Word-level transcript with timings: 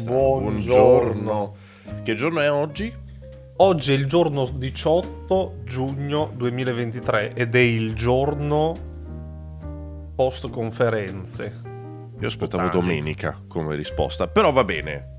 Buongiorno. 0.00 1.54
Che 2.02 2.14
giorno 2.14 2.40
è 2.40 2.50
oggi? 2.50 2.92
Oggi 3.56 3.92
è 3.92 3.94
il 3.96 4.06
giorno 4.06 4.46
18 4.46 5.56
giugno 5.64 6.32
2023 6.34 7.34
ed 7.34 7.54
è 7.54 7.58
il 7.58 7.92
giorno 7.94 8.74
post 10.16 10.48
conferenze. 10.50 11.60
Io 12.18 12.26
aspettavo 12.26 12.64
Totali. 12.68 12.80
domenica 12.80 13.38
come 13.46 13.76
risposta, 13.76 14.26
però 14.28 14.50
va 14.52 14.64
bene. 14.64 15.18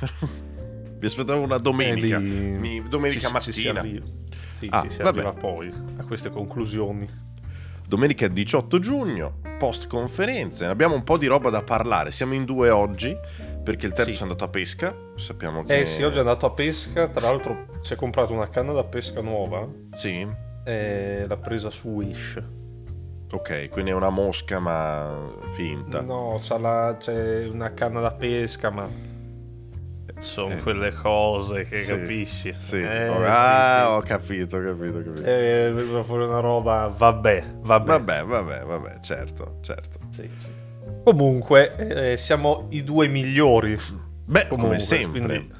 Mi 1.00 1.06
aspettavo 1.06 1.40
una 1.40 1.58
domenica. 1.58 2.18
Mi- 2.18 2.82
domenica 2.88 3.28
ci- 3.40 3.40
ci 3.40 3.52
si 3.52 3.66
mattina. 3.66 3.80
arriva. 3.80 4.06
Sì, 4.52 4.68
Ah, 4.70 4.82
ci 4.82 4.90
si 4.90 5.02
vabbè. 5.02 5.18
arriva 5.20 5.32
poi 5.32 5.72
a 5.96 6.04
queste 6.04 6.30
conclusioni. 6.30 7.08
Domenica 7.86 8.28
18 8.28 8.78
giugno, 8.78 9.40
post 9.58 9.86
conferenze. 9.86 10.64
Abbiamo 10.64 10.94
un 10.94 11.04
po' 11.04 11.18
di 11.18 11.26
roba 11.26 11.50
da 11.50 11.62
parlare. 11.62 12.10
Siamo 12.12 12.32
in 12.34 12.44
due 12.44 12.70
oggi 12.70 13.14
perché 13.64 13.86
il 13.86 13.92
terzo 13.92 14.12
Sì. 14.12 14.18
è 14.18 14.22
andato 14.22 14.44
a 14.44 14.48
pesca. 14.48 14.94
Sappiamo 15.16 15.64
che 15.64 15.80
Eh 15.80 15.86
sì, 15.86 16.02
oggi 16.02 16.16
è 16.16 16.20
andato 16.20 16.46
a 16.46 16.50
pesca, 16.50 17.08
tra 17.08 17.20
l'altro 17.22 17.66
si 17.80 17.94
è 17.94 17.96
comprato 17.96 18.32
una 18.32 18.48
canna 18.48 18.72
da 18.72 18.84
pesca 18.84 19.20
nuova 19.20 19.66
Sì. 19.94 20.26
e 20.64 21.24
l'ha 21.26 21.36
presa 21.38 21.70
su 21.70 21.88
Wish. 21.88 22.42
Ok, 23.32 23.68
quindi 23.70 23.90
è 23.90 23.94
una 23.94 24.10
mosca 24.10 24.58
ma 24.60 25.32
finta. 25.52 26.00
No, 26.02 26.38
c'ha 26.42 26.58
la- 26.58 26.96
c'è 27.00 27.46
una 27.48 27.72
canna 27.74 27.98
da 28.00 28.12
pesca, 28.12 28.70
ma 28.70 28.88
sono 30.18 30.54
Eh. 30.54 30.58
quelle 30.60 30.92
cose 30.92 31.64
che 31.64 31.78
Sì, 31.82 31.88
capisci. 31.96 32.52
Sì. 32.52 32.76
Eh, 32.80 33.08
Oh, 33.08 33.16
sì, 33.18 33.24
ah, 33.26 33.84
sì. 33.86 33.92
ho 33.92 34.00
capito, 34.02 34.56
ho 34.58 34.62
capito, 34.62 34.98
ho 34.98 35.02
capito. 35.02 35.24
Eh, 35.24 36.02
fuori 36.04 36.24
una 36.24 36.38
roba, 36.38 36.92
vabbè, 36.96 37.44
vabbè. 37.60 37.86
Vabbè, 37.86 38.24
vabbè, 38.24 38.60
vabbè, 38.64 39.00
certo, 39.00 39.58
certo. 39.62 39.98
Sì, 40.10 40.30
sì. 40.36 40.50
Comunque, 41.04 42.12
eh, 42.12 42.16
siamo 42.16 42.66
i 42.70 42.82
due 42.82 43.08
migliori. 43.08 43.78
Beh, 44.26 44.48
Comunque, 44.48 44.56
come 44.56 44.78
sempre. 44.80 45.20
Quindi, 45.20 45.50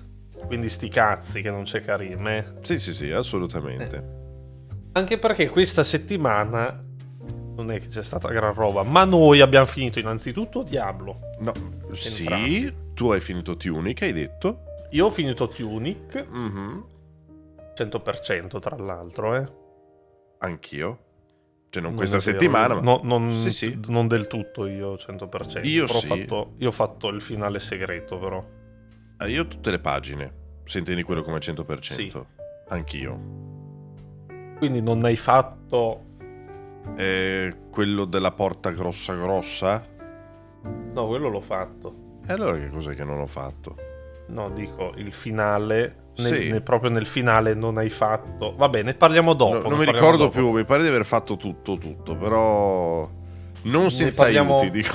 quindi 0.46 0.68
sti 0.68 0.88
cazzi 0.88 1.42
che 1.42 1.50
non 1.50 1.64
c'è 1.64 1.82
Karim. 1.82 2.26
eh. 2.28 2.54
Sì, 2.60 2.78
sì, 2.78 2.94
sì, 2.94 3.10
assolutamente. 3.10 4.22
Anche 4.92 5.18
perché 5.18 5.48
questa 5.48 5.84
settimana 5.84 6.82
non 7.56 7.70
è 7.70 7.78
che 7.80 7.86
c'è 7.86 8.02
stata 8.02 8.28
gran 8.30 8.54
roba, 8.54 8.82
ma 8.82 9.04
noi 9.04 9.40
abbiamo 9.40 9.66
finito 9.66 9.98
innanzitutto 9.98 10.62
Diablo. 10.62 11.18
No, 11.40 11.52
sì, 11.92 12.22
Entrambi. 12.22 12.74
tu 12.94 13.10
hai 13.10 13.20
finito 13.20 13.56
Tunic, 13.56 14.02
hai 14.02 14.12
detto. 14.12 14.62
Io 14.90 15.06
ho 15.06 15.10
finito 15.10 15.48
Tunic, 15.48 16.26
Mhm, 16.30 16.84
100% 17.74 18.58
tra 18.60 18.76
l'altro, 18.76 19.34
eh. 19.36 19.46
Anch'io. 20.38 20.98
Cioè, 21.74 21.82
non 21.82 21.90
Non 21.90 21.98
questa 21.98 22.20
settimana, 22.20 22.74
io- 22.74 22.80
ma... 22.82 22.92
no, 22.92 23.00
non, 23.02 23.34
Sì, 23.34 23.50
sì. 23.50 23.80
non 23.88 24.06
del 24.06 24.28
tutto 24.28 24.66
io 24.66 24.94
100%. 24.94 25.66
Io 25.66 25.86
però 25.86 25.98
ho 25.98 26.00
sì. 26.00 26.06
fatto, 26.06 26.52
io 26.58 26.68
ho 26.68 26.72
fatto 26.72 27.08
il 27.08 27.20
finale 27.20 27.58
segreto 27.58 28.16
però. 28.16 28.44
Ah, 29.16 29.26
io 29.26 29.42
ho 29.42 29.48
tutte 29.48 29.72
le 29.72 29.80
pagine. 29.80 30.32
Se 30.64 30.78
intendi 30.78 31.02
quello 31.02 31.22
come 31.22 31.38
100%. 31.38 31.80
Sì. 31.80 32.12
Anch'io. 32.68 33.20
Quindi 34.58 34.80
non 34.82 35.04
hai 35.04 35.16
fatto... 35.16 36.12
E 36.96 37.56
quello 37.70 38.04
della 38.04 38.30
porta 38.30 38.70
grossa 38.70 39.14
grossa? 39.14 39.84
No, 40.92 41.06
quello 41.08 41.28
l'ho 41.28 41.40
fatto. 41.40 42.20
E 42.24 42.32
allora 42.32 42.56
che 42.56 42.68
cos'è 42.68 42.94
che 42.94 43.02
non 43.04 43.18
ho 43.18 43.26
fatto? 43.26 43.74
No, 44.28 44.48
dico 44.50 44.92
il 44.96 45.12
finale. 45.12 46.03
Nel- 46.16 46.36
Sì. 46.40 46.48
nel- 46.48 46.62
proprio 46.62 46.90
nel 46.90 47.06
finale 47.06 47.54
non 47.54 47.78
hai 47.78 47.90
fatto. 47.90 48.54
Va 48.56 48.68
bene, 48.68 48.94
parliamo 48.94 49.34
dopo. 49.34 49.54
No, 49.62 49.68
non 49.68 49.78
ne 49.78 49.84
mi 49.86 49.92
ricordo 49.92 50.24
dopo. 50.24 50.30
più, 50.30 50.50
mi 50.50 50.64
pare 50.64 50.82
di 50.82 50.88
aver 50.88 51.04
fatto 51.04 51.36
tutto, 51.36 51.76
tutto, 51.78 52.14
però... 52.16 53.08
Non 53.62 53.84
Ne 53.84 53.90
senza 53.90 54.22
parliamo- 54.24 54.58
aiuti, 54.58 54.70
dico. 54.82 54.94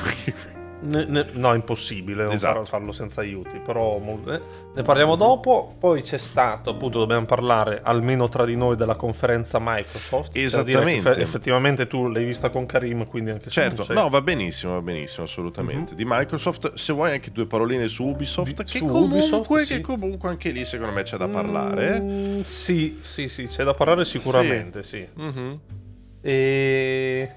Ne- 0.82 1.06
ne- 1.06 1.26
no, 1.34 1.54
impossibile 1.54 2.24
non 2.24 2.32
Esatto. 2.32 2.60
far- 2.60 2.68
farlo 2.68 2.92
senza 2.94 3.22
aiuti. 3.22 3.60
Però 3.60 3.98
eh, 4.28 4.42
ne 4.76 4.82
parliamo 4.82 5.16
dopo. 5.18 5.76
Poi 5.78 6.02
c'è 6.02 6.18
stato, 6.18 6.70
appunto, 6.70 7.00
dobbiamo 7.00 7.26
parlare 7.26 7.82
almeno 7.84 8.30
tra 8.30 8.46
di 8.46 8.56
noi 8.56 8.76
della 8.78 8.96
conferenza 8.96 9.58
Microsoft. 9.62 10.32
che 10.34 10.44
Esattamente. 10.44 11.10
effe- 11.12 11.22
effettivamente 11.22 11.86
tu 11.88 12.08
l'hai 12.08 12.24
vista 12.24 12.50
con 12.50 12.66
Karim, 12.66 13.06
quindi 13.08 13.32
anche 13.32 13.50
Certo, 13.50 13.86
no, 13.94 14.08
va 14.10 14.22
benissimo, 14.22 14.74
va 14.74 14.82
benissimo, 14.82 15.26
assolutamente. 15.26 15.96
Di 15.96 16.04
Microsoft, 16.06 16.74
se 16.76 16.94
vuoi 16.94 17.12
anche 17.12 17.32
due 17.32 17.46
paroline 17.46 17.88
su 17.90 18.06
Ubisoft, 18.06 18.64
Di- 18.64 18.72
che, 18.72 18.78
su 18.78 18.86
comunque, 18.86 19.18
Ubisoft, 19.18 19.58
che 19.58 19.64
sì. 19.76 19.82
comunque 19.82 20.30
anche 20.30 20.50
lì 20.52 20.64
secondo 20.64 20.94
me 20.94 21.04
c'è 21.04 21.18
da 21.18 21.28
parlare. 21.28 21.96
eh. 21.96 22.00
Mm, 22.00 22.42
sì, 22.44 23.00
sì, 23.02 23.28
sì, 23.28 23.46
c'è 23.48 23.64
da 23.66 23.74
parlare 23.74 24.06
sicuramente, 24.06 24.82
sì. 24.84 25.06
Mhm. 25.14 25.60
E 26.22 27.30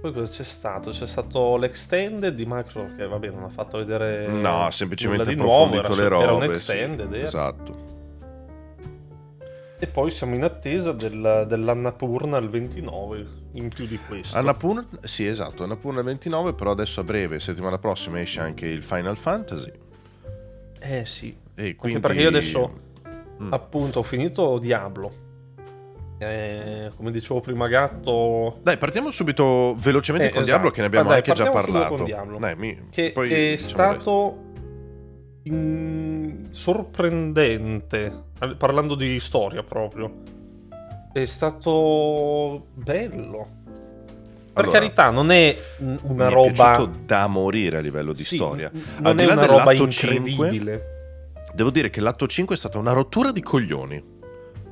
poi 0.00 0.12
cosa 0.12 0.30
c'è 0.30 0.42
stato? 0.44 0.90
C'è 0.90 1.06
stato 1.06 1.56
l'extended 1.56 2.34
di 2.34 2.44
Microsoft 2.46 2.96
che 2.96 3.06
vabbè 3.06 3.28
non 3.30 3.44
ha 3.44 3.48
fatto 3.48 3.78
vedere 3.78 4.26
No, 4.28 4.70
semplicemente 4.70 5.24
di 5.26 5.34
nuovo, 5.36 5.74
era, 5.78 5.94
le 5.94 6.08
robe. 6.08 6.22
era 6.24 6.32
un 6.34 6.42
sì. 6.42 6.48
extended 6.50 7.12
era. 7.12 7.26
Esatto. 7.26 7.88
e 9.78 9.86
poi 9.86 10.10
siamo 10.10 10.34
in 10.34 10.44
attesa 10.44 10.92
del, 10.92 11.44
dell'Annapurna 11.48 12.36
il 12.38 12.48
29 12.48 13.26
in 13.52 13.68
più 13.68 13.86
di 13.86 13.98
questo. 14.06 14.36
Annapurna, 14.36 14.86
sì, 15.02 15.26
esatto, 15.26 15.64
Annapurna 15.64 16.02
29, 16.02 16.52
però 16.54 16.70
adesso 16.72 17.00
a 17.00 17.04
breve, 17.04 17.40
settimana 17.40 17.78
prossima 17.78 18.20
esce 18.20 18.40
anche 18.40 18.66
il 18.66 18.82
Final 18.82 19.16
Fantasy. 19.16 19.72
Eh 20.80 21.04
sì, 21.04 21.36
E 21.54 21.74
quindi... 21.76 21.96
anche 21.96 22.00
perché 22.00 22.22
io 22.22 22.28
adesso 22.28 22.88
Mm. 23.42 23.54
appunto 23.54 24.00
ho 24.00 24.02
finito 24.02 24.58
Diablo. 24.58 25.10
Eh, 26.22 26.90
come 26.96 27.10
dicevo 27.10 27.40
prima 27.40 27.66
Gatto 27.66 28.58
Dai, 28.62 28.76
partiamo 28.76 29.10
subito 29.10 29.74
velocemente 29.78 30.28
Eh, 30.28 30.30
con 30.30 30.42
esatto. 30.42 30.54
Diablo 30.58 30.70
che 30.70 30.80
ne 30.82 30.86
abbiamo 30.88 31.08
dai, 31.08 31.16
anche 31.16 31.32
già 31.32 31.48
parlato. 31.48 31.94
con 31.94 32.04
Diablo. 32.04 32.38
Dai, 32.38 32.56
mi- 32.56 32.78
che 32.90 33.10
poi 33.12 33.32
è 33.32 33.50
diciamo 33.56 33.68
stato 33.68 34.38
in- 35.44 36.48
sorprendente 36.50 38.24
parlando 38.58 38.94
di 38.96 39.18
storia 39.18 39.62
proprio 39.62 40.12
è 41.12 41.24
stato 41.24 42.66
bello 42.74 43.48
per 44.52 44.64
Allora, 44.64 44.78
carità 44.78 45.08
non 45.10 45.30
è 45.30 45.56
mi 45.78 45.96
una 46.02 46.28
è 46.28 46.30
roba 46.32 46.52
piaciuto 46.52 46.98
da 47.06 47.26
morire 47.28 47.78
a 47.78 47.80
livello 47.80 48.12
di 48.12 48.24
Sì, 48.24 48.36
storia. 48.36 48.70
n- 48.70 48.78
Al 48.96 49.02
non 49.02 49.16
di 49.16 49.22
è 49.22 49.26
là 49.26 49.32
una 49.32 49.46
roba 49.46 49.72
dell'atto 49.72 49.90
5, 49.90 50.16
incredibile 50.18 50.84
Devo 51.54 51.70
dire 51.70 51.88
che 51.88 52.00
l'atto 52.00 52.26
5 52.26 52.54
è 52.54 52.58
stata 52.58 52.76
una 52.78 52.92
rottura 52.92 53.32
di 53.32 53.40
coglioni. 53.42 54.18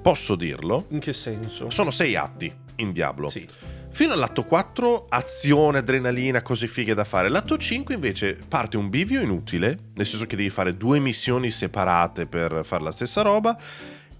Posso 0.08 0.36
dirlo? 0.36 0.86
in 0.88 1.00
che 1.00 1.12
senso? 1.12 1.68
Sono 1.68 1.90
sei 1.90 2.16
atti 2.16 2.50
in 2.76 2.92
Diablo. 2.92 3.28
sì. 3.28 3.46
Fino 3.90 4.14
all'atto 4.14 4.44
4, 4.44 5.04
azione, 5.10 5.78
adrenalina, 5.78 6.40
cose 6.40 6.66
fighe 6.66 6.94
da 6.94 7.04
fare. 7.04 7.28
L'atto 7.28 7.58
5 7.58 7.94
invece 7.94 8.38
parte 8.48 8.78
un 8.78 8.88
bivio 8.88 9.20
inutile, 9.20 9.78
nel 9.94 10.06
senso 10.06 10.24
che 10.24 10.34
devi 10.36 10.48
fare 10.48 10.78
due 10.78 10.98
missioni 10.98 11.50
separate 11.50 12.26
per 12.26 12.60
fare 12.64 12.84
la 12.84 12.90
stessa 12.90 13.20
roba. 13.20 13.58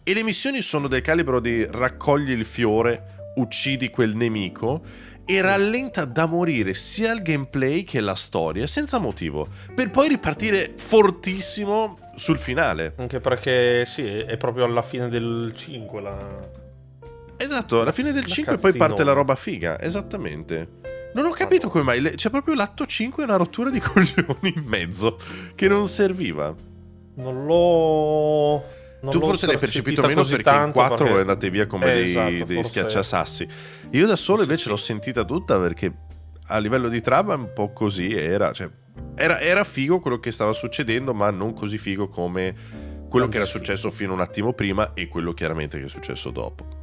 E 0.03 0.13
le 0.13 0.23
missioni 0.23 0.61
sono 0.61 0.89
del 0.89 1.01
calibro 1.01 1.41
di 1.41 1.65
raccogli 1.65 2.33
il 2.33 2.45
fiore, 2.45 3.33
uccidi 3.37 3.89
quel 3.89 4.15
nemico. 4.15 4.83
E 5.31 5.43
rallenta 5.43 6.07
da 6.07 6.25
morire 6.25 6.73
sia 6.73 7.13
il 7.13 7.21
gameplay 7.21 7.85
che 7.85 8.01
la 8.01 8.15
storia, 8.15 8.67
senza 8.67 8.97
motivo. 8.99 9.47
Per 9.75 9.91
poi 9.91 10.09
ripartire 10.09 10.73
fortissimo 10.75 11.99
sul 12.17 12.39
finale. 12.39 12.95
anche 12.97 13.21
perché 13.21 13.85
sì 13.85 14.07
è 14.07 14.37
proprio 14.39 14.65
alla 14.65 14.81
fine 14.81 15.09
del 15.11 15.53
5 15.55 16.01
la... 16.01 16.49
Esatto, 17.37 17.83
alla 17.83 17.93
fine 17.93 18.13
del 18.13 18.23
La 18.23 18.29
5 18.35 18.57
poi 18.57 18.73
parte 18.75 19.05
la 19.05 19.13
roba 19.13 19.35
figa, 19.35 19.79
esattamente. 19.79 20.69
Non 21.13 21.27
ho 21.27 21.31
capito 21.31 21.69
come 21.69 21.85
mai, 21.85 22.01
c'è 22.15 22.31
proprio 22.31 22.55
l'atto 22.55 22.87
5 22.87 23.23
e 23.23 23.27
una 23.27 23.37
rottura 23.37 23.69
di 23.69 23.81
coglioni 23.85 24.55
in 24.57 24.65
mezzo, 24.65 25.19
che 25.55 25.69
non 25.69 25.87
serviva. 25.89 26.55
non 27.17 27.45
l'ho 27.45 28.65
non 29.01 29.13
tu 29.13 29.21
l'ho 29.21 29.27
forse 29.27 29.47
l'hai 29.47 29.59
percepito 29.59 30.01
meno 30.03 30.23
perché 30.23 30.35
in 30.39 30.43
tanto 30.43 30.73
4 30.81 30.97
perché- 31.05 31.21
andate 31.21 31.51
via 31.51 31.67
come 31.69 31.89
Eh, 31.93 31.95
dei, 31.95 32.11
esatto, 32.11 32.45
dei 32.45 32.57
forse- 32.57 32.71
schiacciasassi. 32.71 33.49
Io 33.91 34.07
da 34.07 34.17
solo 34.17 34.43
invece 34.43 34.65
sì. 34.65 34.69
l'ho 34.69 34.77
sentita 34.77 35.25
tutta 35.25 35.59
perché 35.59 35.93
a 36.49 36.59
livello 36.59 36.89
di 36.89 37.01
trama 37.01 37.35
un 37.35 37.53
po' 37.55 37.73
così 37.73 38.15
era, 38.15 38.53
cioè, 38.53 38.69
era, 39.15 39.41
era 39.41 39.65
figo 39.65 40.01
quello 40.01 40.19
che 40.19 40.33
stava 40.33 40.53
succedendo, 40.53 41.15
ma 41.15 41.31
non 41.31 41.53
così 41.55 41.79
figo 41.79 42.09
come 42.09 42.55
quello 43.09 43.29
che 43.29 43.37
era 43.37 43.47
successo 43.47 43.91
fino 43.91 44.13
a 44.13 44.15
un 44.15 44.21
attimo 44.21 44.53
prima 44.53 44.93
e 44.93 45.09
quello 45.09 45.33
chiaramente 45.33 45.79
che 45.79 45.87
è 45.87 45.89
successo 45.89 46.31
dopo. 46.31 46.77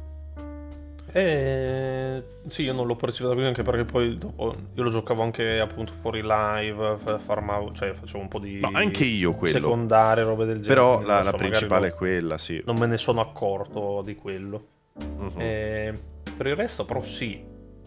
Eh, 1.12 2.22
sì, 2.46 2.64
io 2.64 2.74
non 2.74 2.86
l'ho 2.86 2.96
percepito 2.96 3.32
così 3.34 3.46
anche 3.46 3.62
perché 3.62 3.84
poi 3.84 4.18
dopo 4.18 4.54
io 4.74 4.82
lo 4.82 4.90
giocavo 4.90 5.22
anche 5.22 5.58
appunto 5.60 5.92
fuori 5.94 6.20
live, 6.22 6.98
farmavo, 7.18 7.72
cioè 7.72 7.94
facevo 7.94 8.22
un 8.22 8.28
po' 8.28 8.38
di 8.38 8.60
No, 8.60 8.70
anche 8.74 9.04
io 9.04 9.32
quello. 9.32 9.54
secondarie, 9.54 10.24
robe 10.24 10.44
del 10.44 10.60
genere. 10.60 10.74
Però 10.74 11.00
la, 11.00 11.14
non 11.16 11.24
la 11.24 11.30
so, 11.30 11.36
principale 11.36 11.86
è 11.86 11.88
non, 11.90 11.98
quella, 11.98 12.38
sì. 12.38 12.62
non 12.66 12.76
me 12.76 12.86
ne 12.86 12.98
sono 12.98 13.20
accorto 13.22 14.02
di 14.04 14.14
quello. 14.16 14.66
Mhm. 14.98 15.32
Eh, 15.36 15.94
per 16.36 16.46
il 16.48 16.56
resto 16.56 16.84
però 16.84 17.02
sì, 17.02 17.42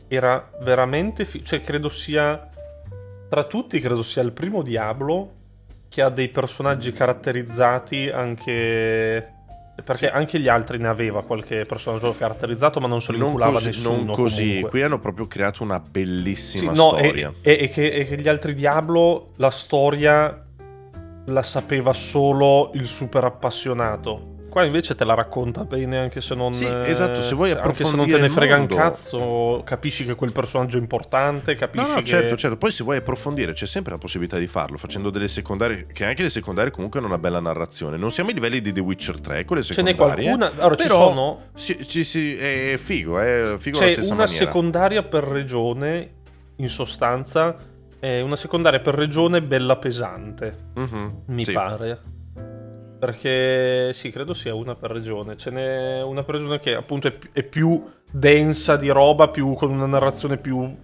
era 0.08 0.50
veramente, 0.62 1.26
fi- 1.26 1.44
cioè 1.44 1.62
credo 1.62 1.88
sia, 1.90 2.50
tra 3.30 3.44
tutti 3.44 3.80
credo 3.80 4.02
sia 4.04 4.22
il 4.24 4.32
primo 4.32 4.62
Diablo 4.64 5.34
che 5.88 6.02
ha 6.02 6.10
dei 6.10 6.30
personaggi 6.30 6.92
caratterizzati 6.92 8.10
anche... 8.10 9.34
Perché 9.80 10.08
Sì. 10.08 10.12
anche 10.14 10.40
gli 10.40 10.50
altri 10.50 10.78
ne 10.78 10.90
aveva 10.90 11.24
qualche 11.24 11.66
personaggio 11.66 12.14
caratterizzato, 12.14 12.82
ma 12.82 12.88
non 12.88 13.02
se 13.02 13.14
lo 13.14 13.18
non 13.20 13.28
inculava 13.28 13.54
così, 13.54 13.66
nessuno. 13.68 13.96
non 14.04 14.14
così. 14.16 14.44
comunque. 14.46 14.70
qui 14.72 14.82
hanno 14.82 15.00
proprio 15.00 15.26
creato 15.26 15.64
una 15.64 15.80
bellissima 15.80 16.74
Sì, 16.74 16.78
no, 16.78 16.90
storia. 16.98 17.34
e, 17.42 17.52
e- 17.54 17.64
e 17.64 17.70
che, 17.70 17.88
e 17.90 18.04
che 18.04 18.18
gli 18.20 18.28
altri 18.28 18.54
Diablo, 18.56 19.30
la 19.38 19.50
storia 19.50 20.46
la 21.26 21.44
sapeva 21.44 21.94
solo 21.94 22.72
il 22.74 22.88
super 22.88 23.24
appassionato. 23.24 24.36
Qua 24.50 24.64
invece 24.64 24.96
te 24.96 25.06
la 25.06 25.14
racconta 25.14 25.64
bene 25.64 25.98
anche 26.00 26.22
se 26.22 26.34
non... 26.36 26.54
Sì, 26.54 26.66
esatto, 26.66 27.22
se 27.22 27.36
vuoi 27.36 27.52
anche 27.52 27.74
se 27.86 27.96
non 27.96 28.08
te 28.08 28.18
ne 28.18 28.30
frega 28.30 28.58
mondo. 28.58 28.74
un 28.76 28.80
cazzo, 28.82 29.62
capisci 29.64 30.06
che 30.06 30.16
quel 30.16 30.32
personaggio 30.32 30.78
è 30.78 30.80
importante, 30.80 31.56
capisci 31.56 31.86
No, 31.88 31.94
no, 31.94 32.00
che... 32.00 32.06
certo, 32.06 32.36
certo. 32.36 32.58
Poi 32.58 32.72
se 32.72 32.84
vuoi 32.84 32.98
approfondire 32.98 33.54
c'è 33.54 33.66
sempre 33.68 33.92
la 33.92 33.98
possibilità 33.98 34.38
di 34.38 34.48
farlo, 34.48 34.78
facendo 34.78 35.10
delle 35.10 35.28
secondarie, 35.28 35.86
che 35.94 36.04
anche 36.06 36.24
le 36.24 36.30
secondarie 36.30 36.72
comunque 36.72 37.00
hanno 37.00 37.08
una 37.08 37.18
bella 37.20 37.40
narrazione. 37.40 37.96
Non 37.98 38.12
siamo 38.12 38.30
ai 38.30 38.36
livelli 38.36 38.62
di 38.62 38.72
The 38.74 38.80
Witcher 38.82 39.22
3, 39.22 39.46
quelle 39.46 39.62
Ce 39.64 39.82
n'è 39.82 39.92
secondarie. 39.92 40.26
qualcuna... 40.36 40.52
Allora, 40.60 40.76
ci 40.76 40.84
però 40.84 41.08
sono... 41.08 41.40
Ci, 41.56 41.88
ci- 41.88 42.04
sì, 42.04 42.36
è 42.36 42.76
figo, 42.82 43.20
è 43.20 43.54
figo 43.58 43.78
C'è 43.80 43.96
una 44.00 44.16
maniera. 44.16 44.28
secondaria 44.28 45.04
per 45.04 45.24
regione, 45.26 46.12
in 46.58 46.70
sostanza, 46.70 47.56
è 48.00 48.22
una 48.22 48.36
secondaria 48.36 48.80
per 48.80 48.96
regione 48.96 49.42
bella 49.42 49.76
pesante, 49.78 50.56
Mhm, 50.76 51.22
mi 51.28 51.44
sì. 51.44 51.52
pare. 51.52 52.00
Perché 53.00 53.94
sì, 53.94 54.12
credo 54.12 54.34
sia 54.34 54.54
una 54.54 54.76
per 54.76 54.92
regione. 54.92 55.38
Ce 55.38 55.50
n'è 55.50 56.04
una 56.04 56.24
per 56.24 56.36
regione 56.36 56.60
che 56.60 56.76
appunto 56.76 57.08
è, 57.08 57.18
è 57.32 57.44
più 57.44 57.82
densa 58.12 58.76
di 58.76 58.90
roba, 58.90 59.30
più, 59.30 59.54
con 59.54 59.72
una 59.72 59.86
narrazione 59.86 60.38
più 60.38 60.76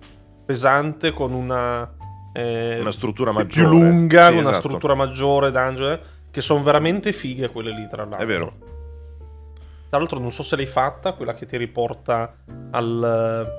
pesante, 0.46 1.12
con 1.12 1.34
una... 1.34 1.94
eh, 2.34 2.80
Una 2.80 2.92
struttura 2.92 3.32
più 3.32 3.40
maggiore. 3.42 3.68
lunga, 3.68 4.22
Sì, 4.28 4.32
con 4.32 4.40
una 4.40 4.50
esatto. 4.52 4.68
struttura 4.68 4.94
maggiore, 4.96 5.52
dungeon, 5.52 5.92
eh, 5.92 6.00
che 6.32 6.40
sono 6.42 6.64
veramente 6.64 7.12
fighe 7.12 7.50
quelle 7.50 7.72
lì, 7.74 7.86
tra 7.90 8.04
l'altro. 8.06 8.20
È 8.20 8.26
vero. 8.26 8.54
Tra 9.90 9.98
l'altro 10.00 10.20
non 10.20 10.32
so 10.32 10.42
se 10.44 10.56
l'hai 10.56 10.66
fatta, 10.66 11.14
quella 11.14 11.34
che 11.34 11.46
ti 11.46 11.58
riporta 11.58 12.34
al... 12.72 13.52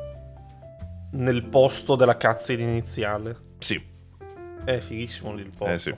nel 1.12 1.42
posto 1.44 1.94
della 1.94 2.16
cutscene 2.16 2.62
iniziale. 2.62 3.36
Sì, 3.58 3.82
È 4.64 4.78
fighissimo 4.78 5.34
lì 5.34 5.42
il 5.42 5.50
posto. 5.56 5.72
eh 5.74 5.78
sì. 5.78 5.94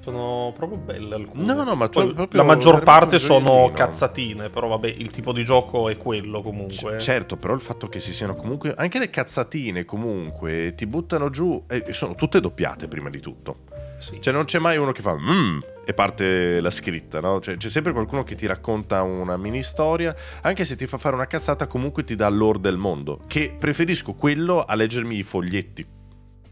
Sono 0.00 0.52
proprio 0.56 0.78
belle 0.78 1.16
alcune. 1.16 1.44
No, 1.44 1.62
no, 1.64 1.74
ma 1.74 1.88
tu- 1.88 2.00
Poi 2.00 2.14
proprio 2.14 2.40
la 2.40 2.46
maggior 2.46 2.82
parte 2.82 3.18
sono 3.18 3.70
cazzatine, 3.74 4.48
però 4.48 4.68
vabbè, 4.68 4.86
il 4.88 5.10
tipo 5.10 5.32
di 5.32 5.44
gioco 5.44 5.88
è 5.88 5.96
quello 5.96 6.40
comunque. 6.40 6.96
C- 6.96 7.00
certo, 7.00 7.36
però 7.36 7.52
il 7.54 7.60
fatto 7.60 7.88
che 7.88 8.00
si 8.00 8.12
siano 8.12 8.34
comunque. 8.34 8.74
Anche 8.76 8.98
le 8.98 9.10
cazzatine 9.10 9.84
comunque 9.84 10.74
ti 10.76 10.86
buttano 10.86 11.30
giù. 11.30 11.62
E 11.68 11.92
sono 11.92 12.14
tutte 12.14 12.40
doppiate 12.40 12.88
prima 12.88 13.10
di 13.10 13.20
tutto. 13.20 13.66
Sì. 13.98 14.18
Cioè, 14.20 14.32
non 14.32 14.44
c'è 14.44 14.60
mai 14.60 14.76
uno 14.76 14.92
che 14.92 15.02
fa 15.02 15.14
mmm 15.16 15.58
e 15.84 15.92
parte 15.92 16.60
la 16.60 16.70
scritta, 16.70 17.18
no? 17.20 17.40
Cioè, 17.40 17.56
c'è 17.56 17.68
sempre 17.68 17.92
qualcuno 17.92 18.22
che 18.22 18.34
ti 18.36 18.46
racconta 18.46 19.02
una 19.02 19.36
mini 19.36 19.62
storia. 19.62 20.14
Anche 20.42 20.64
se 20.64 20.76
ti 20.76 20.86
fa 20.86 20.98
fare 20.98 21.16
una 21.16 21.26
cazzata, 21.26 21.66
comunque 21.66 22.04
ti 22.04 22.14
dà 22.14 22.28
l'ore 22.28 22.60
del 22.60 22.76
mondo. 22.76 23.20
Che 23.26 23.56
preferisco 23.58 24.14
quello 24.14 24.62
a 24.62 24.74
leggermi 24.74 25.16
i 25.16 25.22
foglietti. 25.22 25.84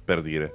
Per 0.04 0.20
dire. 0.22 0.52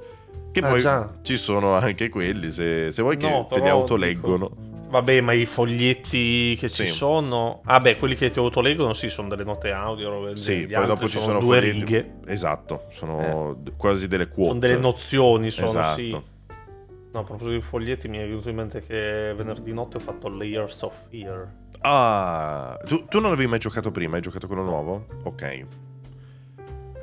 Che 0.52 0.60
Ah, 0.60 0.68
poi 0.68 0.80
già. 0.82 1.10
ci 1.22 1.38
sono 1.38 1.76
anche 1.76 2.10
quelli, 2.10 2.52
se, 2.52 2.92
se 2.92 3.02
vuoi, 3.02 3.16
che 3.18 3.30
No, 3.30 3.46
te 3.48 3.60
li 3.62 3.70
autoleggono. 3.70 4.70
Vabbè, 4.90 5.22
ma 5.22 5.32
i 5.32 5.46
foglietti 5.46 6.58
che 6.58 6.68
ci 6.68 6.86
Sì. 6.86 6.92
sono. 6.92 7.62
Ah, 7.64 7.80
beh, 7.80 7.98
quelli 7.98 8.16
che 8.16 8.30
ti 8.30 8.40
autoleggono, 8.40 8.92
sì, 8.92 9.08
sono 9.08 9.30
delle 9.30 9.46
note 9.46 9.72
audio. 9.72 10.36
Sì, 10.36 10.68
poi 10.70 10.86
dopo 10.86 11.08
ci 11.08 11.20
sono 11.20 11.40
due 11.40 11.60
foglietti- 11.60 11.80
righe. 11.80 12.14
Esatto, 12.28 12.88
sono 12.90 13.56
d- 13.58 13.72
quasi 13.78 14.10
delle 14.10 14.28
quote. 14.28 14.48
Sono 14.50 14.60
delle 14.60 14.78
nozioni, 14.78 15.50
sono 15.50 15.68
Esatto. 15.70 15.96
sì. 15.96 16.10
No, 16.10 17.20
a 17.20 17.24
proposito 17.24 17.52
di 17.52 17.62
foglietti, 17.62 18.08
mi 18.10 18.18
è 18.18 18.26
venuto 18.28 18.50
in 18.50 18.56
mente 18.56 18.82
che 18.82 19.34
venerdì 19.36 19.72
notte 19.74 19.96
ho 19.98 20.00
fatto 20.02 20.28
Layers 20.28 20.82
of 20.82 20.94
Fear. 21.10 21.48
Ah, 21.84 22.78
tu, 22.86 23.06
tu 23.06 23.20
non 23.22 23.32
avevi 23.32 23.48
mai 23.50 23.60
giocato 23.60 23.92
prima? 23.92 24.18
Hai 24.18 24.22
giocato 24.22 24.48
quello 24.48 24.64
nuovo? 24.64 25.06
Ok. 25.24 25.66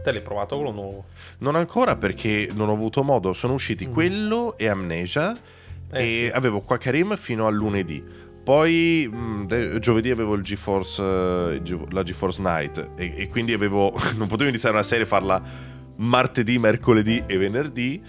Te 0.08 0.14
l'hai 0.14 0.22
provato 0.22 0.56
quello 0.56 0.72
nuovo? 0.72 1.04
Non 1.40 1.54
ancora 1.54 1.96
perché 1.96 2.48
non 2.54 2.70
ho 2.70 2.72
avuto 2.72 3.02
modo. 3.02 3.34
Sono 3.34 3.52
usciti 3.52 3.86
Mm. 3.86 3.92
quello 3.92 4.56
e 4.56 4.66
Amnesia. 4.66 5.36
Eh, 5.92 6.02
e 6.02 6.26
sì. 6.30 6.30
avevo 6.34 6.60
qua 6.60 6.78
Karim 6.78 7.14
fino 7.16 7.46
a 7.46 7.50
lunedì. 7.50 8.02
Poi 8.42 9.06
mh, 9.12 9.46
de- 9.46 9.78
giovedì 9.80 10.10
avevo 10.10 10.32
il 10.34 10.42
GeForce, 10.42 11.02
eh, 11.02 11.62
la 11.90 12.02
GeForce 12.02 12.40
Night. 12.40 12.90
E, 12.96 13.12
e 13.18 13.28
quindi 13.28 13.52
avevo. 13.52 13.92
non 14.16 14.26
potevo 14.28 14.48
iniziare 14.48 14.74
una 14.74 14.82
serie 14.84 15.04
e 15.04 15.06
farla 15.06 15.42
martedì, 15.96 16.58
mercoledì 16.58 17.24
e 17.26 17.36
venerdì. 17.36 18.02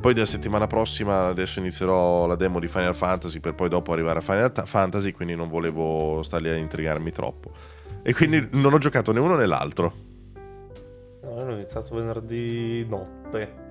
Poi 0.00 0.12
della 0.14 0.26
settimana 0.26 0.68
prossima 0.68 1.26
adesso 1.26 1.58
inizierò 1.58 2.26
la 2.26 2.36
demo 2.36 2.60
di 2.60 2.68
Final 2.68 2.94
Fantasy 2.94 3.40
per 3.40 3.54
poi 3.54 3.68
dopo 3.68 3.92
arrivare 3.92 4.18
a 4.20 4.22
Final 4.22 4.52
Ta- 4.52 4.66
Fantasy, 4.66 5.10
quindi 5.10 5.34
non 5.34 5.48
volevo 5.48 6.22
stare 6.22 6.42
lì 6.44 6.48
a 6.50 6.56
intrigarmi 6.56 7.10
troppo. 7.10 7.50
E 8.04 8.12
quindi 8.14 8.46
non 8.52 8.72
ho 8.72 8.78
giocato 8.78 9.12
né 9.12 9.18
uno 9.18 9.34
né 9.34 9.46
l'altro. 9.46 10.12
No, 11.24 11.30
ho 11.42 11.50
iniziato 11.52 11.94
venerdì 11.94 12.84
notte. 12.88 13.62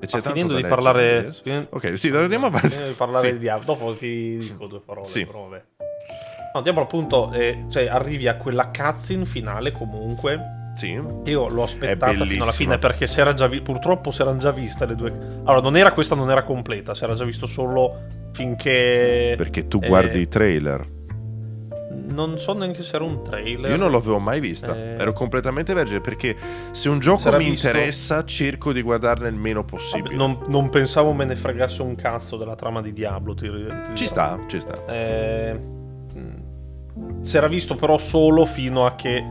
E 0.00 0.06
c'è 0.06 0.12
tanto 0.20 0.28
finendo 0.30 0.54
di 0.56 0.62
leggere 0.62 0.74
parlare... 0.82 1.32
fin- 1.32 1.66
Ok, 1.70 1.96
sì, 1.98 2.08
andiamo 2.08 2.46
avanti. 2.46 2.68
Finendo 2.70 2.90
di 2.90 2.96
parlare 2.96 3.26
Sì. 3.28 3.32
di 3.34 3.38
Diablo, 3.38 3.64
dopo 3.64 3.94
ti 3.94 4.36
dico 4.38 4.66
due 4.66 4.80
parole, 4.80 5.06
Sì. 5.06 5.24
però 5.26 5.46
vabbè. 5.48 5.62
No, 6.54 6.60
Diablo 6.60 6.82
appunto, 6.82 7.30
eh, 7.32 7.64
cioè 7.70 7.86
arrivi 7.86 8.26
a 8.28 8.36
quella 8.36 8.70
cutscene 8.76 9.24
finale 9.24 9.72
comunque 9.72 10.60
Sì. 10.74 10.98
Io 11.24 11.48
l'ho 11.48 11.62
aspettata 11.62 12.24
fino 12.24 12.42
alla 12.42 12.52
fine 12.52 12.78
perché 12.78 13.06
si 13.06 13.20
era 13.20 13.32
già 13.34 13.46
vi- 13.46 13.60
purtroppo 13.60 14.10
si 14.10 14.22
erano 14.22 14.38
già 14.38 14.50
viste 14.50 14.84
le 14.86 14.94
due. 14.96 15.10
Allora, 15.44 15.60
non 15.60 15.76
era 15.76 15.92
questa, 15.92 16.14
non 16.14 16.30
era 16.30 16.42
completa, 16.42 16.94
si 16.94 17.04
era 17.04 17.14
già 17.14 17.24
visto 17.24 17.46
solo 17.46 18.06
finché. 18.32 19.34
Perché 19.36 19.68
tu 19.68 19.78
Eh, 19.82 19.86
guardi 19.88 20.20
i 20.20 20.28
trailer. 20.28 20.86
Non 22.12 22.38
so 22.38 22.52
neanche 22.52 22.82
se 22.82 22.96
era 22.96 23.04
un 23.04 23.22
trailer. 23.22 23.70
Io 23.70 23.76
non 23.76 23.90
l'avevo 23.90 24.18
mai 24.18 24.40
vista. 24.40 24.74
Eh. 24.76 24.96
Ero 24.98 25.12
completamente 25.12 25.72
vergine 25.74 26.00
perché 26.00 26.36
se 26.70 26.88
un 26.88 26.98
gioco 26.98 27.18
S'era 27.18 27.38
mi 27.38 27.50
visto- 27.50 27.66
interessa, 27.68 28.24
cerco 28.24 28.72
di 28.72 28.82
guardarne 28.82 29.28
il 29.28 29.34
meno 29.34 29.60
Vabbè, 29.60 29.70
possibile. 29.70 30.14
non, 30.14 30.38
non 30.48 30.68
pensavo 30.68 31.12
me 31.12 31.24
ne 31.24 31.36
fregasse 31.36 31.82
un 31.82 31.94
cazzo 31.96 32.36
della 32.36 32.54
trama 32.54 32.80
di 32.82 32.92
Diablo. 32.92 33.34
Ti, 33.34 33.48
ti 33.50 33.94
Ci 33.94 34.06
sta, 34.06 34.38
ci 34.46 34.60
sta. 34.60 34.84
Eh, 34.86 35.58
mh, 36.14 37.22
si 37.22 37.36
era 37.36 37.46
visto 37.48 37.74
però 37.74 37.96
solo 37.98 38.44
fino 38.44 38.84
a 38.86 38.94
che 38.94 39.24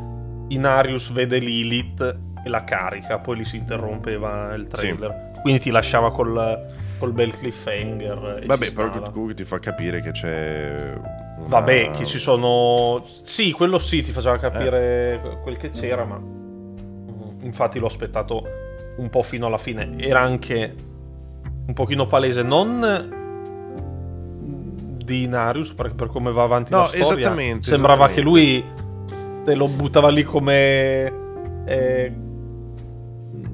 Inarius 0.47 1.11
vede 1.11 1.37
Lilith 1.39 2.17
e 2.43 2.49
la 2.49 2.63
carica, 2.63 3.19
poi 3.19 3.37
lì 3.37 3.43
si 3.45 3.57
interrompeva 3.57 4.53
il 4.55 4.67
trailer. 4.67 5.29
Quindi 5.41 5.59
ti 5.61 5.69
lasciava 5.71 6.11
col, 6.11 6.67
col 6.97 7.11
bel 7.13 7.31
cliffhanger. 7.35 8.43
Vabbè, 8.45 8.71
però 8.73 8.89
comunque 9.11 9.33
ti 9.33 9.43
fa 9.43 9.59
capire 9.59 10.01
che 10.01 10.11
c'è. 10.11 10.93
Vabbè, 11.47 11.89
che 11.91 12.05
ci 12.05 12.17
sono. 12.19 13.03
Sì, 13.23 13.51
quello 13.51 13.77
sì, 13.79 14.01
ti 14.01 14.11
faceva 14.11 14.37
capire 14.37 15.39
quel 15.43 15.57
che 15.57 15.69
c'era, 15.69 16.05
ma. 16.05 16.19
Infatti 17.43 17.79
l'ho 17.79 17.87
aspettato 17.87 18.43
un 18.97 19.09
po' 19.09 19.21
fino 19.23 19.47
alla 19.47 19.57
fine. 19.57 19.95
Era 19.97 20.21
anche 20.21 20.73
un 21.67 21.73
pochino 21.73 22.05
palese, 22.07 22.41
non 22.43 23.19
di 25.03 25.23
Inarius, 25.23 25.73
perché 25.73 25.93
per 25.95 26.07
come 26.07 26.31
va 26.31 26.43
avanti 26.43 26.71
No, 26.71 26.81
la 26.81 26.85
storia. 26.87 27.17
esattamente, 27.17 27.67
Sembrava 27.67 28.05
esattamente. 28.09 28.21
che 28.21 28.27
lui 28.27 29.43
te 29.43 29.55
lo 29.55 29.67
buttava 29.67 30.09
lì 30.09 30.23
come. 30.23 31.13
eh, 31.65 32.13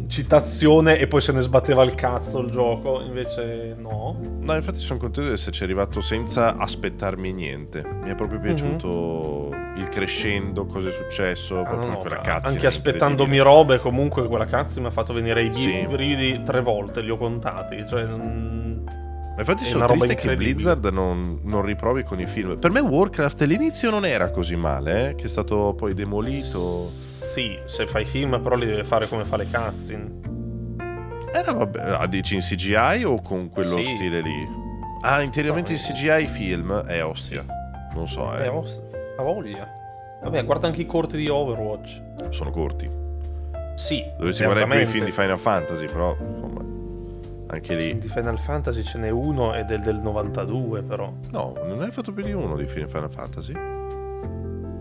citazione 0.07 0.97
e 0.99 1.07
poi 1.07 1.21
se 1.21 1.31
ne 1.31 1.41
sbatteva 1.41 1.83
il 1.83 1.93
cazzo 1.95 2.39
il 2.39 2.49
gioco. 2.49 3.01
Invece, 3.01 3.75
no. 3.77 4.17
No, 4.39 4.55
infatti 4.55 4.79
sono 4.79 4.99
contento 4.99 5.27
di 5.29 5.33
esserci 5.35 5.63
arrivato 5.63 6.01
senza 6.01 6.55
aspettarmi 6.57 7.31
niente. 7.33 7.83
Mi 8.03 8.09
è 8.09 8.15
proprio 8.15 8.39
piaciuto 8.39 9.49
il 9.75 9.89
crescendo, 9.89 10.65
cosa 10.65 10.89
è 10.89 10.91
successo, 10.91 11.55
Mhm. 11.55 11.61
Ah, 11.61 11.67
proprio 11.67 11.89
no, 11.89 12.39
anche 12.43 12.67
aspettandomi 12.67 13.37
robe, 13.39 13.79
comunque 13.79 14.27
quella 14.27 14.45
cazzo 14.45 14.79
mi 14.81 14.87
ha 14.87 14.91
fatto 14.91 15.13
venire 15.13 15.43
i 15.43 15.53
Sì. 15.53 15.85
brividi 15.87 16.41
tre 16.43 16.61
volte, 16.61 17.01
li 17.01 17.09
ho 17.11 17.17
contati. 17.17 17.85
Cioè, 17.87 18.03
mm, 18.05 18.85
Ma 18.85 19.43
infatti 19.43 19.65
sono 19.65 19.85
triste 19.85 20.15
che. 20.15 20.35
Blizzard 20.35 20.83
non, 20.87 21.41
non 21.43 21.61
riprovi 21.61 22.01
con 22.03 22.19
i 22.19 22.25
film. 22.25 22.57
Per 22.57 22.71
me 22.71 22.79
Warcraft 22.79 23.41
all'inizio 23.43 23.91
non 23.91 24.03
era 24.03 24.31
così 24.31 24.55
male, 24.55 25.09
eh, 25.09 25.15
che 25.15 25.25
è 25.25 25.29
stato 25.29 25.75
poi 25.77 25.93
demolito. 25.93 26.89
Sì, 27.27 27.59
se 27.65 27.85
fai 27.87 28.05
film, 28.05 28.41
però 28.41 28.55
li 28.55 28.65
deve 28.65 28.85
fare 28.85 29.07
come 29.07 29.25
fa 29.25 29.35
le 29.35 29.47
cutscene. 29.51 30.19
Era 31.33 31.51
vabbè, 31.51 31.79
ah, 31.99 32.07
dici 32.07 32.35
in 32.35 32.41
CGI 32.41 33.03
o 33.03 33.21
con 33.21 33.49
quello 33.49 33.75
Sì. 33.83 33.95
stile 33.95 34.21
lì? 34.21 34.47
Ah, 35.01 35.21
interiormente 35.21 35.73
No, 35.73 35.77
in 35.77 35.83
CGI 35.83 36.27
film 36.27 36.81
è 36.83 37.03
ostia. 37.03 37.45
Non 37.93 38.07
so, 38.07 38.33
eh. 38.37 38.45
Eh, 38.45 38.47
oh, 38.47 38.65
ha 39.17 39.23
voglia. 39.23 39.67
Vabbè, 40.23 40.45
guarda 40.45 40.67
anche 40.67 40.81
i 40.81 40.85
corti 40.85 41.17
di 41.17 41.27
Overwatch. 41.27 42.01
Sono 42.29 42.49
corti. 42.49 42.89
Sì, 43.75 44.03
Dovessi 44.17 44.43
guardare 44.43 44.65
più 44.69 44.79
i 44.79 44.85
film 44.85 45.05
di 45.05 45.11
Final 45.11 45.37
Fantasy, 45.37 45.85
però 45.85 46.15
insomma, 46.17 46.61
anche 47.47 47.75
lì. 47.75 47.95
Di 47.95 48.07
Final 48.07 48.39
Fantasy 48.39 48.83
ce 48.83 48.97
n'è 48.97 49.09
uno 49.09 49.53
ed 49.53 49.69
è 49.69 49.77
del 49.77 49.97
92, 49.97 50.81
però. 50.81 51.11
No, 51.31 51.53
non 51.63 51.81
hai 51.81 51.91
fatto 51.91 52.13
più 52.13 52.23
di 52.23 52.31
uno 52.31 52.55
di 52.55 52.65
film 52.65 52.87
Final 52.87 53.11
Fantasy? 53.11 53.53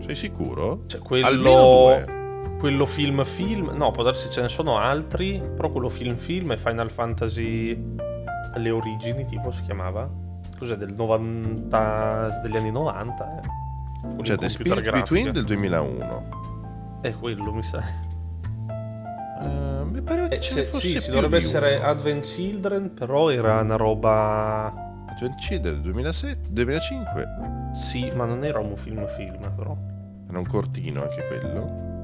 Sei 0.05 0.15
sicuro? 0.15 0.83
Cioè, 0.87 1.01
quello. 1.01 1.25
Almeno 1.27 1.61
due. 1.61 2.15
Quello 2.59 2.85
film 2.85 3.23
film. 3.23 3.69
No, 3.75 3.91
può 3.91 4.03
darsi 4.03 4.29
ce 4.29 4.41
ne 4.41 4.49
sono 4.49 4.77
altri. 4.77 5.39
Però 5.55 5.69
quello 5.69 5.89
film 5.89 6.15
film 6.15 6.53
è 6.53 6.57
Final 6.57 6.89
Fantasy. 6.91 7.95
Le 8.55 8.69
origini, 8.71 9.25
tipo 9.25 9.51
si 9.51 9.61
chiamava. 9.61 10.09
Cos'è? 10.57 10.75
Del 10.75 10.93
90. 10.93 12.39
degli 12.41 12.57
anni 12.57 12.71
90, 12.71 13.39
eh. 13.39 14.23
Cioè, 14.23 14.37
The 14.37 14.49
Spirit 14.49 14.73
grafica. 14.81 14.97
Between 14.99 15.31
del 15.31 15.45
2001. 15.45 16.99
È 17.01 17.13
quello, 17.13 17.53
mi 17.53 17.63
sa. 17.63 17.83
Eh, 19.39 19.83
Mi 19.85 20.01
pare 20.01 20.27
che 20.29 20.35
Eh, 20.35 20.39
ce 20.41 20.65
se- 20.65 20.77
sì, 20.79 20.99
si 20.99 21.11
dovrebbe 21.11 21.37
essere 21.37 21.75
uno. 21.77 21.85
Advent 21.85 22.23
Children, 22.23 22.93
però 22.93 23.29
era 23.29 23.59
una 23.61 23.75
roba... 23.75 24.73
Advent 25.09 25.35
Children 25.35 25.81
2007, 25.81 26.49
2005. 26.51 27.27
Sì, 27.73 28.09
ma 28.15 28.25
non 28.25 28.43
era 28.43 28.59
un 28.59 28.75
film 28.75 29.05
film, 29.15 29.39
però. 29.55 29.75
Era 30.29 30.37
un 30.39 30.45
cortino 30.47 31.03
anche 31.03 31.23
quello. 31.27 31.95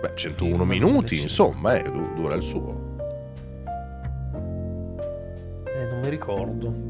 Beh, 0.00 0.12
101 0.14 0.56
Film, 0.56 0.68
minuti, 0.68 1.16
sì. 1.16 1.22
insomma, 1.22 1.74
eh, 1.74 1.82
du- 1.90 2.14
dura 2.14 2.34
il 2.34 2.42
suo. 2.42 2.88
Eh, 5.66 5.86
non 5.90 6.00
mi 6.02 6.08
ricordo. 6.08 6.88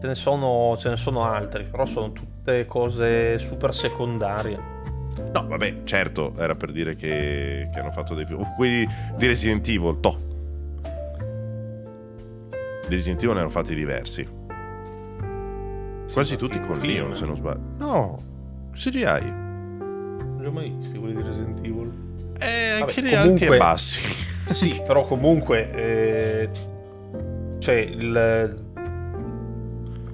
Ce 0.00 0.08
ne, 0.08 0.14
sono, 0.16 0.76
ce 0.76 0.88
ne 0.88 0.96
sono 0.96 1.22
altri, 1.24 1.62
però 1.64 1.86
sono 1.86 2.10
tutte 2.10 2.66
cose 2.66 3.38
super 3.38 3.72
secondarie. 3.72 4.70
No, 5.32 5.46
vabbè, 5.46 5.84
certo, 5.84 6.32
era 6.36 6.56
per 6.56 6.72
dire 6.72 6.96
che, 6.96 7.68
che 7.72 7.78
hanno 7.78 7.92
fatto 7.92 8.14
dei 8.14 8.26
film. 8.26 8.44
Quelli 8.56 8.84
di 9.16 9.26
Resident 9.28 9.66
Evil, 9.68 10.00
toh. 10.00 10.16
Di 12.88 12.94
Resident 12.96 13.22
Evil 13.22 13.34
ne 13.36 13.40
hanno 13.42 13.48
fatti 13.50 13.74
diversi. 13.76 14.26
Quasi 16.12 16.32
ma 16.32 16.38
tutti 16.38 16.58
con 16.60 16.76
film. 16.76 16.92
Leon, 16.92 17.14
se 17.14 17.24
non 17.24 17.36
sbaglio. 17.36 17.60
No, 17.78 18.18
CGI. 18.74 19.41
Li 20.42 20.48
ho 20.48 20.50
mai 20.50 20.74
visti 20.76 20.98
quelli 20.98 21.14
di 21.14 21.22
Resident 21.22 21.58
Evil. 21.60 21.92
Eh, 22.40 22.78
Vabbè, 22.80 22.90
anche 22.90 23.00
li 23.00 23.10
comunque- 23.10 23.16
alti 23.16 23.44
e 23.44 23.56
bassi. 23.56 23.98
Sì, 24.52 24.82
però 24.84 25.06
comunque 25.06 25.70
eh, 25.72 26.48
cioè 27.60 27.74
il 27.76 28.60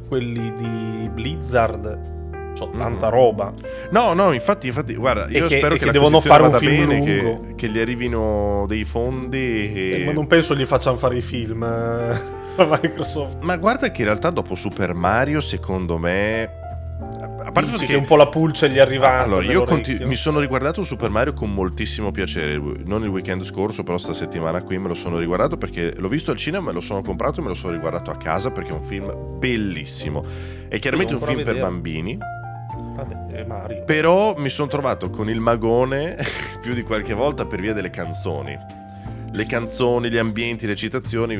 quelli 0.06 0.54
di 0.54 1.08
Blizzard 1.08 2.52
sono 2.52 2.72
tanta 2.76 3.08
roba. 3.08 3.54
No, 3.90 4.12
no, 4.12 4.32
infatti, 4.32 4.66
infatti, 4.66 4.94
guarda, 4.94 5.26
io 5.28 5.46
che- 5.46 5.56
spero 5.58 5.76
che, 5.76 5.86
che 5.86 5.90
devono 5.92 6.20
fare 6.20 6.42
un 6.42 6.52
film 6.54 6.86
bene, 6.88 6.98
lungo. 6.98 7.46
che, 7.46 7.54
che 7.54 7.68
gli 7.68 7.78
arrivino 7.78 8.66
dei 8.68 8.84
fondi 8.84 9.72
e... 9.72 10.00
Eh, 10.02 10.04
ma 10.04 10.12
non 10.12 10.26
penso 10.26 10.54
gli 10.54 10.66
facciano 10.66 10.98
fare 10.98 11.16
i 11.16 11.22
film 11.22 11.62
eh, 11.62 11.66
a 12.56 12.64
Microsoft. 12.82 13.38
Ma 13.40 13.56
guarda 13.56 13.90
che 13.90 14.02
in 14.02 14.08
realtà 14.08 14.28
dopo 14.30 14.54
Super 14.54 14.92
Mario, 14.92 15.40
secondo 15.40 15.96
me... 15.96 16.57
A 17.40 17.52
parte 17.52 17.72
che 17.72 17.86
che 17.86 17.94
un 17.94 18.04
po' 18.04 18.16
la 18.16 18.28
pulce 18.28 18.68
gli 18.68 18.76
è 18.76 18.80
arrivata. 18.80 19.22
Allora, 19.22 19.42
io 19.42 19.60
nell'orecchio. 19.60 19.94
conti- 19.96 20.04
mi 20.04 20.16
sono 20.16 20.40
riguardato 20.40 20.82
Super 20.82 21.10
Mario 21.10 21.32
con 21.32 21.52
moltissimo 21.52 22.10
piacere. 22.10 22.60
Non 22.84 23.02
il 23.02 23.08
weekend 23.08 23.44
scorso, 23.44 23.82
però 23.82 23.96
sta 23.98 24.12
settimana 24.12 24.62
qui 24.62 24.78
me 24.78 24.88
lo 24.88 24.94
sono 24.94 25.18
riguardato 25.18 25.56
perché 25.56 25.94
l'ho 25.96 26.08
visto 26.08 26.30
al 26.30 26.36
cinema, 26.36 26.66
me 26.66 26.72
lo 26.72 26.80
sono 26.80 27.02
comprato 27.02 27.40
e 27.40 27.42
me 27.42 27.48
lo 27.48 27.54
sono 27.54 27.72
riguardato 27.72 28.10
a 28.10 28.16
casa 28.16 28.50
perché 28.50 28.70
è 28.70 28.74
un 28.74 28.82
film 28.82 29.38
bellissimo. 29.38 30.24
È 30.68 30.78
chiaramente 30.78 31.14
un 31.14 31.20
film 31.20 31.42
per 31.42 31.58
bambini, 31.58 32.18
Vabbè, 32.94 33.84
però 33.84 34.34
mi 34.36 34.48
sono 34.48 34.68
trovato 34.68 35.08
con 35.10 35.30
il 35.30 35.40
magone 35.40 36.16
più 36.60 36.74
di 36.74 36.82
qualche 36.82 37.14
volta 37.14 37.46
per 37.46 37.60
via 37.60 37.72
delle 37.72 37.90
canzoni. 37.90 38.58
Le 39.30 39.46
canzoni, 39.46 40.10
gli 40.10 40.16
ambienti, 40.16 40.66
le 40.66 40.74
citazioni, 40.74 41.36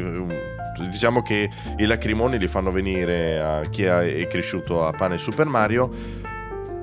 diciamo 0.91 1.23
che 1.23 1.49
i 1.77 1.85
lacrimoni 1.85 2.39
li 2.39 2.47
fanno 2.49 2.71
venire 2.71 3.41
a 3.41 3.61
chi 3.71 3.85
è 3.85 4.27
cresciuto 4.29 4.87
a 4.87 4.93
pane 4.93 5.19
Super 5.19 5.47
Mario. 5.47 5.91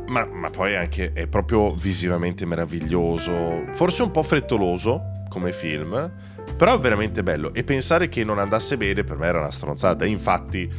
Ma, 0.08 0.24
ma 0.25 0.50
poi 0.51 0.75
anche 0.75 1.13
è 1.13 1.25
proprio 1.25 1.72
visivamente 1.74 2.46
meraviglioso, 2.46 3.63
forse 3.72 4.04
un 4.04 4.12
po' 4.12 4.22
frettoloso 4.22 5.24
come 5.30 5.51
film, 5.51 6.12
però 6.56 6.75
è 6.75 6.80
veramente 6.80 7.24
bello. 7.24 7.54
E 7.54 7.63
pensare 7.63 8.08
che 8.08 8.24
non 8.24 8.38
andasse 8.38 8.77
bene 8.77 9.04
per 9.04 9.18
me 9.18 9.25
era 9.25 9.39
una 9.39 9.50
stronzata. 9.51 10.06
Infatti, 10.06 10.70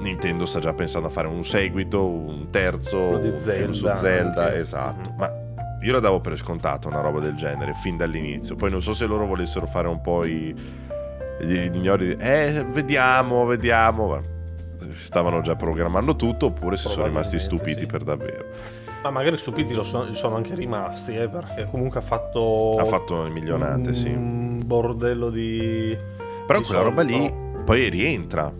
Nintendo 0.00 0.44
sta 0.46 0.58
già 0.58 0.72
pensando 0.72 1.06
a 1.06 1.10
fare 1.10 1.28
un 1.28 1.44
seguito, 1.44 2.04
un 2.04 2.48
terzo, 2.50 2.98
Quello 2.98 3.18
di 3.18 3.28
un 3.28 3.36
film 3.36 3.72
su 3.72 3.84
Zelda 3.84 3.96
Zelda, 3.96 4.44
anche. 4.46 4.58
esatto. 4.58 5.10
Mhm. 5.10 5.16
Ma 5.16 5.30
io 5.82 5.92
la 5.92 6.00
davo 6.00 6.20
per 6.20 6.36
scontato 6.36 6.88
una 6.88 7.00
roba 7.00 7.20
del 7.20 7.34
genere 7.34 7.72
fin 7.74 7.96
dall'inizio. 7.96 8.56
Poi 8.56 8.68
non 8.70 8.82
so 8.82 8.92
se 8.92 9.06
loro 9.06 9.26
volessero 9.26 9.66
fare 9.66 9.86
un 9.86 10.00
po' 10.00 10.24
i, 10.26 10.52
gli 11.42 11.56
ignori. 11.56 12.16
Eh, 12.18 12.64
vediamo, 12.68 13.44
vediamo. 13.44 14.20
Stavano 14.94 15.40
già 15.40 15.56
programmando 15.56 16.16
tutto 16.16 16.46
oppure 16.46 16.76
si 16.76 16.88
sono 16.88 17.06
rimasti 17.06 17.38
stupiti 17.38 17.80
sì. 17.80 17.86
per 17.86 18.02
davvero. 18.04 18.46
Ma 19.02 19.10
magari 19.10 19.36
stupiti 19.36 19.74
lo 19.74 19.82
sono, 19.82 20.12
sono 20.14 20.36
anche 20.36 20.54
rimasti, 20.54 21.16
eh, 21.16 21.28
perché 21.28 21.66
comunque 21.70 21.98
ha 21.98 22.02
fatto. 22.02 22.76
Ha 22.78 22.84
fatto 22.84 23.24
le 23.24 23.30
milionate, 23.30 23.94
sì. 23.94 24.08
Un 24.08 24.62
bordello 24.64 25.28
di. 25.30 25.96
Però 26.46 26.58
di 26.58 26.64
quella 26.64 26.82
soldi, 26.82 26.96
roba 26.96 27.02
lì 27.02 27.28
no? 27.28 27.62
poi 27.64 27.88
rientra. 27.88 28.52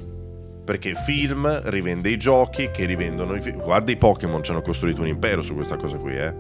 Perché 0.65 0.95
film 0.95 1.61
rivende 1.65 2.09
i 2.09 2.17
giochi 2.17 2.71
che 2.71 2.85
rivendono 2.87 3.35
i 3.35 3.41
film. 3.41 3.63
Guarda 3.63 3.91
i 3.91 3.97
Pokémon, 3.97 4.43
ci 4.43 4.53
hanno 4.53 4.63
costruito 4.63 5.01
un 5.01 5.09
impero 5.09 5.43
su 5.43 5.55
questa 5.55 5.77
cosa 5.77 5.97
qui, 5.97 6.17
eh. 6.17 6.35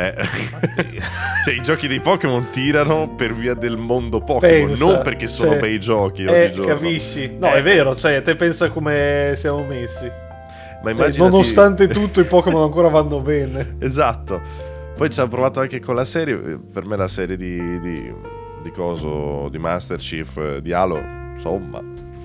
Eh. 0.00 0.14
cioè, 1.44 1.54
i 1.54 1.62
giochi 1.62 1.86
dei 1.86 2.00
Pokémon 2.00 2.48
tirano 2.50 3.08
per 3.14 3.34
via 3.34 3.54
del 3.54 3.76
mondo 3.76 4.20
Pokémon, 4.20 4.68
Pensa, 4.68 4.84
non 4.84 5.02
perché 5.02 5.26
sono 5.26 5.50
cioè, 5.52 5.60
bei 5.60 5.78
giochi 5.78 6.24
Eh, 6.24 6.52
capisci? 6.64 7.36
No, 7.38 7.48
Eh. 7.48 7.58
è 7.58 7.62
vero, 7.62 7.94
cioè, 7.94 8.22
te 8.22 8.34
pensa 8.36 8.70
come 8.70 9.34
siamo 9.36 9.64
messi. 9.64 10.04
Ma 10.04 10.90
Cioè, 10.90 10.92
immaginati... 10.92 11.30
nonostante 11.30 11.88
tutto, 11.88 12.20
i 12.20 12.24
Pokémon 12.24 12.62
ancora 12.62 12.88
vanno 12.88 13.20
bene. 13.20 13.76
esatto. 13.80 14.40
Poi 14.96 15.10
ci 15.10 15.20
hanno 15.20 15.28
provato 15.28 15.60
anche 15.60 15.80
con 15.80 15.94
la 15.94 16.04
serie. 16.06 16.36
Per 16.72 16.84
me 16.86 16.96
la 16.96 17.08
serie 17.08 17.36
di, 17.36 17.80
di, 17.80 18.14
di 18.62 18.70
coso, 18.70 19.48
di 19.50 19.58
Master 19.58 19.98
Chief, 19.98 20.36
eh, 20.38 20.62
di 20.62 20.72
Halo, 20.72 20.98
insomma. 21.34 21.82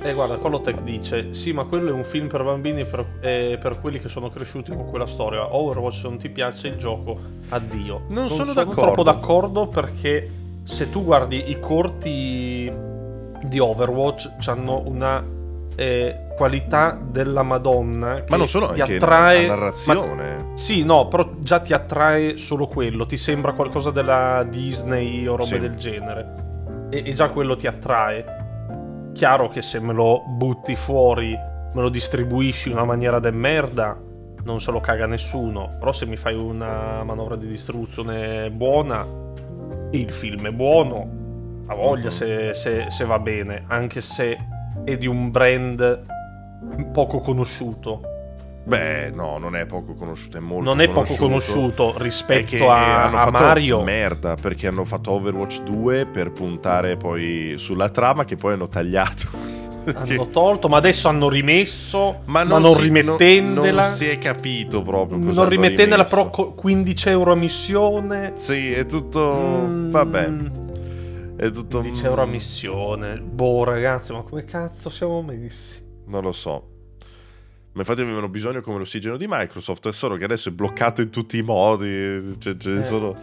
Eh, 0.09 0.13
guarda, 0.13 0.35
Collotech 0.37 0.81
dice: 0.81 1.33
Sì, 1.33 1.51
ma 1.51 1.63
quello 1.65 1.89
è 1.89 1.91
un 1.93 2.03
film 2.03 2.27
per 2.27 2.43
bambini 2.43 2.85
per, 2.85 3.05
eh, 3.21 3.57
per 3.59 3.79
quelli 3.81 3.99
che 3.99 4.07
sono 4.07 4.29
cresciuti 4.29 4.71
con 4.71 4.87
quella 4.89 5.07
storia. 5.07 5.55
Overwatch 5.55 6.03
non 6.03 6.17
ti 6.17 6.29
piace 6.29 6.67
il 6.67 6.75
gioco, 6.75 7.17
addio. 7.49 8.03
Non 8.09 8.29
sono 8.29 8.45
sono 8.45 8.53
d'accordo. 8.53 8.81
troppo 8.81 9.03
d'accordo 9.03 9.67
perché 9.67 10.29
se 10.63 10.89
tu 10.89 11.03
guardi 11.03 11.49
i 11.49 11.59
corti 11.59 12.71
di 13.43 13.59
Overwatch, 13.59 14.29
hanno 14.47 14.81
una 14.85 15.23
eh, 15.75 16.27
qualità 16.37 16.97
della 17.03 17.41
Madonna. 17.43 18.15
Che 18.23 18.25
Ma 18.29 18.37
non 18.37 18.47
solo, 18.47 18.71
ti 18.73 18.81
attrae. 18.81 19.41
la 19.41 19.47
ma- 19.47 19.55
narrazione. 19.55 20.45
sì, 20.53 20.83
no, 20.83 21.07
però 21.07 21.29
già 21.39 21.59
ti 21.59 21.73
attrae 21.73 22.37
solo 22.37 22.67
quello. 22.67 23.05
Ti 23.07 23.17
sembra 23.17 23.53
qualcosa 23.53 23.89
della 23.91 24.45
Disney 24.47 25.25
o 25.27 25.35
robe 25.35 25.49
Sì. 25.49 25.59
del 25.59 25.75
genere. 25.77 26.43
E, 26.91 27.01
e 27.07 27.13
già 27.13 27.29
quello 27.29 27.55
ti 27.55 27.65
attrae. 27.67 28.43
Chiaro 29.15 29.47
che 29.47 29.61
se 29.61 29.79
me 29.79 29.93
lo 29.93 30.23
butti 30.27 30.75
fuori, 30.75 31.31
me 31.31 31.81
lo 31.81 31.87
distribuisci 31.87 32.67
in 32.67 32.75
una 32.75 32.83
maniera 32.83 33.19
de 33.19 33.31
merda, 33.31 33.97
non 34.43 34.59
se 34.59 34.71
lo 34.71 34.81
caga 34.81 35.07
nessuno. 35.07 35.69
Però 35.79 35.93
se 35.93 36.05
mi 36.05 36.17
fai 36.17 36.35
una 36.35 37.01
manovra 37.05 37.37
di 37.37 37.47
distribuzione 37.47 38.51
buona, 38.51 39.07
il 39.91 40.11
film 40.11 40.47
è 40.47 40.51
buono. 40.51 41.09
Ha 41.67 41.75
voglia 41.75 42.09
se, 42.09 42.53
se- 42.53 42.87
se 42.89 43.05
va 43.05 43.17
bene, 43.19 43.63
anche 43.67 44.01
se 44.01 44.37
è 44.83 44.97
di 44.97 45.07
un 45.07 45.31
brand 45.31 46.05
poco 46.91 47.19
conosciuto. 47.19 48.01
Beh, 48.65 49.11
no, 49.11 49.37
non 49.37 49.55
è 49.55 49.67
poco 49.67 49.93
conosciuto, 49.93 50.37
è 50.37 50.39
molto 50.39 50.63
non 50.63 50.81
è 50.81 50.89
poco 50.89 51.13
conosciuto. 51.15 51.23
conosciuto 51.27 51.89
È 51.91 51.97
che 51.97 52.03
rispetto 52.03 52.69
a, 52.71 53.03
a 53.11 53.29
Mario. 53.29 53.83
merda 53.83 54.35
perché 54.35 54.65
hanno 54.65 54.83
fatto 54.85 55.11
Overwatch 55.11 55.61
2 55.61 56.07
per 56.07 56.31
puntare 56.31 56.97
poi 56.97 57.53
sulla 57.57 57.89
trama 57.89 58.25
che 58.25 58.35
poi 58.35 58.53
hanno 58.53 58.67
tagliato. 58.67 59.63
Hanno 59.93 60.29
tolto, 60.29 60.67
ma 60.67 60.77
adesso 60.77 61.09
hanno 61.09 61.29
rimesso, 61.29 62.21
ma 62.25 62.41
non, 62.41 62.63
si- 62.73 62.81
rimettendela. 62.81 63.81
non 63.83 63.91
si 63.91 64.07
è 64.07 64.17
capito 64.17 64.81
proprio 64.81 65.19
cosa 65.19 65.41
non 65.41 65.49
rimesso. 65.49 66.03
però 66.05 66.29
co- 66.31 66.53
15 66.55 67.09
euro 67.09 67.33
a 67.33 67.35
missione. 67.35 68.31
Sì, 68.33 68.73
è 68.73 68.87
tutto... 68.87 69.21
Mm, 69.67 69.91
Vabbè, 69.91 70.31
è 71.37 71.51
tutto... 71.51 71.81
15 71.81 72.05
euro 72.05 72.23
a 72.23 72.25
missione. 72.25 73.19
Boh, 73.19 73.63
ragazzi, 73.63 74.11
ma 74.11 74.23
come 74.23 74.43
cazzo 74.43 74.89
siamo 74.89 75.21
messi? 75.21 75.79
Non 76.07 76.23
lo 76.23 76.31
so. 76.31 76.74
Ma 77.75 77.81
infatti 77.81 78.01
avevano 78.01 78.29
bisogno 78.29 78.61
come 78.61 78.77
l'ossigeno 78.77 79.17
di 79.17 79.25
Microsoft, 79.27 79.87
è 79.89 79.91
solo 79.91 80.15
che 80.15 80.23
adesso 80.23 80.47
è 80.49 80.51
bloccato 80.53 81.01
in 81.01 81.09
tutti 81.09 81.37
i 81.37 81.41
modi. 81.41 82.35
Cioè, 82.39 82.55
ce 82.57 82.69
ne 82.69 82.79
Eh. 82.79 82.83
sono... 82.83 83.13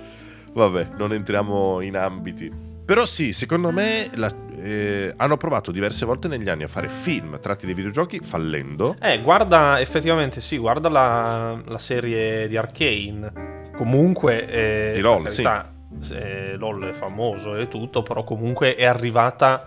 Vabbè, 0.53 0.89
non 0.99 1.13
entriamo 1.15 1.81
in 1.81 1.97
ambiti. 1.97 2.53
Però 2.85 3.07
sì, 3.07 3.33
secondo 3.33 3.71
me 3.71 4.11
la- 4.15 4.35
eh, 4.61 5.15
hanno 5.17 5.37
provato 5.39 5.73
diverse 5.73 6.05
volte 6.05 6.29
negli 6.29 6.51
anni 6.51 6.65
a 6.65 6.69
fare 6.69 6.89
film 6.91 7.41
tratti 7.41 7.65
dai 7.65 7.75
videogiochi 7.75 8.19
fallendo. 8.21 8.95
Eh, 9.01 9.21
guarda, 9.23 9.81
effettivamente 9.81 10.43
sì, 10.43 10.59
guarda 10.59 10.91
la, 10.91 11.59
la 11.65 11.79
serie 11.79 12.47
di 12.49 12.57
Arkane. 12.59 13.71
Comunque, 13.75 14.47
eh, 14.47 14.93
Di 14.97 15.01
LOL, 15.01 15.23
per 15.23 15.31
carità, 15.33 15.73
eh, 16.13 16.57
LOL 16.57 16.89
è 16.89 16.93
famoso 16.93 17.57
e 17.57 17.69
tutto, 17.69 18.03
però 18.03 18.23
comunque 18.25 18.75
è 18.75 18.85
arrivata 18.85 19.65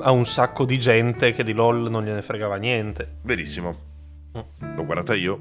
a 0.00 0.10
un 0.10 0.24
sacco 0.24 0.64
di 0.64 0.78
gente 0.78 1.32
che 1.32 1.44
di 1.44 1.52
LOL 1.52 1.90
non 1.90 2.02
gliene 2.04 2.22
fregava 2.22 2.56
niente. 2.56 3.16
Verissimo. 3.24 3.90
Mm. 4.38 4.74
L'ho 4.76 4.84
guardata 4.84 5.14
io. 5.14 5.40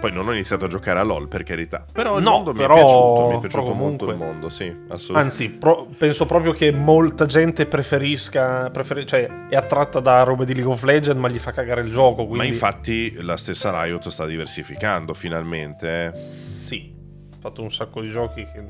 Poi 0.00 0.12
non 0.12 0.28
ho 0.28 0.32
iniziato 0.32 0.66
a 0.66 0.68
giocare 0.68 0.98
a 0.98 1.02
LOL, 1.02 1.28
per 1.28 1.44
carità. 1.44 1.86
Però 1.90 2.18
il 2.18 2.22
No, 2.24 2.30
mondo 2.32 2.52
però- 2.52 2.74
mi 2.74 2.80
è 2.80 2.82
piaciuto, 2.84 3.26
mi 3.30 3.36
è 3.36 3.40
piaciuto 3.40 3.62
però 3.62 3.74
molto 3.74 4.04
il 4.04 4.10
comunque- 4.10 4.26
mondo, 4.26 4.48
sì, 4.50 4.64
assolutamente. 4.88 5.18
Anzi, 5.18 5.48
pro- 5.50 5.88
penso 5.96 6.26
proprio 6.26 6.52
che 6.52 6.72
molta 6.72 7.24
gente 7.24 7.64
preferisca, 7.64 8.68
preferi- 8.68 9.06
cioè 9.06 9.46
è 9.48 9.56
attratta 9.56 10.00
da 10.00 10.22
robe 10.24 10.44
di 10.44 10.52
League 10.52 10.70
of 10.70 10.82
Legends, 10.82 11.18
ma 11.18 11.28
gli 11.30 11.38
fa 11.38 11.52
cagare 11.52 11.80
il 11.80 11.90
gioco. 11.90 12.26
Quindi... 12.26 12.36
Ma 12.36 12.44
infatti 12.44 13.14
la 13.22 13.38
stessa 13.38 13.70
Riot 13.82 14.08
sta 14.08 14.26
diversificando 14.26 15.14
finalmente. 15.14 16.08
eh. 16.12 16.14
Sì, 16.14 16.94
fatto 17.40 17.62
un 17.62 17.70
sacco 17.72 18.02
di 18.02 18.10
giochi 18.10 18.44
che... 18.44 18.62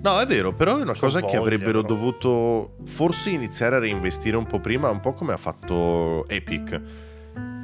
No, 0.00 0.18
è 0.18 0.24
vero, 0.26 0.54
però 0.54 0.78
è 0.78 0.82
una 0.82 0.94
cosa 0.96 1.20
che 1.20 1.26
voglia, 1.26 1.40
avrebbero 1.40 1.82
però. 1.82 1.94
dovuto 1.94 2.76
forse 2.86 3.28
iniziare 3.28 3.76
a 3.76 3.80
reinvestire 3.80 4.36
un 4.38 4.46
po' 4.46 4.60
prima, 4.60 4.88
un 4.88 5.00
po' 5.00 5.12
come 5.12 5.34
ha 5.34 5.38
fatto 5.38 6.26
Epic, 6.28 6.80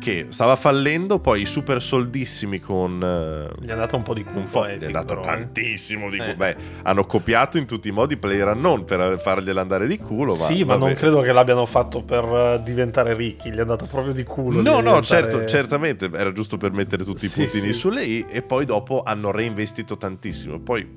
che 0.00 0.26
stava 0.30 0.56
fallendo, 0.56 1.20
poi 1.20 1.44
super 1.46 1.80
soldissimi 1.80 2.58
con... 2.58 3.00
eh, 3.00 3.62
Gli 3.64 3.68
è 3.68 3.76
dato 3.76 3.94
un 3.96 4.02
po' 4.02 4.14
di 4.14 4.24
culo 4.24 4.46
Fo- 4.46 4.62
a 4.62 4.68
gli 4.68 4.70
è 4.70 4.74
Epic, 4.74 4.90
dato 4.90 5.06
però, 5.06 5.20
eh. 5.20 5.24
tantissimo 5.26 6.10
di 6.10 6.16
culo. 6.16 6.30
Eh. 6.30 6.34
Beh, 6.34 6.56
hanno 6.82 7.04
copiato 7.04 7.58
in 7.58 7.66
tutti 7.66 7.88
i 7.88 7.92
modi 7.92 8.16
Player 8.16 8.56
non 8.56 8.84
per 8.84 9.20
fargliela 9.20 9.60
andare 9.60 9.86
di 9.86 9.98
culo. 9.98 10.32
Ma, 10.34 10.44
sì, 10.44 10.64
ma 10.64 10.72
non 10.72 10.88
vabbè. 10.88 10.94
credo 10.94 11.20
che 11.20 11.32
l'abbiano 11.32 11.66
fatto 11.66 12.02
per 12.02 12.24
eh, 12.24 12.62
diventare 12.64 13.14
ricchi, 13.14 13.50
gli 13.50 13.56
è 13.56 13.60
andata 13.60 13.84
proprio 13.86 14.12
di 14.12 14.24
culo. 14.24 14.56
No, 14.56 14.62
di 14.62 14.68
no, 14.68 14.76
diventare- 14.78 15.04
certo, 15.04 15.44
certamente 15.44 16.10
era 16.12 16.32
giusto 16.32 16.56
per 16.56 16.72
mettere 16.72 17.04
tutti 17.04 17.26
i 17.26 17.28
Sì, 17.28 17.40
puntini 17.42 17.72
sì. 17.72 17.78
sulle 17.78 18.04
i 18.04 18.24
e 18.28 18.42
poi 18.42 18.64
dopo 18.64 19.02
hanno 19.04 19.30
reinvestito 19.30 19.96
tantissimo. 19.98 20.58
Poi 20.58 20.88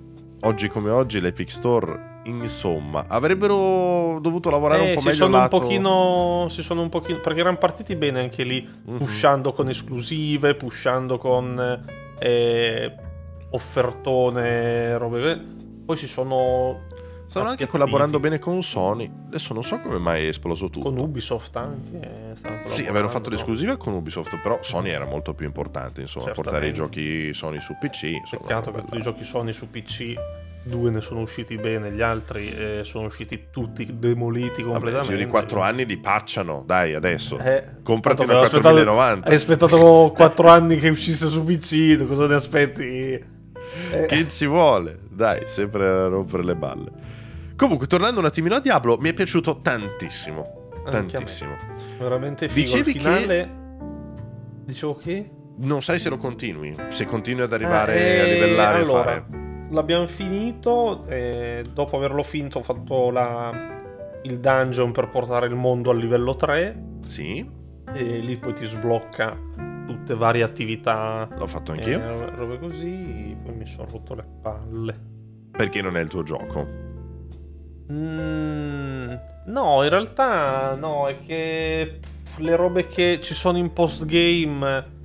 oggi 0.42 0.70
come 0.70 0.90
oggi 0.92 1.20
l'Epic 1.20 1.52
Store, 1.52 2.12
insomma, 2.24 3.06
avrebbero 3.08 4.20
dovuto 4.22 4.50
lavorare 4.50 4.84
Eh, 4.86 4.89
un 4.89 4.94
po' 4.96 5.00
si 5.01 5.06
meglio 5.08 5.20
sono 5.25 5.38
lato... 5.38 5.56
un 5.56 5.62
pochino 5.62 6.48
si 6.50 6.62
sono 6.63 6.82
un 6.82 6.89
pochino 6.89 7.20
perché 7.20 7.39
erano 7.42 7.58
partiti 7.58 7.96
bene 7.96 8.20
anche 8.22 8.44
lì 8.44 8.68
Mhm. 8.86 8.98
pushando 8.98 9.51
con 9.53 9.70
esclusive 9.70 10.56
pushando 10.56 11.18
con 11.18 11.84
eh, 12.20 12.96
offertone 13.50 14.98
robe 14.98 15.42
poi 15.86 15.98
si 15.98 16.08
sono 16.08 16.82
Stanno 17.25 17.50
anche 17.50 17.65
collaborando 17.65 18.20
bene 18.20 18.38
con 18.38 18.62
Sony. 18.62 19.12
Adesso 19.27 19.56
non 19.56 19.63
so 19.63 19.80
come 19.80 19.98
mai 19.98 20.25
è 20.25 20.27
esploso 20.27 20.70
tutto. 20.70 20.89
con 20.92 21.00
Ubisoft 21.00 21.56
anche 21.56 21.98
eh, 22.00 22.75
Sì, 22.75 22.82
avevano 22.82 23.10
fatto 23.10 23.32
l'esclusiva 23.32 23.75
con 23.75 23.94
Ubisoft, 23.94 24.39
però 24.39 24.60
Sony 24.62 24.92
era 24.92 25.06
molto 25.06 25.34
più 25.34 25.48
importante, 25.48 26.01
insomma, 26.01 26.30
portare 26.30 26.68
i 26.68 26.75
Certamente. 26.75 27.24
giochi 27.24 27.34
Sony 27.34 27.60
su 27.60 27.75
PC. 27.80 28.03
Insomma, 28.03 28.42
peccato 28.44 28.72
che 28.72 28.82
tutti 28.82 28.98
i 28.98 29.01
giochi 29.01 29.24
Sony 29.24 29.51
su 29.51 29.68
PC 29.68 30.13
due 30.63 30.89
ne 30.91 31.01
sono 31.01 31.20
usciti 31.22 31.58
bene 31.58 31.91
gli 31.91 32.01
altri 32.01 32.53
eh, 32.53 32.79
sono 32.84 33.08
usciti 33.08 33.48
tutti 33.51 33.86
demoliti 34.00 34.62
Vabbè, 34.62 34.72
completamente 34.74 35.13
giro 35.13 35.25
di 35.25 35.29
4 35.29 35.62
anni 35.62 35.86
li 35.86 35.98
pacciano, 35.98 36.63
dai, 36.65 36.93
adesso. 36.93 37.38
Eh, 37.38 37.82
Comprati 37.84 38.22
una 38.24 38.32
avevo 38.32 38.46
aspettato- 38.48 38.74
4090. 38.75 39.29
Hai 39.29 39.36
aspettato 39.36 40.12
4 40.15 40.50
anni 40.50 40.77
che 40.77 40.89
uscisse 40.89 41.27
su 41.27 41.43
PC, 41.43 42.05
cosa 42.08 42.27
ne 42.27 42.34
aspetti? 42.36 43.32
Eh, 43.91 44.05
Che 44.08 44.27
ci 44.29 44.46
vuole? 44.46 45.00
Dai, 45.10 45.41
sempre 45.46 45.88
a 45.88 46.08
rompere 46.08 46.43
le 46.46 46.55
balle. 46.55 46.91
Comunque, 47.55 47.86
tornando 47.88 48.20
un 48.20 48.25
attimino 48.25 48.55
a 48.55 48.60
Diablo, 48.60 48.98
mi 48.98 49.10
è 49.10 49.13
piaciuto 49.13 49.60
tantissimo. 49.62 50.72
Me. 50.86 50.91
Tantissimo. 50.91 51.55
veramente 52.00 52.48
figo. 52.50 52.65
Dicevi 52.65 52.89
Il 52.91 53.01
finale... 53.01 53.50
Dicevo 54.65 54.96
che... 54.96 55.29
Non 55.55 55.82
sai 55.84 56.00
se 56.00 56.10
lo 56.10 56.17
continui, 56.17 56.74
se 56.88 57.05
continui 57.05 57.43
ad 57.43 57.53
arrivare 57.53 57.93
Eh, 57.96 58.20
a 58.20 58.24
livellare 58.24 58.79
allora, 58.82 59.01
e 59.17 59.22
fare. 59.22 59.43
L'abbiamo 59.74 60.06
finito, 60.06 61.06
e 61.08 61.63
dopo 61.74 61.98
averlo 61.98 62.22
finito 62.22 62.60
ho 62.60 62.62
fatto 62.63 63.10
la- 63.10 63.51
il 64.22 64.39
dungeon 64.39 64.92
per 64.92 65.10
portare 65.10 65.48
il 65.48 65.56
mondo 65.56 65.89
al 65.89 65.98
livello 65.98 66.36
3 66.36 66.80
Sì, 67.06 67.50
e 67.92 68.03
lì 68.20 68.38
poi 68.38 68.53
ti 68.53 68.65
sblocca 68.65 69.36
tutte 69.88 70.13
varie 70.15 70.44
attività. 70.44 71.27
l'ho 71.36 71.48
fatto 71.48 71.72
anch'io. 71.72 72.00
eh, 72.00 72.30
robe- 72.36 72.60
così, 72.60 73.36
poi 73.44 73.56
mi 73.56 73.65
sono 73.65 73.88
rotto 73.92 74.13
le 74.13 74.25
palle. 74.42 75.00
Perché 75.51 75.82
non 75.82 75.98
è 75.98 76.01
il 76.01 76.08
tuo 76.08 76.22
gioco. 76.24 76.68
Mm, 77.92 79.13
no, 79.48 79.84
in 79.84 79.89
realtà 79.89 80.75
no, 80.80 81.08
è 81.08 81.18
che 81.18 82.00
le 82.38 82.56
robe 82.56 82.86
che 82.88 83.20
ci 83.22 83.34
sono 83.34 83.58
in 83.58 83.74
postgame 83.74 85.01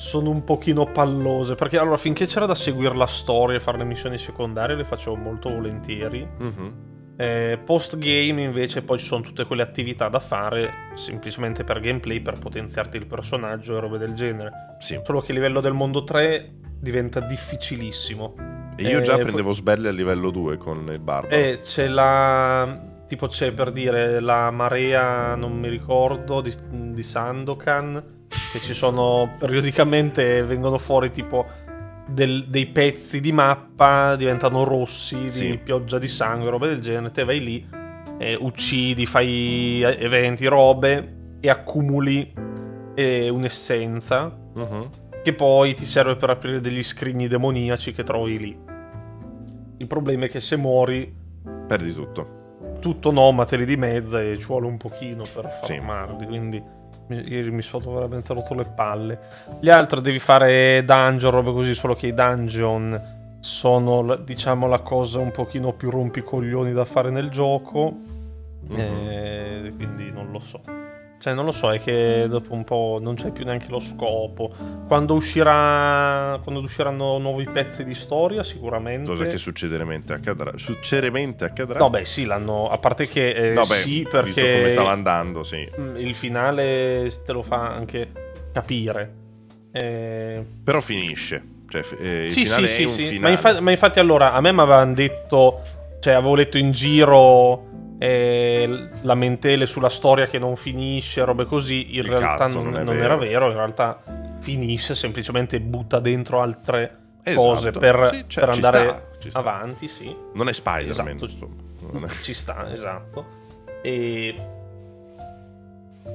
sono 0.00 0.30
un 0.30 0.44
pochino 0.44 0.86
pallose. 0.86 1.54
Perché 1.54 1.76
allora, 1.78 1.98
finché 1.98 2.24
c'era 2.24 2.46
da 2.46 2.54
seguire 2.54 2.96
la 2.96 3.06
storia 3.06 3.58
e 3.58 3.60
fare 3.60 3.76
le 3.76 3.84
missioni 3.84 4.16
secondarie, 4.16 4.74
le 4.74 4.84
facevo 4.84 5.14
molto 5.14 5.50
volentieri. 5.50 6.26
Mhm. 6.38 6.88
Eh, 7.16 7.58
postgame 7.62 8.40
invece 8.42 8.80
poi 8.80 8.98
ci 8.98 9.04
sono 9.04 9.20
tutte 9.20 9.44
quelle 9.44 9.60
attività 9.60 10.08
da 10.08 10.20
fare 10.20 10.70
semplicemente 10.94 11.64
per 11.64 11.80
gameplay, 11.80 12.20
per 12.20 12.38
potenziarti 12.38 12.96
il 12.96 13.04
personaggio 13.06 13.76
e 13.76 13.80
robe 13.80 13.98
del 13.98 14.14
genere. 14.14 14.76
Sì. 14.78 14.98
Solo 15.02 15.20
che 15.20 15.32
a 15.32 15.34
livello 15.34 15.60
del 15.60 15.74
mondo 15.74 16.02
3 16.02 16.50
diventa 16.80 17.20
difficilissimo. 17.20 18.34
E 18.76 18.84
io 18.84 19.02
già 19.02 19.18
Eh, 19.18 19.22
prendevo 19.22 19.52
sbelle 19.52 19.88
a 19.88 19.92
livello 19.92 20.30
2 20.30 20.56
con 20.56 20.88
il 20.90 20.98
barbaro. 20.98 21.34
E 21.34 21.58
c'è 21.62 21.88
la. 21.88 22.88
Tipo 23.06 23.26
c'è 23.26 23.52
per 23.52 23.70
dire 23.70 24.18
la 24.20 24.50
marea, 24.50 25.34
non 25.34 25.58
mi 25.58 25.68
ricordo, 25.68 26.40
di, 26.40 26.54
di 26.70 27.02
Sandokan. 27.02 28.19
Che 28.52 28.60
ci 28.60 28.74
sono 28.74 29.34
periodicamente 29.38 30.42
vengono 30.44 30.78
fuori 30.78 31.10
tipo 31.10 31.46
del- 32.06 32.46
dei 32.48 32.66
pezzi 32.66 33.20
di 33.20 33.32
mappa, 33.32 34.16
diventano 34.16 34.64
rossi, 34.64 35.18
di 35.22 35.30
Sì. 35.30 35.60
pioggia 35.62 35.98
di 35.98 36.08
sangue, 36.08 36.50
robe 36.50 36.68
del 36.68 36.80
genere. 36.80 37.12
Te 37.12 37.24
vai 37.24 37.40
lì, 37.40 37.68
eh, 38.18 38.36
uccidi, 38.38 39.06
fai 39.06 39.82
eventi, 39.82 40.46
robe 40.46 41.16
e 41.40 41.48
accumuli 41.50 42.32
eh, 42.96 43.28
un'essenza 43.28 44.36
Mhm. 44.54 44.88
che 45.22 45.32
poi 45.32 45.74
ti 45.74 45.86
serve 45.86 46.16
per 46.16 46.30
aprire 46.30 46.60
degli 46.60 46.82
scrigni 46.82 47.28
demoniaci 47.28 47.92
che 47.92 48.02
trovi 48.02 48.38
lì. 48.38 48.58
Il 49.78 49.86
problema 49.86 50.26
è 50.26 50.28
che 50.28 50.40
se 50.40 50.56
muori 50.56 51.10
Perdi 51.66 51.94
tutto. 51.94 52.78
tutto 52.80 53.10
no, 53.12 53.30
ma 53.32 53.44
te 53.44 53.56
li 53.56 53.64
dimezza 53.64 54.20
e 54.20 54.36
ci 54.36 54.44
vuole 54.44 54.66
un 54.66 54.76
pochino 54.76 55.24
per 55.32 55.60
Sì. 55.62 55.74
farmarli, 55.76 56.26
quindi 56.26 56.58
mi- 56.58 56.78
ieri 57.16 57.50
mi 57.50 57.62
sono 57.62 57.92
veramente 57.92 58.32
rotto 58.32 58.54
le 58.54 58.64
palle. 58.74 59.18
Gli 59.60 59.68
altri 59.70 60.00
devi 60.00 60.18
fare 60.18 60.84
dungeon, 60.84 61.32
robe 61.32 61.52
così, 61.52 61.74
solo 61.74 61.94
che 61.94 62.06
i 62.08 62.14
dungeon 62.14 63.18
sono, 63.40 64.16
diciamo, 64.16 64.66
la 64.66 64.80
cosa 64.80 65.18
un 65.18 65.30
pochino 65.30 65.72
più 65.72 65.90
rompicoglioni 65.90 66.72
da 66.72 66.84
fare 66.84 67.10
nel 67.10 67.28
gioco, 67.30 67.92
Mhm. 68.68 68.78
e 68.78 69.72
quindi 69.76 70.10
non 70.12 70.30
lo 70.30 70.38
so. 70.38 70.60
Cioè, 71.20 71.34
non 71.34 71.44
lo 71.44 71.52
so, 71.52 71.70
è 71.70 71.78
che 71.78 72.24
dopo 72.30 72.54
un 72.54 72.64
po' 72.64 72.98
non 72.98 73.14
c'è 73.14 73.30
più 73.30 73.44
neanche 73.44 73.66
lo 73.68 73.78
scopo. 73.78 74.50
Quando 74.86 75.12
uscirà. 75.12 76.40
Quando 76.42 76.62
usciranno 76.62 77.18
nuovi 77.18 77.44
pezzi 77.44 77.84
di 77.84 77.92
storia, 77.92 78.42
sicuramente. 78.42 79.06
Cosa 79.06 79.26
che 79.26 79.36
succedermente 79.36 80.14
accadrà. 80.14 80.52
Succedermente 80.56 81.44
accadrà. 81.44 81.78
No, 81.78 81.90
beh, 81.90 82.06
sì, 82.06 82.24
l'hanno. 82.24 82.70
A 82.70 82.78
parte 82.78 83.06
che 83.06 83.32
eh, 83.32 83.52
No, 83.52 83.66
beh, 83.66 83.74
sì, 83.74 83.98
visto 83.98 84.18
come 84.18 84.32
perché 84.32 84.68
stava 84.70 84.92
andando, 84.92 85.42
sì. 85.42 85.68
mm, 85.78 85.96
il 85.96 86.14
finale 86.14 87.12
te 87.22 87.32
lo 87.32 87.42
fa 87.42 87.68
anche 87.68 88.10
capire. 88.54 89.14
Eh, 89.72 90.42
Però 90.64 90.80
finisce. 90.80 91.44
Cioè, 91.68 91.84
eh, 92.00 92.22
il 92.24 92.30
sì, 92.30 92.44
finale 92.44 92.66
sì, 92.66 92.72
è 92.72 92.76
sì, 92.76 92.84
un 92.84 92.90
sì. 92.92 93.06
finale. 93.08 93.20
Ma, 93.20 93.28
infa- 93.28 93.60
ma 93.60 93.70
infatti, 93.70 93.98
allora 93.98 94.32
a 94.32 94.40
me 94.40 94.52
mi 94.52 94.60
avevano 94.60 94.94
detto. 94.94 95.60
Cioè, 96.00 96.14
avevo 96.14 96.34
letto 96.34 96.56
in 96.56 96.70
giro 96.70 97.68
eh, 98.02 98.88
lamentele 99.02 99.66
sulla 99.66 99.90
storia 99.90 100.24
che 100.24 100.38
non 100.38 100.56
finisce, 100.56 101.22
robe 101.22 101.44
così. 101.44 101.98
In 101.98 102.04
Il 102.06 102.10
realtà 102.10 102.46
non, 102.46 102.70
non 102.70 102.82
non 102.82 102.94
vero. 102.94 103.04
era 103.04 103.16
vero. 103.16 103.46
In 103.50 103.56
realtà 103.56 104.02
finisce, 104.38 104.94
semplicemente 104.94 105.60
butta 105.60 106.00
dentro 106.00 106.40
altre 106.40 106.96
Esatto. 107.22 107.46
cose 107.46 107.70
per, 107.72 108.08
Sì, 108.10 108.24
cioè, 108.26 108.44
per 108.44 108.54
andare 108.54 109.08
sta, 109.18 109.28
sta. 109.28 109.38
avanti, 109.38 109.86
sì. 109.86 110.16
Non 110.32 110.48
è 110.48 110.52
Spider-Man. 110.54 111.16
Esatto. 111.22 111.50
è- 112.06 112.22
Ci 112.22 112.32
sta, 112.32 112.72
esatto. 112.72 113.26
E 113.82 114.34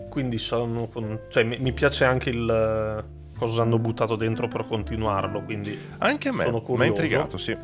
quindi 0.10 0.40
sono 0.40 0.90
cioè, 1.30 1.44
mi, 1.44 1.72
piace 1.72 2.06
anche 2.06 2.30
il 2.32 3.04
cosa 3.38 3.62
hanno 3.62 3.78
buttato 3.78 4.16
dentro 4.16 4.48
per 4.48 4.66
continuarlo, 4.68 5.42
quindi, 5.44 5.78
Anche 6.00 6.30
a 6.30 6.34
me. 6.34 6.46
Sono 6.46 6.64
Mi 6.68 6.82
ha 6.82 6.86
intrigato, 6.86 7.38
sì. 7.38 7.56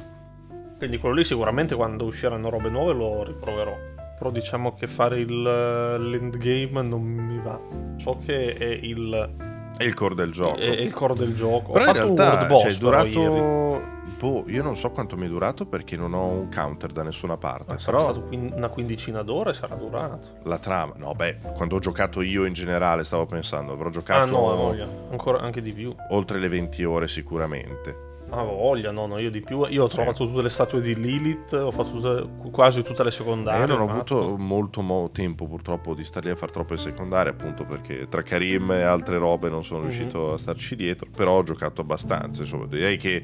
quindi 0.78 0.98
quello 1.00 1.16
lì 1.16 1.24
sicuramente 1.24 1.74
quando 1.76 2.04
usciranno 2.06 2.50
robe 2.50 2.70
nuove 2.70 2.94
lo 2.94 3.24
riproverò. 3.24 3.76
Però 4.22 4.30
diciamo 4.30 4.76
che 4.76 4.86
fare 4.86 5.18
il 5.18 5.42
l'endgame 5.42 6.84
non 6.84 7.02
mi 7.02 7.40
va. 7.40 7.60
So 7.98 8.20
che 8.24 8.54
è 8.54 8.66
il, 8.66 9.34
È 9.76 9.84
il 9.84 9.96
core 9.96 10.14
del 10.14 10.32
gioco. 10.32 10.58
è, 10.60 10.68
il 10.68 10.94
core 10.94 11.16
del 11.16 11.34
gioco. 11.36 11.72
Però 11.72 11.88
in 11.88 11.92
realtà 11.94 12.46
boss 12.46 12.62
cioè, 12.62 12.72
è 12.72 12.76
durato. 12.76 13.82
Boh, 14.20 14.44
io 14.46 14.62
non 14.62 14.78
so 14.78 14.92
quanto 14.92 15.18
mi 15.18 15.26
è 15.26 15.28
durato 15.28 15.66
perché 15.66 15.98
non 15.98 16.14
ho 16.14 16.28
un 16.28 16.50
counter 16.54 16.92
da 16.92 17.02
nessuna 17.02 17.38
parte. 17.38 17.72
Ma 17.72 17.80
sarà 17.80 17.98
però 17.98 18.12
stato 18.12 18.28
una 18.30 18.70
quindicina 18.70 19.24
d'ore 19.24 19.54
sarà 19.54 19.74
durato. 19.74 20.38
la 20.44 20.60
trama. 20.60 20.94
No, 20.98 21.14
beh, 21.16 21.38
quando 21.56 21.78
ho 21.78 21.80
giocato 21.80 22.22
io 22.22 22.46
in 22.46 22.54
generale, 22.54 23.04
stavo 23.04 23.26
pensando, 23.26 23.72
avrò 23.72 23.90
giocato 23.90 24.22
Ah 24.22 24.26
no. 24.26 24.76
Ancora 25.10 25.40
anche 25.40 25.62
di 25.62 25.74
più. 25.74 25.96
oltre 26.10 26.38
le 26.38 26.48
20 26.48 26.84
ore 26.84 27.08
sicuramente. 27.08 28.10
Ha 28.34 28.44
voglia, 28.44 28.92
no, 28.92 29.08
no, 29.08 29.18
io 29.18 29.30
di 29.30 29.42
più. 29.42 29.66
Io 29.68 29.84
ho 29.84 29.88
trovato 29.88 30.26
tutte 30.26 30.42
le 30.42 30.48
statue 30.50 30.80
di 30.80 30.96
Lilith, 30.96 31.52
ho 31.52 31.70
fatto 31.72 31.90
tutte- 31.92 32.50
quasi 32.50 32.82
tutte 32.82 33.04
le 33.04 33.12
secondarie. 33.12 33.60
io 33.60 33.68
non 33.68 33.82
ho 33.82 33.88
fatto. 33.88 34.20
avuto 34.20 34.38
molto 34.38 34.82
mo- 34.82 35.10
tempo 35.12 35.48
purtroppo 35.48 35.94
di 35.94 36.06
stare 36.06 36.28
lì 36.28 36.32
a 36.32 36.36
fare 36.38 36.52
troppe 36.54 36.78
secondarie, 36.78 37.32
appunto 37.34 37.66
perché 37.66 38.08
tra 38.10 38.22
Karim 38.24 38.72
e 38.72 38.84
altre 38.84 39.18
robe 39.18 39.50
non 39.50 39.66
sono 39.66 39.82
Mhm. 39.82 39.86
riuscito 39.88 40.34
a 40.34 40.38
starci 40.38 40.78
dietro, 40.78 41.08
però 41.14 41.40
ho 41.40 41.44
giocato 41.44 41.82
abbastanza, 41.82 42.42
insomma, 42.44 42.66
direi 42.68 42.96
che 42.98 43.22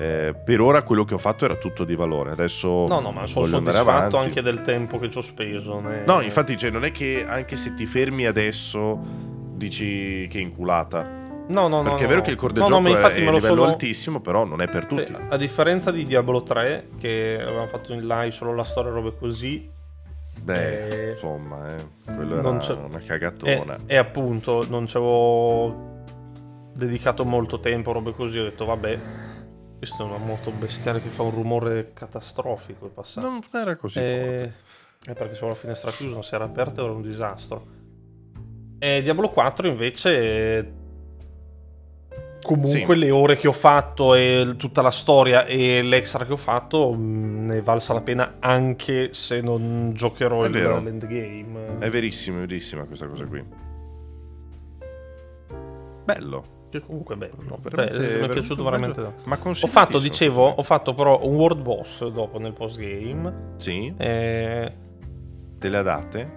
eh, 0.00 0.32
per 0.44 0.60
ora 0.60 0.82
quello 0.82 1.04
che 1.04 1.14
ho 1.14 1.18
fatto 1.18 1.44
era 1.44 1.56
tutto 1.56 1.82
di 1.82 1.96
valore. 1.96 2.30
Adesso 2.30 2.84
No, 2.88 3.00
no, 3.00 3.10
ma 3.10 3.26
sono 3.26 3.46
soddisfatto 3.46 3.90
avanti. 3.90 4.16
anche 4.16 4.42
del 4.42 4.60
tempo 4.62 4.98
che 5.00 5.10
ci 5.10 5.18
ho 5.18 5.22
speso. 5.22 5.80
ne- 5.80 6.04
No, 6.06 6.20
infatti, 6.20 6.56
cioè, 6.56 6.70
non 6.70 6.84
è 6.84 6.92
che 6.92 7.26
anche 7.28 7.56
se 7.56 7.74
ti 7.74 7.84
fermi 7.86 8.24
adesso 8.26 8.96
dici 9.56 10.28
che 10.30 10.38
è 10.38 10.40
inculata. 10.42 11.26
No, 11.48 11.68
no, 11.68 11.82
no. 11.82 11.82
Perché 11.82 12.00
no. 12.00 12.04
è 12.04 12.08
vero 12.08 12.22
che 12.22 12.30
il 12.30 12.36
core 12.36 12.52
del 12.52 12.62
no, 12.62 12.68
no, 12.68 12.76
gioco 12.76 12.88
ma 12.90 12.96
infatti 12.96 13.20
è 13.20 13.22
me 13.22 13.28
a 13.28 13.30
lo 13.30 13.36
livello 13.36 13.54
sono... 13.56 13.70
altissimo, 13.72 14.20
però 14.20 14.44
non 14.44 14.60
è 14.60 14.68
per 14.68 14.86
tutti. 14.86 15.06
Cioè, 15.06 15.26
a 15.28 15.36
differenza 15.36 15.90
di 15.90 16.04
Diablo 16.04 16.42
3, 16.42 16.88
che 16.98 17.38
avevamo 17.40 17.66
fatto 17.66 17.92
in 17.92 18.06
live 18.06 18.30
solo 18.30 18.54
la 18.54 18.64
storia 18.64 18.90
e 18.90 18.94
robe 18.94 19.16
così, 19.16 19.70
Beh, 20.40 20.86
eh, 20.88 21.10
insomma, 21.12 21.74
eh, 21.74 21.84
quello 22.04 22.34
era 22.34 22.42
non 22.42 22.58
c'è- 22.58 22.74
una 22.74 22.98
e, 22.98 23.04
cagatona. 23.04 23.78
e 23.86 23.96
appunto 23.96 24.64
non 24.68 24.86
ci 24.86 24.96
avevo 24.96 25.96
dedicato 26.74 27.24
molto 27.24 27.58
tempo, 27.60 27.92
robe 27.92 28.12
così, 28.12 28.38
ho 28.38 28.44
detto 28.44 28.64
vabbè, 28.64 28.98
questa 29.78 30.02
è 30.02 30.06
una 30.06 30.18
moto 30.18 30.50
bestiale 30.50 31.00
che 31.00 31.08
fa 31.08 31.22
un 31.22 31.30
rumore 31.30 31.92
catastrofico, 31.92 32.86
è 32.86 32.90
passato. 32.90 33.28
Non 33.28 33.40
era 33.52 33.76
così 33.76 34.00
forte. 34.00 34.42
Eh, 35.06 35.10
eh, 35.10 35.14
perché 35.14 35.34
se 35.34 35.46
la 35.46 35.54
finestra 35.54 35.90
chiusa 35.90 36.14
non 36.14 36.24
si 36.24 36.34
era 36.34 36.44
aperta 36.44 36.82
era 36.82 36.92
un 36.92 37.02
disastro. 37.02 37.66
E 38.78 39.02
Diablo 39.02 39.30
4 39.30 39.66
invece 39.68 40.58
eh, 40.58 40.72
comunque 42.54 42.94
Sì. 42.94 43.00
le 43.00 43.10
ore 43.10 43.36
che 43.36 43.46
ho 43.48 43.52
fatto 43.52 44.14
e 44.14 44.54
tutta 44.56 44.80
la 44.82 44.90
storia 44.90 45.44
e 45.44 45.82
l'extra 45.82 46.24
che 46.24 46.32
ho 46.32 46.36
fatto 46.36 46.92
mh, 46.92 47.46
ne 47.46 47.60
valsa 47.62 47.92
la 47.92 48.00
pena 48.00 48.36
anche 48.40 49.12
se 49.12 49.40
non 49.40 49.92
giocherò 49.94 50.42
È 50.42 50.46
il 50.46 50.52
vero. 50.52 50.80
l'endgame. 50.80 51.78
È 51.78 51.88
verissimo, 51.90 52.38
è 52.38 52.40
verissima 52.40 52.84
questa 52.84 53.06
cosa 53.06 53.24
qui. 53.26 53.44
Bello. 56.04 56.56
Che 56.70 56.80
comunque 56.80 57.16
bello. 57.16 57.58
Veramente- 57.62 57.76
Beh, 57.76 57.90
mi 57.90 57.96
è 57.96 58.08
veramente 58.08 58.32
piaciuto 58.34 58.62
veramente 58.64 59.00
tanto. 59.02 59.22
Ma 59.24 59.38
Ho 59.42 59.66
fatto, 59.66 59.98
dicevo, 59.98 60.48
ho 60.48 60.62
fatto 60.62 60.92
però 60.94 61.18
un 61.24 61.34
world 61.34 61.62
boss 61.62 62.06
dopo 62.08 62.38
nel 62.38 62.52
postgame. 62.52 63.52
Sì, 63.56 63.92
Eh, 63.96 64.72
te 65.58 65.68
le 65.68 65.76
ha 65.78 65.82
date? 65.82 66.30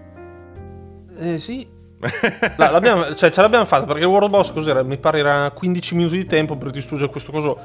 eh 1.19 1.38
sì, 1.38 1.67
La- 2.57 2.69
l'abbiamo- 2.71 3.13
cioè, 3.15 3.29
ce 3.31 3.41
l'abbiamo 3.41 3.65
fatta 3.65 3.85
perché 3.85 4.01
il 4.01 4.07
World 4.07 4.29
Boss 4.29 4.51
cos'era? 4.51 4.81
Mi 4.83 4.97
pare 4.97 5.19
era 5.19 5.51
15 5.51 5.95
minuti 5.95 6.17
di 6.17 6.25
tempo 6.25 6.57
per 6.57 6.71
distruggere 6.71 7.11
questo 7.11 7.31
coso 7.31 7.59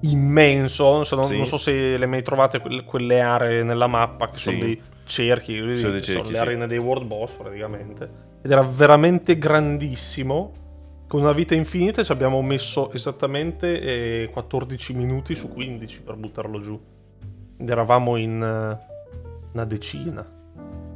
immenso. 0.00 0.94
Non 1.14 1.24
Sì. 1.24 1.36
non 1.36 1.46
so 1.46 1.56
se 1.56 1.96
le 1.96 2.06
mai 2.06 2.22
trovate 2.22 2.58
quelle, 2.60 2.84
quelle 2.84 3.20
aree 3.20 3.62
nella 3.62 3.86
mappa 3.86 4.28
che 4.28 4.38
sono 4.38 4.56
Sì. 4.56 4.62
dei 4.62 4.82
cerchi, 5.04 5.56
Sono 5.56 5.66
dei 5.72 5.76
sono 5.78 6.00
cerchi, 6.00 6.28
le 6.30 6.34
sì. 6.36 6.40
arene 6.40 6.66
dei 6.66 6.78
World 6.78 7.06
Boss 7.06 7.32
praticamente. 7.34 8.10
Ed 8.42 8.50
era 8.50 8.62
veramente 8.62 9.36
grandissimo. 9.38 10.52
Con 11.06 11.20
una 11.20 11.32
vita 11.32 11.54
infinita 11.54 12.02
ci 12.02 12.10
abbiamo 12.10 12.40
messo 12.40 12.90
esattamente 12.92 13.80
eh, 13.80 14.30
14 14.32 14.94
minuti 14.94 15.34
su 15.34 15.50
15 15.52 16.02
per 16.02 16.16
buttarlo 16.16 16.58
giù. 16.60 16.80
Ed 17.58 17.68
eravamo 17.68 18.16
in 18.16 18.40
eh, 18.42 18.86
una 19.52 19.64
decina. 19.66 20.26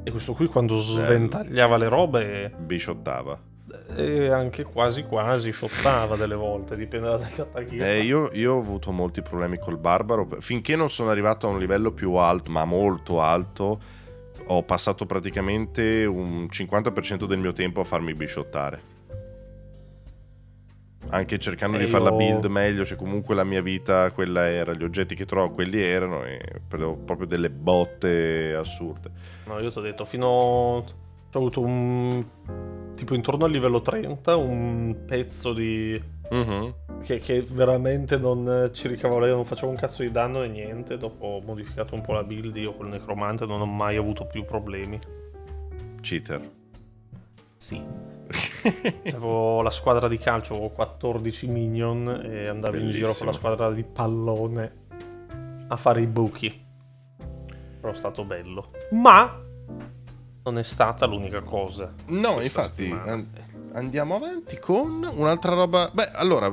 E 0.07 0.11
questo 0.12 0.35
qui 0.35 0.47
quando 0.47 0.79
sventagliava 0.79 1.77
le 1.77 1.88
robe 1.88 2.53
Bisciottava. 2.57 3.37
e 3.97 4.29
anche 4.29 4.62
quasi 4.62 5.03
quasi 5.03 5.51
shottava 5.51 6.14
delle 6.14 6.37
volte, 6.37 6.77
dipende 6.77 7.09
dagli 7.09 7.40
attacchi. 7.40 7.75
che 7.75 7.97
Eh, 7.97 8.03
io, 8.05 8.31
io 8.33 8.55
ho 8.55 8.61
avuto 8.61 8.92
molti 8.92 9.21
problemi 9.21 9.59
col 9.59 9.79
barbaro. 9.79 10.29
Finché 10.38 10.77
non 10.77 10.90
sono 10.90 11.11
arrivato 11.11 11.49
a 11.49 11.51
un 11.51 11.59
livello 11.59 11.90
più 11.90 12.14
alto, 12.14 12.53
ma 12.53 12.64
molto 12.64 13.21
alto, 13.21 13.81
ho 14.47 14.62
passato 14.62 15.07
praticamente 15.07 16.05
un 16.05 16.47
50% 16.53 17.27
del 17.27 17.38
mio 17.38 17.53
tempo 17.53 17.81
a 17.81 17.85
farmi 17.85 18.12
bisciottare. 18.12 18.95
Anche 21.11 21.38
cercando 21.38 21.77
Eh, 21.77 21.81
di 21.81 21.87
fare 21.87 22.05
la 22.05 22.11
io- 22.11 22.16
build 22.16 22.45
meglio, 22.47 22.85
cioè 22.85 22.97
comunque 22.97 23.35
la 23.35 23.45
mia 23.45 23.62
vita, 23.62 24.11
quella 24.11 24.49
era, 24.49 24.73
gli 24.75 24.83
oggetti 24.83 25.14
che 25.14 25.25
trovo, 25.25 25.55
quelli 25.55 25.81
erano, 25.81 26.25
e 26.25 26.40
prendevo 26.66 26.97
proprio 26.97 27.27
delle 27.27 27.51
botte 27.51 28.55
assurde. 28.55 29.11
No, 29.47 29.59
io 29.61 29.71
ti 29.71 29.79
ho 29.79 29.83
detto, 29.83 30.05
fino... 30.05 30.85
Ho 31.33 31.38
avuto 31.38 31.61
un... 31.61 32.25
tipo 32.95 33.14
intorno 33.14 33.45
al 33.45 33.51
livello 33.51 33.83
30, 33.83 34.37
un 34.37 35.05
pezzo 35.07 35.53
di... 35.53 36.01
Mhm. 36.31 36.75
Che, 37.03 37.19
che 37.19 37.45
veramente 37.49 38.16
non 38.16 38.71
ci 38.73 38.88
ricavavo, 38.88 39.27
non 39.27 39.45
facevo 39.45 39.71
un 39.71 39.77
cazzo 39.77 40.03
di 40.03 40.11
danno 40.11 40.42
e 40.42 40.49
niente. 40.49 40.97
Dopo 40.97 41.27
ho 41.27 41.40
modificato 41.40 41.95
un 41.95 42.01
po' 42.01 42.14
la 42.14 42.25
build, 42.25 42.57
io 42.57 42.75
col 42.75 42.88
necromante 42.88 43.45
non 43.45 43.61
ho 43.61 43.66
mai 43.66 43.97
avuto 43.97 44.25
più 44.25 44.45
problemi. 44.47 44.99
Cheater. 46.01 46.40
Sì. 47.66 47.83
Avevo 49.12 49.61
la 49.61 49.70
squadra 49.70 50.07
di 50.07 50.18
calcio, 50.18 50.52
avevo 50.52 50.68
14 50.70 51.48
minion 51.48 52.22
e 52.24 52.46
andavo 52.46 52.76
in 52.76 52.90
giro 52.90 53.07
con 53.12 53.26
Bellissimo. 53.26 53.31
la 53.31 53.37
squadra 53.37 53.72
di 53.72 53.83
pallone 53.83 54.72
a 55.66 55.76
fare 55.76 56.00
i 56.00 56.07
buchi. 56.07 56.64
Però 57.81 57.92
è 57.92 57.96
stato 57.96 58.24
bello. 58.24 58.70
Ma 58.92 59.42
non 60.44 60.59
è 60.59 60.62
stata 60.62 61.07
l'unica 61.07 61.40
cosa. 61.40 61.92
No, 62.07 62.40
infatti, 62.40 62.88
an- 62.92 63.26
andiamo 63.72 64.14
avanti 64.14 64.61
con 64.61 65.02
un'altra 65.02 65.55
roba. 65.55 65.90
Beh, 65.92 66.11
allora, 66.12 66.46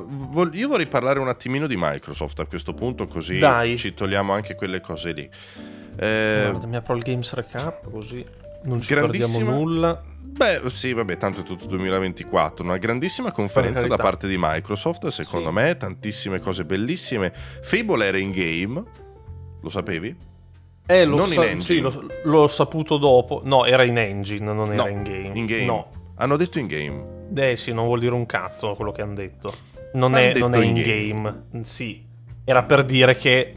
io 0.50 0.66
vorrei 0.68 0.88
parlare 0.88 1.20
un 1.20 1.28
attimino 1.28 1.68
di 1.68 1.76
Microsoft 1.78 2.40
a 2.40 2.46
questo 2.46 2.74
punto, 2.74 3.06
così 3.06 3.38
Dai. 3.38 3.78
ci 3.78 3.94
togliamo 3.94 4.32
anche 4.32 4.56
quelle 4.56 4.80
cose 4.80 5.12
lì. 5.12 5.30
Eh, 5.96 6.46
Guarda, 6.50 6.66
mi 6.66 6.74
apro 6.74 6.96
il 6.96 7.02
Games 7.04 7.32
Recap 7.34 7.88
così 7.88 8.42
non 8.64 8.80
ci 8.80 8.94
perdiamo 8.94 9.38
nulla. 9.38 10.02
Beh, 10.36 10.62
sì, 10.68 10.92
vabbè, 10.92 11.16
tanto 11.16 11.40
è 11.40 11.42
tutto 11.44 11.66
2024. 11.66 12.64
Una 12.64 12.76
grandissima 12.76 13.30
conferenza 13.30 13.86
da 13.86 13.96
parte 13.96 14.26
di 14.26 14.36
Microsoft, 14.38 15.06
secondo 15.08 15.48
Sì. 15.48 15.54
me, 15.54 15.76
tantissime 15.76 16.40
cose 16.40 16.64
bellissime. 16.64 17.32
Fable 17.62 18.04
era 18.04 18.18
in 18.18 18.30
game, 18.32 18.82
lo 19.62 19.68
sapevi? 19.68 20.14
Eh, 20.86 21.04
lo 21.04 21.16
Non 21.16 21.28
sa- 21.28 21.34
in 21.44 21.50
engine. 21.50 21.62
Sì, 21.62 21.80
l'ho, 21.80 22.08
l'ho 22.24 22.46
saputo 22.48 22.98
dopo. 22.98 23.40
No, 23.44 23.64
era 23.64 23.84
in 23.84 23.96
engine, 23.96 24.52
non 24.52 24.72
era 24.72 24.82
No, 24.82 24.88
in 24.88 25.02
game. 25.02 25.30
in 25.38 25.46
game. 25.46 25.64
No. 25.64 25.88
Hanno 26.16 26.36
detto 26.36 26.58
in 26.58 26.66
game. 26.66 27.12
Eh 27.34 27.56
sì, 27.56 27.72
non 27.72 27.86
vuol 27.86 28.00
dire 28.00 28.12
un 28.14 28.26
cazzo 28.26 28.74
quello 28.74 28.92
che 28.92 29.02
hanno 29.02 29.14
detto. 29.14 29.54
Non 29.94 30.14
è, 30.16 30.32
han 30.32 30.38
non 30.38 30.50
detto 30.50 30.62
è 30.62 30.66
in 30.66 30.76
in 30.76 30.82
game. 30.82 31.62
Sì. 31.64 32.04
Era 32.44 32.64
per 32.64 32.84
dire 32.84 33.16
che 33.16 33.54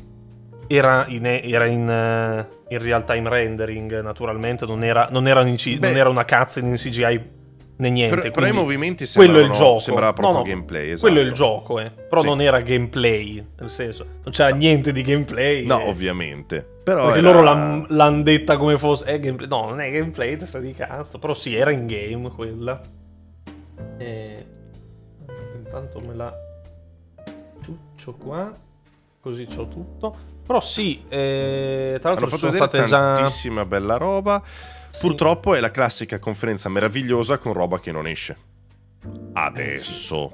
era 0.67 1.05
in, 1.09 1.25
era 1.25 1.65
in, 1.65 1.89
eh, 1.89 2.47
in 2.69 2.79
real 2.79 3.03
time 3.03 3.29
rendering, 3.29 4.01
naturalmente. 4.01 4.65
Non 4.65 4.83
era, 4.83 5.07
non 5.11 5.27
era, 5.27 5.45
inci- 5.45 5.77
Beh. 5.77 5.87
non 5.89 5.97
era 5.97 6.09
una 6.09 6.25
cutscene 6.25 6.69
in 6.69 6.75
CGI 6.75 7.35
né 7.79 7.89
niente. 7.91 8.15
Per- 8.19 8.31
però 8.31 8.47
i 8.47 8.51
movimenti 8.51 9.05
quello 9.13 9.37
è 9.39 9.43
il 9.43 9.51
gioco. 9.51 9.79
sembrava 9.79 10.11
proprio 10.13 10.33
No, 10.33 10.39
no, 10.41 10.43
gameplay. 10.49 10.89
Esatto. 10.91 11.01
Quello 11.11 11.19
è 11.19 11.23
il 11.29 11.33
gioco, 11.33 11.79
eh. 11.79 11.91
Però 11.91 12.21
Sì. 12.21 12.27
non 12.27 12.41
era 12.41 12.59
gameplay. 12.61 13.45
Nel 13.59 13.69
senso, 13.69 14.05
non 14.23 14.31
c'era 14.33 14.49
niente 14.55 14.91
di 14.91 15.01
gameplay. 15.01 15.65
No, 15.65 15.81
eh. 15.81 15.87
ovviamente. 15.89 16.65
Però 16.83 17.03
Perché 17.05 17.19
era- 17.19 17.29
loro 17.31 17.43
l'han, 17.43 17.85
l'han 17.89 18.23
detta 18.23 18.57
come 18.57 18.77
fosse. 18.77 19.05
È 19.05 19.19
gameplay. 19.19 19.47
No, 19.49 19.67
non 19.69 19.81
è 19.81 19.91
gameplay, 19.91 20.35
testa 20.37 20.59
di 20.59 20.73
cazzo. 20.73 21.19
Però 21.19 21.33
sì, 21.33 21.55
era 21.55 21.71
in 21.71 21.85
game 21.85 22.29
quella. 22.31 22.81
E. 23.97 24.45
Intanto 25.55 25.99
me 25.99 26.13
la. 26.15 26.33
ciuccio 27.61 28.13
qua. 28.13 28.51
Così 29.19 29.45
c'ho 29.45 29.67
tutto. 29.67 30.15
Però 30.47 30.61
sì, 30.61 31.03
eh, 31.09 31.97
tra 31.99 32.11
Hanno 32.11 32.19
l'altro 32.21 32.37
ci 32.37 32.43
fatto 32.43 32.53
sono 32.53 32.55
state 32.55 32.85
già. 32.87 33.15
tantissima 33.15 33.65
bella 33.65 33.97
roba. 33.97 34.41
Sì. 34.89 35.01
Purtroppo 35.01 35.53
è 35.53 35.59
la 35.59 35.71
classica 35.71 36.17
conferenza 36.19 36.69
meravigliosa 36.69 37.37
con 37.37 37.51
roba 37.51 37.79
che 37.79 37.91
non 37.91 38.07
esce. 38.07 38.37
Adesso. 39.33 40.31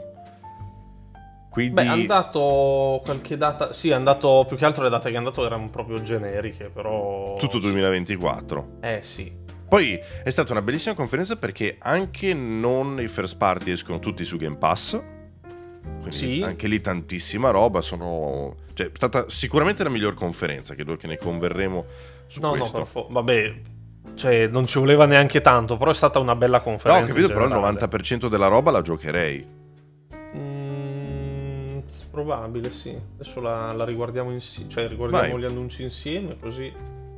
Quindi 1.50 1.74
Beh, 1.74 1.84
è 1.84 1.88
andato 1.88 3.02
qualche 3.04 3.38
data. 3.38 3.74
Sì, 3.74 3.90
è 3.90 3.94
andato. 3.94 4.46
Più 4.48 4.56
che 4.56 4.66
altro 4.66 4.84
le 4.84 4.90
date 4.90 5.10
che 5.10 5.16
è 5.16 5.18
andato 5.18 5.46
erano 5.46 5.70
proprio 5.70 6.02
generiche, 6.02 6.70
però. 6.70 7.34
tutto 7.34 7.60
2024. 7.60 8.78
Eh 8.82 9.00
sì. 9.02 9.32
Poi 9.68 10.00
è 10.24 10.30
stata 10.30 10.52
una 10.52 10.62
bellissima 10.62 10.94
conferenza 10.94 11.36
perché 11.36 11.78
anche 11.80 12.34
non 12.36 13.00
i 13.02 13.08
first 13.08 13.38
party 13.38 13.72
escono 13.72 14.00
tutti 14.00 14.24
su 14.26 14.38
Game 14.38 14.58
Pass. 14.58 15.00
Quindi 15.84 16.12
Sì. 16.12 16.42
anche 16.44 16.68
lì 16.68 16.82
tantissima 16.82 17.50
roba. 17.52 17.82
Sono. 17.82 18.56
Cioè, 18.74 18.88
è 18.88 18.92
stata 18.94 19.26
sicuramente 19.30 19.84
la 19.84 19.90
miglior 19.90 20.14
conferenza. 20.14 20.74
Credo 20.76 20.96
che 20.98 21.08
ne 21.08 21.18
converremo 21.18 21.86
su 22.28 22.40
No, 22.42 22.52
questo. 22.52 22.80
no, 22.80 22.86
fo- 22.86 23.08
vabbè. 23.10 23.54
Cioè, 24.16 24.48
non 24.48 24.66
ci 24.68 24.80
voleva 24.80 25.06
neanche 25.06 25.40
tanto, 25.42 25.78
però 25.78 25.92
è 25.92 25.94
stata 25.94 26.20
una 26.20 26.36
bella 26.36 26.58
No, 26.58 26.64
conferenza. 26.64 27.04
ho 27.04 27.08
capito, 27.08 27.28
però 27.30 27.46
il 27.46 27.52
generale. 27.52 27.78
90% 27.80 28.28
della 28.28 28.48
roba 28.48 28.70
la 28.72 28.82
giocherei. 28.82 29.46
Mm, 30.36 31.80
probabile, 32.12 32.72
sì. 32.72 32.96
Adesso 33.16 33.40
la, 33.42 33.72
la 33.74 33.86
riguardiamo 33.86 34.32
insieme, 34.32 34.70
cioè 34.70 34.88
riguardiamo 34.88 35.30
Vai. 35.34 35.40
gli 35.42 35.46
annunci 35.46 35.84
insieme, 35.84 36.38
così 36.40 36.72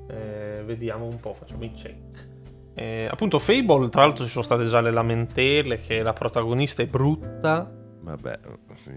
eh, 0.08 0.62
vediamo 0.64 1.06
un 1.06 1.20
po', 1.20 1.34
facciamo 1.34 1.64
i 1.64 1.72
check. 1.72 2.28
Eh, 2.76 3.08
appunto, 3.10 3.40
Fable, 3.40 3.90
tra 3.90 4.02
l'altro 4.02 4.26
ci 4.26 4.30
sono 4.32 4.44
state 4.44 4.66
già 4.66 4.82
le 4.82 4.92
lamentele 4.92 5.80
che 5.82 6.02
la 6.02 6.14
protagonista 6.14 6.82
è 6.82 6.88
brutta, 6.88 7.70
Vabbè. 8.06 8.40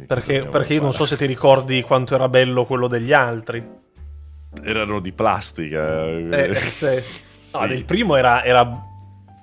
perché, 0.07 0.45
perché 0.45 0.75
io 0.75 0.83
non 0.83 0.93
so 0.93 1.07
se 1.07 1.17
ti 1.17 1.25
ricordi 1.25 1.81
quanto 1.83 2.15
era 2.15 2.29
bello 2.29 2.67
quello 2.67 2.89
degli 2.89 3.13
altri. 3.13 3.67
Erano 4.63 5.01
di 5.01 5.13
plastica. 5.13 6.05
Eh, 6.07 6.55
se- 6.57 7.03
Sì. 7.31 7.57
No, 7.59 7.67
del 7.69 7.85
primo 7.85 8.17
era... 8.17 8.45
era... 8.45 8.83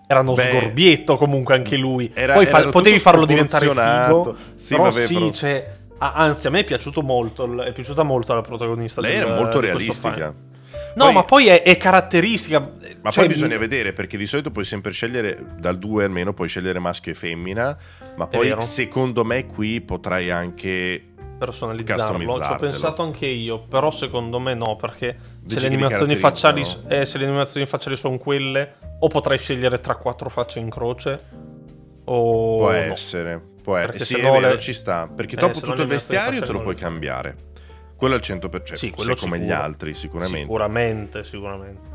Era 0.07 0.19
uno 0.19 0.33
Beh, 0.33 0.41
sgorbietto 0.43 1.17
comunque 1.17 1.55
anche 1.55 1.75
lui. 1.77 2.11
era- 2.13 2.33
Poi 2.33 2.45
fa- 2.45 2.67
potevi 2.69 2.99
farlo 2.99 3.25
diventare 3.25 3.67
figo. 3.67 4.35
Sì, 4.53 4.67
però 4.75 4.83
vabbè, 4.83 5.01
sì, 5.03 5.13
però- 5.15 5.29
cioè, 5.31 5.77
anzi, 5.97 6.45
a 6.45 6.49
me 6.51 6.59
è 6.59 6.63
piaciuto 6.63 7.01
molto. 7.01 7.63
È 7.63 7.71
piaciuta 7.71 8.03
molto 8.03 8.35
la 8.35 8.41
protagonista. 8.41 9.01
Lei 9.01 9.17
del- 9.17 9.25
era 9.25 9.35
molto 9.35 9.59
realistica. 9.59 10.31
No, 10.95 11.05
Poi- 11.05 11.13
ma 11.13 11.23
poi 11.23 11.47
è, 11.47 11.61
è 11.61 11.75
caratteristica. 11.77 12.59
Ma 12.59 13.11
cioè, 13.11 13.25
poi 13.25 13.33
bisogna 13.33 13.57
vedere, 13.57 13.91
perché 13.91 14.17
di 14.17 14.25
solito 14.25 14.49
puoi 14.51 14.63
sempre 14.65 14.91
scegliere, 14.91 15.37
dal 15.59 15.77
2 15.77 16.05
almeno, 16.05 16.33
puoi 16.33 16.47
scegliere 16.47 16.79
maschio 16.79 17.11
e 17.11 17.15
femmina, 17.15 17.77
ma 18.15 18.27
poi 18.27 18.47
vero. 18.47 18.61
secondo 18.61 19.25
me 19.25 19.45
qui 19.45 19.81
potrai 19.81 20.31
anche... 20.31 21.03
personalizzarlo. 21.37 22.17
Ci 22.41 22.51
ho 22.51 22.55
pensato 22.55 23.03
anche 23.03 23.25
io, 23.25 23.59
però 23.59 23.91
secondo 23.91 24.39
me 24.39 24.53
no, 24.53 24.77
perché 24.77 25.17
se 25.45 25.59
le, 25.59 25.67
animazioni 25.67 26.15
facciali, 26.15 26.63
eh, 26.87 27.05
se 27.05 27.17
le 27.17 27.25
animazioni 27.25 27.65
facciali 27.65 27.97
sono 27.97 28.17
quelle, 28.17 28.75
o 28.99 29.07
potrai 29.09 29.37
scegliere 29.37 29.79
tra 29.81 29.95
quattro 29.95 30.29
facce 30.29 30.59
in 30.59 30.69
croce, 30.69 31.21
o 32.05 32.57
Può 32.57 32.71
no. 32.71 32.77
essere, 32.77 33.41
può 33.61 33.75
essere. 33.75 33.99
Sì, 33.99 34.13
se 34.13 34.19
è 34.19 34.23
no 34.23 34.31
vero, 34.31 34.49
le- 34.53 34.59
ci 34.59 34.73
sta, 34.73 35.09
perché 35.13 35.35
Eh, 35.35 35.39
dopo 35.39 35.59
tutto 35.59 35.81
il 35.81 35.87
vestiario 35.87 36.41
te 36.41 36.51
lo 36.51 36.61
puoi 36.61 36.75
cambiare. 36.75 37.35
Quello 37.95 38.13
al 38.15 38.21
100%, 38.21 38.73
Sì, 38.73 38.89
quello 38.91 39.15
come 39.15 39.39
gli 39.39 39.51
altri 39.51 39.93
sicuramente. 39.93 40.39
Sicuramente, 40.41 41.23
sicuramente. 41.23 41.93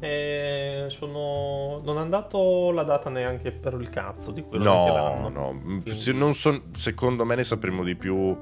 E 0.00 0.84
sono... 0.88 1.80
Non 1.82 1.96
hanno 1.96 2.10
dato 2.10 2.70
la 2.72 2.82
data 2.82 3.08
neanche 3.08 3.50
per 3.52 3.74
il 3.80 3.88
cazzo 3.88 4.32
di 4.32 4.42
quello 4.42 4.64
che 4.64 4.68
No, 4.70 5.28
no, 5.30 5.52
mm, 5.54 5.60
Quindi- 5.80 5.98
se 5.98 6.12
non 6.12 6.34
son- 6.34 6.64
secondo 6.74 7.24
me 7.24 7.36
ne 7.36 7.44
sapremo 7.44 7.82
di 7.82 7.94
più 7.94 8.36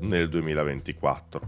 nel 0.00 0.28
2024. 0.28 1.40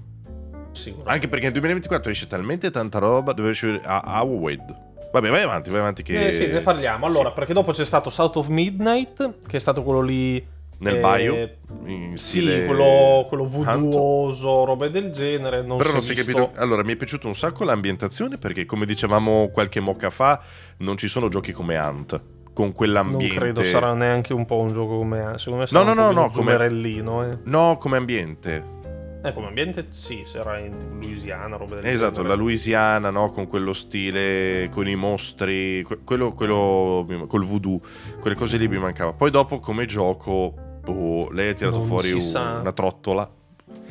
Sicuramente. 0.71 1.13
Anche 1.13 1.27
perché 1.29 1.45
nel 1.45 1.53
2024 1.55 2.11
esce 2.11 2.27
talmente 2.29 2.71
tanta 2.71 2.99
roba, 2.99 3.33
dove 3.33 3.51
esce 3.51 3.81
a 3.83 4.21
Howard. 4.23 4.91
Vabbè, 5.13 5.29
vai 5.29 5.43
avanti, 5.43 5.71
vai 5.71 5.81
avanti 5.81 6.03
che... 6.05 6.29
Eh, 6.29 6.33
sì, 6.33 6.47
ne 6.47 6.61
parliamo. 6.61 7.05
Allora, 7.05 7.31
Sì. 7.31 7.35
perché 7.35 7.53
dopo 7.53 7.73
c'è 7.73 7.85
stato 7.85 8.09
South 8.11 8.37
of 8.37 8.47
Midnight, 8.47 9.39
che 9.47 9.57
è 9.57 9.61
stato 9.61 9.83
quello 9.83 10.01
lì... 10.01 10.52
Nel 10.83 10.97
eh, 10.97 11.01
bio, 11.01 11.89
in 11.89 12.17
Sì, 12.17 12.39
stile 12.41 12.67
quello, 12.67 13.25
quello 13.29 13.45
Hunt. 13.45 13.65
voodooso, 13.65 14.65
robe 14.65 14.91
del 14.91 15.13
genere. 15.13 15.63
Non 15.63 15.77
Però 15.79 15.89
si 15.91 15.95
non 15.95 16.03
si 16.03 16.13
è 16.13 16.15
visto... 16.17 16.33
capito. 16.33 16.61
Allora, 16.61 16.83
mi 16.83 16.93
è 16.93 16.97
piaciuto 16.97 17.27
un 17.29 17.35
sacco 17.35 17.65
l'ambientazione 17.65 18.37
perché, 18.37 18.67
come 18.67 18.85
dicevamo 18.85 19.49
qualche 19.53 19.81
mocca 19.81 20.11
fa, 20.11 20.41
non 20.79 20.97
ci 20.97 21.07
sono 21.09 21.29
giochi 21.29 21.53
come 21.53 21.77
Hunt. 21.79 22.23
Con 22.53 22.67
Non 22.67 22.75
quell'ambiente. 22.75 23.35
credo 23.35 23.63
sarà 23.63 23.95
neanche 23.95 24.35
un 24.35 24.45
po' 24.45 24.59
un 24.59 24.73
gioco 24.73 24.99
come... 24.99 25.35
Secondo 25.37 25.61
me 25.61 25.67
sarà 25.67 25.85
No, 25.85 25.91
un 25.91 25.97
no, 25.97 26.03
no, 26.05 26.11
no, 26.13 26.31
come- 26.31 26.51
zumerellino, 26.53 27.25
eh. 27.31 27.39
No, 27.45 27.79
come 27.79 27.97
ambiente. 27.97 28.81
Eh, 29.25 29.33
come 29.33 29.47
ambiente 29.47 29.87
sì, 29.91 30.23
sarà 30.27 30.59
in 30.59 30.75
Louisiana, 31.01 31.57
roba 31.57 31.77
del 31.77 31.87
Esatto, 31.87 32.15
genere. 32.17 32.29
la 32.31 32.35
Louisiana, 32.35 33.11
no? 33.11 33.31
Con 33.31 33.47
quello 33.47 33.73
stile, 33.73 34.69
con 34.73 34.89
i 34.89 34.97
mostri, 34.97 35.83
que- 35.85 36.01
quello, 36.05 36.33
quello 36.33 37.07
col 37.29 37.45
voodoo, 37.45 37.81
quelle 38.21 38.35
cose 38.37 38.57
lì 38.59 38.67
mi 38.67 38.79
mancava. 38.79 39.13
Poi 39.13 39.31
dopo 39.31 39.61
come 39.61 39.87
gioco, 39.87 40.55
boh, 40.83 41.31
lei 41.31 41.51
ha 41.51 41.55
tirato 41.55 41.79
Non 41.79 41.87
fuori 41.87 42.13
un- 42.13 42.59
una 42.61 42.73
trottola. 42.73 43.31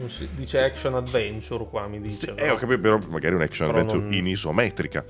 Si- 0.08 0.28
Dice 0.36 0.64
action 0.64 0.96
adventure 0.96 1.66
qua, 1.68 1.88
mi 1.88 2.00
dice. 2.02 2.20
Sì, 2.20 2.30
eh, 2.30 2.34
però. 2.34 2.54
ho 2.54 2.56
capito, 2.58 2.80
però 2.82 3.00
magari 3.10 3.36
un 3.36 3.42
action 3.42 3.68
Però 3.68 3.80
adventure 3.80 4.04
non- 4.04 4.14
in 4.14 4.28
isometrica. 4.28 5.06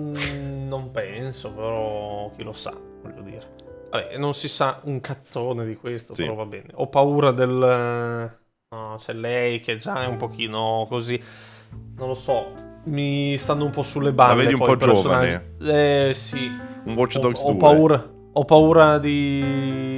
Mm, 0.00 0.68
non 0.68 0.90
penso, 0.90 1.50
però 1.52 2.30
chi 2.36 2.42
lo 2.42 2.52
sa, 2.52 2.74
voglio 3.02 3.22
dire. 3.22 3.54
Vabbè, 3.90 4.16
non 4.18 4.34
si 4.34 4.48
sa 4.48 4.80
un 4.84 5.00
cazzone 5.00 5.64
di 5.64 5.74
questo, 5.76 6.14
Sì. 6.14 6.22
però 6.22 6.34
va 6.34 6.44
bene. 6.44 6.66
Ho 6.74 6.88
paura 6.88 7.30
del... 7.32 7.48
No, 8.68 8.96
c'è 8.98 9.12
lei 9.12 9.60
che 9.60 9.78
già 9.78 10.02
è 10.02 10.06
un 10.06 10.16
pochino 10.16 10.84
così... 10.88 11.18
Non 11.96 12.08
lo 12.08 12.14
so, 12.14 12.52
mi 12.84 13.36
stanno 13.38 13.64
un 13.64 13.70
po' 13.70 13.82
sulle 13.82 14.12
balle. 14.12 14.42
vedi 14.42 14.52
un 14.54 14.58
poi 14.60 14.76
po' 14.76 14.84
giovane? 14.84 15.54
Eh, 15.60 16.12
sì. 16.14 16.50
Un 16.84 16.94
Watch 16.94 17.16
Ho, 17.16 17.20
Dogs 17.20 17.40
ho 17.42 17.48
2. 17.52 17.56
paura, 17.56 18.10
ho 18.32 18.44
paura 18.44 18.98
di... 18.98 19.95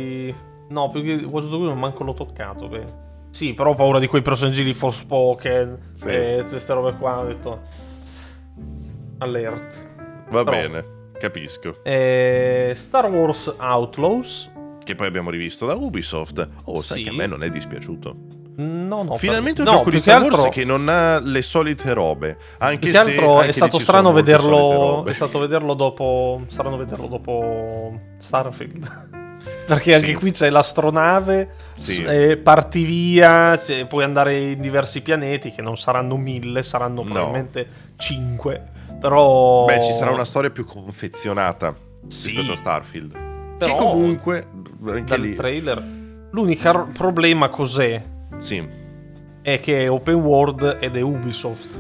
No, 0.69 0.89
più 0.89 1.03
che 1.03 1.15
Watch 1.15 1.47
Dogs 1.47 1.49
2 1.59 1.67
non 1.67 1.79
manco 1.79 2.05
l'ho 2.05 2.15
toccato. 2.15 2.69
beh. 2.69 3.07
Sì, 3.31 3.53
però 3.55 3.71
ho 3.71 3.75
paura 3.75 3.99
di 3.99 4.07
quei 4.07 4.23
personaggi 4.23 4.65
di 4.65 4.73
Forspoken 4.73 5.79
Sì. 5.95 6.09
e 6.09 6.45
queste 6.49 6.73
robe 6.73 6.97
qua. 6.97 7.19
Ho 7.21 7.27
detto... 7.27 7.61
Alert. 9.19 9.87
Va 10.31 10.45
però- 10.45 10.57
bene, 10.57 10.85
capisco. 11.19 11.83
Eh, 11.83 12.73
Star 12.77 13.11
Wars 13.11 13.55
Outlaws. 13.59 14.51
Che 14.85 14.95
poi 14.95 15.07
abbiamo 15.07 15.31
rivisto 15.31 15.67
da 15.67 15.75
Ubisoft. 15.75 16.49
Oh, 16.65 16.81
sai 16.81 16.99
Sì. 16.99 17.05
che 17.05 17.11
a 17.11 17.13
me 17.13 17.27
non 17.27 17.43
è 17.43 17.51
dispiaciuto. 17.51 18.17
No, 18.57 19.03
no. 19.05 19.17
Finalmente 19.17 19.61
un 19.61 19.69
no, 19.69 19.75
gioco 19.75 19.91
di 19.91 19.99
Star 20.01 20.21
Wars 20.23 20.35
altro- 20.35 20.51
che 20.51 20.65
non 20.65 20.89
ha 20.89 21.19
le 21.21 21.43
solite 21.43 21.93
robe. 21.93 22.39
Anche 22.59 22.91
se 22.91 22.99
altro 22.99 23.37
anche 23.37 23.49
è 23.49 23.53
stato 23.53 23.77
lì 23.77 23.83
strano 23.83 24.13
vederlo. 24.13 25.05
È 25.05 25.13
stato 25.13 25.39
vederlo 25.39 25.75
dopo. 25.75 26.43
Strano 26.47 26.77
vederlo 26.77 27.07
dopo 27.07 28.01
Starfield. 28.17 29.17
Perché 29.69 29.95
anche 29.95 30.07
Sì. 30.09 30.15
qui 30.15 30.31
c'è 30.31 30.49
l'astronave, 30.51 31.51
Sì. 31.77 32.03
eh, 32.03 32.39
parti 32.39 32.83
via, 32.85 33.59
puoi 33.87 34.03
andare 34.03 34.39
in 34.53 34.61
diversi 34.63 35.03
pianeti 35.03 35.51
che 35.53 35.61
non 35.61 35.77
saranno 35.77 36.17
mille, 36.17 36.63
saranno 36.63 37.03
No. 37.03 37.11
probabilmente 37.13 37.67
cinque. 37.97 38.65
Però. 38.99 39.67
Beh, 39.67 39.83
ci 39.83 39.93
sarà 39.93 40.11
una 40.11 40.25
storia 40.25 40.49
più 40.51 40.65
confezionata 40.65 41.75
Sì. 42.07 42.29
rispetto 42.31 42.53
a 42.53 42.57
Starfield. 42.57 43.13
Però- 43.59 43.75
Che 43.77 43.79
comunque, 43.79 44.47
anche 44.87 45.05
Dal 45.05 45.21
lì, 45.21 45.35
trailer. 45.35 45.85
L'unico 46.31 46.71
r- 46.73 46.87
problema 46.93 47.49
cos'è? 47.51 48.03
sì. 48.39 48.67
È 49.43 49.61
che 49.61 49.85
è 49.85 49.91
open 49.91 50.15
world 50.17 50.79
ed 50.81 50.97
è 50.97 51.01
Ubisoft. 51.01 51.77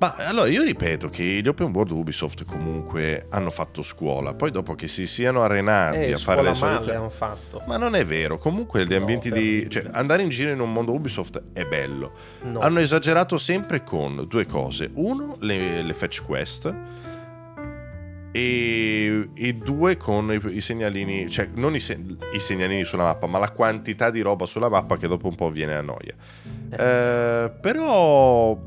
Ma 0.00 0.14
allora 0.16 0.48
io 0.48 0.62
ripeto 0.62 1.10
che 1.10 1.22
gli 1.22 1.46
open 1.46 1.72
world 1.74 1.90
Ubisoft 1.90 2.46
comunque 2.46 3.26
hanno 3.28 3.50
fatto 3.50 3.82
scuola. 3.82 4.32
Poi 4.32 4.50
dopo 4.50 4.74
che 4.74 4.88
si 4.88 5.06
siano 5.06 5.42
arenati 5.42 5.98
Eh, 5.98 6.12
a 6.14 6.16
fare 6.16 6.40
le 6.40 6.54
solite... 6.54 6.94
hanno 6.94 7.10
fatto. 7.10 7.62
Ma 7.66 7.76
non 7.76 7.94
è 7.94 8.02
vero, 8.06 8.38
comunque 8.38 8.86
gli 8.86 8.92
No, 8.92 8.96
ambienti 8.96 9.30
di... 9.30 9.68
Cioè, 9.68 9.88
andare 9.92 10.22
in 10.22 10.30
giro 10.30 10.52
in 10.52 10.60
un 10.60 10.72
mondo 10.72 10.92
Ubisoft 10.94 11.42
è 11.52 11.66
bello. 11.66 12.12
No. 12.44 12.60
Hanno 12.60 12.80
esagerato 12.80 13.36
sempre 13.36 13.84
con 13.84 14.24
due 14.26 14.46
cose. 14.46 14.90
Uno, 14.94 15.36
le, 15.40 15.82
le 15.82 15.92
fetch 15.92 16.24
quest. 16.24 16.74
E, 18.32 19.28
e 19.34 19.52
due 19.52 19.98
con 19.98 20.32
i, 20.32 20.54
i 20.54 20.60
segnalini, 20.62 21.28
cioè 21.28 21.48
non 21.52 21.74
i, 21.74 21.80
se- 21.80 22.00
i 22.32 22.38
segnalini 22.40 22.84
sulla 22.84 23.02
mappa, 23.02 23.26
ma 23.26 23.38
la 23.38 23.50
quantità 23.50 24.08
di 24.10 24.22
roba 24.22 24.46
sulla 24.46 24.70
mappa 24.70 24.96
che 24.96 25.08
dopo 25.08 25.26
un 25.26 25.34
po' 25.34 25.50
viene 25.50 25.74
a 25.74 25.82
noia. 25.82 26.14
Eh, 26.70 27.50
però 27.60 28.58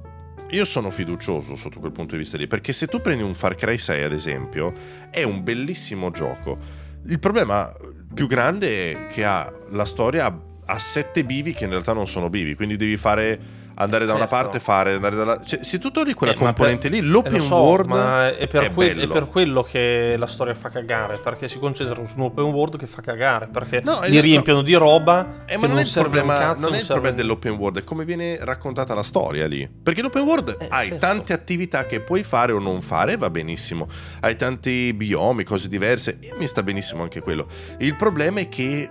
io 0.49 0.65
sono 0.65 0.89
fiducioso 0.89 1.55
sotto 1.55 1.79
quel 1.79 1.91
punto 1.91 2.15
di 2.15 2.21
vista 2.21 2.37
lì, 2.37 2.47
perché 2.47 2.73
se 2.73 2.87
tu 2.87 3.01
prendi 3.01 3.23
un 3.23 3.33
Far 3.33 3.55
Cry 3.55 3.77
6 3.77 4.03
ad 4.03 4.13
esempio, 4.13 4.73
è 5.09 5.23
un 5.23 5.43
bellissimo 5.43 6.11
gioco. 6.11 6.57
Il 7.05 7.19
problema 7.19 7.73
più 8.13 8.27
grande 8.27 8.91
è 8.91 9.07
che 9.07 9.25
ha 9.25 9.51
la 9.69 9.85
storia 9.85 10.25
a- 10.65 10.79
sette 10.79 11.25
bivi 11.25 11.53
che 11.53 11.63
in 11.65 11.71
realtà 11.71 11.93
non 11.93 12.07
sono 12.07 12.29
bivi, 12.29 12.55
quindi 12.55 12.77
devi 12.77 12.97
fare 12.97 13.39
andare 13.75 14.05
da 14.05 14.13
una 14.13 14.27
Certo. 14.27 14.35
parte, 14.35 14.59
fare 14.59 14.93
andare 14.93 15.15
dalla 15.15 15.43
cioè, 15.43 15.63
se 15.63 15.79
tu 15.79 15.91
togli 15.91 16.13
quella 16.13 16.33
Eh, 16.33 16.35
componente 16.37 16.89
per- 16.89 16.99
lì, 16.99 17.05
l'open 17.07 17.35
Eh, 17.35 17.39
so, 17.39 17.55
world 17.55 17.87
ma 17.89 18.35
è 18.35 18.47
per, 18.47 18.63
è 18.63 18.71
que- 18.73 18.93
è 18.95 19.07
per 19.07 19.27
quello 19.29 19.63
che 19.63 20.15
la 20.17 20.27
storia 20.27 20.53
fa 20.53 20.69
cagare 20.69 21.17
perché 21.17 21.47
si 21.47 21.59
concentrano 21.59 22.07
su 22.07 22.17
un 22.17 22.25
open 22.25 22.45
world 22.45 22.77
che 22.77 22.85
fa 22.87 23.01
cagare 23.01 23.47
perché 23.47 23.81
No, 23.83 23.99
li 24.01 24.05
esatto. 24.07 24.21
riempiono 24.21 24.61
di 24.61 24.73
roba 24.75 25.43
Eh, 25.45 25.57
ma 25.57 25.67
non, 25.67 25.79
è 25.79 25.81
il 25.81 25.91
problema, 25.93 26.37
cazzo, 26.37 26.59
non 26.61 26.75
è 26.75 26.79
il 26.79 26.85
problema 26.85 27.15
dell'open 27.15 27.53
world, 27.53 27.79
è 27.79 27.83
come 27.83 28.05
viene 28.05 28.37
raccontata 28.41 28.93
la 28.93 29.03
storia 29.03 29.47
lì. 29.47 29.67
Perché 29.81 30.01
l'open 30.01 30.21
world 30.23 30.57
Eh, 30.59 30.67
hai 30.69 30.87
certo. 30.89 31.05
tante 31.05 31.33
attività 31.33 31.85
che 31.85 31.99
puoi 32.01 32.23
fare 32.23 32.51
o 32.51 32.59
non 32.59 32.81
fare, 32.81 33.17
va 33.17 33.29
benissimo. 33.29 33.87
Hai 34.21 34.35
tanti 34.35 34.93
biomi, 34.93 35.43
cose 35.43 35.67
diverse, 35.67 36.17
e 36.19 36.33
mi 36.37 36.47
sta 36.47 36.61
benissimo 36.63 37.01
anche 37.03 37.21
quello. 37.21 37.47
Il 37.79 37.95
problema 37.95 38.39
è 38.39 38.49
che 38.49 38.89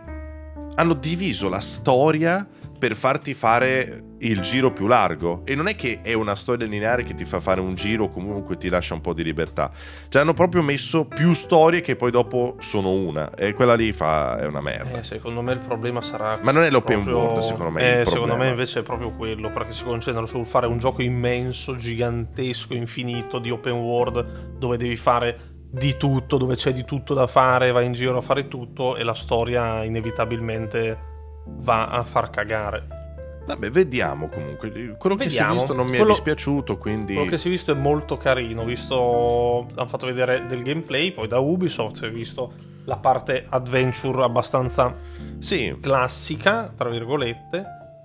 hanno 0.75 0.95
diviso 0.95 1.49
la 1.49 1.61
storia 1.61 2.47
per 2.83 2.97
farti 2.97 3.33
fare 3.33 4.17
il 4.19 4.41
giro 4.41 4.73
più 4.73 4.89
largo. 4.89 5.43
E 5.45 5.55
non 5.55 5.69
è 5.69 5.77
che 5.77 6.01
è 6.03 6.15
una 6.15 6.35
storia 6.35 6.67
lineare 6.67 7.05
che 7.05 7.15
ti 7.15 7.25
fa 7.25 7.39
fare 7.39 7.61
un 7.61 7.75
giro 7.75 8.07
o 8.07 8.11
comunque 8.11 8.57
ti 8.57 8.69
lascia 8.69 8.95
un 8.95 9.01
po' 9.01 9.13
di 9.13 9.23
libertà. 9.23 9.71
Cioè 10.09 10.21
hanno 10.21 10.33
proprio 10.33 10.63
messo 10.63 11.05
più 11.05 11.33
storie 11.33 11.81
che 11.81 11.95
poi 11.95 12.11
dopo 12.11 12.57
sono 12.59 12.93
una. 12.93 13.35
E 13.35 13.53
quella 13.53 13.77
lì 13.77 13.93
fa, 13.93 14.37
è 14.37 14.47
una 14.47 14.61
merda. 14.61 14.99
Eh, 14.99 15.05
secondo 15.05 15.43
me 15.43 15.53
il 15.53 15.61
problema 15.61 16.01
sarà 16.01 16.41
Ma 16.43 16.51
non 16.51 16.65
è 16.65 16.71
l'open 16.71 17.05
proprio- 17.05 17.23
world, 17.25 17.43
secondo 17.43 17.71
me. 17.71 18.01
Eh, 18.01 18.05
secondo 18.05 18.35
me 18.35 18.49
invece 18.49 18.81
è 18.81 18.83
proprio 18.83 19.13
quello 19.13 19.53
perché 19.53 19.71
si 19.71 19.85
concentrano 19.85 20.27
sul 20.27 20.45
fare 20.45 20.67
un 20.67 20.79
gioco 20.79 21.03
immenso 21.03 21.77
gigantesco 21.77 22.75
infinito 22.75 23.39
di 23.39 23.53
open 23.53 23.75
world 23.75 24.59
dove 24.59 24.77
devi 24.77 24.97
fare 24.97 25.39
di 25.71 25.97
tutto 25.97 26.37
dove 26.37 26.57
c'è 26.57 26.73
di 26.73 26.85
tutto 26.85 27.15
da 27.15 27.27
fare 27.27 27.71
vai 27.71 27.87
in 27.87 27.93
giro 27.93 28.19
a 28.19 28.21
fare 28.21 28.47
tutto 28.47 28.95
e 28.97 29.05
la 29.05 29.15
storia 29.15 29.85
inevitabilmente 29.85 31.12
va 31.45 31.89
a 31.89 32.03
far 32.05 32.31
cagare 32.31 33.01
Vabbè, 33.45 33.71
vediamo 33.71 34.29
comunque. 34.29 34.71
Quello 34.97 35.17
che 35.17 35.29
si 35.29 35.37
è 35.37 35.41
Vediamo. 35.41 35.55
visto 35.55 35.75
non 35.75 35.87
mi 35.87 35.95
è 35.95 35.97
Quello- 35.97 36.13
dispiaciuto, 36.13 36.79
quindi... 36.79 37.15
Quello 37.15 37.29
che 37.29 37.39
si 37.39 37.49
è 37.49 37.51
visto 37.51 37.73
è 37.73 37.75
molto 37.75 38.17
carino, 38.17 38.63
visto 38.63 39.67
hanno 39.75 39.89
fatto 39.89 40.07
vedere 40.07 40.47
del 40.47 40.63
gameplay, 40.63 41.11
poi 41.11 41.27
da 41.27 41.41
Ubisoft 41.41 41.97
si 41.97 42.05
è 42.05 42.11
visto 42.13 42.53
la 42.85 42.99
parte 42.99 43.45
adventure 43.49 44.23
abbastanza 44.23 44.95
Sì, 45.41 45.77
classica, 45.81 46.73
tra 46.75 46.89
virgolette. 46.89 47.65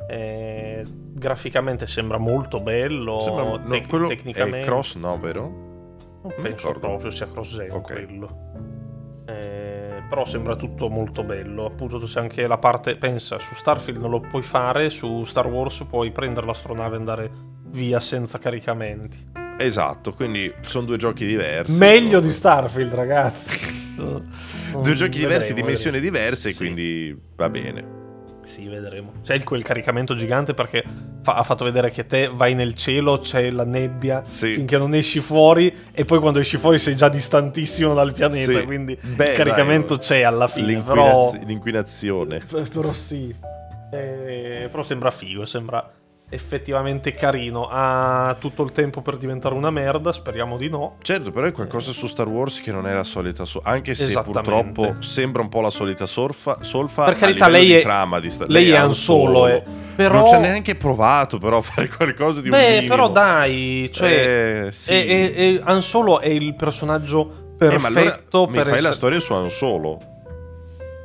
eh, 0.10 0.84
graficamente 1.14 1.86
sembra 1.86 2.18
molto 2.18 2.60
bello, 2.62 3.20
sembra- 3.20 3.44
no, 3.44 3.62
tec- 3.70 3.88
quello 3.90 4.08
tecnicamente 4.08 4.62
è 4.62 4.64
cross, 4.66 4.96
no, 4.96 5.20
vero? 5.20 5.42
non 6.24 6.34
penso 6.42 6.68
ricordo. 6.70 6.80
proprio 6.80 7.10
sia 7.12 7.30
cross-gen 7.30 7.72
Ok. 7.72 7.82
quello. 7.84 8.38
Eh, 9.28 10.04
però 10.08 10.24
sembra 10.24 10.56
tutto 10.56 10.90
molto 10.90 11.24
bello. 11.24 11.66
Appunto, 11.66 12.00
c'è 12.00 12.22
anche 12.22 12.48
la 12.48 12.58
parte. 12.58 12.96
Pensa, 12.96 13.40
su 13.40 13.54
Starfield 13.56 14.00
non 14.00 14.10
lo 14.10 14.22
puoi 14.22 14.42
fare, 14.42 14.90
su 14.90 15.24
Star 15.26 15.48
Wars 15.48 15.86
puoi 15.90 16.12
prendere 16.12 16.46
l'astronave 16.46 16.96
e 16.96 17.00
andare 17.00 17.32
via 17.70 18.00
senza 18.00 18.40
caricamenti. 18.40 19.32
Esatto, 19.58 20.14
quindi 20.14 20.54
sono 20.62 20.86
due 20.86 20.98
giochi 20.98 21.26
diversi. 21.26 21.74
Meglio 21.74 22.20
di 22.20 22.32
Starfield, 22.32 22.94
ragazzi. 22.94 23.96
due 23.98 24.94
giochi 24.94 25.20
diversi, 25.20 25.54
dimensioni 25.54 26.00
diverse, 26.00 26.52
sì. 26.52 26.58
quindi 26.58 27.20
va 27.36 27.50
bene. 27.50 27.97
Sì, 28.48 28.66
vedremo. 28.68 29.12
C'è 29.24 29.44
quel 29.44 29.62
caricamento 29.62 30.16
gigante 30.16 30.54
perché 30.54 30.82
fa- 31.22 31.36
ha 31.36 31.44
fatto 31.44 31.66
vedere 31.66 31.90
che 31.90 32.06
te 32.06 32.30
vai 32.34 32.56
nel 32.56 32.76
cielo, 32.76 33.18
c'è 33.20 33.52
la 33.52 33.66
nebbia 33.66 34.24
sì. 34.24 34.54
finché 34.54 34.78
non 34.78 34.96
esci 34.96 35.20
fuori 35.20 35.76
e 35.92 36.06
poi 36.06 36.20
quando 36.20 36.40
esci 36.40 36.58
fuori 36.58 36.80
sei 36.80 36.96
già 36.96 37.10
distantissimo 37.10 37.94
dal 37.94 38.14
pianeta, 38.14 38.60
sì. 38.60 38.66
quindi 38.66 38.98
Beh, 39.00 39.32
il 39.32 39.36
caricamento 39.36 39.96
dai, 39.98 40.06
c'è 40.06 40.22
alla 40.22 40.48
fine. 40.48 40.68
L'inquinaz- 40.68 41.32
però... 41.32 41.46
L'inquinazione. 41.46 42.42
Però 42.72 42.94
sì. 42.94 43.36
Eh, 43.92 44.68
però 44.72 44.82
sembra 44.82 45.12
figo, 45.12 45.46
sembra 45.46 45.92
effettivamente 46.30 47.12
carino. 47.12 47.68
Ha 47.70 48.36
tutto 48.40 48.64
il 48.64 48.72
tempo 48.72 49.02
per 49.02 49.18
diventare 49.18 49.56
una 49.56 49.70
merda, 49.70 50.12
speriamo 50.12 50.58
di 50.58 50.70
no. 50.70 50.98
Certo, 51.02 51.32
però 51.32 51.48
è 51.48 51.52
qualcosa 51.52 51.92
su 51.92 52.08
Star 52.08 52.28
Wars 52.28 52.62
che 52.62 52.72
non 52.72 52.88
è 52.88 52.94
la 52.94 53.04
solita 53.04 53.46
so- 53.46 53.62
anche 53.64 53.96
se 53.96 54.12
purtroppo 54.22 54.96
sembra 55.00 55.42
un 55.42 55.50
po' 55.50 55.62
la 55.62 55.70
solita 55.70 56.06
solfa, 56.06 56.60
solfa 56.62 57.06
per 57.06 57.16
carità, 57.16 57.48
lei 57.48 57.74
è 57.74 57.82
trama 57.82 58.20
di 58.20 58.30
sta- 58.30 58.46
lei, 58.48 58.72
è 58.72 58.84
un 58.84 58.96
solo, 58.96 59.48
eh. 59.48 59.64
però... 59.96 60.20
non 60.20 60.28
ci 60.28 60.36
ha 60.36 60.40
neanche 60.40 60.76
provato 60.76 61.38
però 61.38 61.58
a 61.58 61.62
fare 61.62 61.88
qualcosa 61.88 62.42
di 62.42 62.50
Beh, 62.50 62.58
un 62.58 62.80
Beh, 62.80 62.86
però 62.88 63.10
dai, 63.10 63.90
cioè 63.92 64.66
eh, 64.68 64.72
sì. 64.72 64.92
è, 64.94 65.06
è, 65.06 65.34
è, 65.34 65.62
Han 65.64 65.82
Solo 65.82 66.20
è 66.20 66.28
il 66.28 66.56
personaggio 66.56 67.56
perfetto 67.58 67.76
eh, 67.76 67.80
ma 67.80 67.88
allora 67.88 68.22
per 68.30 68.48
mi 68.50 68.54
fai 68.54 68.62
essere... 68.62 68.82
la 68.82 68.92
storia 68.92 69.20
su 69.20 69.34
Han 69.34 69.50
Solo. 69.50 70.16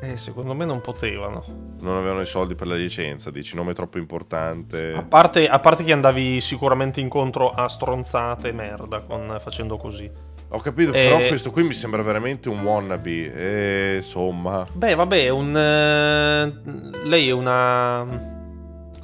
Eh, 0.02 0.16
secondo 0.16 0.52
me 0.52 0.64
non 0.64 0.80
potevano. 0.80 1.44
Non 1.80 1.96
avevano 1.96 2.22
i 2.22 2.26
soldi 2.26 2.56
per 2.56 2.66
la 2.66 2.74
licenza, 2.74 3.30
dici 3.30 3.54
nome 3.54 3.72
troppo 3.72 3.98
importante. 3.98 4.94
A 4.94 5.02
parte, 5.02 5.46
a 5.46 5.60
parte 5.60 5.84
che 5.84 5.92
andavi 5.92 6.40
sicuramente 6.40 6.98
incontro 6.98 7.52
a 7.52 7.68
stronzate 7.68 8.48
e 8.48 8.52
merda 8.52 8.98
con, 9.02 9.38
facendo 9.40 9.76
così. 9.76 10.10
Ho 10.48 10.58
capito, 10.58 10.90
eh, 10.92 11.06
però 11.08 11.28
questo 11.28 11.52
qui 11.52 11.62
mi 11.62 11.72
sembra 11.72 12.02
veramente 12.02 12.48
un 12.48 12.64
wannabe. 12.64 13.32
E 13.32 13.96
insomma. 13.98 14.66
Beh, 14.72 14.96
vabbè, 14.96 15.28
un. 15.28 15.56
Eh, 15.56 17.06
lei 17.06 17.28
è 17.28 17.32
una. 17.32 18.04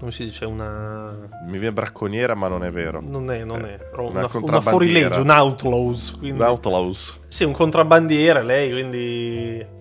Come 0.00 0.10
si 0.10 0.24
dice? 0.24 0.46
Una. 0.46 1.16
Mi 1.46 1.58
viene 1.58 1.72
bracconiera, 1.72 2.34
ma 2.34 2.48
non 2.48 2.64
è 2.64 2.70
vero. 2.70 3.00
Non 3.00 3.30
è, 3.30 3.44
non 3.44 3.64
è. 3.64 3.78
Una, 3.96 4.26
una, 4.26 4.28
una 4.32 4.60
fuorilegge, 4.60 5.20
un 5.20 5.30
outlaws. 5.30 6.16
Quindi... 6.18 6.40
Un 6.40 6.44
outlaws. 6.44 7.20
Sì, 7.28 7.44
un 7.44 7.52
contrabbandiere 7.52 8.42
lei, 8.42 8.72
quindi. 8.72 9.76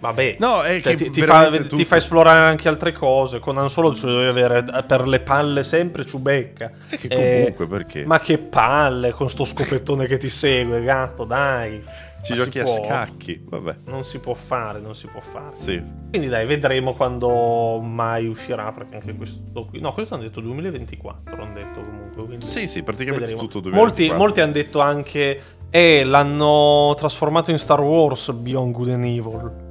Vabbè, 0.00 0.36
no, 0.38 0.62
è 0.62 0.80
cioè, 0.80 0.94
ti, 0.94 1.10
ti, 1.10 1.20
fa, 1.20 1.50
ti, 1.50 1.84
fa, 1.84 1.96
esplorare 1.96 2.38
anche 2.46 2.68
altre 2.68 2.92
cose. 2.92 3.38
Con 3.38 3.58
Han 3.58 3.68
Solo 3.68 3.94
ci 3.94 4.06
devi 4.06 4.26
avere 4.26 4.64
per 4.86 5.06
le 5.06 5.20
palle 5.20 5.62
sempre 5.62 6.06
Ciubecca. 6.06 6.70
E 6.88 6.96
che 6.96 7.08
comunque, 7.08 7.64
eh, 7.66 7.68
perché? 7.68 8.06
Ma 8.06 8.18
che 8.18 8.38
palle 8.38 9.12
con 9.12 9.28
sto 9.28 9.44
scopettone 9.44 10.06
che 10.06 10.16
ti 10.16 10.30
segue, 10.30 10.82
gatto, 10.82 11.24
dai. 11.24 11.84
Ci 12.22 12.34
giochi 12.34 12.60
a 12.60 12.66
scacchi, 12.66 13.42
vabbè. 13.44 13.76
Non 13.84 14.04
si 14.04 14.18
può 14.18 14.32
fare, 14.32 14.78
non 14.80 14.94
si 14.94 15.06
può 15.06 15.20
fare. 15.20 15.54
Sì. 15.54 15.82
Quindi 16.08 16.28
dai, 16.28 16.46
vedremo 16.46 16.94
quando 16.94 17.78
mai 17.78 18.26
uscirà, 18.26 18.72
perché 18.72 18.96
anche 18.96 19.14
questo 19.14 19.66
qui... 19.66 19.80
No, 19.80 19.92
questo 19.92 20.14
hanno 20.14 20.24
detto 20.24 20.40
2024, 20.40 21.42
hanno 21.42 21.54
detto 21.54 21.80
comunque. 21.80 22.24
Quindi 22.24 22.46
sì, 22.46 22.66
sì, 22.68 22.82
praticamente 22.82 23.26
vedremo. 23.26 23.46
tutto 23.48 23.60
2024. 23.60 24.06
Molti, 24.06 24.18
molti 24.18 24.40
hanno 24.40 24.52
detto 24.52 24.80
anche... 24.80 25.42
Eh, 25.70 26.04
l'hanno 26.04 26.94
trasformato 26.96 27.50
in 27.50 27.58
Star 27.58 27.80
Wars 27.80 28.32
Beyond 28.32 28.72
Good 28.72 28.88
and 28.88 29.04
Evil. 29.04 29.68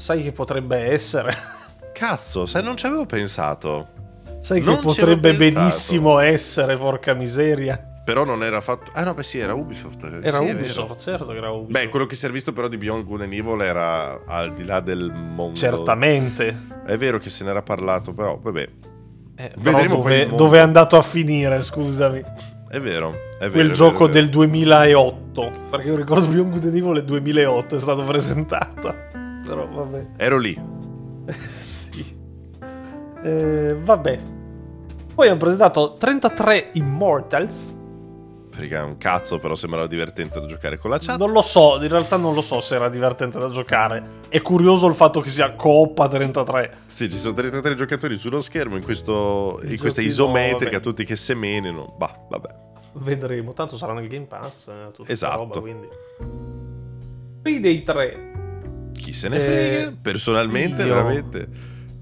Sai 0.00 0.22
che 0.22 0.32
potrebbe 0.32 0.78
essere? 0.78 1.30
Cazzo, 1.92 2.46
sai, 2.46 2.62
non 2.62 2.74
ci 2.78 2.86
avevo 2.86 3.04
pensato. 3.04 3.88
Sai 4.40 4.62
non 4.62 4.76
che 4.76 4.80
potrebbe 4.80 5.36
benissimo 5.36 6.18
essere, 6.20 6.78
porca 6.78 7.12
miseria. 7.12 7.78
Però 8.02 8.24
non 8.24 8.42
era 8.42 8.62
fatto. 8.62 8.92
Ah, 8.94 9.04
no, 9.04 9.12
beh, 9.12 9.22
sì, 9.22 9.38
era 9.40 9.52
Ubisoft. 9.52 10.02
Era 10.22 10.38
sì, 10.38 10.48
Ubisoft, 10.48 11.00
certo 11.02 11.26
che 11.26 11.36
era 11.36 11.50
Ubisoft. 11.50 11.72
Beh, 11.72 11.90
quello 11.90 12.06
che 12.06 12.14
si 12.14 12.24
è 12.24 12.30
visto 12.30 12.54
però 12.54 12.66
di 12.66 12.78
Beyond 12.78 13.04
Good 13.04 13.20
and 13.20 13.32
Evil 13.34 13.60
era 13.60 14.24
al 14.24 14.54
di 14.54 14.64
là 14.64 14.80
del 14.80 15.12
mondo. 15.12 15.54
Certamente. 15.54 16.68
È 16.86 16.96
vero 16.96 17.18
che 17.18 17.28
se 17.28 17.44
n'era 17.44 17.60
parlato, 17.60 18.14
però, 18.14 18.38
vabbè. 18.40 18.68
Eh, 19.36 19.52
Vedremo 19.58 19.96
dove, 19.96 20.34
dove, 20.34 20.56
è 20.56 20.62
andato 20.62 20.96
a 20.96 21.02
finire, 21.02 21.60
scusami. 21.60 22.22
È 22.70 22.80
vero, 22.80 23.12
è 23.38 23.40
vero. 23.40 23.50
Quel 23.50 23.70
è 23.70 23.74
gioco 23.74 24.06
vero, 24.06 24.12
del 24.12 24.28
2008. 24.30 25.50
Perché 25.70 25.88
io 25.88 25.96
ricordo 25.96 26.26
Beyond 26.26 26.52
Good 26.52 26.64
and 26.64 26.74
Evil 26.74 26.92
nel 26.92 27.04
2008 27.04 27.76
è 27.76 27.78
stato 27.78 28.02
presentato 28.02 29.28
però 29.50 29.66
vabbè. 29.66 30.06
Ero 30.16 30.38
lì. 30.38 30.58
sì. 31.58 32.18
Eh, 33.22 33.76
vabbè. 33.80 34.18
Poi 35.14 35.28
hanno 35.28 35.38
presentato 35.38 35.94
33 35.98 36.70
Immortals. 36.74 37.78
Frega 38.50 38.84
un 38.84 38.96
cazzo, 38.96 39.36
però 39.38 39.54
sembrava 39.54 39.86
divertente 39.86 40.40
da 40.40 40.46
giocare 40.46 40.78
con 40.78 40.90
la 40.90 40.98
chat. 40.98 41.18
Non 41.18 41.30
lo 41.32 41.42
so, 41.42 41.80
in 41.80 41.88
realtà 41.88 42.16
non 42.16 42.34
lo 42.34 42.40
so 42.40 42.60
se 42.60 42.74
era 42.76 42.88
divertente 42.88 43.38
da 43.38 43.50
giocare. 43.50 44.18
È 44.28 44.40
curioso 44.42 44.86
il 44.86 44.94
fatto 44.94 45.20
che 45.20 45.28
sia 45.28 45.52
Coppa 45.54 46.08
33. 46.08 46.78
Sì, 46.86 47.10
ci 47.10 47.18
sono 47.18 47.34
33 47.34 47.74
giocatori 47.74 48.18
sullo 48.18 48.40
schermo 48.40 48.76
in, 48.76 48.84
questo, 48.84 49.60
in 49.64 49.78
questa 49.78 50.00
isometrica, 50.00 50.76
no, 50.76 50.80
tutti 50.80 51.04
che 51.04 51.16
semenino. 51.16 51.94
Bah, 51.96 52.26
vabbè. 52.28 52.68
Vedremo, 52.92 53.52
tanto 53.52 53.76
sarà 53.76 53.92
nel 53.92 54.08
Game 54.08 54.26
Pass. 54.26 54.68
Eh, 54.68 54.90
esatto. 55.06 55.36
Roba, 55.36 55.60
quindi. 55.60 55.88
Payday 57.42 57.82
3 57.82 58.29
chi 59.00 59.12
se 59.12 59.28
ne 59.28 59.40
frega, 59.40 59.88
eh, 59.88 59.92
personalmente, 60.00 60.82
io... 60.82 60.88
veramente. 60.88 61.48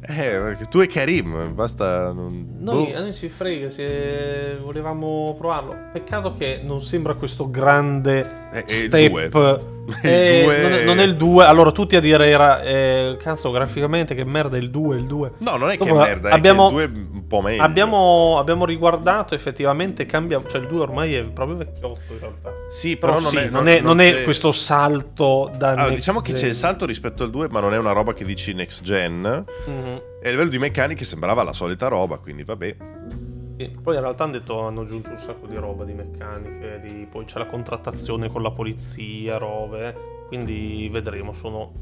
Eh, 0.01 0.57
tu 0.71 0.81
e 0.81 0.87
Karim, 0.87 1.55
basta. 1.55 2.13
Non... 2.13 2.57
Noi, 2.59 2.93
boh. 2.93 2.97
a 2.97 3.01
noi 3.01 3.13
si 3.13 3.29
frega 3.29 3.69
se 3.69 4.57
volevamo 4.61 5.35
provarlo. 5.37 5.75
Peccato 5.93 6.35
che 6.35 6.61
non 6.63 6.83
sembra 6.83 7.15
questo 7.15 7.51
grande 7.51 8.49
eh, 8.53 8.65
step. 8.67 9.78
Eh, 10.09 10.45
non, 10.45 10.73
è, 10.73 10.85
non, 10.85 11.01
è, 11.01 11.03
il 11.03 11.17
2. 11.17 11.45
Allora, 11.45 11.73
tutti 11.73 11.97
a 11.97 12.01
dire 12.01 12.29
era. 12.29 12.63
Eh, 12.63 13.17
cazzo, 13.21 13.51
graficamente, 13.51 14.15
che 14.15 14.25
merda 14.25 14.57
il 14.57 14.71
2. 14.71 14.97
Il 14.97 15.07
2. 15.07 15.33
No, 15.39 15.57
non 15.57 15.71
è 15.71 15.77
Dopo, 15.77 15.93
che 15.93 15.99
merda, 15.99 16.31
abbiamo, 16.31 16.79
è 16.79 16.85
il 16.85 16.93
2 16.93 17.01
un 17.13 17.27
po' 17.27 17.41
meglio. 17.41 17.63
Abbiamo, 17.63 18.39
abbiamo, 18.39 18.65
riguardato, 18.65 19.35
effettivamente 19.35 20.05
cambia. 20.07 20.41
Cioè, 20.47 20.61
il 20.61 20.67
2 20.67 20.81
ormai 20.81 21.15
è 21.15 21.23
proprio 21.23 21.57
vecchiotto 21.57 22.13
in 22.13 22.19
realtà. 22.21 22.53
Sì, 22.69 22.97
però, 22.97 23.15
però 23.15 23.25
non, 23.25 23.31
sì, 23.31 23.37
è, 23.39 23.49
non, 23.49 23.69
è, 23.69 23.81
non 23.81 24.01
è, 24.01 24.23
questo 24.25 24.53
salto 24.53 25.51
da. 25.57 25.71
Allora, 25.71 25.91
diciamo 25.91 26.21
gen. 26.21 26.35
che 26.35 26.41
c'è 26.41 26.47
il 26.49 26.55
salto 26.55 26.85
rispetto 26.85 27.25
al 27.25 27.31
2, 27.31 27.49
ma 27.49 27.61
non 27.61 27.73
è 27.73 27.79
una 27.79 27.93
roba 27.93 28.13
che 28.13 28.25
dici 28.25 28.53
next 28.53 28.83
gen. 28.83 29.45
Mm-hmm. 29.69 29.97
E 30.23 30.29
a 30.29 30.31
livello 30.31 30.51
di 30.51 30.59
meccaniche 30.59 31.05
sembrava 31.05 31.43
la 31.43 31.53
solita 31.53 31.89
roba, 31.89 32.19
quindi 32.19 32.45
vabbè. 32.45 32.77
Poi 33.67 33.95
in 33.95 34.01
realtà 34.01 34.25
hanno 34.25 34.33
detto 34.33 34.61
hanno 34.61 34.83
aggiunto 34.83 35.11
un 35.11 35.19
sacco 35.19 35.47
di 35.47 35.57
roba, 35.57 35.85
di 35.85 35.93
meccaniche, 35.93 36.81
di... 36.83 37.07
poi 37.11 37.25
c'è 37.25 37.39
la 37.39 37.47
contrattazione 37.47 38.29
con 38.29 38.43
la 38.43 38.53
polizia, 38.53 39.37
robe, 39.37 40.25
quindi 40.29 40.89
vedremo, 40.93 41.33
sono 41.33 41.73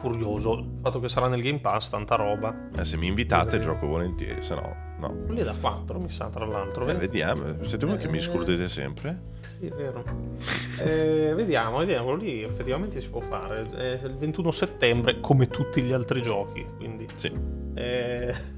curioso. 0.00 0.58
Il 0.58 0.78
fatto 0.82 1.00
che 1.00 1.08
sarà 1.08 1.28
nel 1.28 1.42
Game 1.42 1.60
Pass, 1.60 1.88
tanta 1.88 2.14
roba. 2.14 2.68
Eh, 2.76 2.84
se 2.84 2.96
mi 2.96 3.06
invitate 3.06 3.56
vedremo. 3.56 3.74
gioco 3.74 3.86
volentieri, 3.86 4.42
se 4.42 4.54
no 4.54 4.86
no. 4.98 5.14
È 5.34 5.42
da 5.42 5.54
4 5.58 5.98
mi 5.98 6.10
sa 6.10 6.28
tra 6.28 6.44
l'altro. 6.44 6.86
Eh, 6.86 6.94
vediamo, 6.94 7.62
siete 7.62 7.86
voi 7.86 7.96
eh, 7.96 7.98
che 7.98 8.08
mi 8.08 8.18
escludete 8.18 8.68
sempre? 8.68 9.20
Sì, 9.58 9.66
è 9.66 9.70
vero. 9.70 10.04
eh, 10.80 11.32
vediamo, 11.34 11.78
vediamo, 11.78 12.14
lì 12.14 12.42
effettivamente 12.42 13.00
si 13.00 13.08
può 13.08 13.20
fare. 13.20 13.68
È 13.70 14.04
il 14.04 14.16
21 14.16 14.50
settembre 14.50 15.20
come 15.20 15.48
tutti 15.48 15.82
gli 15.82 15.92
altri 15.92 16.22
giochi, 16.22 16.66
quindi... 16.76 17.06
Sì. 17.14 17.32
Eh 17.74 18.56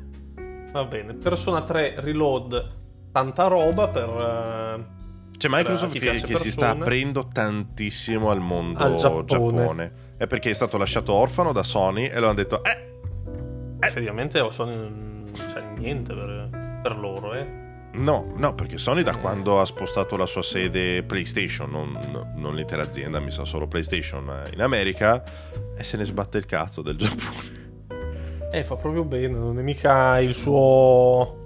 Va 0.72 0.84
bene. 0.84 1.14
Persona 1.14 1.62
3 1.62 1.96
Reload, 1.98 2.68
tanta 3.12 3.46
roba 3.46 3.88
per... 3.88 4.08
Uh, 4.08 4.98
c'è 5.36 5.48
Microsoft 5.48 5.98
che, 5.98 6.20
che 6.20 6.36
si 6.36 6.50
sta 6.50 6.70
aprendo 6.70 7.28
tantissimo 7.32 8.30
al 8.30 8.40
mondo 8.40 8.78
al 8.78 8.96
Giappone. 8.96 9.24
Giappone. 9.24 9.92
È 10.18 10.26
perché 10.26 10.50
è 10.50 10.52
stato 10.52 10.76
lasciato 10.76 11.14
orfano 11.14 11.52
da 11.52 11.62
Sony 11.62 12.06
e 12.06 12.18
lo 12.20 12.26
hanno 12.26 12.34
detto... 12.34 12.62
Eh, 12.62 12.70
eh. 12.70 13.86
Effettivamente 13.86 14.46
Sony 14.50 14.76
non 14.76 15.24
c'è 15.48 15.62
niente 15.78 16.12
per, 16.12 16.80
per 16.82 16.98
loro, 16.98 17.32
eh. 17.32 17.58
No, 17.92 18.32
no, 18.36 18.54
perché 18.54 18.78
Sony 18.78 19.02
da 19.02 19.16
quando 19.16 19.60
ha 19.60 19.64
spostato 19.64 20.16
la 20.16 20.26
sua 20.26 20.42
sede 20.42 21.02
PlayStation, 21.02 21.70
non, 21.70 21.98
non 22.36 22.54
l'intera 22.54 22.82
azienda, 22.82 23.18
mi 23.18 23.32
sa 23.32 23.44
solo 23.44 23.66
PlayStation 23.66 24.28
eh, 24.28 24.52
in 24.52 24.62
America, 24.62 25.22
e 25.76 25.82
se 25.82 25.96
ne 25.96 26.04
sbatte 26.04 26.38
il 26.38 26.46
cazzo 26.46 26.82
del 26.82 26.96
Giappone. 26.96 27.69
Eh, 28.50 28.64
fa 28.64 28.74
proprio 28.74 29.04
bene, 29.04 29.38
non 29.38 29.58
è 29.58 29.62
mica 29.62 30.18
il 30.20 30.34
suo 30.34 31.40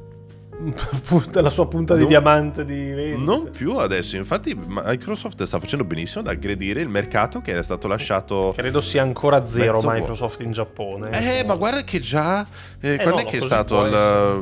la 1.33 1.51
sua 1.51 1.67
punta 1.67 1.97
di 1.97 2.07
diamante 2.07 2.65
di 2.65 2.93
vendita. 2.93 3.33
Non 3.33 3.51
più 3.51 3.77
adesso, 3.77 4.17
infatti 4.17 4.57
Microsoft 4.67 5.43
sta 5.43 5.59
facendo 5.59 5.85
benissimo 5.85 6.23
ad 6.23 6.29
aggredire 6.29 6.81
il 6.81 6.89
mercato 6.89 7.41
che 7.41 7.59
è 7.59 7.63
stato 7.63 7.89
lasciato... 7.89 8.53
Credo 8.57 8.81
sia 8.81 9.03
ancora 9.03 9.45
zero 9.45 9.81
Microsoft 9.83 10.41
in 10.41 10.53
Giappone. 10.53 11.11
Eh, 11.11 11.45
ma 11.45 11.55
guarda 11.57 11.83
che 11.83 11.99
già... 11.99 12.47
Eh, 12.81 12.93
eh 12.93 12.97
quando 12.97 13.23
no, 13.23 13.27
è 13.27 13.31
che 13.31 13.39
è 13.39 13.41
stato 13.41 13.81
alla, 13.81 14.41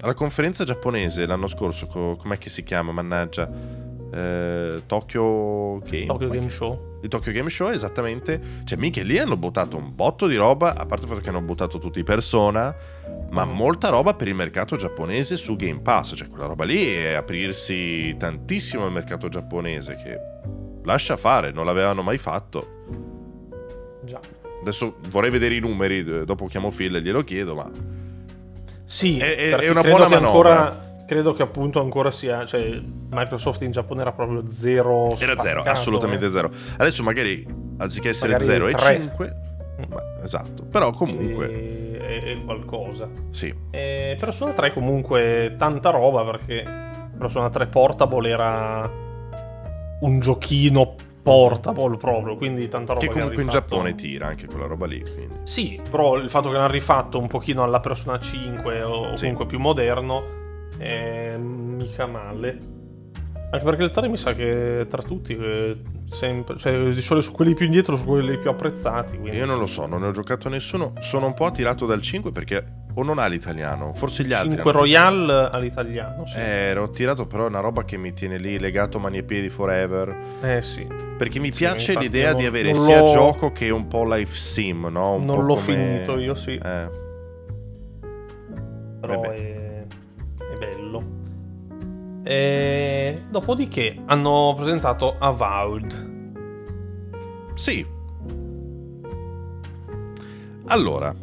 alla, 0.00 0.14
conferenza 0.14 0.64
giapponese 0.64 1.26
l'anno 1.26 1.46
scorso, 1.46 1.86
co, 1.86 2.16
com'è 2.16 2.38
che 2.38 2.50
si 2.50 2.62
chiama, 2.62 2.92
mannaggia? 2.92 3.50
Eh, 4.12 4.82
Tokyo 4.86 5.80
Game, 5.88 6.06
Tokyo 6.06 6.28
Game 6.28 6.50
Show 6.50 6.95
il 7.06 7.10
Tokyo 7.12 7.32
Game 7.32 7.48
Show 7.50 7.70
esattamente... 7.70 8.40
Cioè, 8.64 8.78
mica 8.78 9.02
lì 9.02 9.18
hanno 9.18 9.36
buttato 9.36 9.76
un 9.76 9.94
botto 9.94 10.26
di 10.26 10.36
roba, 10.36 10.76
a 10.76 10.84
parte 10.86 11.04
il 11.04 11.10
fatto 11.10 11.22
che 11.22 11.28
hanno 11.30 11.40
buttato 11.40 11.78
tutti 11.78 11.98
i 12.00 12.04
persona, 12.04 12.74
ma 13.30 13.44
Mm. 13.44 13.50
molta 13.50 13.88
roba 13.88 14.14
per 14.14 14.28
il 14.28 14.34
mercato 14.34 14.76
giapponese 14.76 15.36
su 15.36 15.56
Game 15.56 15.80
Pass. 15.80 16.14
Cioè, 16.16 16.28
quella 16.28 16.46
roba 16.46 16.64
lì 16.64 16.86
è 16.94 17.12
aprirsi 17.14 18.14
tantissimo 18.18 18.84
al 18.84 18.92
mercato 18.92 19.28
giapponese, 19.28 19.96
che 19.96 20.18
lascia 20.84 21.16
fare, 21.16 21.50
non 21.52 21.64
l'avevano 21.64 22.02
mai 22.02 22.18
fatto. 22.18 22.84
Già. 24.04 24.20
Adesso 24.60 24.96
vorrei 25.10 25.30
vedere 25.30 25.54
i 25.54 25.60
numeri, 25.60 25.98
eh, 25.98 26.24
dopo 26.24 26.46
chiamo 26.46 26.70
Phil 26.70 26.94
e 26.96 27.00
glielo 27.02 27.22
chiedo, 27.22 27.54
ma... 27.54 27.70
Sì, 28.84 29.18
È- 29.18 29.36
è- 29.58 29.68
una 29.68 29.82
buona 29.82 30.06
manovra. 30.08 30.58
Ancora, 30.66 30.85
credo 31.06 31.32
che 31.32 31.42
appunto 31.42 31.80
ancora 31.80 32.10
sia. 32.10 32.44
Cioè, 32.44 32.80
Microsoft 33.10 33.62
in 33.62 33.70
Giappone 33.70 34.00
era 34.02 34.12
proprio 34.12 34.44
zero. 34.50 35.16
Era 35.18 35.38
zero, 35.38 35.60
spaccato, 35.60 35.70
assolutamente 35.70 36.26
eh. 36.26 36.30
zero. 36.30 36.50
Adesso 36.76 37.02
magari, 37.02 37.46
anziché 37.78 38.10
essere 38.10 38.32
Magari 38.32 38.50
0 38.50 38.66
e 38.68 38.72
tre. 38.74 38.96
5... 38.96 39.36
esatto, 40.22 40.64
però 40.64 40.90
comunque... 40.92 41.46
Quindi 41.46 41.96
È, 41.96 42.22
è 42.22 42.44
qualcosa. 42.44 43.08
Sì, 43.30 43.54
E 43.70 44.16
Persona 44.18 44.52
3 44.52 44.72
comunque 44.72 45.54
tanta 45.56 45.90
roba 45.90 46.24
perché 46.24 46.64
Persona 47.16 47.48
3 47.48 47.66
Portable 47.66 48.28
era 48.28 48.90
un 50.00 50.20
giochino 50.20 50.94
portable 51.22 51.96
proprio, 51.96 52.36
quindi 52.36 52.68
tanta 52.68 52.92
roba 52.92 53.04
che 53.04 53.10
comunque 53.12 53.42
in 53.42 53.48
hanno 53.48 53.50
rifatto. 53.50 53.74
Giappone 53.74 53.94
tira 53.96 54.26
anche 54.28 54.46
quella 54.46 54.66
roba 54.66 54.86
lì. 54.86 55.00
Quindi. 55.00 55.34
Sì, 55.42 55.80
però 55.90 56.16
il 56.16 56.30
fatto 56.30 56.50
che 56.50 56.56
l'hanno 56.56 56.70
rifatto 56.70 57.18
un 57.18 57.26
pochino 57.26 57.62
alla 57.64 57.80
Persona 57.80 58.18
5 58.20 58.82
o 58.82 59.16
Sì. 59.16 59.22
comunque 59.22 59.46
più 59.46 59.58
moderno 59.58 60.44
è 60.78 61.36
mica 61.38 62.06
male. 62.06 62.58
Anche 63.50 63.64
perché 63.64 63.84
il 63.84 63.90
3 63.90 64.08
mi 64.08 64.16
sa 64.16 64.32
che 64.34 64.86
tra 64.90 65.02
tutti 65.02 65.34
eh, 65.36 65.76
sempre, 66.10 66.56
cioè 66.58 66.88
di 66.88 67.00
solito 67.00 67.26
su 67.26 67.32
quelli 67.32 67.54
più 67.54 67.64
indietro, 67.66 67.96
su 67.96 68.04
quelli 68.04 68.36
più 68.38 68.50
apprezzati. 68.50 69.16
Quindi 69.18 69.38
Io 69.38 69.46
non 69.46 69.58
lo 69.58 69.66
so, 69.66 69.86
non 69.86 70.00
ne 70.00 70.08
ho 70.08 70.10
giocato 70.10 70.48
nessuno. 70.48 70.92
Sono 70.98 71.26
un 71.26 71.34
po' 71.34 71.46
attirato 71.46 71.86
dal 71.86 72.00
5 72.02 72.32
perché 72.32 72.84
o 72.98 73.02
non 73.04 73.18
ha 73.18 73.26
l'italiano, 73.26 73.94
forse 73.94 74.24
gli 74.24 74.32
altri. 74.32 74.54
5 74.54 74.70
hanno- 74.70 74.80
Royale 74.80 75.48
all'italiano, 75.52 76.26
sì. 76.26 76.38
Eh, 76.38 76.40
ero 76.70 76.82
attirato 76.84 77.26
però 77.26 77.44
è 77.44 77.48
una 77.48 77.60
roba 77.60 77.84
che 77.84 77.96
mi 77.96 78.12
tiene 78.14 78.36
lì 78.38 78.58
legato 78.58 78.98
mani 78.98 79.18
e 79.18 79.22
piedi 79.22 79.48
forever. 79.48 80.14
Eh 80.42 80.60
sì. 80.62 80.84
Perché 81.16 81.38
mi 81.38 81.52
Sì, 81.52 81.58
piace 81.60 81.96
l'idea 81.96 82.32
non- 82.32 82.40
di 82.40 82.46
avere 82.46 82.74
sia 82.74 82.98
l'ho- 83.00 83.06
gioco 83.06 83.52
che 83.52 83.70
un 83.70 83.86
po' 83.86 84.04
life 84.12 84.34
sim, 84.36 84.88
no? 84.90 85.14
Un 85.14 85.24
non 85.24 85.44
l'ho 85.44 85.54
come- 85.54 85.60
finito 85.76 86.18
io, 86.18 86.34
sì. 86.34 86.54
Eh, 86.54 86.90
però 89.00 89.20
vabbè. 89.20 89.34
è. 89.34 89.55
E... 92.28 93.22
Dopodiché 93.30 94.02
hanno 94.06 94.52
presentato 94.56 95.14
Avowed. 95.16 96.14
Sì. 97.54 97.86
Allora, 100.66 101.14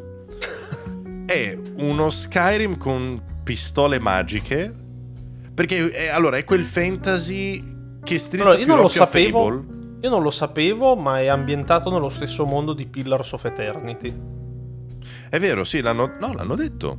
è 1.26 1.58
uno 1.76 2.10
Skyrim 2.10 2.78
con 2.78 3.22
pistole 3.44 4.00
magiche. 4.00 4.74
Perché 5.54 5.92
è, 5.92 6.08
allora 6.08 6.38
è 6.38 6.46
quel 6.46 6.64
fantasy 6.64 8.00
che 8.02 8.18
strizza 8.18 8.46
Allora, 8.46 8.60
io 8.60 8.66
più 8.66 8.74
non 8.74 8.84
lo 8.84 8.88
sapevo. 8.88 9.44
Fable. 9.44 9.82
Io 10.02 10.10
non 10.10 10.22
lo 10.22 10.32
sapevo, 10.32 10.96
ma 10.96 11.20
è 11.20 11.28
ambientato 11.28 11.90
nello 11.90 12.10
stesso 12.10 12.46
mondo 12.46 12.74
di 12.74 12.86
Pillars 12.88 13.32
of 13.34 13.44
Eternity. 13.44 14.14
È 15.30 15.40
vero, 15.40 15.64
sì, 15.64 15.82
l'hanno, 15.82 16.14
no, 16.20 16.34
l'hanno 16.34 16.56
detto. 16.56 16.98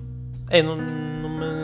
E 0.49 0.63
non, 0.63 1.19
non 1.21 1.33
me- 1.33 1.64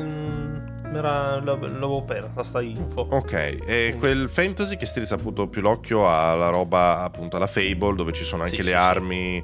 l'avevo 0.92 2.02
persa 2.02 2.42
sta 2.42 2.60
info. 2.60 3.06
Ok, 3.10 3.64
è 3.64 3.94
quel 3.98 4.28
fantasy 4.28 4.76
che 4.76 4.86
strizza 4.86 5.14
appunto 5.14 5.48
più 5.48 5.60
l'occhio 5.60 6.08
alla 6.08 6.48
roba, 6.48 7.02
appunto 7.02 7.36
alla 7.36 7.46
Fable, 7.46 7.94
dove 7.94 8.12
ci 8.12 8.24
sono 8.24 8.42
anche 8.42 8.56
Sì, 8.56 8.62
le 8.62 8.70
sì, 8.70 8.74
armi 8.74 9.42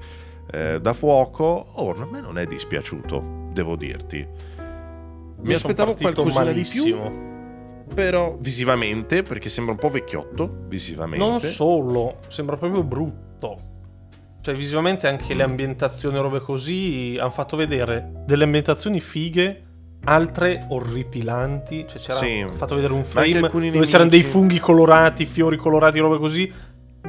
eh, 0.50 0.80
da 0.80 0.92
fuoco. 0.92 1.44
Oh, 1.74 1.92
a 1.92 2.06
me 2.06 2.20
non 2.20 2.38
è 2.38 2.46
dispiaciuto, 2.46 3.48
devo 3.52 3.76
dirti. 3.76 4.26
Mi 5.38 5.54
son 5.56 5.70
aspettavo 5.70 5.94
qualcosina 5.94 6.52
di 6.52 6.62
più. 6.62 7.34
Però 7.94 8.36
visivamente, 8.40 9.22
perché 9.22 9.48
sembra 9.48 9.74
un 9.74 9.78
po' 9.78 9.90
vecchiotto, 9.90 10.64
visivamente. 10.66 11.24
Non 11.24 11.38
solo, 11.38 12.18
sembra 12.28 12.56
proprio 12.56 12.82
brutto. 12.82 13.74
Cioè, 14.40 14.54
visivamente 14.54 15.08
anche 15.08 15.34
le 15.34 15.42
ambientazioni 15.42 16.16
e 16.16 16.20
robe 16.20 16.40
così 16.40 17.16
hanno 17.18 17.30
fatto 17.30 17.56
vedere 17.56 18.12
delle 18.26 18.44
ambientazioni 18.44 19.00
fighe, 19.00 19.65
altre 20.06 20.64
orripilanti. 20.68 21.86
Cioè, 21.88 22.00
c'era 22.00 22.18
Sì. 22.18 22.46
fatto 22.56 22.74
vedere 22.74 22.92
un 22.92 23.04
frame 23.04 23.40
dove 23.40 23.86
c'erano 23.86 24.08
dei 24.08 24.20
nemici. 24.20 24.22
funghi 24.22 24.58
colorati, 24.58 25.24
fiori 25.26 25.56
colorati, 25.56 25.98
robe 25.98 26.18
così, 26.18 26.50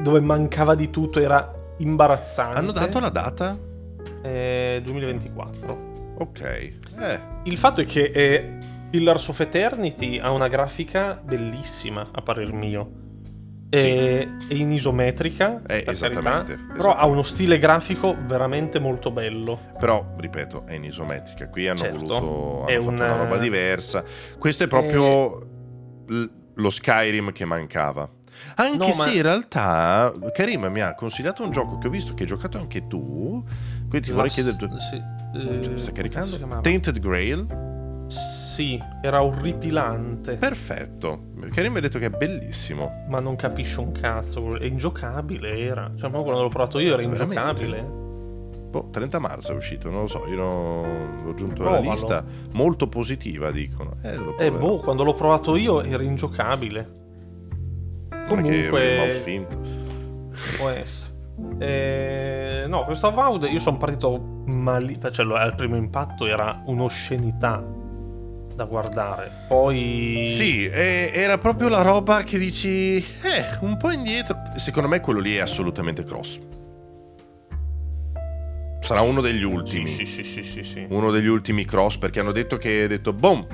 dove 0.02 0.20
mancava 0.20 0.76
di 0.76 0.90
tutto, 0.90 1.20
era 1.20 1.54
imbarazzante. 1.78 2.58
Hanno 2.58 2.72
dato 2.72 3.00
la 3.00 3.10
data? 3.10 3.58
Eh, 4.22 4.82
2024. 4.84 6.16
Ok. 6.20 6.42
Eh, 6.42 7.20
Il 7.44 7.58
fatto 7.58 7.82
è 7.82 7.86
che 7.86 8.12
eh, 8.14 8.50
Pillars 8.90 9.28
of 9.28 9.40
Eternity 9.40 10.18
ha 10.20 10.32
una 10.32 10.48
grafica 10.48 11.20
bellissima, 11.24 12.08
a 12.12 12.22
parer 12.22 12.52
mio. 12.52 12.90
È, 13.70 13.78
è 14.48 14.54
in 14.54 14.72
isometrica, 14.72 15.62
Eh, 15.68 15.84
esattamente, 15.88 16.54
carità, 16.56 16.74
però 16.74 16.90
ha 16.90 16.94
esattamente. 16.94 17.12
uno 17.12 17.24
stile 17.24 17.58
grafico 17.60 18.16
veramente 18.26 18.80
molto 18.80 19.12
bello. 19.12 19.60
però, 19.78 20.14
ripeto, 20.18 20.64
è 20.66 20.74
in 20.74 20.86
isometrica. 20.86 21.50
Qui 21.50 21.68
hanno 21.68 21.78
Certo. 21.78 21.98
voluto... 21.98 22.66
Hanno 22.68 22.80
fatto 22.82 22.88
un- 22.90 22.94
una 22.96 23.16
roba 23.16 23.38
diversa. 23.38 24.04
Questo 24.40 24.64
è 24.64 24.68
proprio 24.68 25.38
l- 26.08 26.26
lo 26.54 26.70
Skyrim 26.70 27.32
che 27.34 27.44
mancava. 27.46 28.10
Anche 28.56 28.78
No, 28.78 28.92
se 28.92 29.06
ma- 29.10 29.12
in 29.14 29.22
realtà 29.24 30.14
Karim 30.32 30.66
mi 30.68 30.80
ha 30.82 30.94
consigliato 30.94 31.44
un 31.44 31.50
gioco 31.52 31.78
che 31.80 31.88
ho 31.88 31.90
visto 31.90 32.14
che 32.14 32.22
hai 32.24 32.30
giocato 32.30 32.58
anche 32.60 32.88
tu. 32.88 33.44
Quindi 33.90 34.08
ti 34.08 34.14
vorrei 34.14 34.30
chiedere... 34.30 34.56
tuo- 34.56 34.78
sì, 34.80 35.02
Cioè, 35.34 35.74
eh, 35.74 35.78
Stai 35.78 35.94
come 35.94 36.08
cazzo 36.10 36.30
caricando? 36.38 36.62
Tainted 36.62 37.00
Grail? 37.00 38.06
Sì, 38.08 38.82
era 39.02 39.22
orripilante, 39.24 40.38
Perfetto. 40.38 41.27
Karim 41.52 41.72
mi 41.72 41.78
ha 41.78 41.82
detto 41.82 42.00
che 42.00 42.06
è 42.06 42.10
bellissimo. 42.10 43.06
ma 43.10 43.20
non 43.20 43.36
capisce 43.36 43.80
un 43.80 43.92
cazzo. 43.92 44.58
È 44.58 44.66
ingiocabile, 44.66 45.58
era. 45.60 45.92
Cioè, 45.96 46.10
ma 46.10 46.20
quando 46.22 46.42
l'ho 46.42 46.50
provato 46.50 46.80
io 46.80 46.94
era 46.94 46.98
Cazzo, 46.98 47.10
veramente? 47.10 47.64
ingiocabile. 47.64 48.06
Boh, 48.70 48.90
30 48.92 49.20
marzo 49.20 49.54
è 49.54 49.56
uscito, 49.56 49.90
non 49.90 50.02
lo 50.02 50.08
so, 50.08 50.26
io 50.28 50.36
non- 50.36 51.20
l'ho 51.24 51.30
aggiunto 51.32 51.66
alla 51.68 51.80
lista. 51.80 52.24
Molto 52.54 52.88
positiva, 52.88 53.50
dicono. 53.52 53.96
Eh, 54.02 54.18
Eh, 54.40 54.52
boh, 54.52 54.78
quando 54.80 55.04
l'ho 55.04 55.14
provato 55.14 55.56
io 55.56 55.82
era 55.84 56.04
ingiocabile. 56.04 56.96
Comunque- 58.28 59.10
finto. 59.24 59.58
Può 60.58 60.70
essere. 60.70 61.16
Eh, 61.60 62.66
no, 62.68 62.84
questo 62.84 63.08
Avowed 63.08 63.44
io 63.44 63.60
sono 63.60 63.78
partito 63.78 64.20
male. 64.48 64.98
Cioè, 65.12 65.26
al 65.40 65.56
primo 65.56 65.76
impatto 65.76 66.26
era 66.26 66.62
un'oscenità 66.66 67.64
da 68.58 68.66
guardare. 68.66 69.32
Poi. 69.48 70.24
Sì, 70.26 70.66
eh, 70.66 71.12
era 71.14 71.38
proprio 71.38 71.70
la 71.70 71.84
roba 71.84 72.24
che 72.24 72.40
dici, 72.40 72.98
eh, 72.98 73.58
un 73.62 73.78
po' 73.78 73.92
indietro. 73.92 74.36
Secondo 74.56 74.90
me 74.90 75.00
quello 75.00 75.20
lì 75.20 75.36
è 75.36 75.40
assolutamente 75.40 76.04
cross. 76.04 76.40
Sarà 78.82 79.02
uno 79.02 79.22
degli 79.22 79.44
ultimi. 79.44 79.88
sì, 79.88 80.06
sì, 80.06 80.24
sì, 80.24 80.44
sì, 80.44 80.64
sì. 80.64 80.86
Uno 80.90 81.12
degli 81.12 81.28
ultimi 81.28 81.66
cross 81.66 81.98
perché 81.98 82.20
hanno 82.20 82.32
detto 82.32 82.58
che 82.58 82.84
ha 82.84 82.88
detto, 82.88 83.14
boom, 83.14 83.46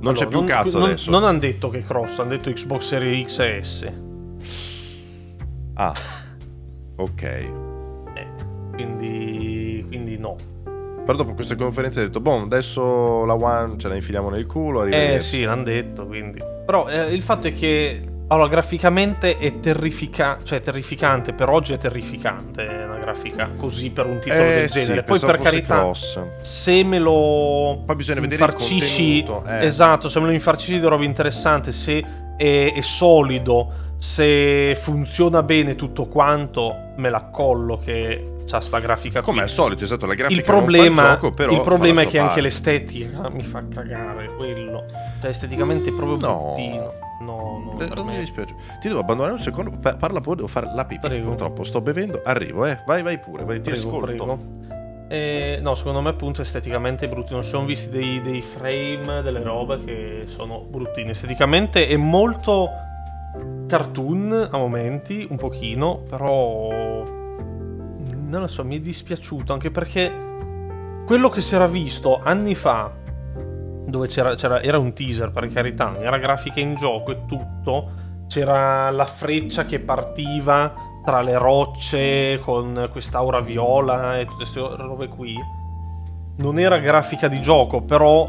non 0.00 0.14
c'è 0.14 0.22
Allora, 0.22 0.38
più 0.38 0.46
cazzo 0.46 0.78
non, 0.78 0.88
adesso. 0.88 1.10
Non 1.10 1.24
hanno 1.24 1.38
detto 1.38 1.68
che 1.68 1.82
cross, 1.82 2.18
hanno 2.20 2.30
detto 2.30 2.52
Xbox 2.52 2.86
Series 2.86 3.34
X 3.34 3.38
e 3.40 3.62
S. 3.64 3.92
Ah, 5.74 5.94
ok. 6.96 7.22
Eh, 7.22 8.28
quindi. 8.72 9.84
Quindi 9.88 10.18
no. 10.18 10.36
Però 11.06 11.16
dopo 11.18 11.34
questa 11.34 11.54
conferenza 11.54 12.00
ha 12.00 12.02
detto, 12.02 12.20
boh, 12.20 12.42
adesso 12.42 13.24
la 13.24 13.34
One 13.34 13.78
ce 13.78 13.86
la 13.88 13.94
infiliamo 13.94 14.28
nel 14.28 14.44
culo. 14.46 14.80
Eh 14.80 14.82
arrivederci." 14.88 15.36
sì, 15.36 15.42
l'hanno 15.44 15.62
detto, 15.62 16.04
quindi. 16.06 16.40
Però 16.66 16.88
eh, 16.88 17.14
il 17.14 17.22
fatto 17.22 17.46
è 17.46 17.54
che. 17.54 18.00
Allora, 18.28 18.48
graficamente 18.48 19.38
è 19.38 19.60
terrificante. 19.60 20.44
Cioè, 20.44 20.60
terrificante. 20.60 21.32
Per 21.32 21.48
oggi 21.48 21.74
è 21.74 21.78
terrificante 21.78 22.64
una 22.64 22.98
grafica 22.98 23.48
così 23.56 23.90
per 23.90 24.06
un 24.06 24.18
titolo 24.18 24.42
Eh, 24.42 24.54
del 24.54 24.68
sì, 24.70 24.80
genere. 24.80 25.04
Poi, 25.04 25.20
per 25.20 25.38
carità, 25.38 25.76
cross. 25.76 26.20
se 26.42 26.82
me 26.82 26.98
lo. 26.98 27.82
Poi 27.86 27.94
bisogna 27.94 28.20
vedere 28.20 28.42
il 28.44 28.50
infarcisci. 28.50 29.22
eh. 29.22 29.64
Esatto, 29.64 30.08
se 30.08 30.18
me 30.18 30.26
lo 30.26 30.32
infarcisci 30.32 30.80
di 30.80 30.86
roba 30.86 31.04
interessante, 31.04 31.70
se 31.70 32.04
è, 32.36 32.72
è 32.74 32.80
solido, 32.80 33.72
se 33.98 34.74
funziona 34.80 35.42
bene 35.42 35.74
tutto 35.74 36.06
quanto, 36.06 36.74
me 36.96 37.08
l'accollo 37.10 37.78
che 37.78 38.32
c'ha 38.46 38.60
sta 38.60 38.78
grafica 38.78 39.20
qui. 39.20 39.30
Come 39.30 39.42
al 39.42 39.48
solito, 39.48 39.84
esatto, 39.84 40.06
la 40.06 40.14
grafica 40.14 40.38
il 40.38 40.46
problema, 40.46 41.14
gioco, 41.14 41.32
però 41.32 41.52
il 41.52 41.60
problema 41.62 42.02
è 42.02 42.04
la 42.04 42.10
che 42.10 42.18
sua 42.18 42.20
anche 42.28 42.32
parte. 42.34 42.40
l'estetica 42.42 43.28
mi 43.30 43.42
fa 43.42 43.64
cagare 43.68 44.30
quello. 44.36 44.84
Cioè, 45.20 45.30
esteticamente 45.30 45.90
è 45.90 45.92
proprio 45.92 46.16
No. 46.18 46.36
bruttino. 46.54 46.92
No, 47.18 47.62
no, 47.64 47.72
Eh, 47.80 47.86
per 47.88 47.96
non 47.96 48.06
mi 48.06 48.18
dispiace. 48.18 48.54
Ti 48.80 48.88
devo 48.88 49.00
abbandonare 49.00 49.32
un 49.32 49.40
secondo. 49.40 49.70
Parla 49.80 50.20
pure, 50.20 50.36
devo 50.36 50.48
fare 50.48 50.70
la. 50.74 50.84
Prego. 50.84 51.28
Purtroppo 51.28 51.64
sto 51.64 51.80
bevendo. 51.80 52.20
Arrivo, 52.22 52.66
eh. 52.66 52.78
Vai, 52.86 53.02
vai 53.02 53.18
pure, 53.18 53.44
vai, 53.44 53.56
ti 53.62 53.70
Prego, 53.70 53.88
ascolto. 53.88 54.06
prego. 54.06 54.38
Eh, 55.08 55.58
no, 55.62 55.74
secondo 55.74 56.00
me 56.02 56.10
appunto 56.10 56.42
esteticamente 56.42 57.06
è 57.06 57.08
brutto. 57.08 57.32
Non 57.32 57.42
si 57.42 57.50
sono 57.50 57.64
visti 57.64 57.88
dei, 57.88 58.20
dei 58.20 58.42
frame, 58.42 59.22
delle 59.22 59.42
robe 59.42 59.82
che 59.82 60.22
sono 60.26 60.60
bruttine. 60.60 61.12
Esteticamente 61.12 61.88
è 61.88 61.96
molto 61.96 62.68
cartoon 63.66 64.48
a 64.50 64.56
momenti, 64.56 65.26
un 65.28 65.36
pochino, 65.36 66.02
però 66.08 67.04
non 68.28 68.40
lo 68.40 68.46
so, 68.46 68.64
mi 68.64 68.76
è 68.76 68.80
dispiaciuto 68.80 69.52
anche 69.52 69.70
perché 69.70 70.24
quello 71.06 71.28
che 71.28 71.40
si 71.40 71.54
era 71.54 71.66
visto 71.66 72.20
anni 72.22 72.54
fa, 72.54 72.92
dove 73.86 74.08
c'era, 74.08 74.34
c'era 74.34 74.60
era 74.60 74.78
un 74.78 74.92
teaser 74.92 75.30
per 75.30 75.48
carità, 75.48 75.96
era 75.98 76.18
grafica 76.18 76.60
in 76.60 76.74
gioco 76.74 77.12
e 77.12 77.24
tutto, 77.26 77.90
c'era 78.26 78.90
la 78.90 79.06
freccia 79.06 79.64
che 79.64 79.78
partiva 79.78 80.74
tra 81.04 81.22
le 81.22 81.38
rocce 81.38 82.38
con 82.42 82.88
quest'aura 82.90 83.38
viola 83.40 84.18
e 84.18 84.24
tutte 84.24 84.38
queste 84.38 84.60
robe 84.60 85.06
qui. 85.06 85.34
Non 86.38 86.58
era 86.58 86.78
grafica 86.78 87.28
di 87.28 87.40
gioco, 87.40 87.82
però 87.82 88.28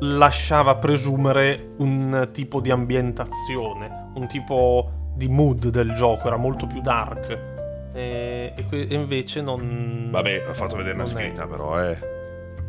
lasciava 0.00 0.76
presumere 0.76 1.74
un 1.78 2.28
tipo 2.32 2.60
di 2.60 2.70
ambientazione, 2.70 4.10
un 4.14 4.26
tipo 4.26 4.90
di 5.14 5.28
mood 5.28 5.68
del 5.68 5.92
gioco, 5.94 6.26
era 6.26 6.36
molto 6.36 6.66
più 6.66 6.80
dark. 6.80 7.52
E, 7.92 8.52
e 8.70 8.94
invece 8.94 9.40
non. 9.40 10.08
Vabbè, 10.10 10.44
ha 10.48 10.54
fatto 10.54 10.76
vedere 10.76 10.94
una 10.94 11.06
scritta, 11.06 11.44
è. 11.44 11.46
però, 11.46 11.80
eh. 11.82 12.12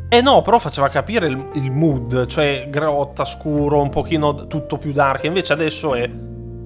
Eh 0.08 0.20
no, 0.20 0.40
però 0.42 0.60
faceva 0.60 0.88
capire 0.88 1.26
il, 1.26 1.50
il, 1.54 1.72
mood, 1.72 2.26
cioè 2.26 2.68
grotta, 2.70 3.24
scuro, 3.24 3.82
un 3.82 3.90
pochino 3.90 4.46
tutto 4.46 4.78
più 4.78 4.92
dark. 4.92 5.24
Invece 5.24 5.52
adesso 5.52 5.94
è 5.94 6.08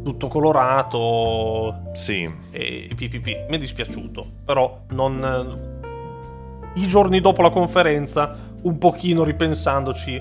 tutto 0.05 0.29
colorato. 0.29 1.91
Sì. 1.95 2.31
E, 2.51 2.89
e 2.91 2.95
PPP. 2.95 3.49
Mi 3.49 3.57
è 3.57 3.59
dispiaciuto, 3.59 4.27
però 4.45 4.83
non. 4.91 5.69
I 6.75 6.87
giorni 6.87 7.21
dopo 7.21 7.41
la 7.41 7.51
conferenza, 7.51 8.37
un 8.63 8.77
pochino 8.77 9.25
ripensandoci, 9.25 10.21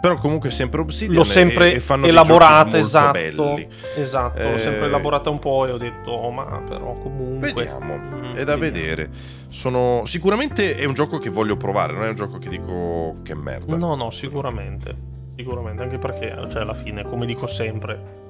però 0.00 0.16
comunque 0.16 0.50
sempre 0.50 0.80
Obsidian 0.80 1.16
l'ho 1.16 1.24
sempre 1.24 1.72
e, 1.72 1.74
e 1.76 1.80
fanno 1.80 2.06
elaborata 2.06 2.76
esatto 2.78 3.12
belli. 3.12 3.68
esatto 3.96 4.38
eh... 4.38 4.52
l'ho 4.52 4.58
sempre 4.58 4.86
elaborata 4.86 5.30
un 5.30 5.38
po' 5.38 5.66
e 5.66 5.70
ho 5.72 5.78
detto 5.78 6.10
oh, 6.10 6.30
ma 6.30 6.62
però 6.66 6.94
comunque 6.94 7.52
vediamo 7.52 7.96
mm, 7.96 8.34
è 8.34 8.44
da 8.44 8.56
vediamo. 8.56 8.58
vedere 8.58 9.10
sono 9.48 10.02
sicuramente 10.06 10.76
è 10.76 10.84
un 10.84 10.94
gioco 10.94 11.18
che 11.18 11.30
voglio 11.30 11.56
provare 11.56 11.94
non 11.94 12.04
è 12.04 12.08
un 12.08 12.14
gioco 12.14 12.38
che 12.38 12.48
dico 12.48 13.16
che 13.22 13.34
merda 13.34 13.76
no 13.76 13.94
no 13.94 14.10
sicuramente 14.10 14.94
sicuramente 15.36 15.82
anche 15.82 15.98
perché 15.98 16.34
cioè 16.50 16.62
alla 16.62 16.74
fine 16.74 17.04
come 17.04 17.26
dico 17.26 17.46
sempre 17.46 18.24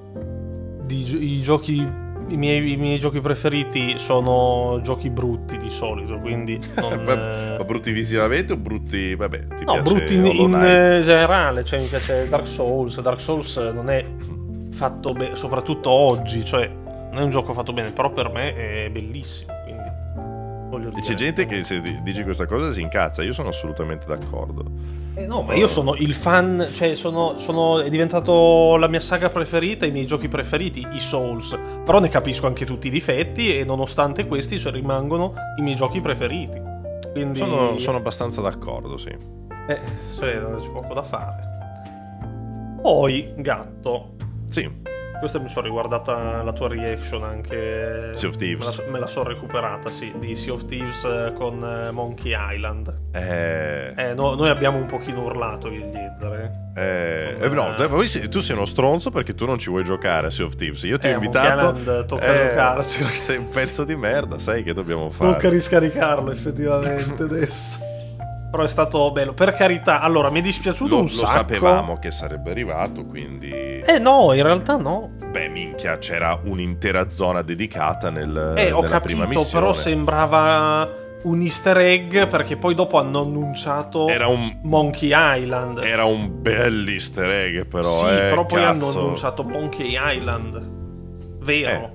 di, 0.83 1.37
i 1.37 1.41
giochi 1.41 1.85
i 2.29 2.37
miei, 2.37 2.71
I 2.71 2.77
miei, 2.77 2.99
giochi 2.99 3.19
preferiti 3.19 3.97
sono 3.97 4.79
giochi 4.81 5.09
brutti 5.09 5.57
di 5.57 5.69
solito, 5.69 6.17
quindi 6.19 6.59
non, 6.75 7.03
ma, 7.03 7.63
brutti 7.63 7.91
visivamente 7.91 8.53
o 8.53 8.57
brutti, 8.57 9.15
vabbè, 9.15 9.47
ti 9.55 9.63
no, 9.63 9.81
brutti 9.81 10.15
in, 10.15 10.25
in, 10.25 10.51
generale, 11.03 11.63
cioè 11.63 11.79
mi 11.79 11.87
piace 11.87 12.27
Dark 12.27 12.47
Souls, 12.47 12.99
Dark 13.01 13.19
Souls 13.19 13.57
non 13.57 13.89
è 13.89 14.05
fatto 14.71 15.13
bene, 15.13 15.35
soprattutto 15.35 15.89
oggi, 15.89 16.43
cioè 16.43 16.67
non 16.67 17.17
è 17.17 17.21
un 17.21 17.29
gioco 17.29 17.53
fatto 17.53 17.73
bene, 17.73 17.91
però 17.91 18.11
per 18.11 18.29
me 18.29 18.53
è 18.55 18.89
bellissimo, 18.91 19.53
quindi 19.63 19.89
voglio 20.69 20.89
dire. 20.89 21.01
C'è 21.01 21.13
gente 21.13 21.45
che 21.45 21.63
se 21.63 21.81
dici 22.03 22.23
questa 22.23 22.45
cosa 22.45 22.71
si 22.71 22.81
incazza, 22.81 23.23
io 23.23 23.33
sono 23.33 23.49
assolutamente 23.49 24.05
d'accordo. 24.05 25.06
Eh 25.17 25.25
no, 25.25 25.41
ma 25.41 25.55
io 25.55 25.67
sono 25.67 25.95
il 25.95 26.13
fan, 26.13 26.69
cioè 26.73 26.93
sono, 26.93 27.39
sono, 27.39 27.81
è 27.81 27.89
diventato 27.89 28.75
la 28.77 28.87
mia 28.87 28.99
saga 28.99 29.29
preferita, 29.29 29.87
i 29.87 29.91
miei 29.91 30.05
giochi 30.05 30.27
preferiti, 30.27 30.85
i 30.91 30.99
Souls. 30.99 31.57
Però 31.83 31.99
ne 31.99 32.07
capisco 32.07 32.45
anche 32.45 32.65
tutti 32.65 32.85
i 32.85 32.91
difetti 32.91 33.57
e 33.57 33.63
nonostante 33.63 34.27
questi 34.27 34.61
rimangono 34.69 35.33
i 35.57 35.63
miei 35.63 35.75
giochi 35.75 36.01
preferiti. 36.01 36.61
Quindi... 37.13 37.39
Sono, 37.39 37.79
sono 37.79 37.97
abbastanza 37.97 38.41
d'accordo, 38.41 38.97
sì. 38.97 39.09
Eh, 39.09 39.79
cioè, 40.15 40.37
c'è 40.37 40.69
poco 40.69 40.93
da 40.93 41.01
fare. 41.01 41.55
Poi, 42.79 43.33
gatto. 43.37 44.13
Sì. 44.51 44.96
Questa 45.19 45.39
mi 45.39 45.47
sono 45.47 45.65
riguardata 45.65 46.43
la 46.43 46.53
tua 46.53 46.67
reaction 46.67 47.23
anche. 47.23 48.11
Sea 48.15 48.29
of 48.29 48.35
Thieves. 48.35 48.77
Me 48.77 48.85
la, 48.85 48.91
me 48.91 48.99
la 48.99 49.07
sono 49.07 49.29
recuperata, 49.29 49.89
sì, 49.89 50.13
di 50.17 50.35
Sea 50.35 50.53
of 50.53 50.65
Thieves 50.65 51.03
eh, 51.03 51.33
con 51.35 51.63
eh, 51.63 51.91
Monkey 51.91 52.33
Island. 52.35 52.93
Eh. 53.11 53.93
eh 53.95 54.13
no, 54.13 54.35
noi 54.35 54.49
abbiamo 54.49 54.77
un 54.77 54.85
pochino 54.85 55.23
urlato 55.23 55.67
il 55.67 55.85
Yezer. 55.85 56.65
Eh, 56.75 57.35
eh, 57.39 57.49
no, 57.49 57.73
poi 57.89 58.07
tu 58.29 58.39
sei 58.39 58.55
uno 58.55 58.65
stronzo 58.65 59.09
perché 59.09 59.33
tu 59.33 59.45
non 59.45 59.57
ci 59.57 59.69
vuoi 59.69 59.83
giocare 59.83 60.27
a 60.27 60.29
Sea 60.29 60.45
of 60.45 60.55
Thieves. 60.55 60.83
Io 60.83 60.99
ti 60.99 61.07
ho 61.07 61.11
invitato. 61.11 61.65
Monkey 61.65 61.81
Island 61.81 62.05
tocca 62.05 62.25
eh, 62.25 62.49
giocarci. 62.49 63.03
Sei 63.19 63.37
un 63.37 63.49
pezzo 63.49 63.83
di 63.83 63.95
merda, 63.95 64.37
sai 64.37 64.63
che 64.63 64.73
dobbiamo 64.73 65.09
fare. 65.09 65.31
Tocca 65.31 65.49
riscaricarlo 65.49 66.31
effettivamente 66.31 67.23
adesso. 67.23 67.86
Però 68.49 68.63
è 68.63 68.67
stato 68.67 69.11
bello. 69.11 69.33
Per 69.33 69.53
carità, 69.53 69.99
allora 69.99 70.29
mi 70.29 70.39
è 70.39 70.41
dispiaciuto 70.41 70.95
lo, 70.95 71.01
un 71.01 71.09
sacco. 71.09 71.31
Lo 71.31 71.37
sapevamo 71.37 71.99
che 71.99 72.11
sarebbe 72.11 72.51
arrivato, 72.51 73.05
quindi. 73.05 73.51
Eh 73.51 73.99
no, 73.99 74.31
in 74.33 74.43
realtà 74.43 74.77
no. 74.77 75.11
Beh, 75.29 75.49
minchia, 75.49 75.97
c'era 75.97 76.39
un'intera 76.41 77.09
zona 77.09 77.41
dedicata 77.41 78.09
nel, 78.09 78.53
eh, 78.55 78.71
ho 78.71 78.81
capito, 78.81 79.45
però 79.51 79.73
sembrava 79.73 81.05
un 81.23 81.41
easter 81.41 81.77
egg 81.77 82.27
perché 82.27 82.57
poi 82.57 82.75
dopo 82.75 82.99
hanno 82.99 83.21
annunciato 83.21 84.07
era 84.07 84.27
un, 84.27 84.59
Monkey 84.63 85.11
Island. 85.13 85.79
Era 85.79 86.05
un 86.05 86.41
bel 86.41 86.87
easter 86.87 87.29
egg 87.29 87.65
però. 87.65 87.83
Sì, 87.83 88.05
eh, 88.05 88.29
però 88.29 88.45
poi 88.45 88.61
cazzo. 88.61 88.69
hanno 88.69 88.99
annunciato 88.99 89.43
Monkey 89.43 89.97
Island. 89.99 90.69
Vero. 91.39 91.69
Eh, 91.69 91.91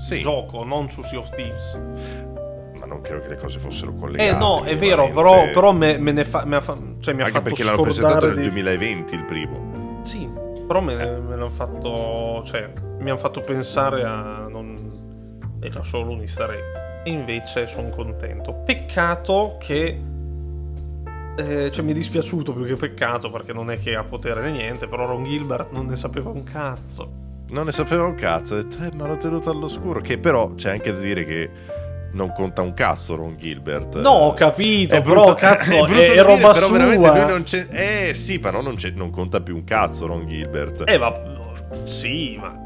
sì. 0.00 0.20
Gioco, 0.20 0.64
non 0.64 0.88
su 0.88 1.02
Sea 1.02 1.20
of 1.20 1.30
Thieves 1.30 2.31
non 2.92 3.00
credo 3.00 3.22
che 3.22 3.28
le 3.28 3.36
cose 3.36 3.58
fossero 3.58 3.94
collegate. 3.94 4.28
Eh 4.28 4.34
no, 4.34 4.62
è 4.62 4.76
vero, 4.76 5.10
però, 5.10 5.50
però 5.50 5.72
me, 5.72 5.96
me, 5.98 6.12
ne 6.12 6.24
fa, 6.24 6.44
me 6.44 6.60
fa, 6.60 6.74
cioè, 7.00 7.14
mi 7.14 7.22
ha 7.22 7.26
Anche 7.26 7.38
fatto 7.38 7.50
perché 7.50 7.64
l'hanno 7.64 7.82
presentato 7.82 8.26
nel 8.26 8.36
di... 8.36 8.42
2020 8.42 9.14
il 9.14 9.24
primo. 9.24 10.00
Sì, 10.02 10.28
però 10.66 10.80
me, 10.80 10.92
eh. 10.94 11.20
me 11.20 11.36
l'hanno 11.36 11.50
fatto, 11.50 12.42
cioè, 12.44 12.70
mi 12.98 13.10
hanno 13.10 13.18
fatto 13.18 13.40
pensare 13.40 14.04
a... 14.04 14.46
Non... 14.48 15.00
Era 15.60 15.82
solo 15.84 16.12
un 16.12 16.20
easter 16.20 16.50
egg. 16.50 17.04
E 17.04 17.10
invece 17.10 17.66
sono 17.66 17.88
contento. 17.88 18.52
Peccato 18.64 19.56
che... 19.58 20.00
Eh, 21.34 21.70
cioè 21.70 21.82
mi 21.84 21.92
è 21.92 21.94
dispiaciuto 21.94 22.52
più 22.52 22.66
che 22.66 22.76
peccato 22.76 23.30
perché 23.30 23.54
non 23.54 23.70
è 23.70 23.78
che 23.78 23.94
ha 23.94 24.04
potere 24.04 24.42
né 24.42 24.50
niente, 24.50 24.86
però 24.86 25.06
Ron 25.06 25.24
Gilbert 25.24 25.70
non 25.70 25.86
ne 25.86 25.96
sapeva 25.96 26.28
un 26.28 26.42
cazzo. 26.42 27.20
Non 27.48 27.64
ne 27.66 27.72
sapeva 27.72 28.04
un 28.04 28.14
cazzo, 28.14 28.54
ha 28.54 28.62
detto, 28.62 28.82
eh, 28.84 28.90
ma 28.94 29.06
l'ho 29.06 29.16
tenuto 29.16 29.50
all'oscuro. 29.50 30.00
Che 30.00 30.18
però 30.18 30.54
c'è 30.54 30.70
anche 30.70 30.92
da 30.92 30.98
dire 30.98 31.24
che 31.24 31.50
non 32.12 32.32
conta 32.32 32.62
un 32.62 32.74
cazzo 32.74 33.14
Ron 33.16 33.36
Gilbert. 33.38 33.98
No, 33.98 34.10
ho 34.10 34.34
capito, 34.34 34.94
è 34.94 35.02
però 35.02 35.34
cazzo, 35.34 35.86
è, 35.86 35.90
è, 35.90 36.12
è 36.12 36.22
roba 36.22 36.52
però 36.52 36.66
sua. 36.66 36.78
veramente 36.78 37.08
lui 37.08 37.26
non 37.26 37.42
c'è 37.44 37.66
Eh, 37.70 38.14
sì, 38.14 38.38
però 38.38 38.60
non, 38.60 38.76
non, 38.94 39.10
conta 39.10 39.40
più 39.40 39.56
un 39.56 39.64
cazzo 39.64 40.06
Ron 40.06 40.26
Gilbert. 40.26 40.82
Eh, 40.86 40.98
ma 40.98 41.12
sì, 41.84 42.36
ma 42.40 42.60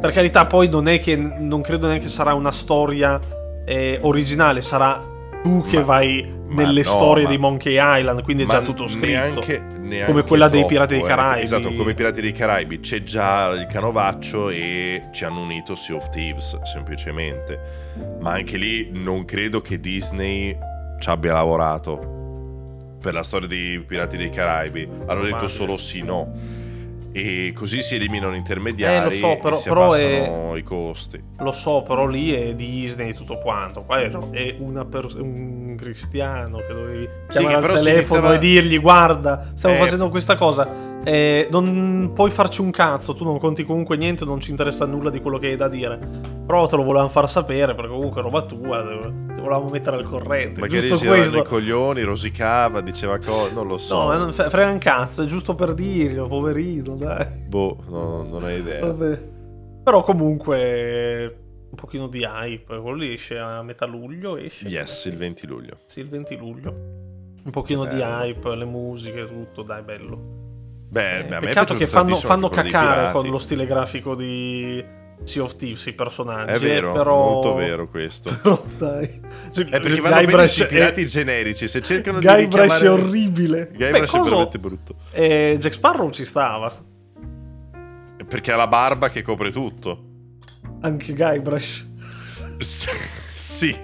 per 0.00 0.12
carità, 0.12 0.46
poi 0.46 0.68
non 0.68 0.86
è 0.86 1.00
che 1.00 1.16
non 1.16 1.60
credo 1.60 1.88
neanche 1.88 2.08
sarà 2.08 2.32
una 2.34 2.52
storia 2.52 3.20
eh, 3.64 3.98
originale, 4.02 4.62
sarà 4.62 5.16
tu 5.42 5.64
che 5.64 5.78
ma, 5.78 5.82
vai 5.82 6.36
nelle 6.48 6.82
no, 6.82 6.88
storie 6.88 7.24
ma, 7.24 7.30
di 7.30 7.38
Monkey 7.38 7.78
Island, 7.78 8.22
quindi 8.22 8.44
è 8.44 8.46
già 8.46 8.62
tutto 8.62 8.86
scritto. 8.86 9.06
Neanche, 9.06 9.62
neanche 9.78 10.06
come 10.06 10.22
quella 10.22 10.48
troppo, 10.48 10.60
dei 10.60 10.68
Pirati 10.68 10.94
dei 10.94 11.02
eh. 11.02 11.06
Caraibi. 11.06 11.44
Esatto, 11.44 11.74
come 11.74 11.90
i 11.90 11.94
Pirati 11.94 12.20
dei 12.20 12.32
Caraibi 12.32 12.80
c'è 12.80 13.00
già 13.00 13.48
il 13.48 13.66
canovaccio 13.66 14.50
e 14.50 15.08
ci 15.12 15.24
hanno 15.24 15.40
unito 15.42 15.74
Sea 15.74 15.96
of 15.96 16.10
Thieves, 16.10 16.60
semplicemente. 16.62 17.60
Ma 18.20 18.32
anche 18.32 18.56
lì 18.56 18.90
non 18.92 19.24
credo 19.24 19.60
che 19.60 19.80
Disney 19.80 20.56
ci 20.98 21.08
abbia 21.08 21.32
lavorato 21.32 22.96
per 23.00 23.14
la 23.14 23.22
storia 23.22 23.46
dei 23.46 23.80
Pirati 23.80 24.16
dei 24.16 24.30
Caraibi. 24.30 24.88
Hanno 25.06 25.22
detto 25.22 25.48
solo 25.48 25.76
sì 25.76 26.02
no 26.02 26.66
e 27.12 27.52
così 27.54 27.82
si 27.82 27.94
eliminano 27.94 28.34
intermediari 28.34 28.96
eh, 28.96 29.04
lo 29.04 29.10
so, 29.10 29.38
però, 29.40 29.56
e 29.56 29.58
si 29.58 29.68
però 29.68 29.86
abbassano 29.86 30.54
è... 30.54 30.58
i 30.58 30.62
costi. 30.62 31.22
Lo 31.38 31.52
so, 31.52 31.82
però 31.82 32.06
lì 32.06 32.32
è 32.32 32.54
Disney 32.54 33.14
tutto 33.14 33.38
quanto. 33.38 33.82
Qua 33.82 34.00
è, 34.00 34.10
è 34.10 34.54
per... 34.88 35.06
un 35.16 35.74
cristiano 35.76 36.58
che 36.58 36.72
dovevi 36.72 37.08
chiamare 37.28 37.62
sì, 37.62 37.76
al 37.76 37.82
telefono 37.82 38.20
iniziava... 38.20 38.34
e 38.34 38.38
dirgli 38.38 38.80
guarda, 38.80 39.52
stiamo 39.54 39.76
eh... 39.76 39.78
facendo 39.78 40.08
questa 40.08 40.36
cosa. 40.36 40.87
Eh, 41.08 41.48
non 41.50 42.10
puoi 42.14 42.28
farci 42.28 42.60
un 42.60 42.70
cazzo, 42.70 43.14
tu 43.14 43.24
non 43.24 43.38
conti 43.38 43.64
comunque 43.64 43.96
niente, 43.96 44.26
non 44.26 44.40
ci 44.40 44.50
interessa 44.50 44.84
nulla 44.84 45.08
di 45.08 45.20
quello 45.20 45.38
che 45.38 45.46
hai 45.46 45.56
da 45.56 45.66
dire. 45.66 45.98
Però 46.46 46.66
te 46.66 46.76
lo 46.76 46.82
volevamo 46.82 47.08
far 47.08 47.30
sapere 47.30 47.74
perché 47.74 47.90
comunque 47.90 48.20
è 48.20 48.24
roba 48.24 48.42
tua, 48.42 48.82
ti 48.82 49.40
volevamo 49.40 49.70
mettere 49.70 49.96
al 49.96 50.04
corrente. 50.04 50.60
Magari 50.60 50.86
giusto 50.86 51.06
questo. 51.06 51.38
i 51.38 51.44
coglioni, 51.44 52.02
rosicava, 52.02 52.82
diceva 52.82 53.16
cose, 53.16 53.54
non 53.54 53.66
lo 53.66 53.78
so. 53.78 54.12
No, 54.12 54.30
frega 54.30 54.70
un 54.70 54.76
cazzo, 54.76 55.22
è 55.22 55.24
giusto 55.24 55.54
per 55.54 55.72
dirlo, 55.72 56.26
poverino, 56.26 56.94
dai. 56.94 57.46
Boh, 57.48 57.78
no, 57.88 58.24
non 58.24 58.44
hai 58.44 58.58
idea. 58.58 58.80
Vabbè. 58.80 59.22
Però 59.84 60.02
comunque 60.02 61.38
un 61.70 61.74
pochino 61.74 62.08
di 62.08 62.22
hype, 62.22 62.80
quello 62.80 62.96
lì 62.96 63.14
esce 63.14 63.38
a 63.38 63.62
metà 63.62 63.86
luglio, 63.86 64.36
esce. 64.36 64.68
Yes, 64.68 65.06
il 65.06 65.16
20 65.16 65.46
luglio. 65.46 65.78
Sì, 65.86 66.00
il 66.00 66.08
20 66.10 66.36
luglio. 66.36 66.68
Un 67.44 67.50
pochino 67.50 67.86
di 67.86 67.98
hype, 67.98 68.54
le 68.54 68.66
musiche, 68.66 69.24
tutto, 69.24 69.62
dai, 69.62 69.80
bello. 69.80 70.47
Beh, 70.90 71.18
eh, 71.18 71.24
peccato 71.24 71.74
che 71.74 71.86
fanno, 71.86 72.16
fanno 72.16 72.48
cacare 72.48 73.12
con 73.12 73.26
lo 73.28 73.38
stile 73.38 73.66
grafico 73.66 74.14
di 74.14 74.82
Sea 75.24 75.42
of 75.42 75.56
Thieves 75.56 75.84
i 75.86 75.92
personaggi. 75.92 76.52
È 76.52 76.58
vero, 76.58 76.92
però... 76.92 77.32
molto 77.32 77.54
vero 77.54 77.88
questo. 77.88 78.34
Però 78.40 78.62
dai. 78.76 79.20
Cioè, 79.52 79.66
è 79.66 79.80
perché 79.80 80.00
vanno 80.00 80.14
Guybrush 80.16 80.58
bene 80.58 80.70
i 80.70 80.72
pirati 80.72 81.02
è... 81.02 81.04
generici, 81.06 81.68
se 81.68 81.82
cercano 81.82 82.20
Guybrush 82.20 82.38
di 82.38 82.44
richiamare... 82.44 82.86
è 82.86 82.90
orribile. 82.90 83.70
Guybrush 83.74 84.14
è 84.14 84.22
veramente 84.22 84.58
brutto. 84.58 84.94
Eh, 85.12 85.56
Jack 85.58 85.74
Sparrow 85.74 86.10
ci 86.10 86.24
stava. 86.24 86.86
Perché 88.26 88.52
ha 88.52 88.56
la 88.56 88.66
barba 88.66 89.10
che 89.10 89.22
copre 89.22 89.50
tutto. 89.50 90.04
Anche 90.80 91.12
Guybrush. 91.12 91.86
sì. 93.34 93.76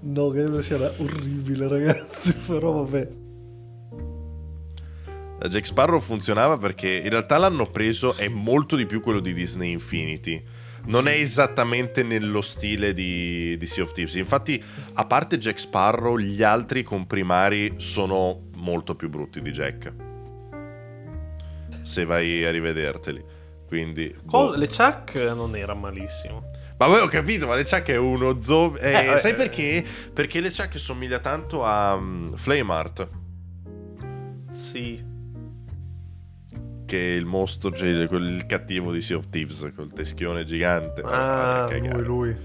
No, 0.00 0.30
Guybrush 0.30 0.70
era 0.70 0.92
orribile, 0.98 1.68
ragazzi, 1.68 2.34
però 2.46 2.72
vabbè. 2.72 3.22
Jack 5.48 5.66
Sparrow 5.66 6.00
funzionava 6.00 6.56
perché 6.56 6.88
in 6.88 7.10
realtà 7.10 7.36
l'hanno 7.36 7.66
preso, 7.66 8.16
è 8.16 8.28
molto 8.28 8.76
di 8.76 8.86
più 8.86 9.00
quello 9.00 9.20
di 9.20 9.34
Disney 9.34 9.72
Infinity. 9.72 10.42
Non 10.86 11.02
sì. 11.02 11.08
è 11.08 11.12
esattamente 11.12 12.02
nello 12.02 12.42
stile 12.42 12.92
di, 12.92 13.56
di, 13.56 13.66
Sea 13.66 13.84
of 13.84 13.92
Thieves. 13.92 14.14
Infatti, 14.14 14.62
a 14.94 15.04
parte 15.06 15.38
Jack 15.38 15.58
Sparrow, 15.58 16.18
gli 16.18 16.42
altri 16.42 16.82
comprimari 16.82 17.74
sono 17.78 18.48
molto 18.56 18.94
più 18.94 19.08
brutti 19.08 19.40
di 19.40 19.50
Jack. 19.50 19.92
Se 21.82 22.04
vai 22.04 22.44
a 22.44 22.50
rivederteli. 22.50 23.24
Quindi. 23.66 24.14
Boh. 24.22 24.54
Le 24.56 24.68
Chuck 24.68 25.14
non 25.14 25.56
era 25.56 25.74
malissimo. 25.74 26.50
Ma 26.76 26.86
poi 26.86 27.00
ho 27.00 27.08
capito, 27.08 27.46
ma 27.46 27.54
le 27.54 27.64
Chuck 27.64 27.88
è 27.88 27.96
uno 27.96 28.38
zombie. 28.38 28.80
Eh, 28.80 29.12
eh, 29.12 29.18
sai 29.18 29.32
eh, 29.32 29.34
perché? 29.34 29.84
Perché 30.12 30.40
le 30.40 30.50
Chuck 30.50 30.78
somiglia 30.78 31.18
tanto 31.18 31.64
a 31.64 31.94
um, 31.94 32.36
Flame 32.36 32.72
Art. 32.72 33.08
Sì 34.50 35.12
che 36.94 37.00
il 37.00 37.24
mostro, 37.24 37.72
cioè 37.72 37.88
il 37.88 38.46
cattivo 38.46 38.92
di 38.92 39.00
Sea 39.00 39.16
of 39.16 39.28
Thieves, 39.28 39.72
col 39.74 39.92
teschione 39.92 40.44
gigante. 40.44 41.02
Ah, 41.04 41.66
lui, 41.68 42.04
lui. 42.04 42.36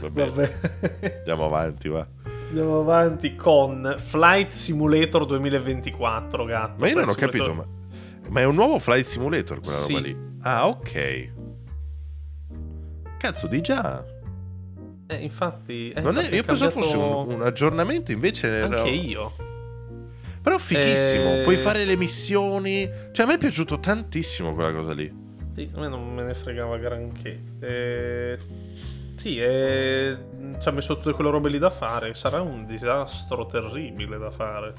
Vabbè. 0.00 0.26
Vabbè. 0.26 1.16
Andiamo 1.18 1.44
avanti, 1.44 1.88
va. 1.88 2.06
Andiamo 2.48 2.80
avanti 2.80 3.36
con 3.36 3.94
Flight 3.98 4.52
Simulator 4.52 5.26
2024, 5.26 6.44
gatto. 6.46 6.76
Ma 6.78 6.88
io 6.88 6.94
non 6.94 7.08
ho 7.10 7.14
capito, 7.14 7.52
ma, 7.52 7.66
ma, 8.30 8.40
è 8.40 8.44
un 8.44 8.54
nuovo 8.54 8.78
Flight 8.78 9.04
Simulator 9.04 9.60
quella 9.60 9.76
sì. 9.78 9.92
roba 9.92 10.06
lì? 10.06 10.16
Ah, 10.40 10.66
ok. 10.66 11.32
Cazzo, 13.18 13.46
di 13.48 13.60
già. 13.60 14.02
Eh, 15.08 15.16
infatti... 15.16 15.90
Eh, 15.90 16.02
è, 16.02 16.34
io 16.34 16.42
pensavo 16.42 16.70
fosse 16.70 16.96
un, 16.96 17.32
un, 17.34 17.42
aggiornamento, 17.42 18.12
invece... 18.12 18.62
Anche 18.62 18.76
era... 18.76 18.88
io. 18.88 19.52
Però 20.44 20.58
fighissimo, 20.58 21.36
eh... 21.36 21.40
puoi 21.42 21.56
fare 21.56 21.86
le 21.86 21.96
missioni. 21.96 22.86
Cioè, 23.12 23.24
a 23.24 23.28
me 23.28 23.36
è 23.36 23.38
piaciuto 23.38 23.80
tantissimo 23.80 24.52
quella 24.52 24.74
cosa 24.74 24.92
lì. 24.92 25.10
Sì, 25.54 25.70
a 25.74 25.80
me 25.80 25.88
non 25.88 26.12
me 26.12 26.22
ne 26.22 26.34
fregava 26.34 26.76
granché. 26.76 27.42
Eh... 27.60 28.38
Sì, 29.16 29.38
eh... 29.38 30.18
ci 30.60 30.68
ha 30.68 30.70
messo 30.70 30.96
tutte 30.96 31.12
quelle 31.12 31.30
robe 31.30 31.48
lì 31.48 31.58
da 31.58 31.70
fare. 31.70 32.12
Sarà 32.12 32.42
un 32.42 32.66
disastro 32.66 33.46
terribile 33.46 34.18
da 34.18 34.30
fare. 34.30 34.74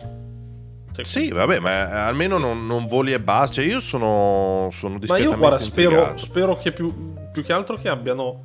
Cioè, 0.91 1.03
sì, 1.03 1.31
vabbè, 1.31 1.57
ma 1.57 2.05
almeno 2.05 2.37
non, 2.37 2.67
non 2.67 2.85
voli 2.85 3.13
e 3.13 3.19
basta. 3.19 3.55
Cioè, 3.55 3.65
io 3.65 3.79
sono, 3.79 4.69
sono 4.71 4.99
Ma 5.07 5.17
io, 5.17 5.35
guarda, 5.35 5.57
spero, 5.57 6.15
spero, 6.15 6.59
che 6.59 6.73
più, 6.73 7.15
più, 7.31 7.41
che 7.41 7.53
altro 7.53 7.75
che 7.77 7.89
abbiano 7.89 8.43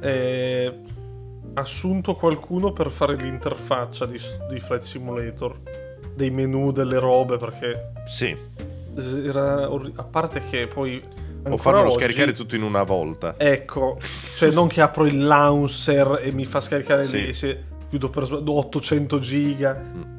eh, 0.00 0.80
assunto 1.54 2.14
qualcuno 2.14 2.72
per 2.72 2.92
fare 2.92 3.16
l'interfaccia 3.16 4.06
di, 4.06 4.20
di 4.48 4.60
Flight 4.60 4.82
Simulator 4.82 5.90
dei 6.14 6.30
menu, 6.30 6.72
delle 6.72 6.98
robe, 6.98 7.36
perché... 7.36 7.92
Sì. 8.06 8.36
Era 8.94 9.64
a 9.64 10.04
parte 10.04 10.42
che 10.48 10.66
poi... 10.66 11.00
O 11.48 11.56
farmelo 11.56 11.86
oggi, 11.86 11.96
scaricare 11.96 12.32
tutto 12.32 12.54
in 12.54 12.62
una 12.62 12.84
volta. 12.84 13.34
Ecco, 13.36 13.98
cioè 14.36 14.50
non 14.50 14.68
che 14.68 14.80
apro 14.80 15.06
il 15.06 15.24
launcher 15.24 16.20
e 16.22 16.30
mi 16.32 16.44
fa 16.44 16.60
scaricare 16.60 17.04
sì. 17.04 17.26
lì, 17.26 17.32
se 17.32 17.64
chiudo 17.88 18.08
per 18.08 18.22
800 18.32 19.18
giga. 19.18 19.74
Mm. 19.74 20.12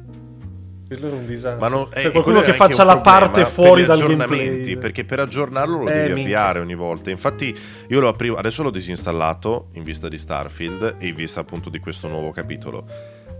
Quello 0.86 1.06
era 1.06 1.16
un 1.16 1.26
disastro. 1.26 1.60
Ma 1.60 1.68
non, 1.68 1.88
cioè, 1.92 2.06
eh, 2.06 2.10
qualcuno 2.10 2.40
che 2.40 2.52
faccia 2.52 2.84
la 2.84 2.98
parte 2.98 3.44
fuori 3.46 3.84
dal 3.84 3.98
gameplay. 3.98 4.76
Perché 4.76 5.04
per 5.04 5.20
aggiornarlo 5.20 5.78
lo 5.78 5.88
eh, 5.88 5.92
devi 5.92 6.04
minchia. 6.12 6.22
avviare 6.22 6.58
ogni 6.60 6.74
volta. 6.74 7.10
Infatti, 7.10 7.56
io 7.88 8.00
lo 8.00 8.08
aprivo, 8.08 8.36
adesso 8.36 8.62
l'ho 8.62 8.70
disinstallato 8.70 9.68
in 9.72 9.82
vista 9.82 10.08
di 10.08 10.18
Starfield 10.18 10.96
e 10.98 11.06
in 11.08 11.14
vista 11.14 11.40
appunto 11.40 11.70
di 11.70 11.78
questo 11.80 12.06
nuovo 12.06 12.30
capitolo. 12.30 12.86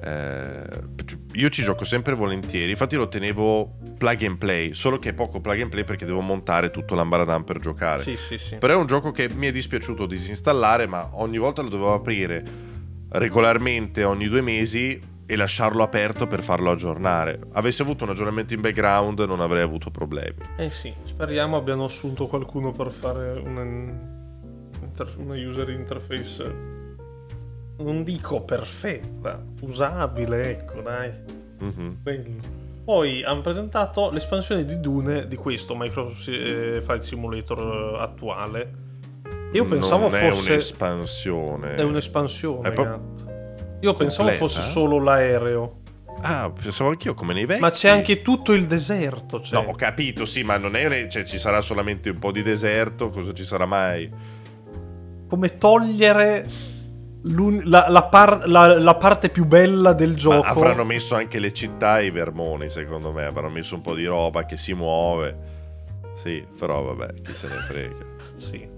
Eh, 0.06 0.64
io 1.32 1.48
ci 1.48 1.62
gioco 1.62 1.84
sempre 1.84 2.14
volentieri, 2.14 2.70
infatti 2.70 2.94
lo 2.94 3.08
tenevo 3.08 3.78
plug 3.96 4.22
and 4.24 4.36
play, 4.36 4.74
solo 4.74 4.98
che 4.98 5.10
è 5.10 5.14
poco 5.14 5.40
plug 5.40 5.62
and 5.62 5.70
play 5.70 5.84
perché 5.84 6.04
devo 6.04 6.20
montare 6.20 6.70
tutto 6.70 6.94
l'ambaradan 6.94 7.42
per 7.44 7.58
giocare. 7.58 8.02
Sì, 8.02 8.16
sì, 8.16 8.36
sì. 8.36 8.56
Però 8.56 8.74
è 8.74 8.76
un 8.76 8.86
gioco 8.86 9.12
che 9.12 9.30
mi 9.34 9.46
è 9.46 9.52
dispiaciuto 9.52 10.04
disinstallare, 10.04 10.86
ma 10.86 11.08
ogni 11.12 11.38
volta 11.38 11.62
lo 11.62 11.70
dovevo 11.70 11.94
aprire 11.94 12.44
regolarmente 13.08 14.04
ogni 14.04 14.28
due 14.28 14.42
mesi 14.42 15.00
e 15.26 15.36
lasciarlo 15.36 15.82
aperto 15.82 16.26
per 16.26 16.42
farlo 16.42 16.70
aggiornare. 16.70 17.40
Avessi 17.52 17.80
avuto 17.80 18.04
un 18.04 18.10
aggiornamento 18.10 18.52
in 18.52 18.60
background 18.60 19.20
non 19.20 19.40
avrei 19.40 19.62
avuto 19.62 19.90
problemi. 19.90 20.36
Eh 20.58 20.68
sì, 20.68 20.92
speriamo 21.04 21.56
abbiano 21.56 21.84
assunto 21.84 22.26
qualcuno 22.26 22.72
per 22.72 22.90
fare 22.90 23.40
una, 23.42 23.62
una 25.16 25.34
user 25.34 25.70
interface 25.70 26.82
non 27.78 28.04
dico 28.04 28.42
perfetta, 28.42 29.42
usabile, 29.62 30.50
ecco, 30.50 30.80
dai. 30.80 31.12
Mm-hmm. 31.62 32.38
Poi 32.84 33.22
hanno 33.24 33.40
presentato 33.40 34.10
l'espansione 34.10 34.64
di 34.64 34.78
Dune 34.78 35.26
di 35.26 35.36
questo 35.36 35.74
Microsoft 35.74 36.28
eh, 36.28 36.80
Flight 36.82 37.00
Simulator 37.00 37.98
attuale. 37.98 38.82
Io 39.52 39.66
pensavo 39.66 40.08
non 40.08 40.18
fosse. 40.18 40.48
È 40.48 40.52
un'espansione. 40.52 41.74
È 41.76 41.82
un'espansione. 41.82 42.68
È 42.68 42.72
pro... 42.72 42.84
Io 42.84 43.92
Completa? 43.92 43.96
pensavo 43.96 44.30
fosse 44.30 44.60
solo 44.62 44.98
l'aereo. 44.98 45.80
Ah, 46.20 46.50
pensavo 46.50 46.90
anch'io 46.90 47.14
come 47.14 47.32
nei 47.32 47.46
vecchi. 47.46 47.60
Ma 47.60 47.70
c'è 47.70 47.88
anche 47.88 48.22
tutto 48.22 48.52
il 48.52 48.66
deserto. 48.66 49.40
Cioè. 49.40 49.62
No, 49.62 49.70
ho 49.70 49.74
capito, 49.74 50.24
sì, 50.24 50.42
ma 50.42 50.56
non 50.56 50.76
è. 50.76 51.06
Cioè, 51.08 51.24
ci 51.24 51.38
sarà 51.38 51.60
solamente 51.62 52.10
un 52.10 52.18
po' 52.18 52.32
di 52.32 52.42
deserto. 52.42 53.10
Cosa 53.10 53.32
ci 53.32 53.44
sarà 53.44 53.66
mai? 53.66 54.10
Come 55.28 55.56
togliere 55.56 56.46
la, 57.26 57.86
la, 57.88 58.04
par- 58.04 58.46
la, 58.46 58.78
la, 58.78 58.94
parte 58.96 59.30
più 59.30 59.46
bella 59.46 59.92
del 59.92 60.14
gioco. 60.14 60.42
Ma 60.42 60.50
avranno 60.50 60.84
messo 60.84 61.14
anche 61.14 61.38
le 61.38 61.52
città 61.52 62.00
e 62.00 62.06
i 62.06 62.10
vermoni, 62.10 62.68
secondo 62.68 63.12
me. 63.12 63.24
Avranno 63.24 63.50
messo 63.50 63.74
un 63.74 63.80
po' 63.80 63.94
di 63.94 64.04
roba 64.04 64.44
che 64.44 64.56
si 64.56 64.74
muove. 64.74 65.52
Sì, 66.14 66.44
però 66.58 66.82
vabbè, 66.82 67.22
chi 67.22 67.34
se 67.34 67.48
ne 67.48 67.54
frega. 67.54 68.06
sì. 68.36 68.68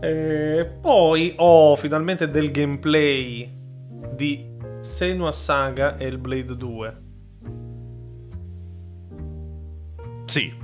E 0.00 0.70
poi 0.80 1.34
ho 1.36 1.76
finalmente 1.76 2.30
del 2.30 2.50
gameplay 2.50 3.52
di 4.12 4.56
Senua 4.80 5.32
Saga 5.32 5.96
e 5.96 6.06
il 6.06 6.18
Blade 6.18 6.54
2. 6.56 6.96
Sì, 10.26 10.54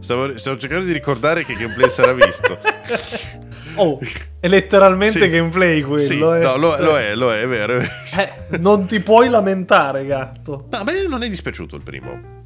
stavo, 0.00 0.36
stavo 0.38 0.56
cercando 0.56 0.86
di 0.86 0.92
ricordare 0.92 1.44
che 1.44 1.54
gameplay 1.54 1.90
sarà 1.90 2.12
visto. 2.12 2.58
Oh, 3.76 4.00
è 4.40 4.48
letteralmente 4.48 5.20
sì. 5.20 5.28
gameplay 5.28 5.82
quello. 5.82 6.02
Sì, 6.02 6.16
eh. 6.16 6.18
no, 6.18 6.56
lo, 6.56 6.76
lo, 6.78 6.98
è, 6.98 7.14
lo 7.14 7.32
è, 7.32 7.42
è 7.42 7.46
vero. 7.46 7.78
Eh, 7.78 8.58
non 8.58 8.86
ti 8.86 9.00
puoi 9.00 9.28
lamentare, 9.28 10.06
gatto. 10.06 10.66
No, 10.70 10.78
a 10.78 10.82
me 10.82 11.06
non 11.06 11.22
è 11.22 11.28
dispiaciuto 11.28 11.76
il 11.76 11.82
primo. 11.82 12.38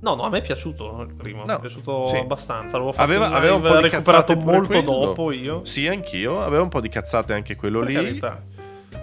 No, 0.00 0.14
no, 0.14 0.24
a 0.24 0.28
me 0.28 0.38
è 0.38 0.42
piaciuto 0.42 1.00
il 1.08 1.14
primo. 1.14 1.40
No, 1.40 1.46
mi 1.46 1.54
è 1.54 1.60
piaciuto 1.60 2.08
sì. 2.08 2.16
abbastanza. 2.16 2.76
L'avevo 2.76 2.92
fatto 2.92 3.10
aveva, 3.10 3.30
aveva 3.30 3.54
un 3.54 3.62
po' 3.62 3.76
di 3.76 3.82
recuperato 3.88 4.36
molto 4.36 4.68
quello. 4.68 5.04
dopo 5.06 5.32
io. 5.32 5.64
Sì, 5.64 5.88
anch'io. 5.88 6.42
Aveva 6.42 6.62
un 6.62 6.68
po' 6.68 6.82
di 6.82 6.90
cazzate 6.90 7.32
anche 7.32 7.56
quello 7.56 7.78
per 7.78 7.88
lì. 7.88 7.94
Carità. 7.94 8.42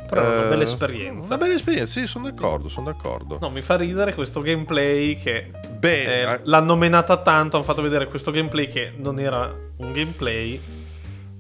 Però 0.08 0.22
è 0.22 0.38
una 0.38 0.50
bella 0.50 0.64
esperienza. 0.64 1.28
Una 1.28 1.38
bella 1.38 1.54
esperienza, 1.56 2.00
sì, 2.00 2.06
sono 2.06 2.30
d'accordo, 2.30 2.68
sono 2.68 2.86
d'accordo. 2.86 3.40
No, 3.42 3.50
mi 3.50 3.62
fa 3.62 3.78
ridere 3.78 4.14
questo 4.14 4.42
gameplay 4.42 5.16
che 5.16 5.50
Beh, 5.80 6.04
eh, 6.04 6.34
eh, 6.34 6.40
l'hanno 6.44 6.76
menata 6.76 7.18
tanto, 7.18 7.56
hanno 7.56 7.66
fatto 7.66 7.82
vedere 7.82 8.08
questo 8.08 8.30
gameplay 8.30 8.68
che 8.68 8.92
non 8.96 9.20
era 9.20 9.52
un 9.78 9.92
gameplay 9.92 10.81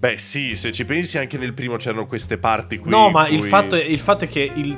Beh, 0.01 0.17
sì, 0.17 0.55
se 0.55 0.71
ci 0.71 0.83
pensi 0.83 1.19
anche 1.19 1.37
nel 1.37 1.53
primo 1.53 1.75
c'erano 1.75 2.07
queste 2.07 2.39
parti 2.39 2.79
qui. 2.79 2.89
No, 2.89 3.11
ma 3.11 3.27
cui... 3.27 3.35
il, 3.35 3.43
fatto 3.43 3.75
è, 3.75 3.83
il 3.83 3.99
fatto 3.99 4.23
è 4.23 4.27
che 4.27 4.51
il 4.51 4.75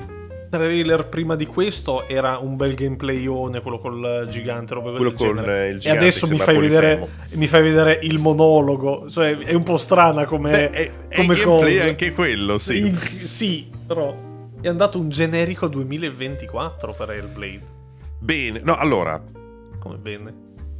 trailer 0.49 1.07
prima 1.07 1.37
di 1.37 1.45
questo 1.45 2.05
era 2.09 2.39
un 2.39 2.57
bel 2.57 2.73
gameplayone, 2.73 3.61
quello 3.61 3.79
col 3.79 4.27
gigante, 4.29 4.73
roba 4.73 4.91
quello 4.91 5.13
con 5.13 5.27
genere. 5.27 5.69
il 5.69 5.79
gigante. 5.79 5.97
E 5.97 6.01
adesso 6.01 6.27
mi 6.27 6.37
fai, 6.37 6.57
vedere, 6.57 7.07
mi 7.35 7.47
fai, 7.47 7.61
vedere, 7.61 7.99
il 8.01 8.19
monologo. 8.19 9.09
Cioè, 9.09 9.37
è 9.37 9.53
un 9.53 9.63
po' 9.63 9.77
strana 9.77 10.25
come, 10.25 10.51
Beh, 10.51 10.69
è, 10.71 10.91
come 11.15 11.35
è 11.35 11.41
cosa. 11.41 11.83
anche 11.85 12.11
quello, 12.11 12.57
sì. 12.57 12.79
In, 12.79 12.97
sì, 12.97 13.69
però 13.87 14.13
è 14.59 14.67
andato 14.67 14.99
un 14.99 15.07
generico 15.07 15.69
2024 15.69 16.95
per 16.97 17.11
Hellblade. 17.11 17.61
Bene, 18.19 18.59
no, 18.61 18.75
allora. 18.75 19.23
Come 19.79 19.95
bene? 19.95 20.33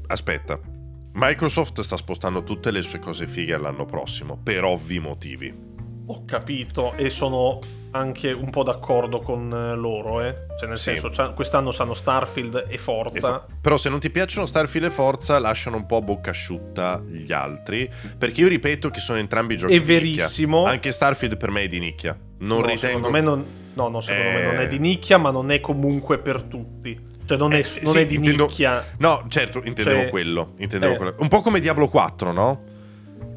Aspetta. 0.07 0.72
Microsoft 1.15 1.79
sta 1.81 1.95
spostando 1.95 2.43
tutte 2.43 2.71
le 2.71 2.81
sue 2.81 2.97
cose 2.97 3.27
fighe 3.27 3.53
all'anno 3.53 3.85
prossimo, 3.85 4.35
per 4.41 4.63
ovvi 4.63 4.99
motivi. 4.99 5.71
Ho 6.07 6.25
capito 6.25 6.93
e 6.93 7.11
sono 7.11 7.59
anche 7.91 8.31
un 8.31 8.49
po' 8.49 8.63
d'accordo 8.63 9.19
con 9.19 9.53
eh, 9.53 9.75
loro, 9.75 10.21
eh? 10.21 10.47
Cioè, 10.57 10.67
nel 10.67 10.77
sì. 10.77 10.97
senso, 10.97 11.33
quest'anno 11.33 11.71
hanno 11.77 11.93
Starfield 11.93 12.65
e 12.67 12.79
Forza. 12.79 13.15
Esatto. 13.15 13.53
Però 13.61 13.77
se 13.77 13.89
non 13.89 13.99
ti 13.99 14.09
piacciono 14.09 14.47
Starfield 14.47 14.87
e 14.87 14.89
Forza, 14.89 15.37
lasciano 15.37 15.77
un 15.77 15.85
po' 15.85 15.97
a 15.97 16.01
bocca 16.01 16.31
asciutta 16.31 17.01
gli 17.05 17.31
altri. 17.31 17.87
Perché 18.17 18.41
io 18.41 18.47
ripeto 18.47 18.89
che 18.89 18.99
sono 18.99 19.19
entrambi 19.19 19.55
giochi 19.55 19.75
è 19.75 19.79
di 19.79 19.85
verissimo. 19.85 20.57
nicchia. 20.57 20.73
Anche 20.73 20.91
Starfield 20.91 21.37
per 21.37 21.51
me 21.51 21.61
è 21.61 21.67
di 21.67 21.79
nicchia. 21.79 22.17
Non 22.39 22.61
no, 22.61 22.65
ritengo... 22.65 22.77
Secondo 22.77 23.09
me 23.11 23.21
non... 23.21 23.45
No, 23.75 23.87
no, 23.87 23.99
secondo 24.01 24.29
eh... 24.29 24.33
me 24.33 24.45
non 24.45 24.61
è 24.61 24.67
di 24.67 24.79
nicchia, 24.79 25.19
ma 25.19 25.29
non 25.29 25.51
è 25.51 25.59
comunque 25.59 26.17
per 26.17 26.41
tutti. 26.41 26.99
Cioè 27.25 27.37
non 27.37 27.53
è, 27.53 27.57
Eh, 27.59 27.65
non 27.83 27.93
sì, 27.93 27.99
è 27.99 28.05
di 28.05 28.15
intendo- 28.15 28.45
nicchia. 28.45 28.83
No, 28.97 29.23
certo, 29.29 29.61
intendevo 29.63 30.01
Cioè, 30.01 30.09
quello. 30.09 30.53
intendevo 30.57 30.93
eh. 30.93 30.97
quello. 30.97 31.15
Un 31.19 31.27
po' 31.27 31.41
come 31.41 31.59
Diablo 31.59 31.87
4, 31.87 32.31
no? 32.31 32.63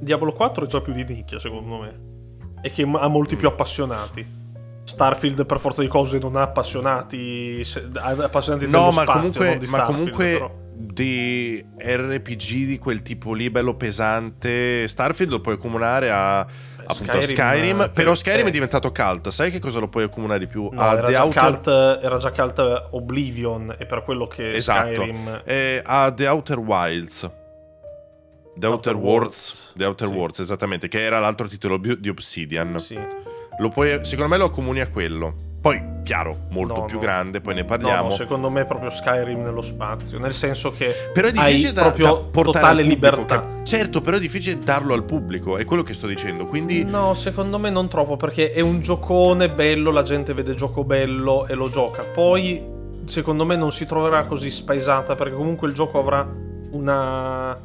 Diablo 0.01 0.33
4 0.33 0.65
è 0.65 0.69
già 0.69 0.81
più 0.81 0.93
di 0.93 1.05
nicchia, 1.05 1.39
secondo 1.39 1.79
me. 1.79 2.01
E 2.63 2.71
che 2.71 2.83
ha 2.83 3.09
molti 3.09 3.37
più 3.37 3.47
appassionati. 3.49 4.45
Starfield, 4.85 5.47
per 5.47 5.59
forza 5.59 5.81
di 5.83 5.89
cose, 5.89 6.19
non 6.19 6.37
ha 6.37 6.43
appassionati. 6.43 7.61
ha 7.95 8.09
appassionati 8.11 8.67
No, 8.69 8.91
ma 8.93 9.03
spazio, 9.03 9.41
comunque, 9.41 9.59
di 9.59 9.67
ma 9.67 9.83
comunque 9.85 10.33
però. 10.33 10.55
di 10.75 11.65
RPG 11.79 12.67
di 12.67 12.79
quel 12.79 13.03
tipo 13.03 13.33
lì, 13.35 13.51
bello 13.51 13.75
pesante, 13.75 14.87
Starfield 14.87 15.31
lo 15.33 15.41
puoi 15.41 15.55
accomunare 15.55 16.11
a 16.11 16.47
appunto 16.87 17.21
Skyrim, 17.21 17.37
Skyrim, 17.37 17.81
eh, 17.83 17.89
però 17.91 18.15
Skyrim 18.15 18.47
eh. 18.47 18.49
è 18.49 18.53
diventato 18.53 18.93
cult. 18.93 19.29
Sai 19.29 19.51
che 19.51 19.59
cosa 19.59 19.79
lo 19.79 19.89
puoi 19.89 20.05
accomunare 20.05 20.39
di 20.41 20.47
più? 20.47 20.69
No, 20.73 20.81
a 20.81 20.93
era, 20.95 21.07
The 21.07 21.13
già 21.13 21.25
Outer, 21.25 21.43
cult, 21.43 21.67
era 22.03 22.19
già 22.19 22.31
cult 22.31 22.87
Oblivion, 22.91 23.75
e 23.79 23.87
per 23.87 24.03
quello 24.05 24.27
che 24.27 24.55
Esatto. 24.55 24.93
Skyrim. 24.93 25.43
eh, 25.45 25.83
a 25.85 26.11
The 26.13 26.27
Outer 26.29 26.59
Wilds. 26.59 27.31
The 28.59 28.67
Outer, 28.67 28.95
Outer 28.95 28.97
Worlds. 28.97 29.73
The 29.77 29.85
Outer 29.85 30.09
Sì. 30.09 30.15
Worlds, 30.15 30.39
esattamente, 30.41 30.89
che 30.89 31.03
era 31.03 31.19
l'altro 31.19 31.47
titolo 31.47 31.77
di 31.79 32.09
Obsidian. 32.09 32.79
Sì. 32.79 32.99
Lo 33.59 33.69
puoi, 33.69 34.05
secondo 34.05 34.31
me 34.31 34.39
lo 34.39 34.47
accomuni 34.47 34.81
a 34.81 34.89
quello. 34.89 35.35
Poi, 35.67 35.83
chiaro, 36.05 36.37
molto 36.51 36.75
No, 36.81 36.85
più 36.85 36.95
no. 36.95 37.01
grande, 37.01 37.41
poi 37.41 37.55
ne 37.55 37.65
parliamo. 37.65 38.05
no, 38.05 38.11
secondo 38.11 38.49
me 38.51 38.61
è 38.61 38.67
proprio 38.67 38.89
Skyrim 38.89 39.43
nello 39.43 39.63
spazio. 39.63 40.17
Nel 40.21 40.33
senso 40.33 40.71
che 40.71 40.95
Però 41.13 41.27
è 41.27 41.33
difficile 41.33 41.73
da, 41.73 41.83
proprio 41.83 42.05
da 42.07 42.13
portare 42.13 42.53
totale 42.53 42.83
libertà. 42.83 43.25
cap- 43.41 43.63
certo, 43.65 44.01
però 44.01 44.17
è 44.17 44.21
difficile 44.21 44.59
darlo 44.59 44.95
al 44.95 45.03
pubblico, 45.03 45.57
è 45.57 45.65
quello 45.65 45.83
che 45.83 45.93
sto 45.93 46.07
dicendo. 46.07 46.45
Quindi 46.45 46.85
No, 46.85 47.15
secondo 47.15 47.59
me 47.59 47.71
non 47.71 47.89
troppo, 47.89 48.15
perché 48.15 48.53
è 48.53 48.61
un 48.61 48.81
giocone 48.81 49.51
bello, 49.51 49.91
la 49.91 50.05
gente 50.05 50.33
vede 50.35 50.55
gioco 50.55 50.85
bello 50.85 51.49
e 51.49 51.55
lo 51.55 51.69
gioca. 51.69 52.05
Poi, 52.05 52.63
secondo 53.07 53.45
me, 53.45 53.57
non 53.57 53.73
si 53.73 53.87
troverà 53.87 54.25
così 54.27 54.53
spaesata, 54.53 55.17
perché 55.17 55.35
comunque 55.35 55.67
il 55.67 55.75
gioco 55.75 55.99
avrà 55.99 56.25
una, 56.71 57.61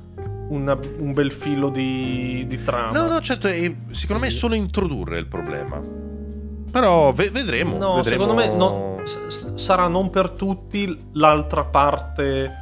una- 0.49 0.78
un 0.97 1.14
bel 1.14 1.32
filo 1.32 1.70
di, 1.70 2.45
di 2.47 2.64
trama. 2.64 2.97
No, 2.97 3.06
no, 3.08 3.22
certo, 3.22 3.47
secondo 3.91 4.24
me 4.24 4.28
è 4.30 4.32
solo 4.32 4.56
introdurre 4.56 5.20
il 5.20 5.28
problema. 5.28 6.10
Però 6.72 7.11
ve- 7.11 7.30
vedremo. 7.32 7.78
No, 7.78 7.95
vedremo- 7.95 8.03
secondo 8.24 8.34
me 8.34 8.55
no- 8.55 9.01
s- 9.03 9.55
sarà 9.55 9.88
non 9.88 10.09
per 10.09 10.30
tutti 10.32 11.09
l'altra 11.13 11.63
parte 11.65 12.59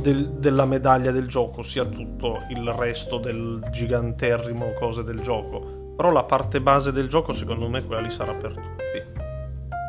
del- 0.00 0.30
della 0.30 0.64
medaglia 0.64 1.10
del 1.10 1.26
gioco, 1.28 1.62
sia 1.62 1.84
tutto 1.84 2.38
il 2.50 2.66
resto 2.72 3.18
del 3.18 3.62
giganterrimo 3.70 4.72
cose 4.78 5.02
del 5.02 5.20
gioco. 5.20 5.80
Però 5.96 6.10
la 6.10 6.22
parte 6.24 6.60
base 6.60 6.92
del 6.92 7.08
gioco, 7.08 7.32
secondo 7.32 7.68
me, 7.68 7.84
quella 7.84 8.00
lì 8.00 8.10
sarà 8.10 8.32
per 8.32 8.52
tutti. 8.52 8.80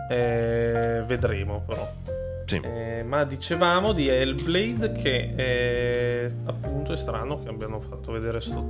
Eh, 0.10 1.04
vedremo, 1.08 1.62
però. 1.66 1.90
Sì. 2.46 2.60
Eh, 2.62 3.04
ma 3.04 3.24
dicevamo 3.24 3.94
di 3.94 4.10
Hellblade 4.10 4.92
che 4.92 5.34
eh, 5.36 6.32
appunto 6.46 6.92
è 6.92 6.98
strano 6.98 7.40
che 7.42 7.48
abbiano 7.50 7.80
fatto 7.80 8.12
vedere 8.12 8.42
sto 8.42 8.64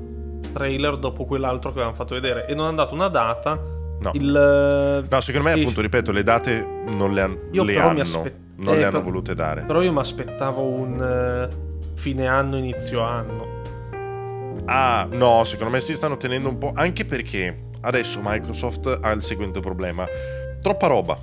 trailer 0.53 0.97
dopo 0.97 1.25
quell'altro 1.25 1.69
che 1.71 1.77
avevano 1.77 1.95
fatto 1.95 2.13
vedere 2.13 2.45
e 2.45 2.53
non 2.53 2.67
hanno 2.67 2.75
dato 2.77 2.93
una 2.93 3.07
data. 3.07 3.59
No. 4.03 4.11
Il, 4.13 5.05
No, 5.09 5.21
secondo 5.21 5.47
me, 5.49 5.59
appunto, 5.59 5.81
ripeto, 5.81 6.11
le 6.11 6.23
date 6.23 6.65
non 6.85 7.13
le, 7.13 7.21
han- 7.21 7.37
Io 7.51 7.63
le 7.63 7.79
hanno. 7.79 8.01
aspe- 8.01 8.35
Non 8.57 8.75
eh, 8.75 8.77
le 8.77 8.83
hanno 8.83 8.91
per- 8.97 9.03
volute 9.03 9.33
dare. 9.35 9.61
Però 9.63 9.81
io 9.81 9.91
mi 9.91 9.99
aspettavo 9.99 10.61
un 10.63 11.01
eh, 11.01 11.95
fine 11.95 12.27
anno, 12.27 12.57
inizio 12.57 13.01
anno. 13.01 13.51
Ah, 14.65 15.07
no, 15.09 15.43
secondo 15.43 15.71
me 15.73 15.79
si 15.79 15.93
stanno 15.95 16.17
tenendo 16.17 16.47
un 16.49 16.57
po'. 16.57 16.71
Anche 16.75 17.03
perché 17.05 17.63
adesso 17.81 18.19
Microsoft 18.21 18.99
ha 19.01 19.11
il 19.11 19.23
seguente 19.23 19.59
problema: 19.59 20.05
troppa 20.61 20.87
roba. 20.87 21.17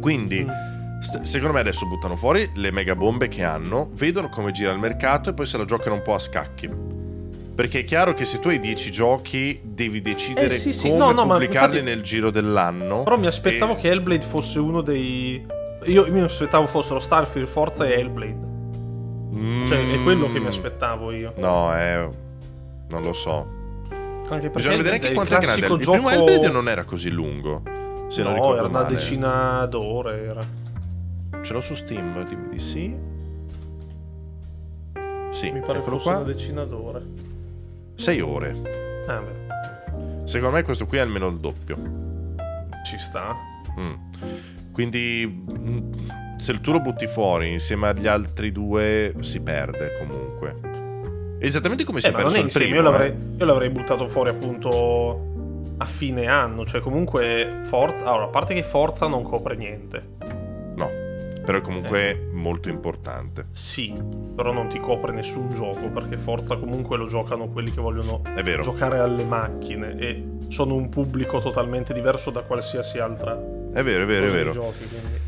Quindi, 0.00 0.44
Mm. 0.44 1.00
st- 1.00 1.22
secondo 1.22 1.52
me, 1.54 1.60
adesso 1.60 1.86
buttano 1.86 2.16
fuori 2.16 2.50
le 2.54 2.70
mega 2.70 2.94
bombe 2.94 3.28
che 3.28 3.42
hanno, 3.44 3.90
vedono 3.94 4.28
come 4.28 4.50
gira 4.52 4.72
il 4.72 4.78
mercato 4.78 5.30
e 5.30 5.34
poi 5.34 5.46
se 5.46 5.58
la 5.58 5.64
giocano 5.64 5.96
un 5.96 6.02
po' 6.02 6.14
a 6.14 6.18
scacchi. 6.18 6.70
Perché 7.60 7.80
è 7.80 7.84
chiaro 7.84 8.14
che 8.14 8.24
se 8.24 8.38
tu 8.38 8.48
hai 8.48 8.58
10 8.58 8.90
giochi, 8.90 9.60
devi 9.62 10.00
decidere 10.00 10.54
Eh, 10.54 10.58
sì, 10.58 10.72
sì, 10.72 10.88
come 10.88 10.98
no, 10.98 11.10
no, 11.12 11.26
pubblicarli 11.26 11.76
infatti- 11.78 11.82
nel 11.82 12.00
giro 12.02 12.30
dell'anno. 12.30 13.02
Però 13.02 13.18
mi 13.18 13.26
aspettavo 13.26 13.74
E- 13.74 13.76
che 13.76 13.88
Hellblade 13.90 14.24
fosse 14.24 14.58
uno 14.58 14.80
dei. 14.80 15.44
Io 15.84 16.10
mi 16.10 16.20
aspettavo 16.20 16.66
fossero 16.66 16.98
Starfield, 17.00 17.46
Forza 17.48 17.86
e 17.86 17.92
Hellblade. 17.98 18.48
Cioè, 19.66 19.90
è 19.92 20.02
quello 20.02 20.26
che 20.32 20.38
mi 20.38 20.46
Mm, 20.46 20.48
aspettavo 20.48 21.12
io. 21.12 21.34
No, 21.36 21.76
eh. 21.76 22.08
Non 22.88 23.02
lo 23.02 23.12
so. 23.12 23.46
Anche 23.90 24.48
perché 24.48 24.48
Bisogna 24.56 24.76
vedere 24.76 24.94
anche 24.94 25.06
è 25.06 25.10
il 25.10 25.14
quanto 25.16 25.34
è 25.34 25.38
grande. 25.38 25.60
classico 25.60 25.74
Il 25.76 25.82
gioco. 25.82 25.96
primo 25.98 26.10
Hellblade 26.10 26.48
non 26.48 26.66
era 26.68 26.84
così 26.84 27.10
lungo. 27.10 27.62
Se 28.08 28.22
non 28.22 28.30
no, 28.32 28.36
ricordo 28.38 28.58
era 28.58 28.68
una 28.68 28.80
male. 28.84 28.94
decina 28.94 29.66
d'ore. 29.66 30.24
Era. 30.24 30.40
Ce 31.42 31.52
l'ho 31.52 31.60
su 31.60 31.74
Steam, 31.74 32.24
dimmi 32.24 32.48
di 32.48 32.58
sì. 32.58 32.96
Sì, 35.30 35.50
Mi 35.50 35.60
pare 35.60 35.80
fosse 35.82 36.02
qua. 36.02 36.16
una 36.16 36.24
decina 36.24 36.64
d'ore. 36.64 37.28
6 38.00 38.20
ore. 38.20 39.02
Ah, 39.06 39.18
beh, 39.20 40.24
Secondo 40.26 40.56
me 40.56 40.62
questo 40.62 40.86
qui 40.86 40.96
è 40.98 41.00
almeno 41.00 41.28
il 41.28 41.36
doppio. 41.38 41.76
ci 42.84 42.98
sta. 42.98 43.34
Mm. 43.78 43.92
Quindi 44.72 45.44
mm, 45.52 45.92
se 46.38 46.60
tu 46.60 46.72
lo 46.72 46.80
butti 46.80 47.06
fuori 47.06 47.52
insieme 47.52 47.88
agli 47.88 48.06
altri 48.06 48.50
due 48.52 49.14
si 49.20 49.40
perde 49.42 49.98
comunque. 49.98 50.56
Esattamente 51.38 51.84
come 51.84 52.00
si 52.00 52.06
Eh, 52.06 52.10
è 52.10 52.12
perso 52.14 52.38
il 52.40 52.50
primo. 52.52 52.74
io 52.76 52.82
l'avrei, 52.82 53.10
eh. 53.10 53.16
io 53.38 53.44
l'avrei 53.44 53.68
buttato 53.70 54.06
fuori 54.06 54.30
appunto 54.30 55.28
a 55.78 55.84
fine 55.84 56.26
anno. 56.26 56.64
Cioè, 56.64 56.80
comunque, 56.80 57.60
Forza. 57.64 58.06
Allora, 58.06 58.24
a 58.24 58.28
parte 58.28 58.54
che 58.54 58.62
Forza 58.62 59.06
non 59.08 59.22
copre 59.22 59.56
niente. 59.56 60.02
Però 61.50 61.58
è 61.58 61.66
comunque 61.66 62.10
Eh. 62.10 62.28
molto 62.30 62.68
importante. 62.68 63.46
Sì, 63.50 63.92
però 64.36 64.52
non 64.52 64.68
ti 64.68 64.78
copre 64.78 65.10
nessun 65.12 65.52
gioco 65.52 65.88
perché 65.88 66.16
Forza 66.16 66.56
comunque 66.56 66.96
lo 66.96 67.08
giocano 67.08 67.48
quelli 67.48 67.72
che 67.72 67.80
vogliono 67.80 68.22
È 68.34 68.42
vero. 68.44 68.62
giocare 68.62 69.00
alle 69.00 69.24
macchine 69.24 69.96
e 69.98 70.24
sono 70.46 70.74
un 70.74 70.88
pubblico 70.88 71.40
totalmente 71.40 71.92
diverso 71.92 72.30
da 72.30 72.42
qualsiasi 72.42 72.98
altra 73.00 73.32
È 73.34 73.82
vero, 73.82 74.04
è 74.04 74.06
vero, 74.06 74.26
è 74.26 74.30
vero. 74.30 74.50
giochi. 74.52 74.86
Quindi. 74.86 75.18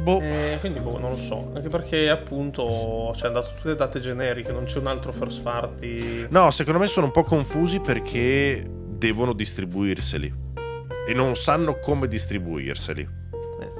Boh. 0.00 0.20
Eh, 0.20 0.56
quindi 0.60 0.80
boh, 0.80 0.98
non 0.98 1.10
lo 1.12 1.16
so, 1.16 1.52
anche 1.54 1.68
perché 1.68 2.10
appunto 2.10 3.12
ci 3.16 3.24
hanno 3.24 3.34
dato 3.40 3.52
tutte 3.54 3.68
le 3.68 3.74
date 3.76 3.98
generiche, 4.00 4.52
non 4.52 4.64
c'è 4.64 4.78
un 4.78 4.88
altro 4.88 5.10
first 5.12 5.42
party. 5.42 6.26
No, 6.28 6.50
secondo 6.50 6.78
me 6.78 6.86
sono 6.86 7.06
un 7.06 7.12
po' 7.12 7.22
confusi 7.22 7.80
perché 7.80 8.62
devono 8.68 9.32
distribuirseli. 9.32 10.34
E 11.08 11.14
non 11.14 11.34
sanno 11.34 11.78
come 11.78 12.08
distribuirseli. 12.08 13.19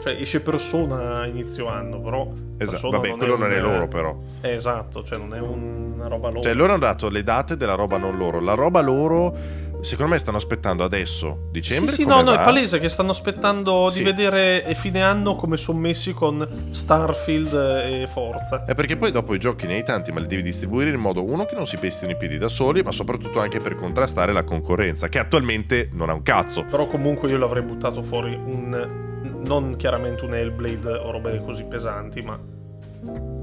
Cioè 0.00 0.14
esce 0.18 0.40
Persona 0.40 1.20
a 1.20 1.26
inizio 1.26 1.68
anno, 1.68 2.00
però 2.00 2.30
Esatto. 2.56 2.90
Vabbè, 2.90 3.10
quello 3.16 3.36
non 3.36 3.52
è 3.52 3.56
un- 3.58 3.62
loro 3.62 3.88
però. 3.88 4.16
Eh, 4.42 4.50
esatto, 4.54 5.02
cioè 5.04 5.18
non 5.18 5.34
è 5.34 5.40
un- 5.40 5.92
una 5.94 6.08
roba 6.08 6.28
loro. 6.28 6.42
Cioè, 6.42 6.54
loro 6.54 6.72
hanno 6.72 6.80
dato 6.80 7.08
le 7.08 7.22
date 7.22 7.56
della 7.56 7.74
roba 7.74 7.96
non 7.98 8.16
loro. 8.16 8.40
La 8.40 8.54
roba 8.54 8.80
loro, 8.80 9.34
secondo 9.82 10.12
me, 10.12 10.18
stanno 10.18 10.36
aspettando 10.36 10.84
adesso, 10.84 11.48
dicembre. 11.50 11.90
Sì, 11.92 12.02
sì, 12.02 12.06
no, 12.06 12.20
no, 12.22 12.32
è 12.32 12.38
palese 12.42 12.78
che 12.78 12.88
stanno 12.88 13.10
aspettando 13.10 13.90
Sì. 13.90 13.98
di 13.98 14.04
vedere 14.04 14.64
a 14.64 14.74
fine 14.74 15.02
anno 15.02 15.36
come 15.36 15.56
sono 15.56 15.78
messi 15.78 16.12
con 16.12 16.68
Starfield 16.70 17.52
e 17.54 18.06
Forza. 18.10 18.64
È 18.64 18.74
perché 18.74 18.96
poi 18.96 19.10
dopo 19.10 19.34
i 19.34 19.38
giochi 19.38 19.66
ne 19.66 19.74
hai 19.74 19.84
tanti, 19.84 20.12
ma 20.12 20.20
li 20.20 20.26
devi 20.26 20.42
distribuire 20.42 20.90
in 20.90 21.00
modo 21.00 21.24
uno 21.24 21.46
che 21.46 21.54
non 21.54 21.66
si 21.66 21.76
pestino 21.76 22.10
i 22.12 22.16
piedi 22.16 22.38
da 22.38 22.48
soli, 22.48 22.82
ma 22.82 22.92
soprattutto 22.92 23.40
anche 23.40 23.58
per 23.58 23.74
contrastare 23.74 24.32
la 24.32 24.44
concorrenza, 24.44 25.08
che 25.08 25.18
attualmente 25.18 25.88
non 25.92 26.10
ha 26.10 26.14
un 26.14 26.22
cazzo. 26.22 26.64
Però 26.64 26.86
comunque 26.86 27.28
io 27.30 27.38
l'avrei 27.38 27.62
buttato 27.62 28.02
fuori 28.02 28.34
un... 28.34 29.08
non 29.46 29.76
chiaramente 29.76 30.24
un 30.24 30.34
Hellblade 30.34 30.90
o 30.92 31.10
robe 31.10 31.42
così 31.44 31.64
pesanti, 31.64 32.20
ma 32.20 32.38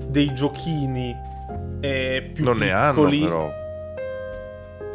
dei 0.07 0.33
giochini 0.33 1.15
eh, 1.81 2.31
più 2.33 2.43
non 2.43 2.57
ne 2.57 2.71
hanno, 2.71 2.93
piccoli. 3.05 3.19
però. 3.19 3.65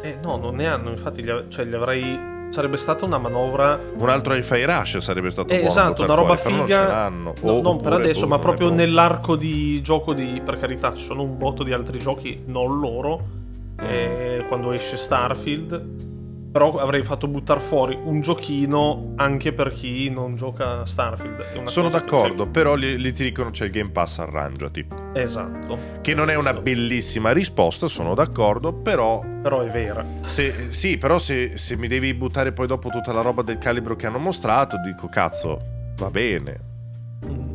Eh, 0.03 0.17
no, 0.21 0.35
non 0.37 0.55
ne 0.55 0.67
hanno, 0.67 0.89
infatti 0.89 1.23
gli, 1.23 1.29
av- 1.29 1.47
cioè, 1.47 1.65
gli 1.65 1.73
avrei... 1.73 2.31
Sarebbe 2.49 2.77
stata 2.77 3.03
una 3.05 3.17
manovra 3.17 3.79
Un 3.97 4.09
altro 4.09 4.35
Hi-Fi 4.35 4.63
Rush 4.65 4.97
sarebbe 4.97 5.31
stato 5.31 5.47
Eh, 5.51 5.55
buono. 5.55 5.69
esatto, 5.71 6.03
una 6.03 6.13
roba 6.13 6.35
fuori, 6.35 6.57
figa. 6.57 7.09
Non. 7.09 7.33
No, 7.41 7.51
O- 7.51 7.61
non 7.63 7.81
per 7.81 7.93
adesso, 7.93 8.21
boh, 8.21 8.27
ma 8.27 8.37
proprio 8.39 8.69
nell'arco 8.69 9.35
di 9.35 9.81
gioco 9.81 10.13
di. 10.13 10.39
Per 10.45 10.59
carità, 10.59 10.93
ci 10.93 11.03
sono 11.03 11.23
un 11.23 11.35
botto 11.35 11.63
di 11.63 11.73
altri 11.73 11.97
giochi, 11.97 12.43
non 12.45 12.79
loro. 12.79 13.21
eh, 13.79 14.45
quando 14.47 14.71
esce 14.71 14.97
Starfield. 14.97 15.83
Però 16.53 16.77
avrei 16.77 17.01
fatto 17.01 17.27
buttare 17.27 17.59
fuori 17.59 17.97
un 18.03 18.21
giochino 18.21 19.13
anche 19.15 19.53
per 19.53 19.73
chi 19.73 20.07
non 20.11 20.35
gioca 20.35 20.81
a 20.81 20.85
Starfield. 20.85 21.65
Sono 21.65 21.89
cosa 21.89 21.99
che- 21.99 22.05
d'accordo, 22.05 22.45
però 22.45 22.75
lì, 22.75 22.95
lì 22.99 23.11
ti 23.11 23.23
dicono 23.23 23.49
c'è 23.49 23.65
il 23.65 23.71
Game 23.71 23.89
Pass, 23.89 24.19
arrangiati. 24.19 24.85
Esatto. 25.13 25.77
Che 26.01 26.13
non 26.13 26.29
è 26.29 26.35
una 26.35 26.53
bellissima 26.53 27.31
risposta, 27.31 27.87
sono 27.87 28.13
d'accordo, 28.13 28.71
però 28.71 29.23
Però 29.41 29.61
è 29.61 29.67
vera. 29.71 30.05
Se, 30.25 30.71
sì, 30.71 30.99
però 30.99 31.17
se, 31.17 31.57
se 31.57 31.75
mi 31.75 31.87
devi 31.87 32.13
buttare 32.13 32.51
poi 32.51 32.67
dopo 32.67 32.89
tutta 32.89 33.11
la 33.11 33.21
roba 33.21 33.41
del 33.41 33.57
calibro 33.57 33.95
che 33.95 34.05
hanno 34.05 34.19
mostrato, 34.19 34.77
dico 34.85 35.07
cazzo, 35.07 35.59
va 35.97 36.11
bene. 36.11 36.59
Mm. 37.25 37.51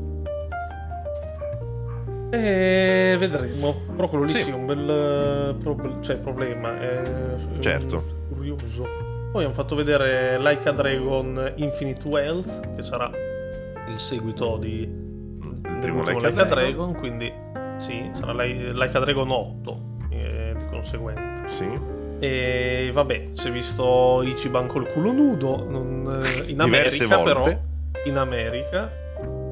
E 2.30 3.16
vedremo. 3.16 3.74
Però 3.94 4.08
quello 4.08 4.24
lì 4.24 4.32
Sì. 4.32 4.42
sì, 4.42 4.50
è 4.50 4.54
un 4.54 4.66
bel 4.66 4.90
eh, 4.90 5.62
prob- 5.62 6.00
cioè, 6.00 6.18
problema. 6.18 6.78
È, 6.80 7.00
è 7.00 7.58
Certo. 7.60 8.16
Curioso. 8.56 8.86
Poi 9.32 9.44
hanno 9.44 9.52
fatto 9.52 9.74
vedere 9.74 10.38
Like 10.38 10.68
a 10.68 10.72
Dragon 10.72 11.52
Infinite 11.56 12.06
Wealth, 12.08 12.74
che 12.76 12.82
sarà 12.82 13.10
il 13.88 13.98
seguito 13.98 14.56
di 14.56 14.86
primo 15.80 16.02
dell'ultimo 16.02 16.18
Like 16.18 16.26
a 16.26 16.28
Like 16.30 16.40
a 16.40 16.44
Dragon. 16.44 16.46
Dragon, 16.46 16.94
quindi 16.94 17.32
sì, 17.76 18.08
sarà 18.12 18.32
Like 18.32 18.72
Like 18.72 18.96
a 18.96 19.00
Dragon 19.00 19.30
8 19.30 19.80
eh, 20.10 20.54
di 20.58 20.64
conseguenza. 20.66 21.48
Sì. 21.48 21.96
E 22.20 22.90
vabbè, 22.92 23.28
si 23.32 23.48
è 23.48 23.50
visto 23.52 24.22
Ichiban 24.24 24.66
col 24.66 24.88
culo 24.88 25.12
nudo 25.12 25.64
non- 25.68 26.20
eh, 26.24 26.50
in 26.50 26.60
America, 26.60 27.22
però 27.22 27.60
in 28.04 28.16
America. 28.16 28.90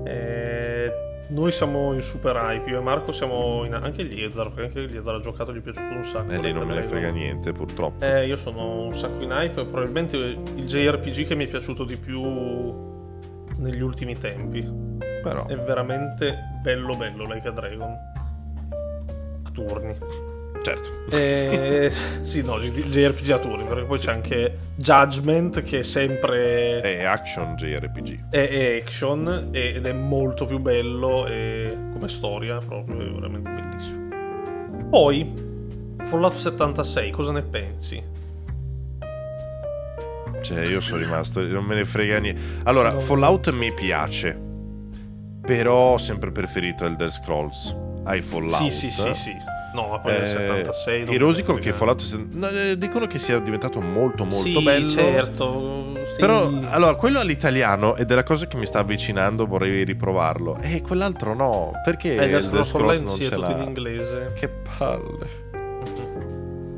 Eh, 0.04 0.92
noi 1.28 1.50
siamo 1.50 1.92
in 1.92 2.02
super 2.02 2.36
hype, 2.36 2.70
io 2.70 2.78
e 2.78 2.82
Marco 2.82 3.12
siamo 3.12 3.64
in, 3.64 3.74
anche 3.74 4.02
Liezar, 4.02 4.50
perché 4.50 4.78
anche 4.78 4.92
Liezar 4.92 5.14
ha 5.16 5.20
giocato, 5.20 5.52
gli 5.52 5.58
è 5.58 5.60
piaciuto 5.60 5.94
un 5.94 6.04
sacco. 6.04 6.30
E 6.30 6.38
lì 6.38 6.52
non 6.52 6.66
me 6.66 6.74
ne 6.74 6.82
frega 6.82 7.10
niente, 7.10 7.52
purtroppo. 7.52 8.04
Eh, 8.04 8.26
io 8.26 8.36
sono 8.36 8.84
un 8.84 8.94
sacco 8.94 9.22
in 9.22 9.30
hype, 9.30 9.64
probabilmente 9.64 10.16
il 10.16 10.66
JRPG 10.66 11.26
che 11.26 11.34
mi 11.34 11.46
è 11.46 11.48
piaciuto 11.48 11.84
di 11.84 11.96
più 11.96 12.22
negli 13.58 13.80
ultimi 13.80 14.16
tempi. 14.16 14.94
Però. 15.22 15.46
È 15.46 15.56
veramente 15.56 16.58
bello 16.62 16.96
bello 16.96 17.24
Like 17.24 17.48
a 17.48 17.50
Dragon. 17.50 17.90
A 19.42 19.50
turni. 19.52 19.98
Certo. 20.66 21.14
Eh, 21.14 21.92
sì, 22.22 22.42
no, 22.42 22.58
JRPG 22.58 23.30
a 23.30 23.38
turni, 23.38 23.62
perché 23.66 23.84
poi 23.84 23.98
c'è 24.00 24.10
anche 24.10 24.58
Judgment 24.74 25.62
che 25.62 25.78
è 25.78 25.82
sempre 25.84 26.80
È 26.80 27.04
action 27.04 27.54
JRPG. 27.54 28.30
è, 28.30 28.48
è 28.48 28.80
action 28.82 29.50
e- 29.52 29.74
ed 29.76 29.86
è 29.86 29.92
molto 29.92 30.44
più 30.44 30.58
bello 30.58 31.24
e 31.28 31.72
come 31.92 32.08
storia 32.08 32.58
proprio 32.58 33.00
è 33.00 33.08
veramente 33.08 33.48
bellissimo. 33.48 34.08
Poi 34.90 35.32
Fallout 36.02 36.34
76, 36.34 37.10
cosa 37.12 37.30
ne 37.30 37.42
pensi? 37.42 38.02
Cioè, 40.42 40.66
io 40.66 40.80
sono 40.80 40.98
rimasto. 40.98 41.42
Non 41.42 41.64
me 41.64 41.76
ne 41.76 41.84
frega 41.84 42.18
niente. 42.18 42.40
Allora, 42.64 42.90
No. 42.90 42.98
Fallout 42.98 43.52
mi 43.52 43.72
piace. 43.72 44.36
Però 45.42 45.92
ho 45.92 45.98
sempre 45.98 46.32
preferito 46.32 46.84
Elder 46.84 47.12
Scrolls 47.12 47.72
ai 48.04 48.20
Fallout. 48.20 48.50
Sì, 48.68 48.70
sì, 48.70 48.90
sì, 48.90 49.14
sì. 49.14 49.36
No, 49.76 49.88
ma 49.88 49.98
poi 49.98 50.12
nel 50.12 50.22
Eh, 50.22 50.26
76 50.26 51.04
non 51.04 51.14
e 51.14 51.18
rosico 51.18 51.54
che. 51.54 51.72
Fallout 51.72 52.00
se- 52.00 52.26
no, 52.32 52.48
eh, 52.48 52.76
dicono 52.78 53.06
che 53.06 53.18
sia 53.18 53.38
diventato 53.38 53.80
molto 53.80 54.24
molto 54.24 54.36
sì, 54.36 54.62
bello. 54.62 54.88
certo. 54.88 55.92
sì. 56.14 56.20
Però 56.20 56.50
allora 56.70 56.94
quello 56.94 57.20
all'italiano 57.20 57.94
ed 57.96 58.10
è 58.10 58.14
la 58.14 58.22
cosa 58.22 58.46
che 58.46 58.56
mi 58.56 58.64
sta 58.66 58.78
avvicinando, 58.78 59.46
vorrei 59.46 59.84
riprovarlo. 59.84 60.56
E 60.62 60.80
quell'altro 60.80 61.34
no, 61.34 61.72
perché 61.84 62.14
Eh, 62.16 62.24
Elder 62.24 62.40
Elder 62.40 62.64
Scrolls 62.66 63.00
non 63.02 63.16
ce 63.16 63.28
tutto 63.30 63.50
in 63.50 63.60
inglese. 63.62 64.32
Che 64.34 64.48
palle. 64.78 65.44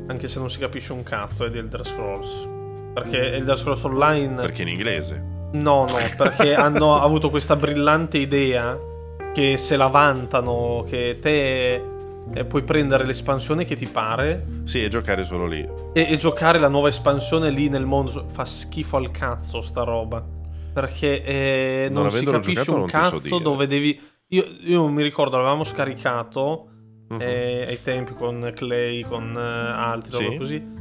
Anche 0.07 0.27
se 0.27 0.39
non 0.39 0.49
si 0.49 0.57
capisce 0.59 0.91
un 0.91 1.03
cazzo 1.03 1.45
è 1.45 1.49
di 1.49 1.57
Elder 1.59 1.85
Scrolls. 1.85 2.47
Perché 2.93 3.33
Elder 3.35 3.57
Scrolls 3.57 3.83
Online 3.83 4.41
Perché 4.41 4.63
in 4.63 4.67
inglese? 4.69 5.23
No, 5.51 5.85
no, 5.85 5.95
perché 6.17 6.53
hanno 6.55 6.99
avuto 6.99 7.29
questa 7.29 7.55
brillante 7.55 8.17
idea 8.17 8.77
che 9.33 9.57
se 9.57 9.77
la 9.77 9.87
vantano, 9.87 10.83
che 10.87 11.19
te 11.21 11.81
eh, 12.33 12.45
puoi 12.45 12.63
prendere 12.63 13.05
l'espansione 13.05 13.65
che 13.65 13.75
ti 13.75 13.87
pare 13.87 14.45
Sì, 14.63 14.83
e 14.83 14.87
giocare 14.89 15.23
solo 15.25 15.45
lì. 15.47 15.67
e, 15.93 16.11
e 16.11 16.17
giocare 16.17 16.59
la 16.59 16.67
nuova 16.69 16.87
espansione 16.89 17.49
lì 17.49 17.69
nel 17.69 17.85
mondo. 17.85 18.25
Fa 18.31 18.45
schifo 18.45 18.97
al 18.97 19.11
cazzo 19.11 19.61
sta 19.61 19.83
roba. 19.83 20.23
Perché 20.73 21.23
eh, 21.23 21.87
Non 21.91 22.03
non, 22.03 22.11
si 22.11 22.25
capisce 22.25 22.63
giocato 22.63 22.83
un 22.83 22.89
so 22.89 22.97
cazzo 22.97 23.19
dire. 23.19 23.41
dove 23.41 23.67
devi... 23.67 23.99
Io, 24.31 24.45
io 24.61 24.87
mi 24.87 25.01
ricordo, 25.01 25.37
l'avevamo 25.37 25.63
scaricato 25.63 26.65
Mhm. 27.09 27.17
eh, 27.21 27.65
ai 27.67 27.81
tempi 27.81 28.13
con 28.13 28.51
Clay, 28.55 29.01
con 29.01 29.33
eh, 29.35 29.39
altri, 29.41 30.15
Sì. 30.29 30.37
così. 30.37 30.77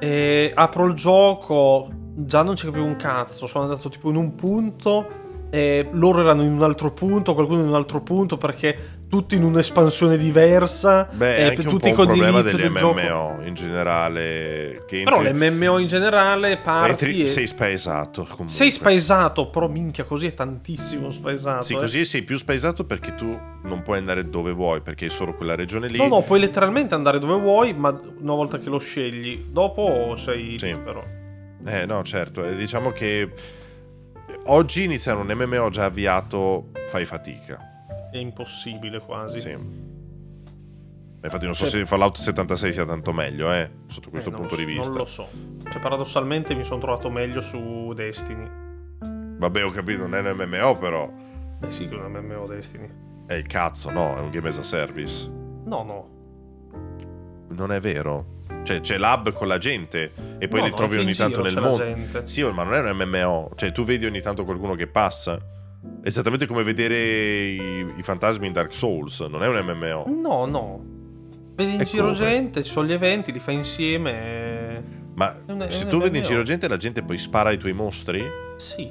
E 0.00 0.52
apro 0.54 0.86
il 0.86 0.94
gioco, 0.94 1.90
già 2.16 2.42
non 2.42 2.56
ci 2.56 2.64
capivo 2.64 2.86
un 2.86 2.96
cazzo, 2.96 3.46
sono 3.46 3.64
andato 3.64 3.90
tipo 3.90 4.08
in 4.08 4.16
un 4.16 4.34
punto 4.34 5.06
e 5.50 5.86
loro 5.92 6.20
erano 6.20 6.42
in 6.42 6.52
un 6.52 6.62
altro 6.62 6.92
punto, 6.92 7.34
qualcuno 7.34 7.60
in 7.60 7.68
un 7.68 7.74
altro 7.74 8.00
punto 8.00 8.38
perché 8.38 8.99
tutti 9.10 9.34
in 9.34 9.42
un'espansione 9.42 10.16
diversa 10.16 11.08
Beh, 11.12 11.36
è 11.36 11.42
anche 11.48 11.62
un 11.62 11.66
tutti 11.66 11.92
po' 11.92 12.00
un 12.00 12.06
problema 12.06 12.40
degli 12.42 12.56
del 12.56 12.72
gioco. 12.74 12.98
MMO 13.00 13.40
in 13.44 13.54
generale. 13.54 14.84
Che 14.86 15.02
Però 15.02 15.22
entri- 15.22 15.50
l'MMO 15.50 15.78
in 15.78 15.86
generale 15.88 16.56
parti 16.58 17.04
entri- 17.06 17.22
e... 17.24 17.26
sei 17.26 17.46
spaesato. 17.48 18.22
Comunque. 18.22 18.48
Sei 18.48 18.70
spaesato, 18.70 19.50
però 19.50 19.68
minchia 19.68 20.04
così 20.04 20.28
è 20.28 20.34
tantissimo 20.34 21.10
spaesato. 21.10 21.62
Sì, 21.64 21.74
eh. 21.74 21.78
così 21.78 22.04
sei 22.04 22.22
più 22.22 22.36
spaesato 22.38 22.84
perché 22.84 23.14
tu 23.16 23.28
non 23.64 23.82
puoi 23.82 23.98
andare 23.98 24.28
dove 24.30 24.52
vuoi, 24.52 24.80
perché 24.80 25.06
hai 25.06 25.10
solo 25.10 25.34
quella 25.34 25.56
regione 25.56 25.88
lì. 25.88 25.98
No, 25.98 26.06
no, 26.06 26.22
puoi 26.22 26.38
letteralmente 26.40 26.94
andare 26.94 27.18
dove 27.18 27.38
vuoi, 27.38 27.74
ma 27.74 27.90
una 28.20 28.34
volta 28.34 28.58
che 28.58 28.68
lo 28.68 28.78
scegli, 28.78 29.46
dopo 29.50 30.14
sei 30.16 30.56
Sì. 30.58 30.66
lì, 30.66 30.76
però. 30.78 31.02
Eh 31.66 31.84
no, 31.84 32.02
certo, 32.04 32.44
eh, 32.44 32.54
diciamo 32.54 32.90
che 32.92 33.28
oggi 34.46 34.84
iniziare 34.84 35.18
un 35.18 35.26
MMO 35.34 35.68
già 35.68 35.84
avviato 35.86 36.68
fai 36.88 37.04
fatica. 37.04 37.64
È 38.10 38.16
impossibile 38.18 39.00
quasi. 39.00 39.38
Sì. 39.40 39.56
Infatti 41.22 41.44
non 41.44 41.54
so 41.54 41.64
Cioè- 41.64 41.80
se 41.80 41.86
Fallout 41.86 42.16
76 42.16 42.72
sia 42.72 42.86
tanto 42.86 43.12
meglio, 43.12 43.52
eh, 43.52 43.70
sotto 43.86 44.08
Eh, 44.08 44.10
questo 44.10 44.30
non 44.30 44.40
punto 44.40 44.54
lo 44.56 44.60
di 44.64 44.66
so- 44.72 44.76
vista. 44.78 44.88
Non 44.92 44.98
lo 44.98 45.04
so. 45.04 45.28
Cioè, 45.70 45.80
paradossalmente 45.80 46.54
mi 46.54 46.64
sono 46.64 46.80
trovato 46.80 47.10
meglio 47.10 47.40
su 47.42 47.92
Destiny. 47.94 48.48
Vabbè, 49.38 49.64
ho 49.64 49.70
capito, 49.70 50.06
non 50.06 50.14
è 50.14 50.30
un 50.30 50.36
MMO 50.36 50.74
però. 50.78 51.10
Eh 51.62 51.70
sì 51.70 51.88
che 51.88 51.94
è 51.94 51.98
un 52.02 52.10
MMO 52.12 52.46
Destiny. 52.46 52.88
È 53.26 53.34
il 53.34 53.46
cazzo, 53.46 53.90
no, 53.90 54.16
è 54.16 54.20
un 54.20 54.30
game 54.30 54.48
as 54.48 54.58
a 54.58 54.62
service. 54.62 55.28
No, 55.64 55.82
no. 55.82 56.08
Non 57.48 57.70
è 57.72 57.80
vero. 57.80 58.38
Cioè, 58.62 58.80
c'è 58.80 58.98
l'hub 58.98 59.32
con 59.32 59.46
la 59.46 59.58
gente 59.58 60.12
e 60.38 60.48
poi 60.48 60.60
No, 60.60 60.66
li 60.66 60.72
trovi 60.74 60.98
ogni 60.98 61.14
tanto 61.14 61.42
nel 61.42 61.58
mondo. 61.60 62.26
Sì, 62.26 62.42
ma 62.44 62.62
non 62.62 62.74
è 62.74 62.80
un 62.90 62.96
MMO. 62.96 63.50
Cioè, 63.56 63.72
tu 63.72 63.84
vedi 63.84 64.06
ogni 64.06 64.20
tanto 64.20 64.44
qualcuno 64.44 64.74
che 64.74 64.86
passa. 64.86 65.38
È 66.02 66.06
esattamente 66.06 66.46
come 66.46 66.62
vedere 66.62 66.96
i, 66.98 67.86
i 67.96 68.02
fantasmi 68.02 68.46
in 68.46 68.52
Dark 68.52 68.72
Souls. 68.72 69.20
Non 69.20 69.42
è 69.42 69.48
un 69.48 69.56
MMO. 69.64 70.04
No, 70.08 70.44
no. 70.46 70.84
Vedi 71.54 71.74
in 71.74 71.80
E 71.80 71.84
giro 71.84 72.04
come? 72.04 72.16
gente, 72.16 72.62
ci 72.62 72.70
sono 72.70 72.86
gli 72.86 72.92
eventi, 72.92 73.32
li 73.32 73.40
fai 73.40 73.54
insieme. 73.54 74.12
e- 74.12 74.82
Ma 75.14 75.34
È 75.46 75.52
un- 75.52 75.60
è 75.60 75.70
se 75.70 75.86
tu 75.86 75.98
vedi 75.98 76.18
in 76.18 76.24
giro 76.24 76.42
gente, 76.42 76.68
la 76.68 76.76
gente 76.76 77.02
poi 77.02 77.18
spara 77.18 77.50
ai 77.50 77.58
tuoi 77.58 77.72
mostri. 77.72 78.22
Sì. 78.56 78.90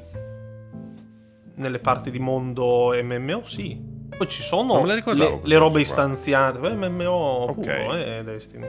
Nelle 1.56 1.80
parti 1.80 2.10
di 2.12 2.20
mondo 2.20 2.92
MMO, 3.02 3.44
sì. 3.44 3.98
Poi 4.18 4.28
ci 4.28 4.42
sono 4.42 4.74
Non 4.76 4.88
le, 4.88 5.04
le 5.44 5.58
robe 5.58 5.72
qua. 5.72 5.80
istanziate. 5.82 6.60
Beh, 6.60 6.74
MMO 6.76 7.12
Ok. 7.50 7.54
puro, 7.54 7.96
eh, 7.96 8.22
Destiny. 8.24 8.68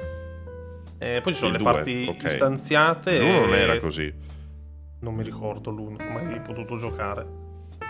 Eh, 0.98 1.20
poi 1.22 1.32
ci 1.32 1.38
sono 1.38 1.52
Il 1.52 1.58
le 1.58 1.62
due, 1.64 1.72
parti 1.72 2.06
ok. 2.08 2.22
istanziate. 2.24 3.18
L'uno 3.18 3.40
non 3.46 3.54
e- 3.54 3.58
era 3.58 3.78
così. 3.80 4.12
Non 5.00 5.14
mi 5.14 5.22
ricordo 5.22 5.70
l'uno, 5.70 5.96
mai 6.12 6.40
potuto 6.40 6.76
giocare. 6.76 7.26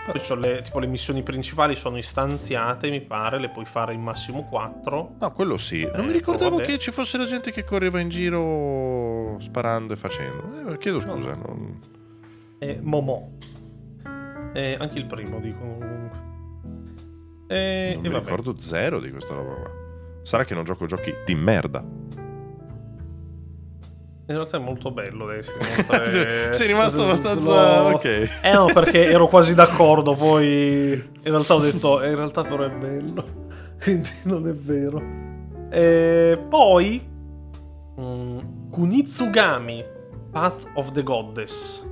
Poi 0.03 0.39
le, 0.39 0.61
tipo 0.61 0.79
le 0.79 0.87
missioni 0.87 1.21
principali 1.21 1.75
sono 1.75 1.95
istanziate, 1.97 2.89
mi 2.89 3.01
pare, 3.01 3.39
le 3.39 3.49
puoi 3.49 3.65
fare 3.65 3.93
in 3.93 4.01
massimo 4.01 4.43
4. 4.45 5.15
No, 5.19 5.31
quello 5.33 5.57
sì. 5.57 5.83
Non 5.83 6.01
Eh, 6.05 6.07
mi 6.07 6.11
ricordavo 6.13 6.57
vabbè. 6.57 6.67
che 6.67 6.79
ci 6.79 6.91
fosse 6.91 7.17
la 7.17 7.25
gente 7.25 7.51
che 7.51 7.63
correva 7.63 7.99
in 7.99 8.09
giro 8.09 9.37
sparando 9.39 9.93
e 9.93 9.95
facendo. 9.97 10.71
Eh, 10.71 10.77
chiedo 10.79 10.99
scusa. 11.01 11.35
no. 11.35 11.43
non- 11.45 11.79
E 12.57 12.79
Momo. 12.81 13.37
E 14.53 14.75
anche 14.79 14.97
il 14.97 15.05
primo, 15.05 15.39
dicono 15.39 15.77
comunque. 15.77 16.19
E, 17.47 17.91
Non 17.93 18.01
mi 18.03 18.09
vabbè. 18.09 18.23
ricordo 18.23 18.59
zero 18.59 18.99
di 18.99 19.11
questa 19.11 19.33
roba 19.35 19.53
qua. 19.53 19.71
Sarà 20.23 20.43
che 20.45 20.53
non 20.55 20.63
gioco 20.63 20.85
giochi 20.87 21.13
di 21.25 21.35
merda. 21.35 21.83
In 24.31 24.37
realtà 24.37 24.57
è 24.57 24.59
molto 24.61 24.91
bello 24.91 25.25
Destiny. 25.27 25.65
oltre- 25.77 26.53
Sei 26.53 26.67
rimasto 26.67 27.03
abbastanza. 27.03 27.81
Lo- 27.81 27.95
Ok. 27.95 28.05
Eh 28.41 28.51
no, 28.53 28.65
perché 28.73 29.05
ero 29.05 29.27
quasi 29.27 29.53
d'accordo, 29.53 30.15
poi 30.15 30.91
in 30.93 31.21
realtà 31.23 31.55
ho 31.55 31.59
detto, 31.59 32.01
eh, 32.01 32.09
in 32.09 32.15
realtà 32.15 32.43
però 32.43 32.63
è 32.63 32.69
bello, 32.69 33.23
quindi 33.81 34.09
non 34.23 34.47
è 34.47 34.53
vero. 34.53 35.01
E 35.69 36.39
poi 36.49 37.05
mm, 37.99 38.39
Kunitsugami, 38.71 39.83
Path 40.31 40.65
of 40.75 40.91
the 40.91 41.03
Goddess, 41.03 41.83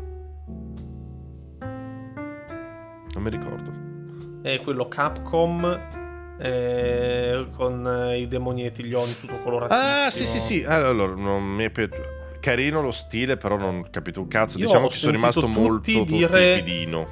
Non 1.59 3.23
mi 3.23 3.29
ricordo. 3.29 3.71
è 4.43 4.61
quello 4.61 4.87
Capcom 4.87 5.79
eh, 6.39 7.47
con 7.55 8.11
i 8.15 8.27
demonietti, 8.27 8.85
gli 8.85 8.93
oni 8.93 9.13
tutto 9.19 9.39
coloratissimo. 9.41 10.05
Ah, 10.05 10.09
sì, 10.09 10.25
sì, 10.25 10.39
sì. 10.39 10.63
Allora, 10.65 11.13
non 11.15 11.43
mi 11.43 11.65
è 11.65 11.69
piaciuto. 11.69 12.17
Carino 12.39 12.81
lo 12.81 12.91
stile, 12.91 13.37
però 13.37 13.57
non 13.57 13.79
ho 13.79 13.87
capito 13.89 14.21
un 14.21 14.27
cazzo. 14.27 14.57
Io 14.57 14.65
diciamo 14.65 14.87
che 14.87 14.95
sono 14.95 15.11
rimasto 15.11 15.47
molto 15.47 16.03
dire-. 16.03 16.63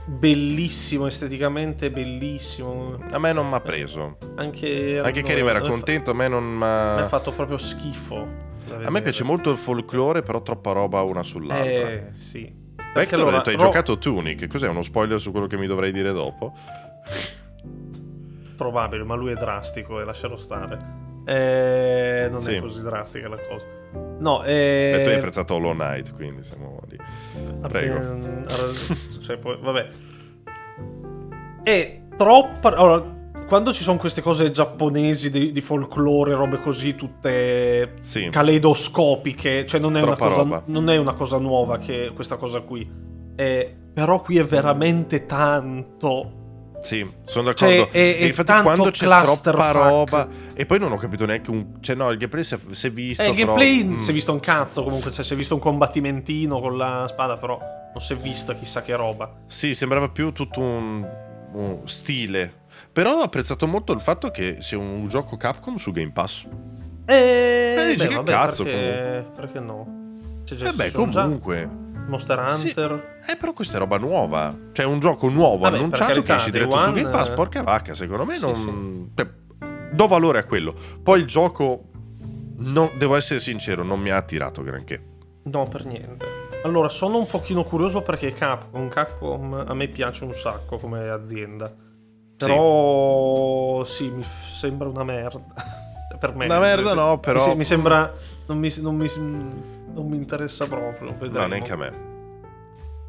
Bellissimo, 0.06 1.08
esteticamente 1.08 1.92
bellissimo. 1.92 2.98
A 3.12 3.20
me 3.20 3.34
non 3.34 3.48
mi 3.48 3.56
ha 3.56 3.60
preso. 3.60 4.18
Anche, 4.36 5.00
Anche 5.04 5.22
Karim 5.22 5.48
era 5.48 5.62
contento, 5.62 6.12
a 6.12 6.14
me 6.14 6.28
non 6.28 6.44
Mi 6.46 6.64
ha 6.64 7.08
fatto 7.08 7.32
proprio 7.32 7.58
schifo. 7.58 8.46
A 8.70 8.90
me 8.90 9.02
piace 9.02 9.24
molto 9.24 9.50
il 9.50 9.58
folklore, 9.58 10.22
però 10.22 10.42
troppa 10.42 10.72
roba 10.72 11.02
una 11.02 11.24
sull'altra. 11.24 11.90
Eh, 11.90 12.10
sì. 12.14 12.66
Vector 12.94 13.20
allora, 13.20 13.36
ha 13.36 13.38
detto, 13.38 13.50
hai 13.50 13.56
Ro- 13.56 13.62
giocato 13.62 13.98
Tunic. 13.98 14.48
Cos'è 14.48 14.68
uno 14.68 14.82
spoiler 14.82 15.20
su 15.20 15.32
quello 15.32 15.48
che 15.48 15.58
mi 15.58 15.68
dovrei 15.68 15.92
dire 15.92 16.12
dopo? 16.12 16.54
Probabile, 18.56 19.04
ma 19.04 19.16
lui 19.16 19.32
è 19.32 19.36
drastico 19.36 20.02
e 20.02 20.04
lascialo 20.04 20.36
stare. 20.36 21.06
Eh, 21.28 22.28
non 22.32 22.40
Sì. 22.42 22.54
è 22.54 22.60
così 22.62 22.82
drastica 22.82 23.28
la 23.28 23.38
cosa. 23.50 23.66
No, 24.20 24.44
eh, 24.44 24.96
E 24.96 25.02
tu 25.04 25.10
hai 25.10 25.16
apprezzato 25.16 25.56
Hollow 25.56 25.74
Knight, 25.74 26.14
quindi 26.16 26.44
siamo 26.44 26.80
lì. 26.90 26.98
Prego. 27.68 28.00
mm, 28.00 28.44
cioè, 29.22 29.38
poi, 29.38 29.58
vabbè. 29.62 29.88
E 31.64 32.02
troppa... 32.16 32.70
Allora, 32.70 33.16
quando 33.48 33.74
ci 33.74 33.84
sono 33.84 33.98
queste 33.98 34.22
cose 34.22 34.52
giapponesi 34.52 35.30
di, 35.30 35.52
di 35.52 35.62
folklore, 35.62 36.34
robe 36.34 36.62
così, 36.62 36.96
tutte 36.96 37.94
Sì. 38.02 38.30
caleidoscopiche, 38.32 39.66
cioè 39.66 39.80
non 39.80 39.98
è, 39.98 40.16
cosa, 40.16 40.64
non 40.66 40.90
è 40.90 40.98
una 40.98 41.14
cosa 41.14 41.38
nuova 41.38 41.78
che 41.78 42.12
questa 42.14 42.38
cosa 42.38 42.62
qui. 42.62 42.90
Eh, 43.36 43.76
però 43.94 44.22
qui 44.22 44.38
è 44.38 44.44
veramente 44.44 45.26
tanto. 45.26 46.37
Sì, 46.80 47.06
sono 47.26 47.46
d'accordo. 47.46 47.74
Cioè, 47.74 47.90
è 47.90 48.18
e 48.22 48.28
infatti 48.28 48.48
tanto 48.48 48.64
quando 48.64 48.92
c'è 48.92 49.08
troppa 49.08 49.72
roba 49.72 50.28
e 50.54 50.66
poi 50.66 50.80
non 50.80 50.92
ho 50.92 50.98
capito 50.98 51.26
neanche 51.26 51.50
un 51.50 51.78
cioè 51.82 51.96
no, 51.96 52.12
il 52.12 52.18
gameplay 52.18 52.44
si 52.44 52.54
è, 52.54 52.60
si 52.72 52.88
è 52.88 52.92
visto 52.92 53.24
Eh, 53.24 53.30
il 53.30 53.36
però- 53.36 53.54
gameplay 53.56 53.84
mm. 53.84 53.98
si 53.98 54.10
è 54.10 54.14
visto 54.14 54.32
un 54.32 54.40
cazzo 54.40 54.84
comunque, 54.84 55.12
cioè 55.12 55.24
si 55.24 55.34
è 55.34 55.36
visto 55.36 55.56
un 55.56 55.60
combattimentino 55.60 56.60
con 56.60 56.78
la 56.78 57.06
spada, 57.10 57.36
però 57.36 57.58
non 57.60 58.00
si 58.02 58.14
è 58.14 58.16
vista 58.16 58.54
chissà 58.54 58.82
che 58.84 58.96
roba. 58.96 59.32
Sì, 59.48 59.74
sembrava 59.74 60.10
più 60.10 60.32
tutto 60.32 60.60
un, 60.60 61.06
un 61.54 61.80
stile. 61.86 62.66
Però 62.94 63.20
ho 63.20 63.24
apprezzato 63.24 63.66
molto 63.68 63.92
il 63.94 64.00
fatto 64.00 64.30
che 64.30 64.58
sia 64.62 64.78
un 64.78 65.08
gioco 65.08 65.36
Capcom 65.36 65.78
su 65.78 65.92
Game 65.92 66.12
Pass. 66.12 66.46
Eh, 67.06 67.76
Eh, 67.78 67.86
dici 67.92 67.98
beh, 68.04 68.08
che 68.08 68.16
vabbè, 68.16 68.32
cazzo, 68.32 68.64
perché, 68.64 69.30
perché 69.36 69.60
no? 69.60 70.42
Cioè, 70.46 70.58
già 70.58 70.70
Eh 70.70 70.74
beh, 70.74 70.90
sono 70.90 71.10
già 71.12 71.24
Monster 72.08 72.50
Sì. 72.52 72.68
Hunter. 72.68 73.18
Eh, 73.30 73.36
però 73.36 73.54
questa 73.54 73.76
è 73.76 73.80
roba 73.80 73.98
nuova. 73.98 74.56
Cioè, 74.72 74.86
un 74.86 75.00
gioco 75.00 75.30
nuovo 75.30 75.60
Vabbè, 75.60 75.78
annunciato 75.78 76.06
carità, 76.12 76.34
che 76.34 76.40
esce 76.40 76.52
diretto 76.52 76.78
su 76.78 76.88
One, 76.90 77.02
Game 77.02 77.12
Pass. 77.16 77.30
Porca 77.32 77.62
vacca, 77.64 77.94
secondo 77.94 78.26
me 78.26 78.36
sì, 78.36 78.42
non. 78.42 79.10
Beh, 79.14 79.28
do 79.92 80.08
valore 80.08 80.40
a 80.40 80.44
quello. 80.46 80.74
Poi 81.04 81.20
il 81.22 81.26
gioco. 81.28 81.84
non- 82.60 82.92
devo 82.98 83.16
essere 83.16 83.40
sincero, 83.40 83.84
non 83.84 84.00
mi 84.00 84.10
ha 84.10 84.16
attirato 84.18 84.64
granché. 84.64 85.04
No, 85.44 85.68
per 85.68 85.86
niente. 85.86 86.26
Allora, 86.64 86.90
sono 86.90 87.18
un 87.20 87.28
pochino 87.28 87.64
curioso 87.64 88.02
perché 88.02 88.34
Capcom, 88.34 88.90
Capcom 88.90 89.64
a 89.68 89.74
me 89.76 89.88
piace 89.88 90.24
un 90.24 90.34
sacco 90.34 90.78
come 90.78 91.08
azienda. 91.08 91.72
Però 92.36 93.84
sì, 93.84 94.10
mi 94.10 94.24
f- 94.24 94.48
sembra 94.58 94.88
una 94.88 95.04
merda. 95.04 95.40
per 96.20 96.34
me. 96.36 96.46
Una 96.46 96.60
merda 96.60 96.90
Sì, 96.90 96.96
no, 96.96 97.12
mi 97.14 97.20
però- 97.20 97.40
se- 97.40 97.56
Mi, 97.56 97.64
sembra... 97.64 98.12
Non 98.48 98.58
mi, 98.58 98.74
non 98.80 98.96
mi- 98.96 99.08
non 99.98 100.08
mi 100.08 100.16
interessa 100.16 100.68
proprio. 100.68 101.12
Vedremo. 101.12 101.40
No, 101.40 101.48
neanche 101.48 101.72
a 101.72 101.76
me. 101.76 101.92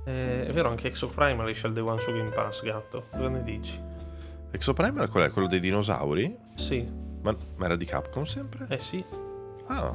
Eh, 0.04 0.46
è 0.46 0.52
vero, 0.52 0.70
anche 0.70 0.88
Exoprimal 0.88 1.46
esce 1.48 1.66
il 1.66 1.74
Day 1.74 1.82
One 1.82 2.00
su 2.00 2.10
Game 2.12 2.30
Pass, 2.30 2.62
gatto. 2.62 3.04
Cosa 3.10 3.28
ne 3.28 3.42
dici? 3.42 3.78
Exoprimal 4.50 5.10
qual 5.10 5.24
è? 5.24 5.30
Quello 5.30 5.48
dei 5.48 5.60
dinosauri? 5.60 6.34
Sì. 6.54 6.86
Ma, 7.20 7.36
ma 7.56 7.64
era 7.66 7.76
di 7.76 7.84
Capcom 7.84 8.24
sempre? 8.24 8.66
Eh 8.68 8.78
sì. 8.78 9.04
Ah. 9.66 9.94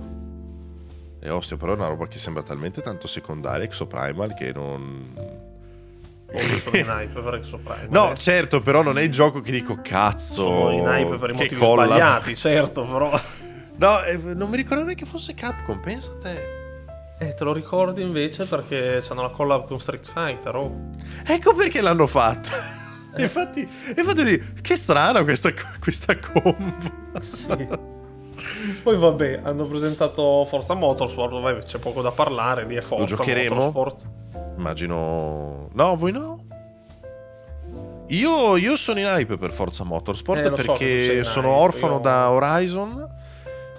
E 1.19 1.29
ostia, 1.29 1.57
però 1.57 1.73
è 1.73 1.75
una 1.75 1.87
roba 1.87 2.07
che 2.07 2.19
sembra 2.19 2.43
talmente 2.43 2.81
tanto 2.81 3.07
secondaria, 3.07 3.63
Exoprimal, 3.63 4.35
che 4.35 4.51
non... 4.53 5.13
Oh, 5.17 6.37
Exoprimal. 6.37 7.87
No, 7.89 8.11
eh. 8.11 8.17
certo, 8.17 8.61
però 8.61 8.83
non 8.83 8.99
è 8.99 9.01
il 9.01 9.11
gioco 9.11 9.41
che 9.41 9.51
dico 9.51 9.79
cazzo. 9.81 10.43
sono 10.43 10.71
in 10.71 10.85
hype 10.85 11.17
per 11.17 11.29
i 11.31 11.33
motivi 11.33 11.55
colla. 11.55 11.85
sbagliati, 11.85 12.35
certo, 12.35 12.85
però... 12.85 13.19
No, 13.75 14.03
eh, 14.03 14.17
non 14.17 14.51
mi 14.51 14.57
ricordo 14.57 14.83
neanche 14.83 15.03
fosse 15.03 15.33
Capcom, 15.33 15.79
pensa 15.79 16.11
a 16.11 16.15
te. 16.21 16.62
Eh, 17.19 17.33
te 17.33 17.43
lo 17.43 17.53
ricordi 17.53 18.01
invece 18.01 18.45
perché 18.45 18.99
c'hanno 19.01 19.21
la 19.21 19.29
collab 19.29 19.67
con 19.67 19.79
Street 19.79 20.05
Fighter, 20.05 20.55
oh. 20.55 20.71
Ecco 21.25 21.53
perché 21.53 21.81
l'hanno 21.81 22.07
fatta. 22.07 22.81
Infatti, 23.17 23.67
infatti 23.95 24.23
lì, 24.23 24.43
che 24.61 24.75
strana 24.75 25.23
questa, 25.23 25.51
questa 25.79 26.17
combo. 26.17 26.73
Sì. 27.19 27.67
Poi 28.81 28.97
vabbè, 28.97 29.41
hanno 29.43 29.65
presentato 29.65 30.45
Forza 30.45 30.73
Motorsport, 30.73 31.39
vabbè, 31.39 31.63
c'è 31.63 31.77
poco 31.77 32.01
da 32.01 32.11
parlare, 32.11 32.65
lì 32.65 32.75
è 32.75 32.81
Forza 32.81 33.15
giocheremo? 33.15 33.55
Motorsport. 33.55 34.05
Immagino... 34.57 35.69
No, 35.73 35.95
voi 35.95 36.11
no? 36.11 36.45
Io, 38.07 38.57
io 38.57 38.75
sono 38.75 38.99
in 38.99 39.05
hype 39.05 39.37
per 39.37 39.51
Forza 39.51 39.83
Motorsport 39.83 40.39
Eh, 40.39 40.49
lo 40.49 40.57
so 40.57 40.63
perché 40.63 41.13
in 41.17 41.23
sono 41.23 41.49
hype, 41.49 41.61
orfano 41.61 41.93
io- 41.93 41.99
da 41.99 42.31
Horizon 42.31 43.07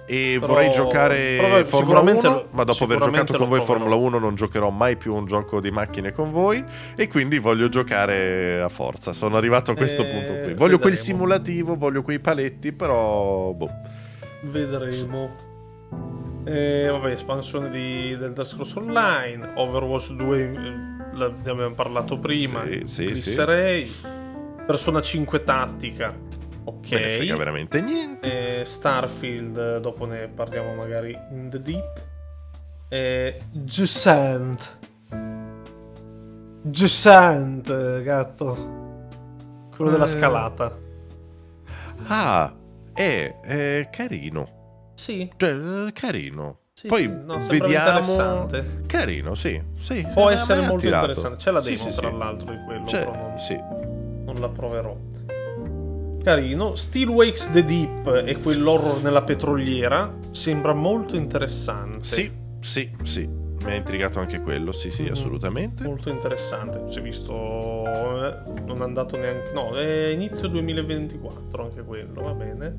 e 0.06 0.36
Però- 0.38 0.52
vorrei 0.52 0.70
giocare 0.70 1.36
Formula 1.38 1.64
sicuramente 1.64 2.26
1, 2.26 2.36
lo- 2.36 2.48
ma 2.50 2.64
dopo 2.64 2.84
aver 2.84 2.98
giocato 2.98 3.36
con 3.38 3.48
voi. 3.48 3.60
Formula 3.62 3.94
1 3.94 4.18
non 4.18 4.34
giocherò 4.34 4.70
mai 4.70 4.96
più 4.96 5.14
un 5.14 5.26
gioco 5.26 5.60
di 5.60 5.70
macchine 5.70 6.12
con 6.12 6.30
voi 6.30 6.62
e 6.94 7.08
quindi 7.08 7.38
voglio 7.38 7.68
giocare 7.68 8.60
a 8.60 8.68
Forza. 8.68 9.12
Sono 9.12 9.36
arrivato 9.36 9.70
a 9.70 9.74
questo 9.74 10.02
Eh, 10.02 10.10
punto 10.10 10.32
qui. 10.42 10.54
Voglio 10.54 10.78
quel 10.78 10.92
vedremo. 10.92 10.96
simulativo, 11.18 11.76
voglio 11.76 12.02
quei 12.02 12.18
paletti, 12.20 12.72
però 12.72 13.52
boh. 13.52 13.70
Vedremo. 14.42 15.52
E 16.46 16.88
vabbè, 16.90 17.10
espansione 17.12 17.70
di, 17.70 18.14
del 18.18 18.32
Dark 18.34 18.48
Scrolls 18.48 18.74
Online, 18.74 19.52
Overwatch 19.54 20.10
2, 20.12 20.38
eh, 20.42 21.16
la- 21.16 21.32
ne 21.42 21.50
abbiamo 21.50 21.72
parlato 21.74 22.18
prima, 22.18 22.64
Sì, 22.66 22.82
sì, 22.84 23.04
glisserei, 23.06 23.90
Persona 24.66 25.00
5 25.00 25.42
tattica, 25.42 26.14
ok. 26.64 26.90
Me 26.92 26.98
ne 27.00 27.08
frega 27.10 27.36
veramente 27.36 27.80
niente. 27.80 28.60
Eh, 28.60 28.64
Starfield, 28.64 29.56
eh, 29.56 29.80
dopo 29.80 30.06
ne 30.06 30.28
parliamo 30.28 30.74
magari 30.74 31.16
in 31.32 31.48
the 31.50 31.60
deep. 31.60 32.02
Eh, 32.88 33.40
Giussant. 33.50 34.78
Giussant, 36.62 37.68
eh, 37.68 38.02
gatto. 38.02 38.72
Quello 39.74 39.90
della 39.90 40.04
Eh. 40.04 40.08
scalata. 40.08 40.78
Ah, 42.06 42.52
è, 42.92 43.34
è 43.40 43.88
carino. 43.90 44.92
Sì, 44.94 45.30
Cioè, 45.36 45.50
eh, 45.86 45.92
carino. 45.92 46.58
sì, 46.72 46.86
Poi 46.88 47.02
sì, 47.02 47.08
no, 47.24 47.38
vediamo. 47.40 47.98
interessante. 47.98 48.82
Carino, 48.86 49.34
sì. 49.34 49.60
sì 49.78 50.06
Può 50.12 50.30
essere 50.30 50.60
molto 50.60 50.76
attirato. 50.76 51.10
interessante. 51.10 51.38
C'è 51.38 51.50
la 51.50 51.60
demo, 51.60 51.76
sì, 51.90 51.96
tra 51.96 52.10
l'altro, 52.10 52.50
di 52.52 52.58
quello. 52.64 52.84
C'è- 52.84 53.04
però 53.04 53.16
non, 53.28 53.38
sì. 53.38 53.56
non 53.56 54.34
la 54.38 54.48
proverò. 54.48 54.96
Carino. 56.24 56.74
Still 56.74 57.10
Wakes 57.10 57.52
the 57.52 57.62
Deep 57.64 58.22
e 58.26 58.36
quell'horror 58.36 59.02
nella 59.02 59.22
petroliera 59.22 60.10
sembra 60.30 60.72
molto 60.72 61.16
interessante. 61.16 62.02
Sì, 62.02 62.30
sì, 62.60 62.90
sì. 63.02 63.28
Mi 63.64 63.70
ha 63.72 63.74
intrigato 63.74 64.18
anche 64.20 64.40
quello, 64.40 64.72
sì, 64.72 64.90
sì, 64.90 65.02
Mhm. 65.04 65.10
assolutamente. 65.12 65.84
Molto 65.84 66.08
interessante. 66.08 66.82
Si 66.90 66.98
è 66.98 67.02
visto. 67.02 67.82
eh, 67.84 68.36
non 68.64 68.78
è 68.80 68.82
andato 68.84 69.18
neanche. 69.18 69.52
No, 69.52 69.72
è 69.76 70.08
inizio 70.10 70.48
2024 70.48 71.62
anche 71.62 71.82
quello, 71.82 72.22
va 72.22 72.32
bene. 72.32 72.76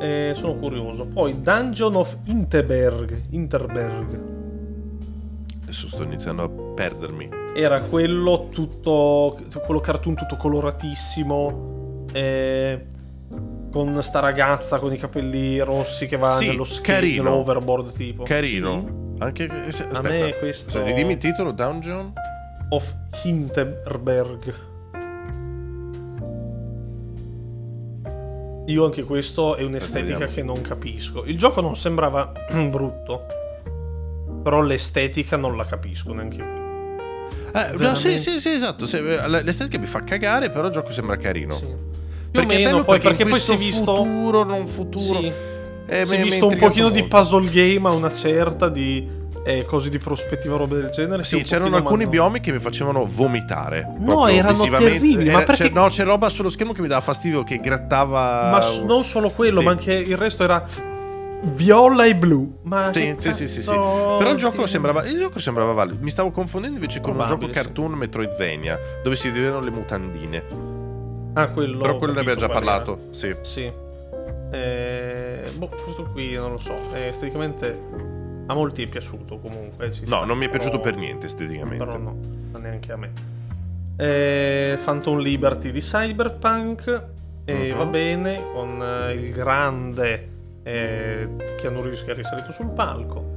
Eh, 0.00 0.32
sono 0.34 0.54
curioso. 0.56 1.06
Poi 1.06 1.40
Dungeon 1.42 1.94
of 1.94 2.16
Interberg. 2.24 3.22
Interberg. 3.30 4.20
Adesso 5.62 5.88
sto 5.88 6.02
iniziando 6.04 6.42
a 6.42 6.48
perdermi. 6.48 7.28
Era 7.54 7.82
quello 7.82 8.48
tutto. 8.50 9.38
quello 9.64 9.80
cartoon 9.80 10.14
tutto 10.14 10.36
coloratissimo. 10.36 11.74
Eh, 12.16 12.86
con 13.70 14.02
sta 14.02 14.20
ragazza 14.20 14.78
con 14.78 14.92
i 14.92 14.96
capelli 14.96 15.58
rossi 15.60 16.06
che 16.06 16.16
va 16.16 16.36
Sì, 16.36 16.46
nello 16.48 16.64
skate, 16.64 16.92
carino. 16.92 17.22
nell'overboard 17.24 17.92
tipo. 17.92 18.22
Carino. 18.22 19.14
Anche 19.18 19.44
aspetta. 19.44 20.00
me 20.02 20.34
questo- 20.38 20.70
Cioè, 20.72 20.84
ridimmi 20.84 21.12
il 21.12 21.18
titolo, 21.18 21.52
Dungeon. 21.52 22.12
Sì. 22.14 22.34
Of 22.70 22.94
Hinterberg. 23.24 24.54
Io 28.68 28.84
anche 28.84 29.04
questo 29.04 29.54
è 29.54 29.62
un'estetica 29.62 30.18
Vediamo. 30.18 30.32
che 30.32 30.42
non 30.42 30.60
capisco. 30.60 31.24
Il 31.24 31.38
gioco 31.38 31.60
non 31.60 31.76
sembrava 31.76 32.32
brutto. 32.68 33.26
Però 34.42 34.60
l'estetica 34.60 35.36
non 35.36 35.56
la 35.56 35.64
capisco 35.64 36.12
neanche 36.12 36.36
qui. 36.38 37.60
Eh, 37.60 37.76
no, 37.78 37.94
sì, 37.94 38.18
sì, 38.18 38.38
sì, 38.40 38.50
esatto. 38.50 38.86
Se- 38.86 39.00
L'estetica 39.00 39.78
mi 39.78 39.86
fa 39.86 40.00
cagare, 40.02 40.50
però 40.50 40.66
il 40.66 40.72
gioco 40.72 40.90
sembra 40.90 41.16
carino. 41.16 41.52
Sì. 41.52 41.66
Più 42.36 42.44
o 42.44 42.46
Perché 42.46 42.62
è 42.62 42.64
meno, 42.64 42.84
poi 42.84 42.98
perché, 43.00 43.08
perché 43.08 43.30
poi 43.30 43.40
si 43.40 43.52
è 43.52 43.56
visto. 43.56 43.96
futuro, 43.96 44.44
non 44.44 44.66
futuro. 44.66 45.20
Sì. 45.20 45.32
Eh, 45.88 46.04
si 46.04 46.14
è 46.16 46.22
visto 46.22 46.46
un 46.48 46.56
pochino 46.56 46.88
di 46.90 47.04
puzzle 47.04 47.48
game 47.48 47.88
a 47.88 47.92
una 47.92 48.12
certa, 48.12 48.68
di 48.68 49.08
eh, 49.44 49.64
cose 49.64 49.88
di 49.88 49.98
prospettiva, 49.98 50.56
robe 50.56 50.74
del 50.80 50.90
genere. 50.90 51.22
Sì, 51.22 51.42
c'erano 51.42 51.76
alcuni 51.76 51.98
m'hanno- 51.98 52.10
biomi 52.10 52.40
che 52.40 52.50
mi 52.50 52.58
facevano 52.58 53.06
vomitare. 53.08 53.88
No, 53.98 54.26
erano 54.26 54.68
terribili, 54.68 55.26
ma 55.26 55.36
Era- 55.38 55.42
perché- 55.44 55.68
c'è, 55.68 55.70
no, 55.70 55.86
c'è 55.88 56.02
roba 56.02 56.28
sullo 56.28 56.50
schermo 56.50 56.72
che 56.72 56.80
mi 56.80 56.88
dava 56.88 57.00
fastidio, 57.00 57.44
che 57.44 57.58
grattava. 57.60 58.50
Ma 58.50 58.60
s- 58.60 58.78
non 58.80 59.04
solo 59.04 59.30
quello, 59.30 59.60
Sì. 59.60 59.64
ma 59.64 59.70
anche 59.70 59.92
il 59.94 60.16
resto 60.16 60.42
era 60.42 60.66
viola 61.54 62.04
e 62.04 62.16
blu. 62.16 62.58
Ma 62.62 62.90
Sì, 62.92 63.14
sì, 63.18 63.32
sì, 63.32 63.46
sì, 63.46 63.62
sì. 63.62 63.70
Però 63.70 64.30
il 64.30 64.36
gioco 64.36 64.66
sembrava. 64.66 65.04
Il 65.04 65.18
gioco 65.18 65.38
sembrava 65.38 65.72
valido. 65.72 65.98
Mi 66.02 66.10
stavo 66.10 66.32
confondendo 66.32 66.76
invece 66.80 67.00
con 67.00 67.12
un 67.12 67.18
gioco 67.18 67.28
Probabile, 67.38 67.52
sì. 67.58 67.64
cartoon 67.64 67.92
Metroidvania, 67.92 68.78
dove 69.04 69.14
si 69.14 69.28
vedevano 69.28 69.60
le 69.62 69.70
mutandine. 69.70 70.74
Ah, 71.36 71.50
quello. 71.52 71.78
Però 71.78 71.96
quello 71.98 72.12
ne 72.14 72.20
abbiamo 72.20 72.38
già 72.38 72.46
qual 72.48 72.62
era. 72.62 72.66
parlato. 72.72 72.98
Sì. 73.10 73.34
Sì. 73.42 73.70
Eh, 74.50 75.50
boh, 75.54 75.68
questo 75.68 76.04
qui 76.12 76.32
non 76.34 76.52
lo 76.52 76.58
so. 76.58 76.74
Eh, 76.92 77.08
esteticamente 77.08 77.78
a 78.46 78.54
molti 78.54 78.82
è 78.84 78.88
piaciuto 78.88 79.38
comunque. 79.38 79.92
ci 79.92 80.04
No, 80.06 80.24
non 80.24 80.38
mi 80.38 80.46
è 80.46 80.48
piaciuto 80.48 80.80
per 80.80 80.96
niente 80.96 81.26
esteticamente. 81.26 81.84
Però 81.84 81.98
no, 81.98 82.16
ma 82.52 82.58
neanche 82.58 82.92
a 82.92 82.96
me. 82.96 83.12
Eh, 83.96 84.78
Phantom 84.82 85.18
Liberty 85.18 85.70
di 85.70 85.80
Cyberpunk. 85.80 87.02
E 87.44 87.70
Mhm. 87.70 87.76
va 87.76 87.84
bene 87.86 88.42
con 88.52 88.82
eh, 88.82 89.12
il 89.12 89.30
grande 89.32 90.28
eh, 90.64 91.28
Keanu 91.60 91.80
Reeves 91.80 92.02
che 92.02 92.10
è 92.12 92.14
risalito 92.14 92.50
sul 92.50 92.70
palco. 92.70 93.34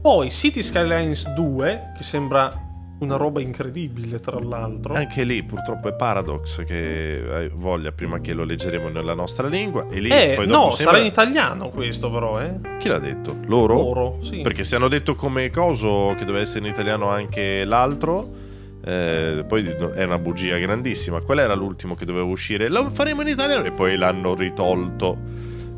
Poi 0.00 0.30
City 0.30 0.62
Skylines 0.62 1.28
2, 1.34 1.92
che 1.96 2.02
sembra 2.04 2.52
una 2.98 3.16
roba 3.16 3.40
incredibile, 3.40 4.18
tra 4.18 4.38
l'altro. 4.40 4.94
Anche 4.94 5.24
lì 5.24 5.42
purtroppo 5.42 5.88
è 5.88 5.94
Paradox 5.94 6.64
che 6.64 7.22
hai 7.30 7.50
voglia 7.52 7.92
prima 7.92 8.20
che 8.20 8.32
lo 8.32 8.44
leggeremo 8.44 8.88
nella 8.88 9.14
nostra 9.14 9.46
lingua. 9.46 9.86
E 9.88 10.00
lì 10.00 10.08
eh, 10.10 10.34
poi 10.34 10.46
no, 10.46 10.52
dopo 10.52 10.70
sembra... 10.72 10.94
sarà 10.94 10.98
in 11.04 11.10
italiano 11.10 11.68
questo 11.70 12.10
però, 12.10 12.40
eh. 12.40 12.58
Chi 12.78 12.88
l'ha 12.88 12.98
detto? 12.98 13.36
Loro? 13.46 13.74
Loro, 13.74 14.18
sì. 14.20 14.40
Perché 14.40 14.64
se 14.64 14.76
hanno 14.76 14.88
detto 14.88 15.14
come 15.14 15.50
coso 15.50 16.14
che 16.16 16.24
doveva 16.24 16.42
essere 16.42 16.66
in 16.66 16.72
italiano 16.72 17.08
anche 17.08 17.64
l'altro, 17.64 18.46
eh, 18.84 19.44
poi 19.46 19.64
è 19.94 20.04
una 20.04 20.18
bugia 20.18 20.56
grandissima. 20.56 21.20
Qual 21.20 21.38
era 21.38 21.54
l'ultimo 21.54 21.94
che 21.94 22.04
doveva 22.04 22.26
uscire? 22.26 22.68
Lo 22.68 22.90
faremo 22.90 23.22
in 23.22 23.28
italiano 23.28 23.64
e 23.64 23.70
poi 23.70 23.96
l'hanno 23.96 24.34
ritolto. 24.34 25.16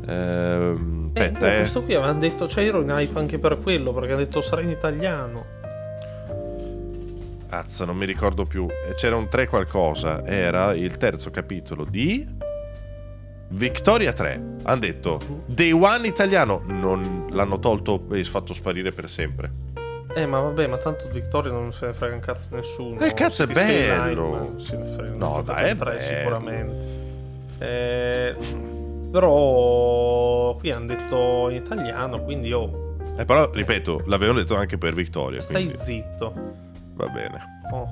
Eh, 0.07 0.73
aspetta, 1.07 1.47
eh, 1.47 1.53
eh. 1.53 1.57
Questo 1.57 1.83
qui 1.83 1.93
avevano 1.93 2.19
detto, 2.19 2.47
cioè 2.47 2.65
ero 2.65 2.81
in 2.81 2.89
hype 2.89 3.19
anche 3.19 3.37
per 3.37 3.59
quello, 3.59 3.93
perché 3.93 4.13
hanno 4.13 4.23
detto 4.23 4.41
sarà 4.41 4.61
in 4.61 4.69
italiano. 4.69 5.59
Azza, 7.53 7.85
non 7.85 7.97
mi 7.97 8.05
ricordo 8.05 8.45
più. 8.45 8.65
Eh, 8.69 8.95
c'era 8.95 9.15
un 9.17 9.27
3 9.27 9.47
qualcosa. 9.47 10.25
Era 10.25 10.73
il 10.73 10.95
terzo 10.97 11.29
capitolo 11.31 11.83
di 11.83 12.25
Victoria 13.49 14.13
3. 14.13 14.41
Hanno 14.63 14.79
detto 14.79 15.19
Day 15.45 15.71
One 15.71 16.07
italiano. 16.07 16.61
Non 16.65 17.27
l'hanno 17.31 17.59
tolto 17.59 18.05
e 18.11 18.23
fatto 18.23 18.53
sparire 18.53 18.91
per 18.91 19.09
sempre. 19.09 19.51
Eh, 20.15 20.25
ma 20.25 20.39
vabbè, 20.39 20.67
ma 20.67 20.77
tanto 20.77 21.07
Victoria 21.09 21.51
non 21.51 21.71
se 21.73 21.87
ne 21.87 21.93
frega 21.93 22.13
un 22.15 22.19
cazzo 22.21 22.47
nessuno. 22.51 22.99
Eh, 22.99 23.13
cazzo, 23.13 23.45
Se 23.45 23.51
è 23.51 23.53
bello. 23.53 24.27
Nightman, 24.29 24.59
se 24.59 24.77
ne 24.77 24.87
frega 24.87 25.13
No, 25.15 25.41
dai, 25.41 25.69
è 25.69 25.75
tre 25.75 25.97
bello. 25.97 26.01
sicuramente. 26.17 26.99
Eh, 27.59 28.35
però 29.11 30.55
qui 30.55 30.71
hanno 30.71 30.85
detto 30.85 31.49
in 31.49 31.55
italiano, 31.57 32.23
quindi 32.23 32.47
io 32.47 32.95
Eh, 33.17 33.25
però, 33.25 33.49
ripeto, 33.51 34.03
l'avevano 34.05 34.39
detto 34.39 34.55
anche 34.55 34.77
per 34.77 34.93
Victoria. 34.93 35.39
stai 35.41 35.63
Quindi 35.65 35.81
zitto. 35.81 36.33
Va 36.95 37.07
bene. 37.07 37.39
Oh. 37.71 37.89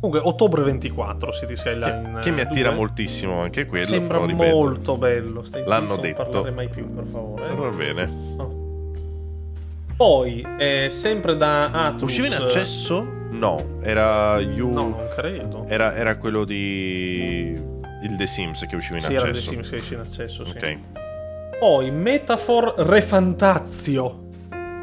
Comunque, 0.00 0.28
ottobre 0.28 0.62
24 0.62 1.32
City 1.32 1.56
Skyline. 1.56 2.12
Che, 2.16 2.20
che 2.20 2.30
mi 2.30 2.40
attira 2.42 2.68
2. 2.68 2.78
moltissimo 2.78 3.40
anche 3.40 3.64
quello. 3.64 3.86
Sembra 3.86 4.18
molto 4.20 4.96
bello. 4.98 5.42
Stai 5.44 5.64
L'hanno 5.64 5.94
zitto, 5.94 5.94
non 5.94 6.02
detto. 6.02 6.22
parlare 6.24 6.50
mai 6.50 6.68
più, 6.68 6.92
per 6.94 7.04
favore. 7.06 7.48
eh. 7.50 7.54
Va 7.54 7.68
bene. 7.70 8.10
Oh. 8.36 8.62
Poi, 9.96 10.44
eh, 10.58 10.88
sempre 10.90 11.36
da 11.36 11.70
Atlus. 11.86 12.02
Usciva 12.10 12.26
in 12.26 12.34
accesso? 12.34 13.06
No, 13.30 13.78
era 13.82 14.38
You. 14.40 14.72
No, 14.72 14.80
non 14.88 15.08
credo. 15.14 15.64
Era, 15.68 15.94
era 15.94 16.16
quello 16.16 16.44
di. 16.44 17.52
Il 18.02 18.16
The 18.16 18.26
Sims 18.26 18.66
che 18.68 18.76
usciva 18.76 18.96
in 18.96 19.02
Sì, 19.04 19.14
accesso. 19.14 19.24
era 19.24 19.32
The 19.32 19.40
Sims 19.40 19.68
che 19.70 19.76
esce 19.76 19.94
in 19.94 20.00
accesso, 20.00 20.44
sì. 20.44 20.56
Ok. 20.56 20.78
Poi 21.58 21.90
Metafor 21.90 22.74
Refantazio, 22.78 24.26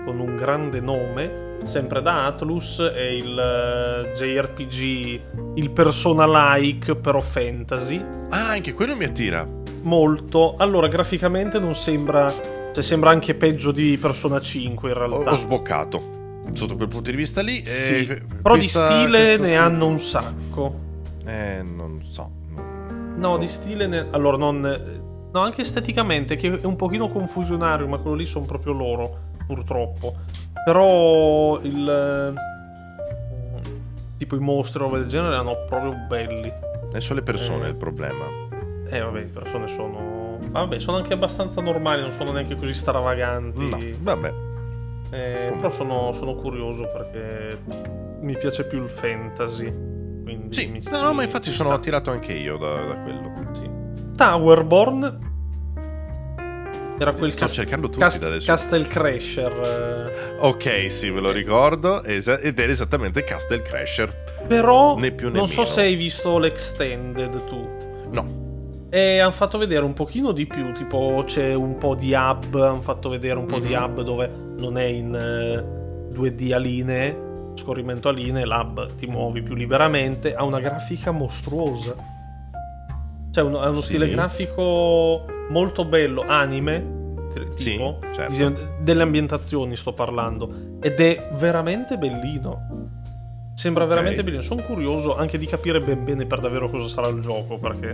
con 0.05 0.19
un 0.19 0.35
grande 0.35 0.79
nome, 0.79 1.50
sempre 1.63 2.01
da 2.01 2.25
Atlus, 2.25 2.79
è 2.81 3.01
il 3.01 3.37
eh, 3.37 4.13
JRPG, 4.15 5.21
il 5.55 5.69
persona-like, 5.71 6.95
però 6.95 7.19
fantasy. 7.19 8.03
Ah, 8.29 8.49
anche 8.49 8.73
quello 8.73 8.95
mi 8.95 9.05
attira. 9.05 9.47
Molto. 9.83 10.55
Allora, 10.57 10.87
graficamente 10.87 11.59
non 11.59 11.75
sembra... 11.75 12.31
Cioè, 12.73 12.83
sembra 12.83 13.09
anche 13.09 13.35
peggio 13.35 13.71
di 13.71 13.97
Persona 13.99 14.39
5 14.39 14.89
in 14.89 14.97
realtà. 14.97 15.31
ho 15.31 15.35
sboccato. 15.35 16.19
Sotto 16.53 16.75
quel 16.75 16.87
punto 16.87 17.09
di 17.09 17.17
vista 17.17 17.41
lì. 17.41 17.63
Sì, 17.65 18.07
eh, 18.07 18.21
però 18.41 18.55
questa- 18.55 18.87
di 18.87 18.93
stile 19.03 19.19
ne 19.27 19.35
stile- 19.35 19.55
hanno 19.57 19.87
un 19.87 19.99
sacco. 19.99 20.75
Eh, 21.25 21.61
non 21.63 22.01
so. 22.03 22.29
No, 23.15 23.37
di 23.37 23.47
stile 23.47 23.87
ne... 23.87 24.07
Allora, 24.11 24.37
non... 24.37 24.99
No, 25.33 25.39
anche 25.39 25.61
esteticamente, 25.61 26.35
che 26.35 26.59
è 26.59 26.65
un 26.65 26.75
pochino 26.75 27.09
confusionario, 27.09 27.87
ma 27.87 27.97
quello 27.97 28.17
lì 28.17 28.25
sono 28.25 28.45
proprio 28.45 28.73
loro, 28.73 29.17
purtroppo. 29.47 30.13
Però 30.65 31.59
il... 31.61 32.33
eh, 32.35 32.49
Tipo 34.17 34.35
i 34.35 34.39
mostri 34.39 34.79
o 34.79 34.85
roba 34.85 34.97
del 34.99 35.07
genere 35.07 35.33
erano 35.33 35.55
proprio 35.67 35.95
belli. 36.07 36.51
Solo 36.99 37.19
le 37.19 37.25
persone 37.25 37.65
Eh. 37.65 37.69
il 37.69 37.75
problema. 37.75 38.25
Eh, 38.89 38.99
vabbè, 38.99 39.19
le 39.19 39.25
persone 39.25 39.65
sono... 39.67 40.37
Vabbè, 40.49 40.79
sono 40.79 40.97
anche 40.97 41.13
abbastanza 41.13 41.59
normali, 41.61 42.01
non 42.01 42.11
sono 42.11 42.31
neanche 42.31 42.55
così 42.55 42.73
stravaganti. 42.73 43.67
No, 43.69 43.77
vabbè. 44.01 44.33
Eh, 45.11 45.53
però 45.55 45.71
sono, 45.71 46.11
sono 46.13 46.35
curioso 46.35 46.87
perché 46.93 47.57
mi 48.21 48.37
piace 48.37 48.65
più 48.65 48.83
il 48.83 48.89
fantasy. 48.89 49.65
Quindi 50.23 50.53
Sì, 50.53 50.67
mi- 50.67 50.83
no, 50.91 51.01
no, 51.01 51.13
ma 51.13 51.23
infatti 51.23 51.49
sono 51.49 51.69
sta. 51.69 51.77
attirato 51.79 52.11
anche 52.11 52.33
io 52.33 52.57
da, 52.57 52.75
da 52.75 52.95
quello. 52.97 53.31
Sì. 53.53 53.69
Towerborn 54.15 55.30
era 57.01 57.13
quel 57.13 57.31
Sto 57.31 57.39
cas- 57.41 57.53
cercando 57.53 57.87
tutti 57.87 57.99
cast- 57.99 58.23
adesso. 58.23 58.45
Castle 58.51 58.85
Crasher. 58.87 60.35
Ok, 60.39 60.91
sì, 60.91 61.09
me 61.11 61.19
lo 61.21 61.31
ricordo. 61.31 62.03
esa- 62.03 62.39
ed 62.39 62.57
era 62.59 62.71
esattamente 62.71 63.23
Castle 63.23 63.61
Crasher. 63.61 64.09
eh. 64.43 64.45
Però 64.47 64.95
Né 64.97 65.11
più 65.11 65.29
né 65.29 65.37
non 65.37 65.47
so 65.47 65.61
meno. 65.61 65.73
se 65.73 65.81
hai 65.81 65.95
visto 65.95 66.37
l'extended 66.37 67.43
tu. 67.45 67.67
No. 68.11 68.39
E 68.89 69.19
hanno 69.19 69.31
fatto 69.31 69.57
vedere 69.57 69.85
un 69.85 69.93
pochino 69.93 70.31
di 70.33 70.45
più, 70.45 70.73
tipo 70.73 71.23
c'è 71.25 71.53
un 71.53 71.77
po' 71.77 71.95
di 71.95 72.13
hub, 72.13 72.55
hanno 72.55 72.81
fatto 72.81 73.07
vedere 73.09 73.39
un 73.39 73.45
po' 73.45 73.59
di 73.59 73.73
Mhm. 73.73 73.81
hub 73.83 74.01
dove 74.01 74.29
non 74.57 74.77
è 74.77 74.83
in 74.83 75.15
eh, 75.15 76.09
2D 76.13 76.51
a 76.53 76.57
linee, 76.57 77.29
scorrimento 77.55 78.09
a 78.09 78.11
linee, 78.11 78.45
l'hub 78.45 78.95
ti 78.95 79.05
muovi 79.07 79.41
più 79.41 79.55
liberamente, 79.55 80.35
ha 80.35 80.43
una 80.43 80.59
grafica 80.59 81.11
mostruosa. 81.11 81.93
Cioè 83.31 83.43
un- 83.45 83.55
ha 83.55 83.69
uno 83.69 83.79
Sì. 83.79 83.87
stile 83.87 84.09
grafico 84.09 85.25
molto 85.51 85.85
bello, 85.85 86.23
anime, 86.25 86.99
t- 87.31 87.53
Sì, 87.55 87.71
tipo, 87.71 87.99
certo. 88.13 88.31
disegno- 88.31 88.57
delle 88.79 89.03
ambientazioni 89.03 89.75
sto 89.75 89.93
parlando, 89.93 90.77
ed 90.81 90.99
è 90.99 91.29
veramente 91.33 91.97
bellino. 91.97 92.89
Sembra 93.53 93.83
Ok. 93.83 93.89
veramente 93.89 94.23
bellino, 94.23 94.41
sono 94.41 94.63
curioso 94.63 95.15
anche 95.15 95.37
di 95.37 95.45
capire 95.45 95.79
ben 95.81 96.03
bene 96.03 96.25
per 96.25 96.39
davvero 96.39 96.69
cosa 96.69 96.87
sarà 96.87 97.07
il 97.09 97.19
gioco, 97.21 97.59
perché 97.59 97.93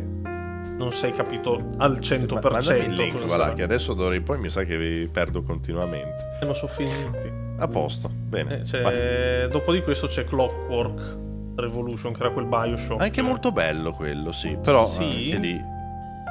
non 0.78 0.92
sei 0.92 1.12
capito 1.12 1.72
al 1.78 2.00
100%. 2.00 2.36
Ma, 2.36 2.50
mandami 2.52 2.86
il 2.86 2.94
link, 2.94 3.54
che 3.56 3.64
adesso 3.64 3.94
d'ora 3.94 4.16
in 4.16 4.24
poi 4.24 4.40
mi 4.40 4.50
sa 4.50 4.64
che 4.64 4.78
vi 4.78 5.08
perdo 5.08 5.42
continuamente. 5.44 6.38
Eh, 6.42 6.46
ma 6.46 6.54
sono 6.54 6.72
finiti. 6.72 7.46
A 7.58 7.68
posto, 7.68 8.10
bene. 8.14 8.62
Eh. 8.72 9.48
Dopo 9.50 9.72
di 9.72 9.82
questo 9.82 10.06
c'è 10.08 10.24
Clockwork 10.26 11.18
Revolution, 11.56 12.14
che 12.14 12.20
era 12.22 12.30
quel 12.30 12.46
Bioshock. 12.46 13.02
Anche 13.02 13.22
molto 13.24 13.52
bello 13.52 13.92
quello, 13.92 14.32
sì. 14.32 14.56
Però 14.62 14.86
Sì. 14.86 15.04
anche 15.04 15.36
lì. 15.38 15.60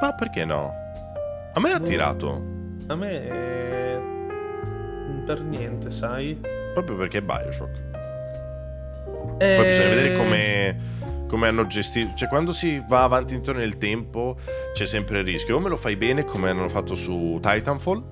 Ma 0.00 0.12
perché 0.14 0.44
no? 0.44 0.72
A 1.56 1.60
me 1.60 1.72
ha 1.72 1.76
attirato. 1.76 2.42
A 2.88 2.94
me 2.94 3.28
eh, 3.28 3.98
per 5.24 5.40
niente, 5.40 5.90
sai. 5.90 6.38
Proprio 6.74 6.96
perché 6.96 7.18
è 7.18 7.22
Bioshock. 7.22 7.80
Eh, 9.38 9.56
Poi 9.56 9.66
bisogna 9.66 9.88
vedere 9.88 10.16
come, 10.16 10.76
come 11.26 11.48
hanno 11.48 11.66
gestito. 11.66 12.12
Cioè, 12.14 12.28
quando 12.28 12.52
si 12.52 12.84
va 12.86 13.04
avanti 13.04 13.32
intorno 13.32 13.60
nel 13.60 13.78
tempo, 13.78 14.36
c'è 14.74 14.84
sempre 14.84 15.20
il 15.20 15.24
rischio. 15.24 15.56
O 15.56 15.60
me 15.60 15.70
lo 15.70 15.78
fai 15.78 15.96
bene, 15.96 16.24
come 16.24 16.50
hanno 16.50 16.68
fatto 16.68 16.94
su 16.94 17.38
Titanfall, 17.40 18.04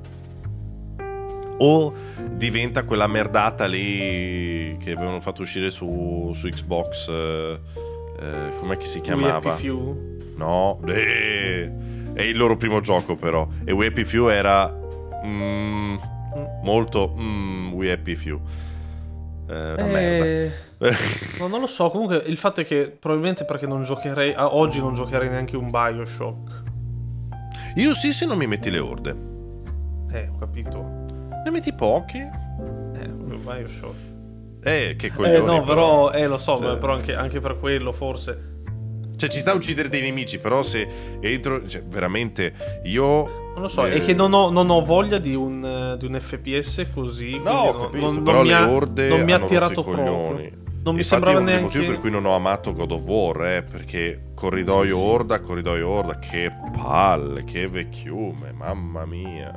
o 1.58 1.92
diventa 2.30 2.84
quella 2.84 3.06
merdata 3.06 3.66
lì 3.66 4.74
che 4.80 4.92
avevano 4.92 5.20
fatto 5.20 5.42
uscire 5.42 5.70
su, 5.70 6.32
su 6.34 6.48
Xbox. 6.48 7.08
Eh, 7.08 7.60
eh, 8.20 8.56
com'è 8.58 8.78
che 8.78 8.86
si 8.86 9.02
chiamava? 9.02 9.58
No, 10.36 10.80
eh, 10.86 11.70
è 12.14 12.22
il 12.22 12.36
loro 12.36 12.56
primo 12.56 12.80
gioco, 12.80 13.16
però. 13.16 13.46
E 13.64 13.72
We 13.72 13.86
Happy 13.86 14.04
Few 14.04 14.28
era. 14.28 14.72
mm, 15.24 15.96
molto. 16.62 17.14
mm, 17.18 17.72
We 17.72 17.92
Happy 17.92 18.14
Few. 18.14 18.40
Eh, 19.48 19.72
una 19.74 19.84
merda. 19.84 20.24
Eh, 20.24 20.52
no, 21.38 21.46
non 21.48 21.60
lo 21.60 21.66
so. 21.66 21.90
Comunque, 21.90 22.16
il 22.16 22.36
fatto 22.36 22.60
è 22.60 22.64
che 22.64 22.94
probabilmente 22.98 23.44
perché 23.44 23.66
non 23.66 23.82
giocherei. 23.84 24.34
oggi 24.36 24.80
non 24.80 24.94
giocherei 24.94 25.28
neanche 25.28 25.56
un 25.56 25.70
Bioshock. 25.70 26.62
Io 27.76 27.94
sì, 27.94 28.12
se 28.12 28.24
non 28.26 28.38
mi 28.38 28.46
metti 28.46 28.70
le 28.70 28.78
orde. 28.78 29.16
Eh, 30.12 30.28
ho 30.32 30.38
capito. 30.38 30.80
Ne 31.44 31.50
metti 31.50 31.72
pochi? 31.74 32.18
Eh, 32.18 33.04
un 33.06 33.40
Bioshock. 33.44 33.94
Eh, 34.62 34.94
che 34.96 35.06
Eh, 35.06 35.10
coglioni. 35.10 35.44
no, 35.44 35.60
però, 35.62 36.10
eh, 36.12 36.26
lo 36.26 36.38
so, 36.38 36.56
Cioè- 36.56 36.78
però 36.78 36.94
anche, 36.94 37.14
anche 37.14 37.40
per 37.40 37.58
quello, 37.58 37.92
forse. 37.92 38.52
Cioè, 39.24 39.32
ci 39.32 39.40
sta 39.40 39.52
a 39.52 39.54
uccidere 39.54 39.88
dei 39.88 40.02
nemici, 40.02 40.38
però 40.38 40.62
se 40.62 40.86
entro... 41.20 41.66
Cioè, 41.66 41.82
veramente, 41.82 42.80
io... 42.84 43.42
Non 43.54 43.62
lo 43.62 43.68
so, 43.68 43.86
eh, 43.86 43.94
è 43.94 44.04
che 44.04 44.14
non 44.14 44.32
ho, 44.32 44.50
non 44.50 44.68
ho 44.68 44.84
voglia 44.84 45.18
di 45.18 45.34
un, 45.34 45.96
di 45.98 46.06
un 46.06 46.18
FPS 46.20 46.86
così. 46.92 47.38
No, 47.38 47.50
ho 47.52 47.74
capito, 47.84 48.10
non, 48.10 48.22
però 48.22 48.38
non 48.38 48.46
le 48.46 48.54
orde 48.54 49.08
non 49.08 49.22
mi 49.22 49.32
ha 49.32 49.36
attirato 49.36 49.82
proprio. 49.84 50.62
Non 50.84 50.94
mi 50.94 51.00
Infatti 51.00 51.04
sembrava 51.04 51.38
è 51.38 51.42
neanche. 51.42 51.62
motivi 51.62 51.86
per 51.86 51.98
cui 52.00 52.10
non 52.10 52.26
ho 52.26 52.34
amato 52.34 52.74
God 52.74 52.90
of 52.90 53.02
War, 53.04 53.46
eh, 53.46 53.62
perché 53.62 54.32
corridoio 54.34 54.96
Sì, 54.96 55.00
sì. 55.00 55.06
orda, 55.06 55.40
corridoio 55.40 55.88
orda, 55.88 56.18
che 56.18 56.52
palle, 56.76 57.44
che 57.44 57.66
vecchiume, 57.68 58.52
mamma 58.52 59.06
mia. 59.06 59.50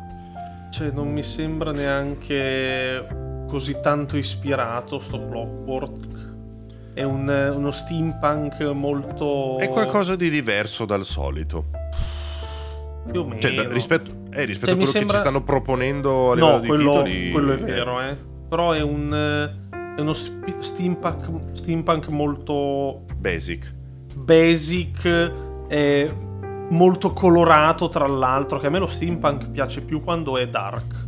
Cioè, 0.72 0.91
non 0.91 1.11
mi 1.11 1.23
sembra 1.23 1.72
neanche 1.73 3.06
così 3.49 3.77
tanto 3.81 4.15
ispirato 4.15 4.99
sto 4.99 5.27
Clockwork. 5.27 6.26
È 6.97 7.03
un- 7.03 7.53
uno 7.55 7.69
steampunk 7.69 8.59
molto. 8.73 9.59
È 9.59 9.69
qualcosa 9.69 10.15
di 10.15 10.31
diverso 10.31 10.85
dal 10.85 11.05
solito. 11.05 11.65
più 13.11 13.21
o 13.21 13.23
meno. 13.25 13.39
Cioè, 13.39 13.53
da- 13.53 13.67
rispetto, 13.71 14.11
eh, 14.31 14.43
rispetto 14.43 14.65
Cioè, 14.65 14.73
a 14.73 14.75
quello 14.75 14.85
sembra- 14.91 15.07
che 15.11 15.13
ci 15.13 15.19
stanno 15.29 15.43
proponendo 15.43 16.31
a 16.31 16.35
livello 16.35 16.51
No, 16.55 16.59
di 16.59 16.67
quello, 16.67 16.91
titoli... 16.91 17.31
quello 17.31 17.51
è 17.53 17.55
eh, 17.55 17.63
vero, 17.63 18.01
eh. 18.01 18.17
Però 18.49 18.71
è 18.73 18.81
un. 18.81 19.13
eh, 19.13 19.95
è 19.95 20.01
uno 20.01 20.13
sp- 20.13 20.59
steampunk, 20.59 21.29
steampunk 21.53 22.07
molto 22.09 23.03
Basic. 23.15 23.73
basic 24.15 25.31
e 25.69 26.11
molto 26.71 27.13
colorato 27.13 27.87
tra 27.89 28.07
l'altro 28.07 28.57
che 28.59 28.67
a 28.67 28.69
me 28.69 28.79
lo 28.79 28.87
steampunk 28.87 29.49
piace 29.51 29.81
più 29.81 30.01
quando 30.03 30.37
è 30.37 30.47
dark 30.49 31.05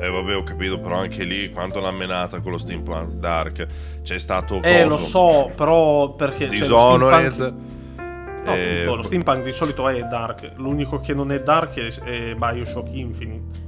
Eh 0.00 0.08
vabbè 0.08 0.36
ho 0.36 0.42
capito 0.44 0.78
però 0.78 0.96
anche 0.96 1.24
lì 1.24 1.50
quanto 1.50 1.80
l'ha 1.80 1.90
menata 1.90 2.40
con 2.40 2.52
lo 2.52 2.58
steampunk 2.58 3.14
dark 3.14 3.66
c'è 4.02 4.18
stato 4.18 4.62
eh 4.62 4.84
coso, 4.84 4.88
lo 4.88 4.98
so 4.98 5.50
però 5.56 6.12
perché 6.12 6.46
cioè, 6.46 6.48
Dishonored 6.50 7.32
steampunk- 7.32 8.44
no, 8.44 8.54
eh, 8.54 8.72
appunto, 8.74 8.94
lo 8.94 9.02
steampunk 9.02 9.42
di 9.42 9.52
solito 9.52 9.88
è 9.88 10.00
dark 10.04 10.52
l'unico 10.54 11.00
che 11.00 11.14
non 11.14 11.32
è 11.32 11.42
dark 11.42 11.78
è, 11.78 11.92
è 12.04 12.34
Bioshock 12.36 12.88
Infinite 12.92 13.66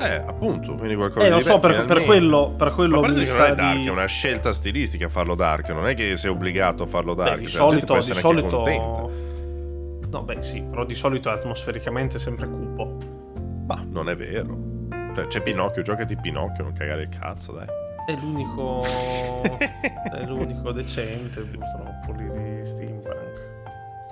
eh 0.00 0.16
appunto 0.26 0.74
quindi 0.74 0.96
qualcosa 0.96 1.24
eh 1.24 1.28
di 1.30 1.34
lo 1.34 1.40
so 1.40 1.58
per, 1.58 1.84
per 1.86 2.04
quello 2.04 2.52
per 2.56 2.72
quello 2.72 3.00
Ma 3.00 3.08
mi 3.08 3.24
non 3.24 3.42
è 3.44 3.54
dark, 3.54 3.76
di... 3.78 3.86
è 3.86 3.90
una 3.90 4.06
scelta 4.06 4.52
stilistica 4.52 5.08
farlo 5.08 5.34
dark, 5.34 5.68
non 5.70 5.86
è 5.86 5.94
che 5.94 6.16
sei 6.16 6.30
obbligato 6.30 6.82
a 6.82 6.86
farlo 6.86 7.14
dark. 7.14 7.34
Beh, 7.34 7.40
di 7.40 7.46
cioè, 7.46 7.70
solito, 7.70 7.94
di 7.94 8.12
solito... 8.12 9.10
No, 10.10 10.22
beh, 10.22 10.42
sì, 10.42 10.62
però 10.62 10.84
di 10.84 10.94
solito 10.94 11.30
è 11.30 11.32
atmosfericamente 11.32 12.18
sempre 12.18 12.48
cupo. 12.48 12.96
Ma 13.66 13.84
non 13.88 14.08
è 14.08 14.16
vero. 14.16 14.63
Cioè, 15.14 15.26
c'è 15.28 15.40
Pinocchio, 15.40 15.82
giocati 15.82 16.16
Pinocchio, 16.16 16.64
non 16.64 16.72
cagare 16.72 17.02
il 17.02 17.08
cazzo, 17.08 17.52
dai. 17.52 17.66
È 18.06 18.14
l'unico. 18.16 18.82
è 19.54 20.24
l'unico 20.26 20.72
decente, 20.72 21.40
purtroppo, 21.42 22.12
lì 22.12 22.30
di 22.30 22.66
steampunk. 22.66 23.40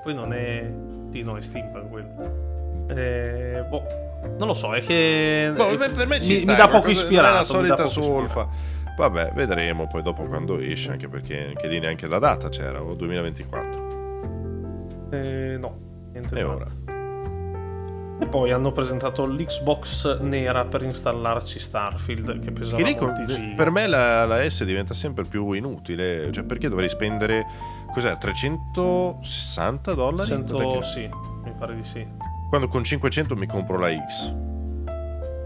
Poi 0.02 0.14
non 0.14 0.32
è. 0.32 0.70
Sì, 1.10 1.22
no, 1.22 1.36
è 1.36 1.42
steampunk 1.42 1.88
quello. 1.88 2.86
Eh, 2.88 3.64
boh, 3.68 3.84
non 4.38 4.46
lo 4.46 4.54
so, 4.54 4.74
è 4.74 4.80
che. 4.80 5.52
Boh, 5.54 5.76
per 5.76 5.92
per 5.92 6.06
me 6.06 6.20
ci 6.20 6.32
mi, 6.32 6.38
sta, 6.38 6.52
mi 6.52 6.56
dà 6.56 6.68
è 6.68 6.70
poco 6.70 6.88
ispirato. 6.88 7.28
È 7.28 7.38
la 7.38 7.44
solita 7.44 7.86
solfa. 7.86 8.48
Vabbè, 8.96 9.32
vedremo 9.34 9.86
poi 9.86 10.02
dopo 10.02 10.24
quando 10.24 10.58
esce, 10.58 10.92
anche 10.92 11.08
perché 11.08 11.48
anche 11.48 11.66
lì 11.66 11.80
neanche 11.80 12.06
la 12.06 12.18
data 12.18 12.48
c'era, 12.48 12.82
o 12.82 12.94
2024. 12.94 13.70
ispirato. 13.70 15.16
Eh, 15.16 15.56
no, 15.58 15.78
niente 16.12 16.38
E 16.38 16.42
ora? 16.42 16.66
E 18.22 18.26
poi 18.26 18.52
hanno 18.52 18.70
presentato 18.70 19.26
l'Xbox 19.26 20.20
nera 20.20 20.64
per 20.64 20.82
installarci 20.84 21.58
Starfield, 21.58 22.38
che 22.38 22.52
pesava 22.52 22.80
Che 22.80 22.96
molti 23.00 23.26
giga. 23.26 23.54
per 23.56 23.70
me 23.70 23.88
la, 23.88 24.24
la 24.26 24.48
S 24.48 24.62
diventa 24.64 24.94
sempre 24.94 25.24
più 25.24 25.50
inutile. 25.52 26.30
Cioè, 26.30 26.44
perché 26.44 26.68
dovrei 26.68 26.88
spendere. 26.88 27.44
Cos'è? 27.92 28.16
360 28.16 29.92
dollari? 29.94 30.28
100, 30.28 30.56
Perché- 30.56 30.82
sì, 30.82 31.10
mi 31.44 31.52
pare 31.58 31.74
di 31.74 31.82
sì. 31.82 32.06
Quando 32.48 32.68
con 32.68 32.84
500 32.84 33.34
mi 33.34 33.46
compro 33.46 33.76
la 33.76 33.88
X. 33.90 34.32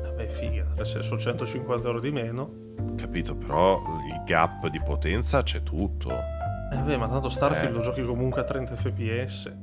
Vabbè, 0.03 0.29
figa, 0.29 0.67
adesso 0.71 1.01
sono 1.01 1.19
150 1.19 1.87
euro 1.87 1.99
di 1.99 2.11
meno. 2.11 2.51
Capito, 2.97 3.35
però 3.35 3.81
il 4.07 4.23
gap 4.27 4.69
di 4.69 4.81
potenza 4.83 5.43
c'è 5.43 5.63
tutto. 5.63 6.11
Eh, 6.11 6.77
vabbè, 6.77 6.97
ma 6.99 7.09
tanto 7.09 7.31
Starfield 7.31 7.73
Eh. 7.73 7.77
lo 7.79 7.81
giochi 7.83 8.05
comunque 8.05 8.43
a 8.43 8.45
30 8.45 8.77
fps. 8.77 9.57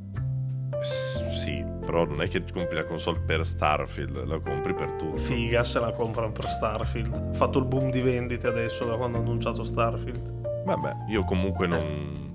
Sì, 0.83 1.63
però 1.85 2.05
non 2.05 2.21
è 2.21 2.27
che 2.27 2.43
compri 2.51 2.75
la 2.75 2.85
console 2.85 3.19
per 3.19 3.45
Starfield, 3.45 4.25
la 4.25 4.39
compri 4.39 4.73
per 4.73 4.91
tutto. 4.91 5.17
Figa 5.17 5.63
se 5.63 5.79
la 5.79 5.91
comprano 5.91 6.31
per 6.31 6.49
Starfield. 6.49 7.29
Ha 7.31 7.33
fatto 7.33 7.59
il 7.59 7.65
boom 7.65 7.89
di 7.89 8.01
vendite 8.01 8.47
adesso 8.47 8.85
da 8.85 8.95
quando 8.95 9.17
hanno 9.17 9.27
annunciato 9.27 9.63
Starfield. 9.63 10.63
Vabbè, 10.65 10.95
io 11.09 11.23
comunque 11.23 11.67
non. 11.67 12.31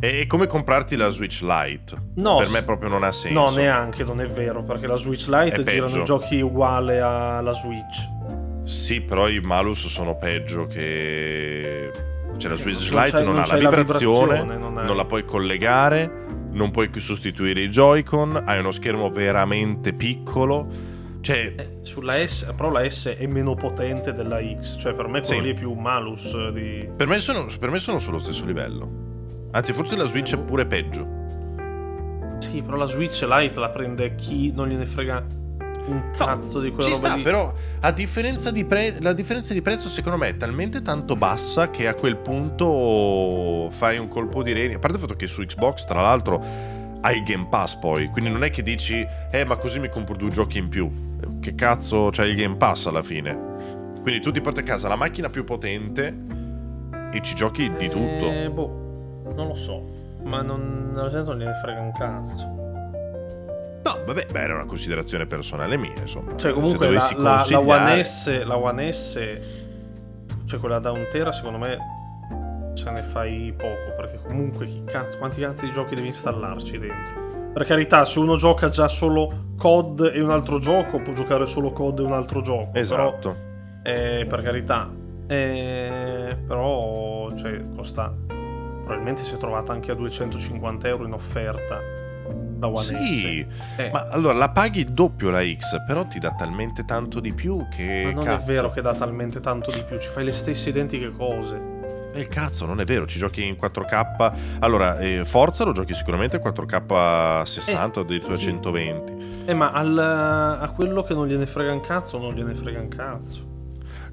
È 0.00 0.26
come 0.26 0.46
comprarti 0.46 0.94
la 0.94 1.08
Switch 1.08 1.40
Lite. 1.42 1.96
No, 2.14 2.38
per 2.38 2.50
me 2.50 2.62
proprio 2.62 2.88
non 2.88 3.02
ha 3.02 3.10
senso. 3.10 3.38
No, 3.38 3.50
neanche, 3.50 4.04
non 4.04 4.20
è 4.20 4.26
vero, 4.26 4.62
perché 4.62 4.86
la 4.86 4.96
Switch 4.96 5.26
Lite 5.26 5.64
girano 5.64 6.02
giochi 6.02 6.40
uguale 6.40 7.00
alla 7.00 7.52
Switch. 7.52 8.16
Sì, 8.62 9.00
però 9.00 9.28
i 9.28 9.40
malus 9.40 9.86
sono 9.86 10.16
peggio 10.16 10.66
che. 10.66 11.90
Cioè, 12.36 12.50
la 12.50 12.56
Switch 12.56 12.90
Lite 12.90 13.22
non, 13.22 13.24
non 13.24 13.36
ha 13.36 13.40
la 13.40 13.46
c'hai 13.46 13.62
la 13.62 13.70
vibrazione, 13.70 14.40
vibrazione, 14.40 14.56
non 14.56 14.72
non, 14.72 14.96
la 14.96 15.04
puoi 15.04 15.24
collegare, 15.24 16.26
non 16.50 16.70
puoi 16.70 16.88
più 16.88 17.00
sostituire 17.00 17.60
i 17.60 17.68
Joy-Con, 17.68 18.42
hai 18.46 18.58
uno 18.58 18.70
schermo 18.70 19.10
veramente 19.10 19.92
piccolo. 19.92 20.66
Cioè, 21.20 21.54
Eh, 21.56 21.78
sulla 21.82 22.24
S, 22.26 22.52
però 22.56 22.70
la 22.70 22.88
S 22.88 23.08
è 23.08 23.26
meno 23.26 23.54
potente 23.54 24.12
della 24.12 24.38
X, 24.40 24.78
cioè 24.78 24.94
per 24.94 25.06
me 25.08 25.20
quello 25.20 25.40
Sì. 25.40 25.40
lì 25.42 25.50
è 25.50 25.54
più 25.54 25.72
malus 25.74 26.50
di... 26.50 26.88
per 26.96 27.06
me, 27.08 27.18
sono, 27.18 27.46
per 27.58 27.70
me 27.70 27.78
sono 27.78 27.98
sullo 27.98 28.18
stesso 28.18 28.44
livello. 28.46 29.06
Anzi, 29.50 29.72
forse 29.72 29.96
la 29.96 30.04
Switch 30.06 30.34
è 30.34 30.38
pure 30.38 30.64
peggio. 30.66 31.06
Sì, 32.38 32.62
però 32.62 32.76
la 32.76 32.86
Switch 32.86 33.20
Lite 33.28 33.58
la 33.58 33.68
prende 33.70 34.14
chi 34.14 34.52
non 34.54 34.68
gliene 34.68 34.86
frega 34.86 35.26
un 35.88 36.10
cazzo 36.16 36.60
di 36.60 36.70
quella 36.70 36.88
Ci 36.90 36.94
roba 36.94 37.06
sta, 37.08 37.16
lì. 37.16 37.22
però 37.22 37.52
a 37.80 37.90
differenza 37.92 38.50
di 38.50 38.64
pre- 38.64 38.96
la 39.00 39.12
differenza 39.12 39.52
di 39.54 39.62
prezzo 39.62 39.88
secondo 39.88 40.18
me 40.18 40.28
è 40.28 40.36
talmente 40.36 40.82
tanto 40.82 41.16
bassa 41.16 41.70
che 41.70 41.86
a 41.88 41.94
quel 41.94 42.16
punto 42.16 43.68
fai 43.70 43.98
un 43.98 44.08
colpo 44.08 44.42
di 44.42 44.52
reni. 44.52 44.74
A 44.74 44.78
parte 44.78 44.96
il 44.96 45.02
fatto 45.02 45.16
che 45.16 45.26
su 45.26 45.42
Xbox, 45.42 45.84
tra 45.84 46.00
l'altro, 46.00 46.42
hai 47.00 47.16
il 47.18 47.22
Game 47.24 47.46
Pass 47.48 47.76
poi, 47.76 48.08
quindi 48.08 48.30
non 48.30 48.42
è 48.44 48.50
che 48.50 48.62
dici, 48.62 49.06
eh, 49.30 49.44
ma 49.44 49.56
così 49.56 49.78
mi 49.78 49.88
compro 49.88 50.16
due 50.16 50.30
giochi 50.30 50.58
in 50.58 50.68
più. 50.68 50.90
Che 51.40 51.54
cazzo 51.54 52.10
c'hai 52.12 52.30
il 52.30 52.36
Game 52.36 52.56
Pass 52.56 52.86
alla 52.86 53.02
fine? 53.02 53.56
Quindi 54.02 54.20
tu 54.20 54.30
ti 54.30 54.40
porti 54.40 54.60
a 54.60 54.62
casa 54.62 54.88
la 54.88 54.96
macchina 54.96 55.28
più 55.28 55.44
potente 55.44 56.16
e 57.12 57.20
ci 57.22 57.34
giochi 57.34 57.70
di 57.76 57.88
tutto. 57.88 58.30
Eh, 58.30 58.50
boh, 58.50 59.22
non 59.34 59.48
lo 59.48 59.54
so. 59.54 59.96
Ma 60.24 60.42
non, 60.42 60.92
nel 60.94 61.10
senso 61.10 61.30
non 61.30 61.38
gliene 61.40 61.54
frega 61.62 61.80
un 61.80 61.92
cazzo. 61.92 62.67
No, 63.84 63.98
vabbè, 64.04 64.26
beh, 64.30 64.40
era 64.40 64.54
una 64.54 64.64
considerazione 64.66 65.26
personale 65.26 65.76
mia, 65.76 65.92
insomma. 66.00 66.30
Cioè, 66.32 66.50
Se 66.50 66.52
comunque 66.52 66.86
la, 66.86 66.92
dovessi 66.92 67.14
la- 67.16 67.22
la 67.22 67.36
consigliare- 67.36 67.92
One 67.92 68.04
S, 68.04 68.44
la 68.44 68.56
One 68.56 68.92
S, 68.92 69.40
cioè 70.46 70.60
quella 70.60 70.78
da 70.78 70.90
un 70.92 71.06
tera, 71.10 71.32
secondo 71.32 71.58
me 71.58 71.78
ce 72.74 72.90
ne 72.90 73.02
fai 73.02 73.52
poco. 73.56 73.94
Perché 73.96 74.20
comunque 74.26 74.84
cazzo, 74.84 75.18
quanti 75.18 75.40
cazzo 75.40 75.64
di 75.64 75.72
giochi 75.72 75.94
devi 75.94 76.08
installarci 76.08 76.78
dentro? 76.78 77.26
Per 77.52 77.64
carità, 77.66 78.04
se 78.04 78.18
uno 78.18 78.36
gioca 78.36 78.68
già 78.68 78.88
solo 78.88 79.46
COD 79.56 80.12
e 80.14 80.20
un 80.20 80.30
altro 80.30 80.58
gioco, 80.58 81.00
può 81.00 81.12
giocare 81.12 81.46
solo 81.46 81.72
COD 81.72 82.00
e 82.00 82.02
un 82.02 82.12
altro 82.12 82.40
gioco. 82.42 82.70
Esatto. 82.78 83.36
Però, 83.82 83.96
eh, 83.96 84.26
per 84.26 84.42
carità. 84.42 84.88
Eh, 85.26 86.36
però, 86.46 87.30
cioè, 87.36 87.60
costa. 87.74 88.14
Probabilmente 88.26 89.22
si 89.22 89.34
è 89.34 89.36
trovata 89.38 89.72
anche 89.72 89.90
a 89.90 89.94
250 89.94 90.88
euro 90.88 91.04
in 91.04 91.12
offerta. 91.12 91.78
La 92.58 92.66
One 92.68 92.82
Sì, 92.82 93.46
S. 93.48 93.78
Eh, 93.80 93.90
ma 93.92 94.08
allora 94.10 94.34
la 94.34 94.50
paghi 94.50 94.80
il 94.80 94.92
doppio 94.92 95.30
la 95.30 95.42
X, 95.42 95.84
però 95.86 96.04
ti 96.06 96.18
dà 96.18 96.32
talmente 96.34 96.84
tanto 96.84 97.20
di 97.20 97.32
più 97.32 97.66
che. 97.70 98.02
Ma 98.06 98.12
non 98.12 98.24
cazzo. 98.24 98.42
è 98.42 98.52
vero 98.52 98.70
che 98.70 98.80
dà 98.80 98.94
talmente 98.94 99.40
tanto 99.40 99.70
di 99.70 99.82
più, 99.84 99.98
ci 99.98 100.08
fai 100.08 100.24
le 100.24 100.32
stesse 100.32 100.68
identiche 100.70 101.10
cose. 101.10 101.76
E 102.12 102.20
il 102.20 102.28
cazzo, 102.28 102.64
non 102.66 102.80
è 102.80 102.84
vero, 102.84 103.06
ci 103.06 103.18
giochi 103.18 103.46
in 103.46 103.54
4K. 103.56 104.32
Allora, 104.60 104.98
eh, 104.98 105.24
Forza 105.24 105.62
lo 105.64 105.72
giochi 105.72 105.94
sicuramente 105.94 106.36
in 106.36 106.42
4K 106.42 107.42
60 107.44 108.00
o 108.00 108.02
addirittura 108.02 108.34
sì. 108.34 108.44
120. 108.44 109.42
Eh, 109.44 109.54
ma 109.54 109.70
al- 109.72 109.98
a 110.60 110.68
quello 110.74 111.02
che 111.02 111.14
non 111.14 111.26
gliene 111.28 111.46
frega 111.46 111.72
un 111.72 111.80
cazzo, 111.80 112.18
non 112.18 112.32
gliene 112.34 112.54
frega 112.54 112.80
un 112.80 112.88
cazzo. 112.88 113.46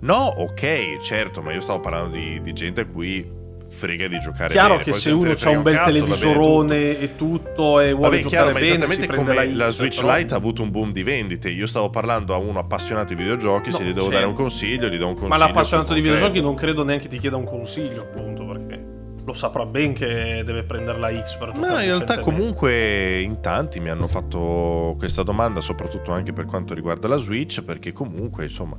No, 0.02 0.16
ok, 0.18 1.00
certo, 1.02 1.42
ma 1.42 1.52
io 1.54 1.62
stavo 1.62 1.80
parlando 1.80 2.16
di, 2.16 2.42
di 2.42 2.54
gente 2.54 2.82
a 2.82 2.86
cui 2.86 3.28
frega 3.76 4.08
di 4.08 4.20
giocare 4.20 4.52
Chiaro 4.54 4.70
bene. 4.78 4.84
che 4.84 4.92
Poi 4.92 5.00
se 5.00 5.12
uno 5.12 5.32
ha 5.32 5.50
un 5.50 5.62
bel 5.62 5.76
cazzo, 5.76 5.92
bene 5.92 6.00
tutto. 6.00 6.16
televisorone 6.16 7.00
e 7.00 7.16
tutto 7.16 7.80
e 7.80 7.94
vuole 7.94 8.10
Vabbè, 8.10 8.22
giocare 8.24 8.54
chiaro, 8.54 8.78
bene, 8.78 8.94
si 8.94 9.06
prende 9.06 9.34
la, 9.34 9.46
la, 9.66 9.70
X, 9.70 9.76
Switch 9.76 10.02
però- 10.02 10.16
Lite 10.16 10.34
ha 10.34 10.38
avuto 10.38 10.62
un 10.62 10.72
boom 10.72 10.92
di 10.92 11.04
vendite. 11.04 11.50
Io 11.50 11.68
stavo 11.68 11.90
parlando 11.90 12.34
a 12.34 12.38
uno 12.38 12.60
appassionato 12.60 13.14
di 13.14 13.22
videogiochi. 13.22 13.70
No, 13.70 13.76
se 13.76 13.84
gli 13.84 13.94
devo 13.94 14.08
dare 14.08 14.26
un 14.26 14.34
consiglio, 14.34 14.88
gli 14.88 14.98
do 14.98 15.08
un 15.08 15.14
consiglio. 15.14 15.28
Ma 15.28 15.38
l'appassionato 15.38 15.94
di 15.94 16.02
videogiochi 16.02 16.42
non 16.42 16.56
credo 16.56 16.84
neanche 16.84 17.08
ti 17.08 17.20
chieda 17.20 17.36
un 17.36 17.46
consiglio, 17.46 18.02
appunto, 18.02 18.46
perché 18.46 18.94
lo 19.26 19.34
saprà 19.34 19.66
ben 19.66 19.94
che 19.94 20.44
deve 20.46 20.64
prendere 20.64 21.00
la 21.00 21.10
X 21.10 21.38
per 21.38 21.52
giocare 21.52 21.74
Ma 21.74 21.82
in 21.82 21.88
realtà 21.88 22.20
comunque 22.20 23.20
in 23.22 23.40
tanti 23.42 23.80
mi 23.80 23.90
hanno 23.90 24.08
fatto 24.08 24.94
questa 25.00 25.24
domanda, 25.24 25.62
soprattutto 25.62 26.12
anche 26.12 26.32
per 26.32 26.46
quanto 26.46 26.74
riguarda 26.76 27.08
la 27.08 27.18
Switch, 27.18 27.64
perché 27.64 27.92
comunque 27.92 28.44
insomma 28.44 28.76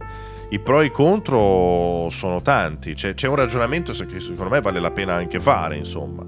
i 0.50 0.58
pro 0.60 0.80
e 0.80 0.86
i 0.86 0.90
contro 0.90 2.08
sono 2.10 2.40
tanti, 2.40 2.94
c'è, 2.94 3.14
c'è 3.14 3.26
un 3.28 3.34
ragionamento 3.36 3.92
che 3.92 4.20
secondo 4.20 4.48
me 4.50 4.60
vale 4.60 4.80
la 4.80 4.90
pena 4.90 5.14
anche 5.14 5.40
fare, 5.40 5.76
insomma. 5.76 6.24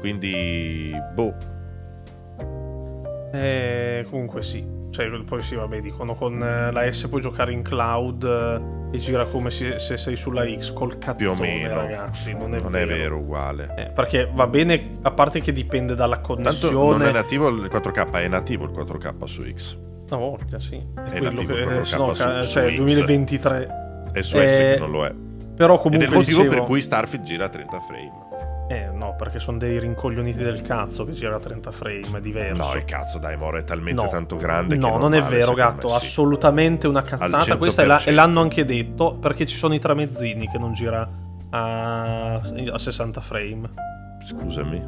Quindi, 0.00 0.92
boh, 1.14 1.34
Eh, 3.32 4.06
comunque 4.10 4.42
sì. 4.42 4.76
Cioè, 4.90 5.06
poi 5.22 5.42
sì, 5.42 5.54
vabbè, 5.54 5.80
dicono 5.80 6.14
con 6.14 6.42
eh, 6.42 6.72
la 6.72 6.90
S 6.90 7.08
puoi 7.08 7.20
giocare 7.20 7.52
in 7.52 7.62
cloud 7.62 8.24
eh, 8.90 8.96
e 8.96 8.98
gira 8.98 9.26
come 9.26 9.50
se, 9.50 9.78
se 9.78 9.96
sei 9.98 10.16
sulla 10.16 10.44
X 10.46 10.72
col 10.72 10.96
cazzone, 10.98 11.16
più 11.16 11.30
o 11.30 11.36
meno. 11.38 11.74
ragazzi. 11.74 12.32
Non 12.32 12.54
è 12.54 12.60
non 12.60 12.72
vero. 12.72 12.94
è 12.94 12.96
vero 12.98 13.16
uguale. 13.18 13.74
Eh, 13.76 13.90
perché 13.90 14.30
va 14.32 14.46
bene, 14.46 14.98
a 15.02 15.10
parte 15.10 15.40
che 15.40 15.52
dipende 15.52 15.94
dalla 15.94 16.16
Tanto 16.20 16.34
non 16.34 16.42
è 16.42 16.48
connessione. 16.56 17.12
nativo 17.12 17.48
il 17.48 17.70
4K, 17.70 18.10
è 18.12 18.28
nativo 18.28 18.64
il 18.64 18.70
4K 18.70 19.24
su 19.24 19.42
X. 19.54 19.78
Una 20.10 20.18
volta, 20.20 20.58
sì. 20.60 20.76
È, 20.94 21.00
È 21.00 21.18
quello 21.18 21.44
che 21.44 21.52
il 21.52 21.66
4K 21.68 21.80
se 21.82 21.96
no, 21.96 22.14
su- 22.14 22.50
cioè 22.52 22.70
X. 22.72 22.76
2023. 22.76 23.68
È 24.12 24.22
su 24.22 24.38
Eh, 24.38 24.48
S 24.48 24.56
che 24.56 24.76
non 24.78 24.90
lo 24.90 25.04
è. 25.04 25.12
Però 25.54 25.74
Ed 25.74 25.80
è 25.80 25.82
comunque 25.82 26.06
il 26.06 26.12
motivo 26.12 26.42
dicevo- 26.42 26.54
per 26.54 26.62
cui 26.64 26.80
Starfield 26.80 27.24
gira 27.24 27.44
a 27.46 27.48
30 27.48 27.78
frame. 27.80 28.26
Eh 28.70 28.90
no, 28.92 29.14
perché 29.16 29.38
sono 29.38 29.56
dei 29.56 29.78
rincoglioniti 29.80 30.38
del 30.42 30.60
cazzo 30.60 31.04
che 31.06 31.12
gira 31.12 31.36
a 31.36 31.38
30 31.38 31.70
frame, 31.72 32.18
è 32.18 32.20
diverso. 32.20 32.62
No, 32.62 32.74
il 32.74 32.84
cazzo, 32.84 33.18
dai, 33.18 33.34
Moro, 33.36 33.56
è 33.58 33.64
talmente 33.64 34.02
No. 34.02 34.08
tanto 34.08 34.36
grande 34.36 34.74
che 34.76 34.80
No, 34.80 34.98
non 34.98 35.14
è 35.14 35.22
vero, 35.22 35.54
gatto. 35.54 35.86
Assolutamente 35.88 36.86
una 36.86 37.00
cazzata. 37.02 37.56
Questa 37.56 37.82
è 37.82 37.86
la- 37.86 37.96
100%. 37.98 38.08
e 38.10 38.12
l'hanno 38.12 38.40
anche 38.42 38.64
detto 38.66 39.16
perché 39.18 39.46
ci 39.46 39.56
sono 39.56 39.72
i 39.74 39.78
tramezzini 39.78 40.46
che 40.48 40.58
non 40.58 40.74
gira 40.74 41.08
a, 41.50 42.34
a 42.34 42.78
60 42.78 43.20
frame. 43.22 43.70
Scusami, 44.22 44.78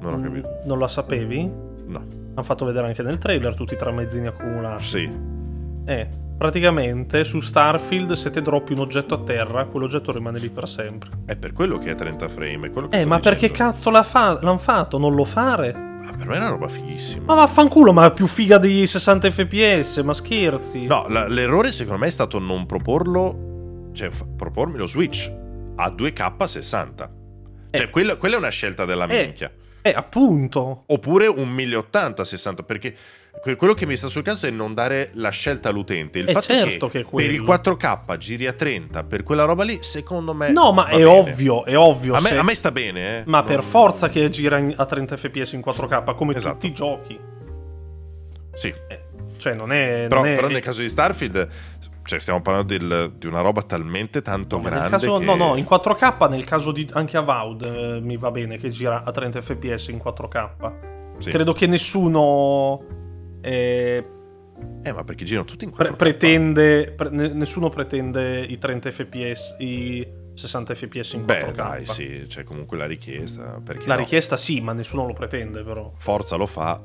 non 0.00 0.12
ho 0.14 0.20
capito. 0.20 0.48
Mm, 0.62 0.66
Non 0.66 0.78
la 0.78 0.88
sapevi? 0.88 1.50
No, 1.86 2.02
Hanno 2.34 2.42
fatto 2.42 2.64
vedere 2.64 2.86
anche 2.86 3.02
nel 3.02 3.18
trailer 3.18 3.54
tutti 3.54 3.74
i 3.74 3.76
tramezzini 3.76 4.26
accumulati. 4.26 4.84
sì. 4.84 5.08
Eh, 5.86 6.08
praticamente 6.38 7.24
su 7.24 7.40
Starfield 7.40 8.12
se 8.12 8.30
te 8.30 8.40
droppi 8.42 8.72
un 8.72 8.80
oggetto 8.80 9.14
a 9.14 9.18
terra, 9.18 9.64
quell'oggetto 9.64 10.12
rimane 10.12 10.38
lì 10.38 10.48
per 10.48 10.68
sempre. 10.68 11.10
È 11.26 11.36
per 11.36 11.52
quello 11.52 11.78
che 11.78 11.90
è 11.90 11.94
30 11.94 12.28
frame. 12.28 12.68
È 12.68 12.70
quello 12.70 12.88
che 12.88 13.00
Eh, 13.00 13.04
ma 13.04 13.18
perché 13.18 13.48
dicendo. 13.48 13.72
cazzo 13.72 13.90
l'ha 13.90 14.02
fa- 14.02 14.38
l'hanno 14.40 14.56
fatto? 14.58 14.98
Non 14.98 15.14
lo 15.14 15.24
fare? 15.24 15.70
Ah, 16.02 16.12
per 16.16 16.26
me 16.26 16.34
è 16.34 16.38
una 16.38 16.48
roba 16.50 16.68
fighissima. 16.68 17.24
Ma 17.26 17.34
vaffanculo, 17.34 17.92
ma 17.92 18.06
è 18.06 18.12
più 18.12 18.26
figa 18.26 18.58
di 18.58 18.86
60 18.86 19.30
fps, 19.30 19.98
ma 19.98 20.12
scherzi? 20.14 20.86
No, 20.86 21.06
la- 21.08 21.26
l'errore 21.28 21.72
secondo 21.72 22.00
me 22.00 22.06
è 22.06 22.10
stato 22.10 22.38
non 22.38 22.64
proporlo, 22.66 23.88
cioè 23.92 24.10
f- 24.10 24.26
propormi 24.36 24.78
lo 24.78 24.86
Switch 24.86 25.30
a 25.76 25.90
2K 25.90 26.44
60. 26.46 27.10
Cioè, 27.70 27.82
Eh. 27.84 27.90
quella, 27.90 28.16
quella 28.16 28.36
è 28.36 28.38
una 28.38 28.48
scelta 28.50 28.84
della 28.84 29.06
Eh. 29.06 29.24
minchia. 29.24 29.50
Eh, 29.82 29.92
appunto. 29.94 30.82
Oppure 30.86 31.26
un 31.26 31.48
1080 31.48 32.24
60, 32.24 32.62
perché 32.64 32.94
que- 33.40 33.56
quello 33.56 33.72
che 33.72 33.86
mi 33.86 33.96
sta 33.96 34.08
sul 34.08 34.22
cazzo 34.22 34.46
è 34.46 34.50
non 34.50 34.74
dare 34.74 35.10
la 35.14 35.30
scelta 35.30 35.70
all'utente. 35.70 36.18
Il 36.18 36.28
Eh, 36.28 36.32
fatto 36.32 36.46
certo 36.46 36.88
che, 36.88 37.04
che 37.04 37.08
è 37.08 37.10
per 37.14 37.30
il 37.30 37.42
quello. 37.42 37.44
4K 37.76 38.16
giri 38.18 38.46
a 38.46 38.52
30, 38.52 39.04
per 39.04 39.22
quella 39.22 39.44
roba 39.44 39.64
lì, 39.64 39.78
secondo 39.82 40.34
me... 40.34 40.50
No, 40.50 40.72
ma 40.72 40.86
è 40.88 40.96
bene. 40.96 41.04
ovvio, 41.04 41.64
è 41.64 41.76
ovvio. 41.76 42.14
A 42.14 42.20
me, 42.20 42.28
se- 42.28 42.36
a 42.38 42.42
me 42.42 42.54
sta 42.54 42.70
bene, 42.70 43.18
eh. 43.18 43.22
Ma 43.26 43.42
per 43.42 43.60
Non- 43.60 43.66
forza 43.66 44.08
che 44.10 44.28
gira 44.28 44.62
a 44.76 44.84
30 44.84 45.16
fps 45.16 45.52
in 45.52 45.60
4K, 45.62 46.14
come 46.14 46.34
Esatto. 46.34 46.54
tutti 46.54 46.66
i 46.66 46.72
giochi. 46.74 47.18
Sì, 48.52 48.68
Eh, 48.88 49.02
cioè, 49.38 49.54
non 49.54 49.72
è... 49.72 50.06
però, 50.08 50.20
non 50.22 50.30
è- 50.30 50.34
però 50.34 50.48
nel 50.48 50.60
caso 50.60 50.82
di 50.82 50.88
Starfield, 50.88 51.48
cioè 52.10 52.18
stiamo 52.18 52.42
parlando 52.42 52.76
del- 52.76 53.12
di 53.16 53.26
una 53.28 53.40
roba 53.40 53.62
talmente 53.62 54.20
tanto 54.20 54.56
No, 54.56 54.62
grande 54.62 54.88
caso- 54.90 55.18
che... 55.18 55.24
no, 55.24 55.36
no, 55.36 55.54
in 55.54 55.64
4K 55.64 56.28
nel 56.28 56.42
caso 56.42 56.72
di 56.72 56.84
anche 56.94 57.16
Avowed 57.16 57.62
eh, 57.62 58.00
mi 58.00 58.16
va 58.16 58.32
bene 58.32 58.58
che 58.58 58.68
gira 58.70 59.04
a 59.04 59.10
30 59.12 59.40
fps 59.40 59.88
in 59.88 59.98
4K. 59.98 60.72
Sì. 61.18 61.30
Credo 61.30 61.52
che 61.52 61.66
nessuno 61.68 62.82
eh, 63.42 64.04
Eh, 64.82 64.92
ma 64.92 65.04
perché 65.04 65.24
girano 65.24 65.46
tutti 65.46 65.64
in 65.64 65.70
4K? 65.70 65.74
pre- 65.76 65.92
pretende 65.94 66.92
pre- 66.96 67.10
ne- 67.10 67.32
nessuno 67.32 67.68
pretende 67.68 68.40
i 68.40 68.58
30 68.58 68.90
fps 68.90 69.56
i 69.60 70.04
60 70.34 70.74
fps 70.74 71.12
in 71.12 71.20
4K. 71.24 71.24
Beh, 71.26 71.52
dai, 71.52 71.86
sì, 71.86 72.24
c'è 72.26 72.42
comunque 72.42 72.76
la 72.76 72.86
richiesta. 72.86 73.60
La 73.84 73.94
no? 73.94 74.00
richiesta 74.00 74.36
sì, 74.36 74.60
ma 74.60 74.72
nessuno 74.72 75.06
lo 75.06 75.12
pretende 75.12 75.62
però. 75.62 75.92
Forza 75.96 76.34
lo 76.36 76.46
fa, 76.46 76.80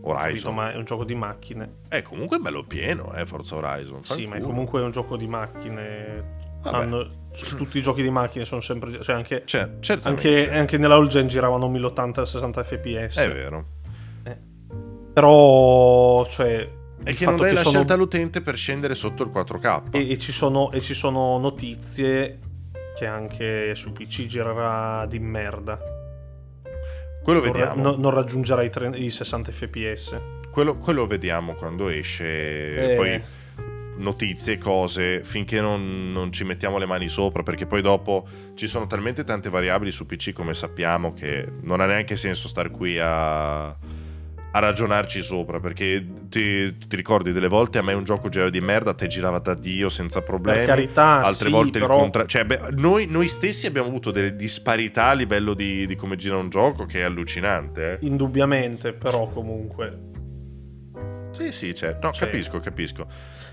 Capito? 0.00 0.08
Horizon. 0.18 0.54
Ma 0.54 0.72
è 0.72 0.76
un 0.76 0.84
gioco 0.84 1.04
di 1.04 1.14
macchine. 1.14 1.76
È 1.88 2.02
comunque 2.02 2.38
bello 2.38 2.62
pieno, 2.64 3.12
eh, 3.14 3.26
Forza 3.26 3.56
Horizon. 3.56 4.02
Sì, 4.04 4.26
ma 4.26 4.36
è 4.36 4.40
comunque 4.40 4.80
un 4.80 4.90
gioco 4.90 5.16
di 5.16 5.26
macchine. 5.26 6.36
Vabbè. 6.62 6.76
Hanno- 6.76 7.16
tutti 7.56 7.78
i 7.78 7.82
giochi 7.82 8.02
di 8.02 8.10
macchine 8.10 8.44
sono 8.44 8.60
sempre. 8.60 9.00
Cioè 9.02 9.14
anche, 9.14 9.42
Cioè, 9.44 9.76
certamente. 9.80 10.28
anche, 10.46 10.56
anche 10.56 10.78
nella 10.78 10.94
All 10.96 11.06
Gen 11.06 11.28
giravano 11.28 11.68
1080 11.68 12.24
60 12.24 12.62
fps. 12.64 13.16
È 13.18 13.32
vero. 13.32 13.64
Però, 15.12 16.24
cioè. 16.26 16.76
È 17.02 17.10
il 17.10 17.16
che 17.16 17.24
non 17.24 17.34
fatto 17.34 17.44
dai 17.46 17.54
la 17.54 17.60
sono- 17.60 17.74
scelta 17.74 17.94
all'utente 17.94 18.40
per 18.40 18.56
scendere 18.56 18.94
sotto 18.94 19.22
il 19.22 19.30
4K. 19.30 19.82
E, 19.92 20.10
e 20.10 20.18
ci 20.18 20.32
sono, 20.32 20.70
e 20.72 20.80
ci 20.80 20.94
sono 20.94 21.38
notizie 21.38 22.38
che 22.96 23.06
anche 23.06 23.74
su 23.76 23.92
PC 23.92 24.26
girerà 24.26 25.06
di 25.06 25.18
merda. 25.20 25.78
Quello 27.22 27.40
Non, 27.42 27.50
vediamo. 27.52 27.82
no- 27.82 27.96
non 27.96 28.10
raggiungerà 28.12 28.62
i, 28.62 28.70
tre- 28.70 28.96
i 28.96 29.10
60 29.10 29.52
fps. 29.52 30.20
Quello, 30.50 30.76
quello 30.78 31.06
vediamo 31.06 31.54
quando 31.54 31.88
esce. 31.88 32.92
Eh. 32.92 32.96
Poi 32.96 33.22
notizie, 33.98 34.58
cose, 34.58 35.22
finché 35.22 35.60
non, 35.60 36.12
non 36.12 36.32
ci 36.32 36.44
mettiamo 36.44 36.78
le 36.78 36.86
mani 36.86 37.08
sopra, 37.08 37.42
perché 37.42 37.66
poi 37.66 37.82
dopo 37.82 38.26
ci 38.54 38.66
sono 38.66 38.86
talmente 38.86 39.24
tante 39.24 39.48
variabili 39.50 39.90
su 39.90 40.06
PC 40.06 40.32
come 40.32 40.54
sappiamo 40.54 41.12
che 41.12 41.50
non 41.62 41.80
ha 41.80 41.86
neanche 41.86 42.14
senso 42.16 42.46
star 42.48 42.70
qui 42.70 42.96
a, 42.98 43.66
a 44.58 44.60
ragionarci 44.60 45.22
sopra, 45.22 45.58
perché 45.60 46.04
ti, 46.28 46.76
ti 46.76 46.96
ricordi 46.96 47.32
delle 47.32 47.48
volte 47.48 47.78
a 47.78 47.82
me 47.82 47.94
un 47.94 48.04
gioco 48.04 48.28
girava 48.28 48.50
di 48.50 48.60
merda, 48.60 48.90
a 48.90 48.94
te 48.94 49.06
girava 49.06 49.38
da 49.38 49.54
Dio 49.54 49.88
senza 49.88 50.20
problemi. 50.22 50.58
Per 50.58 50.66
carità, 50.66 51.22
Altre 51.22 51.46
sì, 51.46 51.50
volte 51.50 51.78
però- 51.78 51.94
il 51.94 52.00
contrario. 52.00 52.28
Cioè, 52.28 52.44
beh, 52.44 52.60
noi, 52.72 53.06
noi 53.06 53.28
stessi 53.28 53.66
abbiamo 53.66 53.88
avuto 53.88 54.10
delle 54.10 54.36
disparità 54.36 55.06
a 55.06 55.12
livello 55.14 55.54
di, 55.54 55.86
di 55.86 55.96
come 55.96 56.16
gira 56.16 56.36
un 56.36 56.48
gioco 56.50 56.84
che 56.86 57.00
è 57.00 57.02
allucinante. 57.02 57.98
Eh. 58.00 58.06
Indubbiamente, 58.06 58.92
però 58.92 59.28
comunque. 59.28 60.06
Sì, 61.32 61.52
sì, 61.52 61.74
cioè, 61.74 61.98
no, 62.02 62.12
Sì. 62.12 62.20
capisco, 62.20 62.58
capisco. 62.58 63.06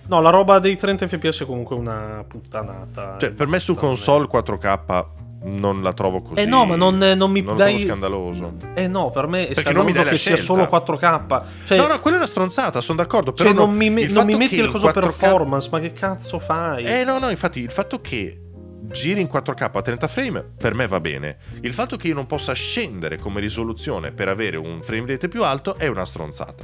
No, 0.08 0.22
la 0.22 0.30
roba 0.30 0.60
dei 0.60 0.76
30 0.76 1.08
fps 1.08 1.42
è 1.42 1.46
comunque 1.46 1.76
una 1.76 2.24
puttanata. 2.28 3.18
Cioè, 3.20 3.32
per 3.32 3.48
me 3.48 3.60
su 3.60 3.76
console 3.76 4.28
4K 4.28 5.06
non 5.46 5.82
la 5.84 5.94
trovo 5.94 6.22
così. 6.22 6.42
Eh 6.42 6.46
no, 6.46 6.66
ma 6.66 6.76
non, 6.76 6.98
non 6.98 7.32
mi 7.32 7.42
non 7.42 7.56
dai. 7.56 7.74
trovo 7.74 7.88
scandaloso. 7.88 8.54
Eh 8.74 8.88
no, 8.88 9.10
per 9.12 9.28
me 9.28 9.48
è 9.48 9.54
Perché 9.54 9.74
non 9.74 9.86
mi 9.86 9.92
scandaloso 9.92 10.10
che 10.10 10.18
sia 10.18 10.36
scelta. 10.36 10.54
solo 10.54 10.64
4K. 11.00 11.44
Cioè, 11.66 11.78
no, 11.78 11.88
no, 11.88 12.00
quella 12.00 12.18
è 12.18 12.20
una 12.20 12.28
stronzata, 12.28 12.82
sono 12.82 12.98
d'accordo. 12.98 13.32
Però 13.34 13.50
cioè, 13.50 13.58
no- 13.58 13.66
non 13.66 13.76
mi, 13.76 13.90
me- 13.90 14.08
non 14.08 14.26
mi 14.26 14.36
metti 14.36 14.60
in 14.60 14.72
coso 14.72 14.88
4K 14.88 14.94
performance, 14.94 15.70
ma 15.72 15.80
che 15.80 15.94
cazzo 15.94 16.40
fai? 16.40 16.84
Eh 16.86 17.04
no, 17.04 17.20
no, 17.20 17.30
infatti 17.30 17.60
il 17.60 17.72
fatto 17.72 18.02
che 18.02 18.40
giri 18.82 19.20
in 19.22 19.28
4K 19.32 19.70
a 19.74 19.82
30 19.82 20.08
frame 20.08 20.44
per 20.58 20.74
me 20.74 20.88
va 20.88 21.00
bene. 21.00 21.38
Il 21.62 21.74
fatto 21.74 21.96
che 21.98 22.08
io 22.08 22.14
non 22.16 22.26
possa 22.26 22.54
scendere 22.54 23.18
come 23.20 23.40
risoluzione 23.40 24.12
per 24.12 24.28
avere 24.30 24.58
un 24.58 24.82
frame 24.82 25.06
rate 25.08 25.28
più 25.28 25.44
alto 25.44 25.78
è 25.78 25.88
una 25.88 26.06
stronzata. 26.06 26.64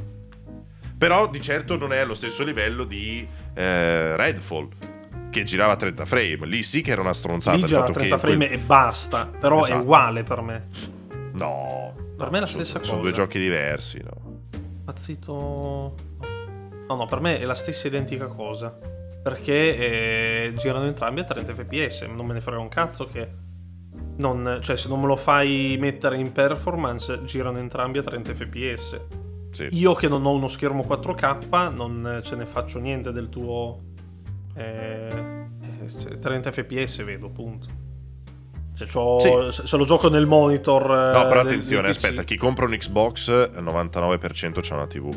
Però 0.97 1.27
di 1.27 1.41
certo 1.41 1.77
non 1.77 1.93
è 1.93 1.97
allo 1.99 2.13
stesso 2.13 2.43
livello 2.43 2.83
di 2.83 3.27
eh, 3.55 4.15
Redfall 4.15 4.67
che 5.31 5.43
girava 5.43 5.71
a 5.73 5.75
30 5.77 6.05
frame. 6.05 6.45
Lì 6.45 6.61
sì 6.61 6.81
che 6.81 6.91
era 6.91 7.01
una 7.01 7.13
stronzata. 7.13 7.57
Lì 7.57 7.65
gira 7.65 7.79
a 7.79 7.85
fatto 7.87 7.93
30 7.93 8.15
che 8.15 8.21
frame 8.21 8.45
quel- 8.47 8.59
e 8.59 8.61
basta. 8.63 9.25
Però 9.25 9.61
è 9.61 9.63
Esatto. 9.63 9.81
uguale 9.81 10.23
per 10.23 10.41
me. 10.41 10.67
No, 11.33 11.93
Per 12.15 12.25
no, 12.25 12.29
me 12.31 12.37
è 12.37 12.39
la 12.41 12.45
sono- 12.45 12.63
stessa 12.63 12.73
Sono 12.83 12.97
cosa. 12.99 13.01
due 13.01 13.11
giochi 13.11 13.39
diversi, 13.39 13.99
no? 14.03 14.39
Pazzito. 14.85 15.95
No, 16.87 16.95
no, 16.95 17.05
per 17.05 17.19
me 17.21 17.39
è 17.39 17.45
la 17.45 17.55
stessa 17.55 17.87
identica 17.87 18.27
cosa. 18.27 18.77
Perché 19.23 19.77
eh, 19.77 20.53
girano 20.57 20.85
entrambi 20.85 21.19
a 21.21 21.23
30 21.23 21.53
fps. 21.53 22.01
Non 22.13 22.25
me 22.25 22.33
ne 22.33 22.41
frega 22.41 22.59
un 22.59 22.69
cazzo 22.69 23.05
che. 23.07 23.29
Non, 24.17 24.59
cioè, 24.61 24.77
se 24.77 24.87
non 24.89 24.99
me 24.99 25.07
lo 25.07 25.15
fai 25.15 25.77
mettere 25.79 26.17
in 26.17 26.31
performance, 26.31 27.23
girano 27.23 27.59
entrambi 27.59 27.97
a 27.99 28.03
30 28.03 28.33
fps. 28.33 29.01
Sì. 29.51 29.67
Io 29.71 29.93
che 29.93 30.07
non 30.07 30.25
ho 30.25 30.31
uno 30.31 30.47
schermo 30.47 30.83
4K, 30.83 31.71
non 31.73 32.21
ce 32.23 32.35
ne 32.35 32.45
faccio 32.45 32.79
niente 32.79 33.11
del 33.11 33.29
tuo. 33.29 33.89
Eh, 34.55 35.07
eh, 35.07 35.89
cioè, 35.99 36.17
30 36.17 36.51
fps 36.51 37.03
vedo, 37.03 37.29
punto. 37.29 37.67
Se, 38.73 38.85
c'ho- 38.85 39.49
Sì. 39.51 39.61
se- 39.67 39.77
lo 39.77 39.85
gioco 39.85 40.09
nel 40.09 40.25
monitor. 40.25 40.83
eh, 40.83 41.11
No, 41.13 41.27
però 41.27 41.41
del- 41.43 41.47
attenzione, 41.51 41.89
aspetta, 41.89 42.23
chi 42.23 42.37
compra 42.37 42.65
un 42.65 42.71
Xbox, 42.71 43.27
il 43.27 43.61
99% 43.63 44.59
c'ha 44.61 44.75
una 44.75 44.87
TV. 44.87 45.09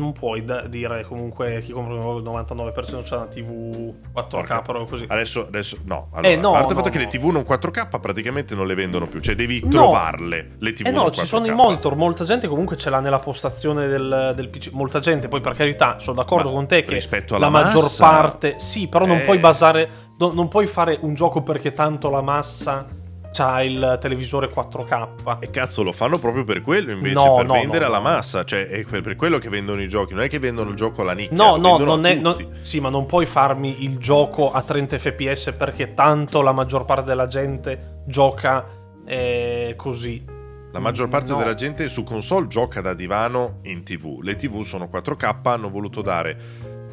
Non 0.00 0.12
puoi 0.12 0.42
da- 0.44 0.62
dire 0.66 1.04
comunque 1.04 1.60
chi 1.60 1.72
compra 1.72 1.92
il 1.94 2.00
99% 2.00 3.02
c'ha 3.04 3.16
una 3.16 3.26
TV 3.26 3.92
4K 4.12 4.62
Porca- 4.62 4.80
o 4.80 4.84
così. 4.86 5.04
Adesso, 5.06 5.46
adesso 5.46 5.76
no. 5.84 6.08
Allora, 6.12 6.28
Eh, 6.32 6.36
no, 6.36 6.48
a 6.50 6.52
parte 6.52 6.68
il 6.72 6.76
no, 6.78 6.82
fatto 6.82 6.90
che 6.90 6.98
no. 6.98 7.04
le 7.04 7.10
TV 7.10 7.24
non 7.30 7.42
4K 7.44 8.00
praticamente 8.00 8.54
non 8.54 8.66
le 8.66 8.74
vendono 8.74 9.06
più, 9.06 9.20
cioè 9.20 9.34
devi 9.34 9.60
trovarle 9.68 10.52
le 10.58 10.72
TV 10.72 10.86
Eh 10.86 10.90
no, 10.90 11.10
ci 11.10 11.26
sono 11.26 11.46
i 11.46 11.50
4K. 11.50 11.54
monitor, 11.54 11.96
molta 11.96 12.24
gente 12.24 12.48
comunque 12.48 12.76
ce 12.76 12.88
l'ha 12.90 13.00
nella 13.00 13.18
postazione 13.18 13.86
del, 13.88 14.32
del 14.34 14.48
PC. 14.48 14.70
Molta 14.72 15.00
gente, 15.00 15.28
poi 15.28 15.40
per 15.40 15.52
carità, 15.54 15.98
sono 15.98 16.16
d'accordo 16.16 16.48
Ma 16.48 16.54
con 16.54 16.66
te 16.66 16.82
che 16.82 16.94
rispetto 16.94 17.34
alla 17.36 17.44
la 17.46 17.50
maggior 17.50 17.82
massa- 17.82 18.02
parte. 18.08 18.54
Sì, 18.58 18.88
però 18.88 19.04
non 19.06 19.18
Eh. 19.18 19.20
puoi 19.20 19.38
basare. 19.38 19.90
no- 20.20 20.32
non 20.34 20.48
puoi 20.48 20.66
fare 20.66 20.98
un 21.00 21.14
gioco 21.14 21.42
perché 21.42 21.72
tanto 21.72 22.10
la 22.10 22.20
massa 22.20 22.84
c'ha 23.32 23.62
il 23.62 23.98
televisore 24.00 24.50
4K. 24.50 25.38
E 25.40 25.50
cazzo, 25.50 25.82
lo 25.82 25.92
fanno 25.92 26.18
proprio 26.18 26.44
per 26.44 26.62
quello 26.62 26.90
invece, 26.92 27.14
No, 27.14 27.34
per 27.36 27.46
no, 27.46 27.52
vendere 27.54 27.80
no, 27.80 27.86
alla 27.86 28.00
massa, 28.00 28.44
cioè 28.44 28.66
è 28.66 28.84
per, 28.84 29.16
quello 29.16 29.38
che 29.38 29.48
vendono 29.48 29.80
i 29.82 29.88
giochi, 29.88 30.14
non 30.14 30.22
è 30.24 30.28
che 30.28 30.38
vendono 30.38 30.70
il 30.70 30.76
gioco 30.76 31.02
alla 31.02 31.12
nicchia, 31.12 31.36
No, 31.36 31.56
no, 31.56 31.78
non 31.78 32.04
è. 32.06 32.14
non- 32.14 32.58
sì, 32.62 32.80
ma 32.80 32.88
non 32.88 33.06
puoi 33.06 33.26
farmi 33.26 33.84
il 33.84 33.98
gioco 33.98 34.50
a 34.52 34.62
30 34.62 34.98
fps 34.98 35.54
perché 35.56 35.94
tanto 35.94 36.42
la 36.42 36.52
maggior 36.52 36.84
parte 36.84 37.04
della 37.04 37.26
gente 37.28 38.02
gioca 38.06 38.66
eh, 39.06 39.74
così. 39.76 40.24
La 40.72 40.78
maggior 40.78 41.08
parte 41.08 41.32
No. 41.32 41.38
della 41.38 41.54
gente 41.54 41.88
su 41.88 42.04
console 42.04 42.46
gioca 42.46 42.80
da 42.80 42.94
divano 42.94 43.58
in 43.62 43.82
TV. 43.82 44.20
Le 44.22 44.36
TV 44.36 44.62
sono 44.62 44.88
4K, 44.88 45.38
hanno 45.48 45.68
voluto 45.68 46.00
dare 46.00 46.38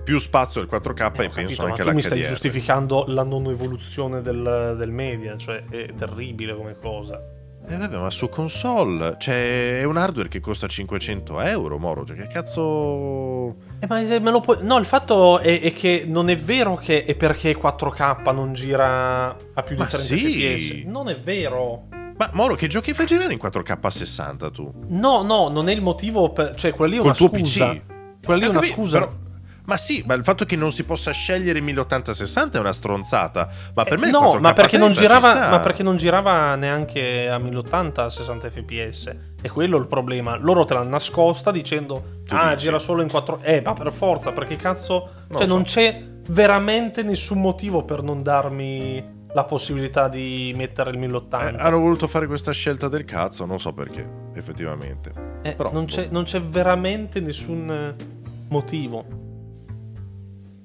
più 0.07 0.19
spazio 0.19 0.61
al 0.61 0.69
4K 0.71 1.01
Eh, 1.19 1.25
e 1.25 1.29
penso 1.29 1.31
capito, 1.34 1.63
anche 1.65 1.84
ma 1.84 1.89
tu 1.89 1.95
mi 1.95 2.01
stai 2.01 2.21
giustificando 2.23 3.03
la 3.07 3.23
non 3.23 3.45
evoluzione 3.47 4.21
del, 4.21 4.75
del 4.77 4.89
media, 4.89 5.35
cioè 5.35 5.65
è 5.69 5.93
terribile 5.95 6.55
come 6.55 6.77
cosa. 6.79 7.21
Eh 7.67 7.75
vabbè, 7.75 7.99
ma 7.99 8.09
su 8.09 8.29
console 8.29 9.17
c'è 9.17 9.79
è 9.81 9.84
un 9.84 9.97
hardware 9.97 10.29
che 10.29 10.39
costa 10.39 10.65
500 10.65 11.41
euro, 11.41 11.77
Moro. 11.77 12.05
Cioè, 12.05 12.15
che 12.15 12.27
cazzo... 12.27 13.49
Eh, 13.81 13.88
ma 13.89 13.99
me 13.99 14.31
lo 14.31 14.39
puoi- 14.39 14.59
No, 14.61 14.77
il 14.77 14.85
fatto 14.85 15.39
è, 15.39 15.59
è 15.59 15.73
che 15.73 16.05
non 16.07 16.29
è 16.29 16.38
vero 16.38 16.75
che 16.75 17.03
è 17.03 17.13
perché 17.13 17.57
4K 17.57 18.34
non 18.34 18.53
gira 18.53 19.35
a 19.53 19.61
più 19.63 19.75
di 19.75 19.81
Ma 19.81 19.88
30 19.88 19.97
sì. 19.97 20.55
fps. 20.57 20.85
Non 20.85 21.09
è 21.09 21.19
vero. 21.19 21.88
Ma 22.15 22.29
Moro, 22.31 22.55
che 22.55 22.67
giochi 22.67 22.93
fai 22.93 23.05
girare 23.05 23.34
in 23.34 23.39
4K 23.43 23.77
a 23.81 23.89
60 23.89 24.49
tu? 24.51 24.73
No, 24.88 25.21
no, 25.23 25.49
non 25.49 25.67
è 25.67 25.73
il 25.73 25.81
motivo 25.81 26.31
per... 26.31 26.55
Cioè, 26.55 26.71
quella 26.71 26.91
lì 26.93 26.97
è 26.97 27.01
una 27.01 27.13
Col 27.13 27.29
tuo 27.29 27.38
scusa. 27.38 27.71
PC? 27.71 27.81
Quella 28.25 28.39
lì 28.39 28.45
è 28.45 28.47
Eh, 28.47 28.51
una 28.51 28.59
capito, 28.61 28.73
scusa. 28.75 28.99
però- 28.99 29.13
ma 29.68 29.76
sì, 29.77 30.02
ma 30.07 30.14
il 30.14 30.23
fatto 30.23 30.45
che 30.45 30.56
non 30.56 30.72
si 30.72 30.84
possa 30.85 31.11
scegliere 31.11 31.60
1080-60 31.60 32.52
è 32.53 32.57
una 32.60 32.72
stronzata. 32.72 33.48
Ma 33.76 33.84
per 33.84 33.94
Eh, 33.94 33.98
me 33.99 34.06
il 34.07 34.11
no, 34.11 34.31
4K 34.35 34.39
ma 34.39 34.53
perché, 34.53 34.77
non 34.77 34.94
30 34.94 34.94
ci 34.94 35.19
girava, 35.19 35.49
ma 35.49 35.60
perché 35.60 35.84
non 35.84 35.98
girava 35.98 36.56
neanche 36.56 37.30
a 37.30 37.38
1080 37.38 38.03
a 38.06 38.10
60 38.10 38.49
fps. 38.49 39.15
E 39.41 39.49
quello 39.49 39.77
è 39.77 39.80
il 39.81 39.88
problema. 39.88 40.38
Loro 40.38 40.64
te 40.65 40.73
l'hanno 40.73 40.89
nascosta 40.89 41.52
dicendo: 41.52 42.22
Tu 42.26 42.34
Ah, 42.34 42.52
dici. 42.52 42.64
gira 42.65 42.80
solo 42.80 43.02
in 43.02 43.10
4. 43.10 43.39
Eh, 43.41 43.61
ma 43.64 43.73
per 43.73 43.91
forza, 43.91 44.31
perché 44.31 44.56
cazzo. 44.56 45.10
Non 45.27 45.38
cioè, 45.39 45.48
lo 45.48 45.53
non 45.56 45.65
so. 45.68 45.80
c'è 45.80 46.02
veramente 46.30 47.03
nessun 47.03 47.41
motivo 47.41 47.84
per 47.84 48.02
non 48.03 48.23
darmi 48.23 49.15
la 49.34 49.44
possibilità 49.44 50.07
di 50.07 50.53
mettere 50.56 50.89
il 50.91 50.95
Eh, 50.95 50.99
1080. 50.99 51.61
hanno 51.61 51.80
voluto 51.80 52.07
fare 52.07 52.26
questa 52.26 52.52
scelta 52.53 52.88
del 52.88 53.03
cazzo, 53.03 53.45
non 53.45 53.60
so 53.60 53.73
perché, 53.73 54.10
effettivamente. 54.34 55.11
Eh, 55.44 55.53
però, 55.56 55.72
non, 55.73 55.85
c'è, 55.85 56.06
boh. 56.06 56.14
non 56.14 56.23
c'è 56.23 56.41
veramente 56.41 57.19
nessun 57.19 57.69
eh, 57.69 57.95
motivo. 58.49 59.26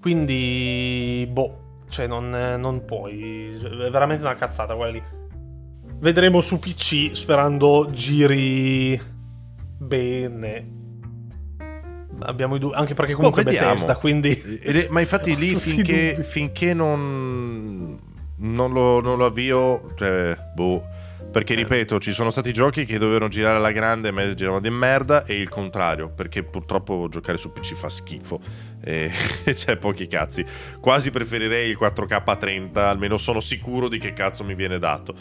Quindi, 0.02 1.28
boh, 1.30 1.76
cioè 1.88 2.08
non, 2.08 2.28
non 2.58 2.84
puoi. 2.84 3.56
È 3.56 3.88
veramente 3.88 4.24
una 4.24 4.34
cazzata 4.34 4.74
quella 4.74 4.90
lì. 4.90 5.02
Vedremo 6.00 6.40
su 6.40 6.58
PC 6.58 7.10
sperando 7.12 7.88
giri 7.92 9.00
bene. 9.78 10.80
Abbiamo 12.18 12.56
i 12.56 12.58
due, 12.58 12.74
anche 12.74 12.94
perché 12.94 13.12
comunque 13.14 13.44
Boh, 13.44 13.50
vediamo. 13.50 13.74
Bethesda, 13.74 13.96
quindi... 13.96 14.60
Ed 14.60 14.76
è- 14.76 14.88
ma 14.90 14.98
infatti 14.98 15.36
lì 15.36 15.54
finché, 15.54 16.20
finché 16.24 16.74
non, 16.74 17.96
non, 18.38 18.72
lo, 18.72 19.00
non 19.00 19.16
lo 19.16 19.24
avvio, 19.24 19.84
cioè, 19.94 20.36
boh. 20.52 20.84
Perché 21.32 21.54
Eh. 21.54 21.56
ripeto, 21.56 21.98
ci 21.98 22.12
sono 22.12 22.30
stati 22.30 22.52
giochi 22.52 22.84
che 22.84 22.98
dovevano 22.98 23.28
girare 23.28 23.56
alla 23.56 23.72
grande 23.72 24.08
e 24.08 24.10
me 24.12 24.34
giravano 24.34 24.60
di 24.60 24.68
merda 24.70 25.24
e 25.24 25.34
il 25.40 25.48
contrario, 25.48 26.10
perché 26.10 26.42
purtroppo 26.42 27.08
giocare 27.10 27.38
su 27.38 27.50
PC 27.52 27.72
fa 27.74 27.88
schifo 27.88 28.38
e 28.84 29.10
c'è 29.44 29.76
pochi 29.78 30.06
cazzi. 30.06 30.44
Quasi 30.78 31.10
preferirei 31.10 31.70
il 31.70 31.78
4K 31.80 32.22
a 32.24 32.36
30, 32.36 32.88
almeno 32.88 33.16
sono 33.16 33.40
sicuro 33.40 33.88
di 33.88 33.98
che 33.98 34.12
cazzo 34.12 34.44
mi 34.44 34.54
viene 34.54 34.78
dato. 34.78 35.14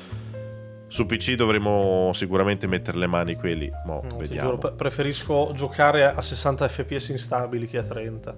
Su 0.88 1.06
PC 1.06 1.36
dovremo 1.36 2.12
sicuramente 2.14 2.68
mettere 2.68 2.98
le 2.98 3.08
mani 3.08 3.36
quelli, 3.36 3.72
mo 3.86 4.02
No, 4.04 4.10
ti 4.10 4.16
vediamo. 4.18 4.42
giuro, 4.42 4.58
pre- 4.58 4.74
preferisco 4.74 5.52
giocare 5.56 6.04
a 6.04 6.22
60 6.22 6.68
fps 6.68 7.08
instabili 7.10 7.66
che 7.68 7.78
a 7.78 7.84
30. 7.84 8.36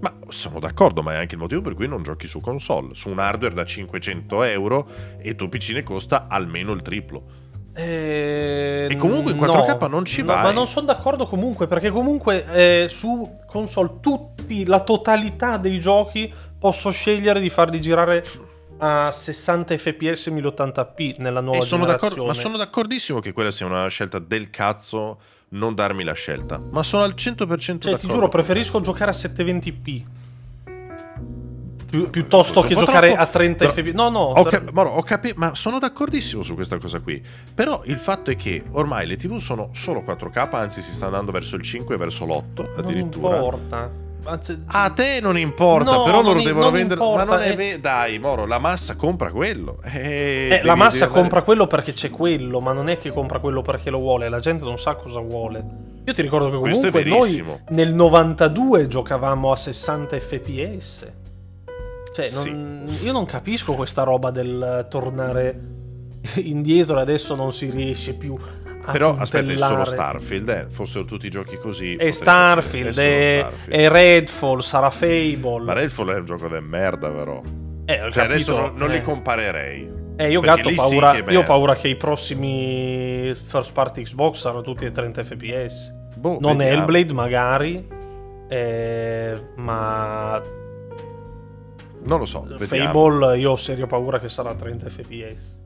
Ma 0.00 0.14
sono 0.28 0.58
d'accordo, 0.60 1.02
ma 1.02 1.12
è 1.12 1.16
anche 1.16 1.34
il 1.34 1.40
motivo 1.40 1.60
per 1.60 1.74
cui 1.74 1.86
non 1.86 2.02
giochi 2.02 2.26
su 2.26 2.40
console. 2.40 2.94
Su 2.94 3.10
un 3.10 3.18
hardware 3.18 3.54
da 3.54 3.64
500 3.64 4.42
euro 4.44 4.88
e 5.18 5.34
tuo 5.36 5.48
PC 5.48 5.70
ne 5.70 5.82
costa 5.82 6.26
almeno 6.28 6.72
il 6.72 6.82
triplo. 6.82 7.22
Eh, 7.74 8.88
E 8.90 8.96
comunque 8.96 9.32
in 9.32 9.38
no. 9.38 9.46
4K 9.52 9.88
non 9.88 10.04
ci 10.04 10.20
No, 10.22 10.32
vai. 10.32 10.42
ma 10.44 10.50
non 10.52 10.66
sono 10.66 10.86
d'accordo 10.86 11.26
comunque, 11.26 11.66
perché 11.66 11.90
comunque 11.90 12.44
eh, 12.52 12.88
su 12.88 13.38
console 13.46 13.98
tutti, 14.00 14.64
la 14.66 14.80
totalità 14.80 15.56
dei 15.56 15.78
giochi 15.78 16.32
posso 16.58 16.90
scegliere 16.90 17.40
di 17.40 17.48
farli 17.48 17.80
girare 17.80 18.24
a 18.82 19.10
60 19.12 19.76
fps 19.76 20.28
1080p 20.28 21.16
nella 21.18 21.40
nuova 21.40 21.58
E 21.58 21.62
sono 21.62 21.84
ma 21.84 22.34
sono 22.34 22.56
d'accordissimo 22.56 23.20
che 23.20 23.32
quella 23.32 23.50
sia 23.50 23.66
una 23.66 23.86
scelta 23.88 24.18
del 24.18 24.48
cazzo 24.48 25.20
non 25.50 25.74
darmi 25.74 26.04
la 26.04 26.12
scelta. 26.12 26.60
Ma 26.70 26.82
sono 26.82 27.02
al 27.02 27.14
100% 27.16 27.16
Cioè, 27.16 27.92
d'accordo. 27.92 27.96
ti 27.96 28.06
giuro, 28.08 28.28
preferisco 28.28 28.80
giocare 28.80 29.10
a 29.10 29.14
720p. 29.14 30.04
Pi- 31.90 32.06
piuttosto 32.08 32.60
che 32.60 32.76
giocare 32.76 33.08
troppo, 33.08 33.22
a 33.22 33.26
30 33.26 33.68
però- 33.68 33.82
fps. 33.82 33.92
No, 33.94 34.10
no. 34.10 34.20
Ho, 34.20 34.44
cap- 34.44 34.70
Moro, 34.70 34.90
ho 34.90 35.02
capi- 35.02 35.32
ma 35.34 35.56
sono 35.56 35.80
d'accordissimo 35.80 36.42
su 36.44 36.54
questa 36.54 36.78
cosa 36.78 37.00
qui. 37.00 37.20
Però 37.52 37.82
il 37.86 37.98
fatto 37.98 38.30
è 38.30 38.36
che 38.36 38.62
ormai 38.70 39.08
le 39.08 39.16
TV 39.16 39.38
sono 39.38 39.70
solo 39.72 40.02
4K, 40.02 40.54
anzi 40.56 40.82
si 40.82 40.92
sta 40.92 41.06
andando 41.06 41.32
verso 41.32 41.56
il 41.56 41.62
5 41.62 41.96
e 41.96 41.98
verso 41.98 42.24
l'8 42.26 42.62
non 42.62 42.72
addirittura. 42.76 43.34
importa. 43.36 43.90
A 44.66 44.90
te 44.90 45.18
non 45.20 45.38
importa, 45.38 45.90
No, 45.92 46.02
però 46.04 46.22
loro 46.22 46.42
devono 46.42 46.70
vendere. 46.70 47.00
importa, 47.00 47.24
ma 47.24 47.36
non 47.36 47.44
è 47.44 47.50
eh. 47.52 47.54
vero. 47.56 47.78
Dai, 47.78 48.18
Moro, 48.18 48.46
la 48.46 48.58
massa 48.58 48.96
compra 48.96 49.30
quello. 49.30 49.78
Eh, 49.84 50.58
Eh, 50.60 50.62
la 50.62 50.74
massa 50.74 51.04
andare- 51.04 51.20
compra 51.20 51.42
quello 51.42 51.66
perché 51.66 51.92
c'è 51.92 52.10
quello, 52.10 52.60
ma 52.60 52.72
non 52.72 52.88
è 52.88 52.98
che 52.98 53.10
compra 53.10 53.38
quello 53.38 53.62
perché 53.62 53.90
lo 53.90 53.98
vuole, 53.98 54.28
la 54.28 54.40
gente 54.40 54.64
non 54.64 54.78
sa 54.78 54.94
cosa 54.94 55.20
vuole. 55.20 55.64
Io 56.04 56.12
ti 56.12 56.22
ricordo 56.22 56.50
che 56.50 56.56
comunque 56.56 57.04
noi 57.04 57.44
nel 57.70 57.94
92 57.94 58.86
giocavamo 58.88 59.52
a 59.52 59.56
60 59.56 60.18
fps. 60.18 61.06
Cioè, 62.14 62.26
Sì. 62.26 62.50
non- 62.50 62.98
io 63.02 63.12
non 63.12 63.24
capisco 63.24 63.74
questa 63.74 64.02
roba 64.02 64.30
del 64.30 64.86
tornare 64.90 65.58
indietro 66.42 66.98
e 66.98 67.00
adesso 67.00 67.34
non 67.34 67.52
si 67.52 67.70
riesce 67.70 68.14
più 68.14 68.36
Però 68.92 69.16
aspetta, 69.16 69.52
è 69.52 69.56
solo. 69.56 69.84
Starfield, 69.84 70.48
eh. 70.48 70.66
Fossero 70.70 71.04
tutti 71.04 71.26
i 71.26 71.30
giochi 71.30 71.56
così. 71.56 71.92
Potrei 71.92 72.12
Starfield, 72.12 72.98
è, 72.98 73.38
Starfield. 73.40 73.80
è 73.80 73.88
Redfall, 73.88 74.58
sarà 74.60 74.90
Fable. 74.90 75.64
Ma 75.64 75.72
Redfall 75.72 76.10
è 76.12 76.16
un 76.16 76.24
gioco 76.24 76.48
di 76.48 76.60
merda, 76.60 77.08
però. 77.08 77.40
Eh, 77.84 78.08
Cioè, 78.10 78.24
adesso 78.24 78.56
non, 78.56 78.72
non 78.76 78.90
li 78.90 78.96
eh. 78.96 79.02
comparerei. 79.02 79.98
Eh, 80.16 80.30
io 80.30 80.40
gatto 80.40 80.68
sì 80.68 80.74
paura, 80.74 81.12
è 81.12 81.24
io 81.30 81.40
ho 81.40 81.44
paura 81.44 81.74
che 81.74 81.88
i 81.88 81.96
prossimi 81.96 83.32
first 83.34 83.72
party 83.72 84.02
Xbox 84.02 84.36
saranno 84.36 84.60
tutti 84.60 84.84
a 84.84 84.90
30 84.90 85.24
fps. 85.24 85.94
Boh, 86.18 86.36
non 86.40 86.58
vediamo. 86.58 86.80
Hellblade 86.80 87.12
magari, 87.14 87.88
eh, 88.48 89.42
ma 89.56 90.42
Non 92.02 92.18
lo 92.18 92.26
so. 92.26 92.46
Vediamo. 92.58 92.92
Fable 92.92 93.38
io 93.38 93.52
ho 93.52 93.56
serio 93.56 93.86
paura 93.86 94.18
che 94.18 94.28
sarà 94.28 94.50
a 94.50 94.54
30 94.54 94.90
fps. 94.90 95.58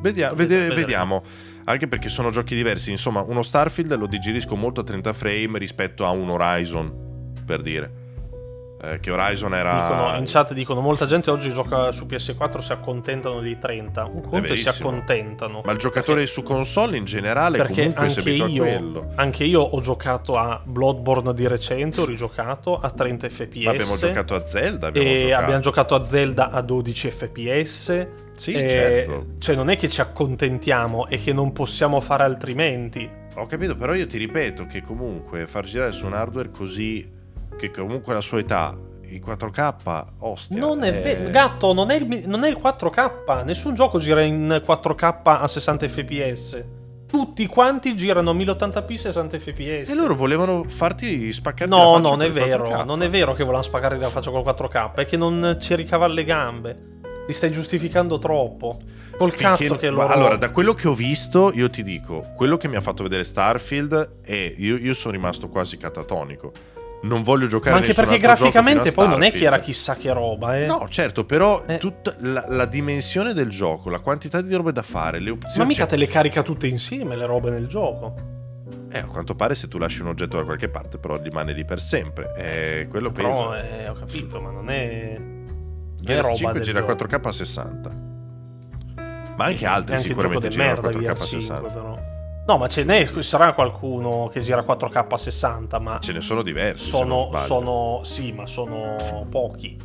Vedia- 0.00 0.32
vede- 0.32 0.68
vediamo. 0.74 1.22
Anche 1.64 1.86
perché 1.88 2.08
sono 2.08 2.30
giochi 2.30 2.54
diversi. 2.54 2.90
Insomma, 2.90 3.20
uno 3.20 3.42
Starfield 3.42 3.94
lo 3.96 4.06
digerisco 4.06 4.56
molto 4.56 4.80
a 4.80 4.84
30 4.84 5.12
frame 5.12 5.58
rispetto 5.58 6.04
a 6.04 6.10
un 6.10 6.28
Horizon, 6.30 7.32
per 7.44 7.60
dire. 7.60 8.08
Eh, 8.82 8.98
che 8.98 9.10
Horizon 9.10 9.54
era. 9.54 9.72
Dicono, 9.88 10.16
in 10.16 10.24
chat 10.26 10.54
dicono 10.54 10.80
molta 10.80 11.04
gente 11.04 11.30
oggi 11.30 11.52
gioca 11.52 11.92
su 11.92 12.06
PS4 12.06 12.58
si 12.60 12.72
accontentano 12.72 13.40
dei 13.40 13.58
30. 13.58 14.04
Un 14.06 14.22
conto 14.22 14.54
si 14.54 14.68
accontentano. 14.68 15.60
Ma 15.64 15.72
il 15.72 15.78
giocatore 15.78 16.26
su 16.26 16.42
console 16.42 16.96
in 16.96 17.04
generale 17.04 17.58
perché 17.58 17.74
comunque 17.92 18.08
si 18.08 18.20
abitua 18.20 18.46
a 18.46 18.48
io, 18.48 18.62
quello. 18.62 19.12
anche 19.16 19.44
io 19.44 19.60
ho 19.60 19.80
giocato 19.82 20.32
a 20.32 20.62
Bloodborne 20.64 21.34
di 21.34 21.46
recente, 21.46 22.00
ho 22.00 22.06
rigiocato 22.06 22.78
a 22.78 22.90
30 22.90 23.28
fps. 23.28 23.64
Ma 23.64 23.70
abbiamo 23.70 23.96
giocato 23.98 24.34
a 24.34 24.46
Zelda. 24.46 24.86
Abbiamo 24.86 25.08
e 25.08 25.18
giocato. 25.20 25.42
abbiamo 25.42 25.60
giocato 25.60 25.94
a 25.94 26.02
Zelda 26.02 26.50
a 26.50 26.60
12 26.62 27.10
fps. 27.10 28.06
Sì, 28.32 28.52
E- 28.52 28.68
certo. 28.70 29.26
Cioè, 29.38 29.54
non 29.56 29.68
è 29.68 29.76
che 29.76 29.90
ci 29.90 30.00
accontentiamo, 30.00 31.06
è 31.06 31.20
che 31.20 31.34
non 31.34 31.52
possiamo 31.52 32.00
fare 32.00 32.22
altrimenti. 32.22 33.06
Ho 33.36 33.44
capito, 33.44 33.76
però 33.76 33.92
io 33.94 34.06
ti 34.06 34.16
ripeto 34.16 34.64
che 34.66 34.80
comunque 34.82 35.46
far 35.46 35.64
girare 35.64 35.92
su 35.92 36.06
un 36.06 36.14
hardware 36.14 36.50
così, 36.50 37.06
che 37.60 37.70
comunque 37.70 38.12
alla 38.12 38.22
sua 38.22 38.38
età, 38.38 38.74
i 39.02 39.22
4K, 39.24 40.04
ostia. 40.20 40.58
Non 40.58 40.82
è 40.82 40.88
eh, 40.88 41.00
vero, 41.00 41.30
gatto, 41.30 41.74
non 41.74 41.90
è, 41.90 41.96
il, 41.96 42.22
non 42.26 42.44
è 42.44 42.48
il 42.48 42.58
4K. 42.62 43.44
Nessun 43.44 43.74
gioco 43.74 43.98
gira 43.98 44.22
in 44.22 44.62
4K 44.64 45.20
a 45.22 45.46
60 45.46 45.88
fps. 45.88 46.64
Tutti 47.06 47.44
quanti 47.46 47.96
girano 47.96 48.30
a 48.30 48.34
1080p 48.34 48.94
60 48.94 49.38
fps. 49.38 49.88
E 49.90 49.94
loro 49.94 50.14
volevano 50.14 50.64
farti 50.68 51.32
spaccare 51.32 51.68
No, 51.68 51.98
non 51.98 52.22
è 52.22 52.30
vero. 52.30 52.84
Non 52.84 53.02
è 53.02 53.10
vero 53.10 53.32
che 53.32 53.40
volevano 53.40 53.62
spaccare 53.62 53.98
la 53.98 54.08
faccia 54.08 54.30
col 54.30 54.42
4K. 54.42 54.94
È 54.94 55.04
che 55.04 55.16
non 55.16 55.58
ci 55.60 55.74
ricava 55.74 56.06
le 56.06 56.24
gambe. 56.24 56.78
Li 57.26 57.32
stai 57.32 57.50
giustificando 57.50 58.16
troppo. 58.18 58.78
Col 59.18 59.34
cazzo 59.34 59.76
che 59.76 59.90
loro. 59.90 60.06
Allora, 60.06 60.36
da 60.36 60.50
quello 60.50 60.72
che 60.72 60.88
ho 60.88 60.94
visto, 60.94 61.52
io 61.52 61.68
ti 61.68 61.82
dico, 61.82 62.32
quello 62.36 62.56
che 62.56 62.68
mi 62.68 62.76
ha 62.76 62.80
fatto 62.80 63.02
vedere 63.02 63.24
Starfield 63.24 64.22
è... 64.22 64.54
Io, 64.56 64.78
io 64.78 64.94
sono 64.94 65.12
rimasto 65.12 65.48
quasi 65.48 65.76
catatonico. 65.76 66.78
Non 67.02 67.22
voglio 67.22 67.46
giocare 67.46 67.70
Ma 67.72 67.80
anche 67.80 67.94
perché 67.94 68.18
graficamente 68.18 68.90
a 68.90 68.92
poi 68.92 69.08
non 69.08 69.22
è 69.22 69.32
che 69.32 69.44
era 69.44 69.58
chissà 69.58 69.96
che 69.96 70.12
roba, 70.12 70.58
eh. 70.58 70.66
No, 70.66 70.86
certo, 70.90 71.24
però 71.24 71.64
Eh. 71.66 71.78
tutta 71.78 72.14
la, 72.18 72.44
la 72.48 72.66
dimensione 72.66 73.32
del 73.32 73.48
gioco, 73.48 73.88
la 73.88 74.00
quantità 74.00 74.42
di 74.42 74.54
robe 74.54 74.72
da 74.72 74.82
fare, 74.82 75.18
le 75.18 75.30
opzioni... 75.30 75.58
Ma 75.58 75.64
mica 75.64 75.80
cioè, 75.80 75.88
te 75.88 75.96
le 75.96 76.06
carica 76.06 76.42
tutte 76.42 76.66
insieme 76.66 77.16
le 77.16 77.24
robe 77.24 77.50
nel 77.50 77.66
gioco. 77.66 78.38
Eh, 78.92 78.98
a 78.98 79.06
quanto 79.06 79.34
pare 79.34 79.54
se 79.54 79.68
tu 79.68 79.78
lasci 79.78 80.02
un 80.02 80.08
oggetto 80.08 80.36
da 80.36 80.44
qualche 80.44 80.68
parte, 80.68 80.98
però 80.98 81.16
rimane 81.16 81.52
lì 81.52 81.64
per 81.64 81.80
sempre. 81.80 82.34
Eh, 82.36 82.88
quello 82.88 83.10
pesa. 83.12 83.28
Però 83.28 83.54
eh, 83.54 83.88
ho 83.88 83.94
capito, 83.94 84.40
ma 84.40 84.50
non 84.50 84.68
è. 84.68 85.16
Non 85.16 85.44
è 85.96 86.04
Gears 86.04 86.22
roba 86.24 86.36
5 86.36 86.52
del 86.54 86.62
gira 86.62 86.80
gioco. 86.80 87.04
4K 87.04 87.20
a 87.28 87.32
60. 87.32 87.90
Ma 89.36 89.44
anche 89.44 89.64
altri 89.64 89.94
È 89.94 89.96
anche 89.96 90.08
sicuramente 90.08 90.48
girano 90.48 90.80
merda 90.82 90.88
4K 90.90 90.96
a 90.96 91.00
Gears 91.00 91.28
5, 91.28 91.40
60. 91.40 91.68
però. 91.72 91.89
No, 92.50 92.58
ma 92.58 92.66
ce 92.66 92.82
n'è, 92.82 93.08
sarà 93.20 93.52
qualcuno 93.52 94.28
che 94.32 94.40
gira 94.40 94.64
4K 94.64 95.06
a 95.08 95.16
60, 95.16 95.78
ma 95.78 96.00
Ce 96.00 96.12
ne 96.12 96.20
sono 96.20 96.42
diversi. 96.42 96.84
sono, 96.84 97.30
sono 97.36 98.00
sì, 98.02 98.32
ma 98.32 98.44
sono 98.44 99.24
pochi. 99.30 99.76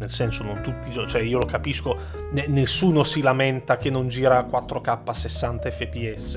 Nel 0.00 0.10
senso, 0.10 0.42
non 0.42 0.60
tutti 0.60 0.90
giochi, 0.90 1.08
cioè 1.10 1.22
io 1.22 1.38
lo 1.38 1.46
capisco, 1.46 1.96
ne- 2.32 2.46
nessuno 2.48 3.04
si 3.04 3.22
lamenta 3.22 3.76
che 3.76 3.88
non 3.88 4.08
gira 4.08 4.44
4K 4.50 4.98
a 5.04 5.12
60 5.12 5.70
fps. 5.70 6.34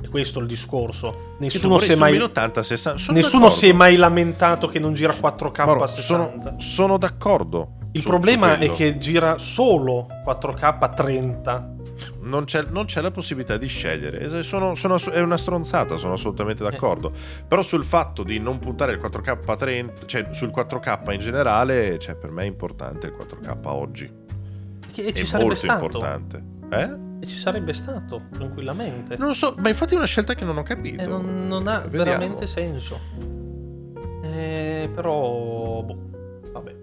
E 0.00 0.08
questo 0.08 0.38
è 0.38 0.42
il 0.42 0.46
discorso. 0.48 1.34
Nessuno, 1.40 1.78
si 1.78 1.90
è, 1.90 1.96
mai, 1.96 2.12
un 2.12 2.18
1080 2.18 2.62
60. 2.62 2.98
Sono 3.00 3.16
nessuno 3.16 3.48
si 3.48 3.68
è 3.68 3.72
mai 3.72 3.96
lamentato 3.96 4.68
che 4.68 4.78
non 4.78 4.94
gira 4.94 5.12
4K 5.12 5.64
Moro, 5.64 5.82
a 5.82 5.86
sono, 5.88 6.30
60. 6.36 6.54
sono 6.58 6.98
d'accordo. 6.98 7.78
Il 7.92 8.02
su- 8.02 8.08
problema 8.08 8.54
su 8.54 8.60
è 8.60 8.70
che 8.70 8.96
gira 8.98 9.38
solo 9.38 10.06
4K 10.24 10.94
30. 10.94 11.68
Non 12.20 12.44
c'è, 12.44 12.64
non 12.70 12.84
c'è 12.86 13.00
la 13.00 13.10
possibilità 13.10 13.56
di 13.56 13.66
scegliere. 13.66 14.42
Sono- 14.42 14.74
sono 14.74 14.96
è 15.10 15.20
una 15.20 15.36
stronzata, 15.36 15.96
sono 15.96 16.14
assolutamente 16.14 16.64
Eh. 16.64 16.70
d'accordo. 16.70 17.12
Però 17.46 17.62
sul 17.62 17.84
fatto 17.84 18.22
di 18.22 18.38
non 18.38 18.58
puntare 18.58 18.92
il 18.92 18.98
4K 18.98 19.56
30, 19.56 20.06
cioè 20.06 20.28
sul 20.32 20.50
4K 20.50 21.12
in 21.12 21.20
generale, 21.20 21.98
cioè, 21.98 22.14
per 22.14 22.30
me 22.30 22.42
è 22.42 22.46
importante 22.46 23.06
il 23.08 23.12
4K 23.12 23.58
oggi. 23.66 24.10
Che- 24.92 25.02
E 25.06 25.12
ci 25.12 25.22
è 25.22 25.24
sarebbe 25.24 25.48
molto 25.48 25.60
stato. 25.60 25.84
importante. 25.84 26.44
Eh? 26.70 27.08
E 27.22 27.26
ci 27.26 27.36
sarebbe 27.36 27.72
stato, 27.74 28.22
tranquillamente. 28.32 29.16
Non 29.18 29.28
lo 29.28 29.34
so, 29.34 29.54
ma 29.58 29.68
infatti 29.68 29.94
è 29.94 29.96
una 29.96 30.06
scelta 30.06 30.34
che 30.34 30.44
non 30.44 30.56
ho 30.56 30.62
capito. 30.62 31.02
E 31.02 31.06
non, 31.06 31.46
non 31.46 31.68
ha 31.68 31.80
Vediamo. 31.80 32.04
veramente 32.04 32.46
senso. 32.46 32.98
Eh, 34.22 34.90
però, 34.94 35.82
boh, 35.82 35.98
vabbè. 36.52 36.74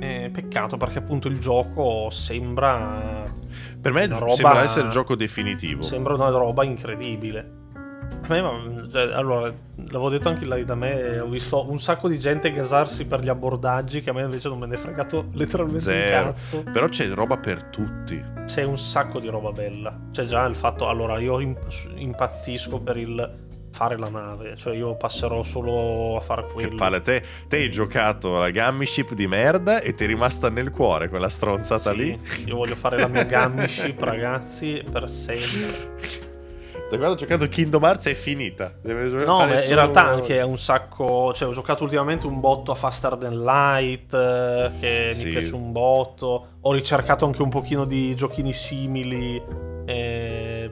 Eh, 0.00 0.30
peccato 0.32 0.76
perché 0.76 0.98
appunto 0.98 1.28
il 1.28 1.38
gioco 1.38 2.10
sembra 2.10 3.22
Per 3.84 3.92
me 3.92 4.06
roba- 4.06 4.32
sembra 4.32 4.62
essere 4.62 4.86
il 4.86 4.90
gioco 4.90 5.14
definitivo. 5.14 5.82
Sembra 5.82 6.14
una 6.14 6.30
roba 6.30 6.64
incredibile. 6.64 7.50
A 8.26 8.26
me, 8.28 8.88
cioè, 8.90 9.12
allora, 9.12 9.52
l'avevo 9.76 10.08
detto 10.08 10.30
anche 10.30 10.46
là 10.46 10.56
da 10.64 10.74
me, 10.74 11.18
ho 11.18 11.26
visto 11.28 11.68
un 11.70 11.78
sacco 11.78 12.08
di 12.08 12.18
gente 12.18 12.50
gasarsi 12.50 13.06
per 13.06 13.20
gli 13.20 13.28
abbordaggi 13.28 14.00
che 14.00 14.08
a 14.08 14.12
me 14.14 14.22
invece 14.22 14.48
non 14.48 14.58
me 14.58 14.66
ne 14.66 14.76
è 14.76 14.78
fregato 14.78 15.26
letteralmente 15.32 15.80
Zero. 15.80 16.26
un 16.28 16.32
cazzo. 16.32 16.62
Però 16.72 16.88
c'è 16.88 17.06
roba 17.10 17.36
per 17.36 17.64
tutti. 17.64 18.22
C'è 18.46 18.62
un 18.62 18.78
sacco 18.78 19.20
di 19.20 19.28
roba 19.28 19.52
bella. 19.52 19.94
C'è 20.10 20.24
già 20.24 20.46
il 20.46 20.54
fatto, 20.54 20.88
allora, 20.88 21.18
io 21.18 21.38
imp- 21.40 21.90
impazzisco 21.96 22.80
per 22.80 22.96
il 22.96 23.43
fare 23.74 23.98
la 23.98 24.08
nave, 24.08 24.54
cioè 24.56 24.76
io 24.76 24.94
passerò 24.94 25.42
solo 25.42 26.16
a 26.16 26.20
fare 26.20 26.46
Che 26.46 26.52
quello. 26.52 26.76
palle, 26.76 27.00
te, 27.00 27.22
te 27.48 27.56
hai 27.56 27.70
giocato 27.70 28.36
alla 28.36 28.50
Gummy 28.52 28.86
Ship 28.86 29.12
di 29.14 29.26
merda 29.26 29.80
e 29.80 29.94
ti 29.94 30.04
è 30.04 30.06
rimasta 30.06 30.48
nel 30.48 30.70
cuore 30.70 31.08
quella 31.08 31.28
stronzata 31.28 31.90
Sì, 31.90 31.96
lì. 31.96 32.20
Io 32.46 32.54
voglio 32.54 32.76
fare 32.76 32.96
la 32.98 33.08
mia 33.08 33.24
Gummy 33.26 33.66
Ship, 33.66 34.00
ragazzi, 34.00 34.80
per 34.90 35.10
sempre. 35.10 36.22
Cioè, 36.86 36.98
quando 36.98 37.12
ho 37.12 37.14
giocato 37.16 37.48
Kingdom 37.48 37.82
Hearts 37.82 38.06
è 38.06 38.14
finita. 38.14 38.72
Deve 38.80 39.24
No, 39.24 39.46
beh, 39.46 39.64
in 39.64 39.74
realtà 39.74 40.02
anche 40.04 40.38
è 40.38 40.42
un 40.42 40.58
sacco. 40.58 41.32
Cioè, 41.34 41.48
ho 41.48 41.52
giocato 41.52 41.82
ultimamente 41.82 42.26
un 42.26 42.38
botto 42.38 42.70
a 42.70 42.74
Faster 42.76 43.16
Than 43.16 43.42
Light. 43.42 44.12
eh, 44.14 44.70
Che 44.78 45.10
Sì. 45.14 45.24
mi 45.24 45.30
piace 45.32 45.54
un 45.54 45.72
botto. 45.72 46.46
Ho 46.60 46.72
ricercato 46.72 47.24
anche 47.24 47.42
un 47.42 47.48
pochino 47.48 47.84
di 47.86 48.14
giochini 48.14 48.52
simili. 48.52 49.42
eh, 49.86 50.70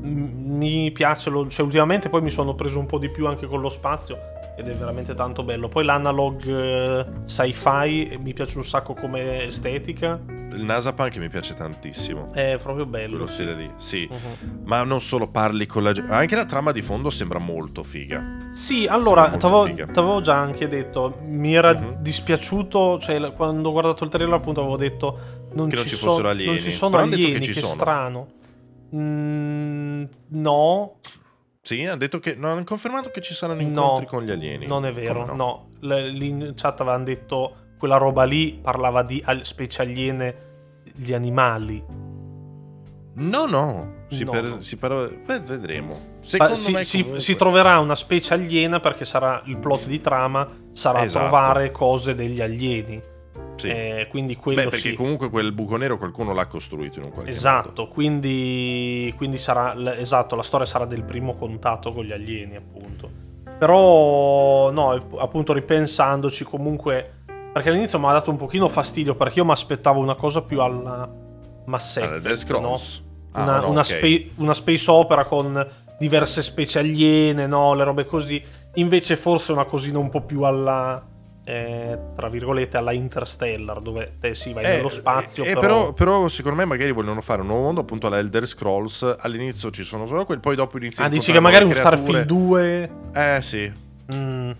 mi 0.00 0.90
piace. 0.92 1.30
Lo, 1.30 1.48
cioè, 1.48 1.64
ultimamente 1.64 2.08
poi 2.08 2.22
mi 2.22 2.30
sono 2.30 2.54
preso 2.54 2.78
un 2.78 2.86
po' 2.86 2.98
di 2.98 3.10
più 3.10 3.26
anche 3.26 3.46
con 3.46 3.60
lo 3.60 3.68
spazio. 3.68 4.18
Ed 4.56 4.66
è 4.66 4.74
veramente 4.74 5.14
tanto 5.14 5.44
bello. 5.44 5.68
Poi 5.68 5.84
l'analog 5.84 6.44
eh, 6.44 7.06
sci-fi 7.26 8.08
eh, 8.08 8.18
mi 8.18 8.32
piace 8.32 8.56
un 8.58 8.64
sacco 8.64 8.92
come 8.94 9.44
estetica. 9.44 10.18
Il 10.52 10.64
Nasapunk 10.64 11.16
mi 11.18 11.28
piace 11.28 11.54
tantissimo. 11.54 12.32
È 12.32 12.58
proprio 12.60 12.84
bello. 12.84 13.10
Quello 13.10 13.26
stile 13.26 13.54
lì, 13.54 13.70
sì. 13.76 14.08
Mhm. 14.10 14.62
Ma 14.64 14.82
non 14.82 15.00
solo 15.00 15.28
parli 15.28 15.66
con 15.66 15.84
la 15.84 15.92
gente. 15.92 16.10
Anche 16.12 16.34
la 16.34 16.44
trama 16.44 16.72
di 16.72 16.82
fondo 16.82 17.08
sembra 17.08 17.38
molto 17.38 17.84
figa. 17.84 18.48
Sì, 18.52 18.86
allora, 18.88 19.28
t'avevo 19.36 19.64
figa. 19.66 19.86
t'avevo 19.86 20.20
già 20.22 20.34
anche 20.34 20.66
detto, 20.66 21.18
mi 21.26 21.54
era 21.54 21.74
Mhm. 21.78 21.96
dispiaciuto, 22.00 22.98
cioè 22.98 23.32
quando 23.34 23.68
ho 23.68 23.72
guardato 23.72 24.02
il 24.02 24.10
trailer 24.10 24.34
appunto 24.34 24.60
avevo 24.60 24.76
detto 24.76 25.18
non, 25.52 25.68
Che 25.68 25.74
non 25.76 25.84
ci, 25.84 25.90
ci 25.90 25.94
so- 25.96 26.08
fossero 26.08 26.28
alieni. 26.30 26.50
non 26.50 26.58
ci 26.58 26.70
sono 26.72 26.90
Però 26.90 27.02
alieni, 27.04 27.32
che 27.32 27.38
che, 27.38 27.44
ci 27.44 27.54
sono. 27.54 27.72
strano. 27.74 28.26
Mm, 28.96 30.04
no, 30.28 30.94
Sì, 31.60 31.84
hanno 31.84 31.98
detto 31.98 32.18
che. 32.18 32.34
No, 32.34 32.50
hanno 32.50 32.64
confermato 32.64 33.10
che 33.10 33.20
ci 33.20 33.34
saranno 33.34 33.60
No, 33.60 33.68
incontri 33.68 34.06
con 34.06 34.22
gli 34.22 34.30
alieni. 34.30 34.66
non 34.66 34.86
è 34.86 34.92
vero, 34.92 35.26
Come 35.26 35.36
no. 35.36 35.68
Lì 35.80 36.28
in 36.28 36.52
chat 36.56 36.80
avevano 36.80 37.04
detto 37.04 37.56
quella 37.78 37.96
roba 37.98 38.24
lì 38.24 38.58
parlava 38.60 39.02
di 39.02 39.22
specie 39.42 39.82
aliene, 39.82 40.36
gli 40.94 41.12
animali. 41.12 41.84
No, 43.20 43.44
no. 43.46 43.96
Si, 44.08 44.24
No, 44.24 44.30
per- 44.30 44.44
no. 44.44 44.60
si 44.62 44.76
parla- 44.76 45.10
vedremo. 45.26 46.16
Secondo 46.20 46.54
si, 46.56 46.72
me. 46.72 46.84
si- 46.84 47.12
si 47.16 47.36
troverà 47.36 47.78
una 47.80 47.94
specie 47.96 48.32
aliena 48.34 48.80
perché 48.80 49.04
sarà 49.04 49.42
il 49.46 49.58
plot 49.58 49.86
di 49.86 50.00
trama, 50.00 50.46
sarà 50.72 51.02
Esatto. 51.04 51.24
trovare 51.26 51.70
cose 51.70 52.14
degli 52.14 52.40
alieni. 52.40 53.00
Sì. 53.58 53.68
Eh, 53.68 54.06
quindi 54.08 54.36
quello 54.36 54.62
Beh, 54.62 54.68
perché 54.68 54.90
sì. 54.90 54.94
comunque 54.94 55.30
quel 55.30 55.52
buco 55.52 55.76
nero 55.76 55.98
qualcuno 55.98 56.32
l'ha 56.32 56.46
costruito 56.46 56.98
in 56.98 57.06
un 57.06 57.10
qualche 57.10 57.30
modo. 57.30 57.36
Esatto, 57.36 57.88
quindi, 57.88 59.12
quindi 59.16 59.36
sarà 59.36 59.74
esatto, 59.98 60.36
la 60.36 60.42
storia 60.42 60.66
sarà 60.66 60.84
del 60.84 61.02
primo 61.02 61.34
contatto 61.34 61.90
con 61.90 62.04
gli 62.04 62.12
alieni, 62.12 62.56
appunto. 62.56 63.10
Però, 63.58 64.70
no, 64.70 64.90
appunto 65.18 65.52
ripensandoci 65.52 66.44
comunque, 66.44 67.22
perché 67.52 67.70
all'inizio 67.70 67.98
mi 67.98 68.06
ha 68.06 68.12
dato 68.12 68.30
un 68.30 68.36
pochino 68.36 68.68
fastidio 68.68 69.16
perché 69.16 69.40
io 69.40 69.44
mi 69.44 69.50
aspettavo 69.50 69.98
una 70.00 70.14
cosa 70.14 70.42
più 70.42 70.60
alla 70.60 71.10
Mass 71.66 71.96
Effect, 71.96 72.34
Scrolls. 72.34 72.98
no? 73.00 73.06
Ah, 73.32 73.42
una, 73.42 73.60
no, 73.60 73.70
una 73.70 73.80
ok. 73.80 73.84
spa- 73.84 74.42
una 74.42 74.54
space 74.54 74.90
opera 74.90 75.24
con 75.24 75.66
diverse 75.98 76.42
specie 76.42 76.78
aliene, 76.78 77.46
no? 77.46 77.74
Le 77.74 77.84
robe 77.84 78.04
così. 78.04 78.42
Invece 78.74 79.16
forse 79.16 79.50
una 79.50 79.64
cosina 79.64 79.98
un 79.98 80.08
po' 80.08 80.22
più 80.22 80.42
alla... 80.42 81.04
eh, 81.50 81.98
tra 82.14 82.28
virgolette 82.28 82.76
alla 82.76 82.92
Interstellar 82.92 83.80
dove 83.80 84.16
te 84.20 84.34
sì 84.34 84.52
vai 84.52 84.64
Eh, 84.64 84.68
nello 84.76 84.90
spazio 84.90 85.44
eh, 85.44 85.54
però... 85.54 85.60
però... 85.60 85.92
però 85.94 86.28
secondo 86.28 86.58
me 86.58 86.66
magari 86.66 86.92
vogliono 86.92 87.22
fare 87.22 87.40
un 87.40 87.46
nuovo 87.46 87.62
mondo 87.62 87.80
appunto 87.80 88.06
alla 88.06 88.18
Elder 88.18 88.46
Scrolls 88.46 89.16
all'inizio 89.18 89.70
ci 89.70 89.82
sono 89.82 90.04
solo 90.06 90.26
quelli 90.26 90.40
poi 90.42 90.56
dopo 90.56 90.76
inizia 90.76 91.04
Ah, 91.04 91.08
dici 91.08 91.32
che 91.32 91.40
magari 91.40 91.64
un 91.64 91.72
Starfield 91.72 92.24
2. 92.26 92.90
eh 93.14 93.38
sì 93.40 93.72
mm, 94.12 94.50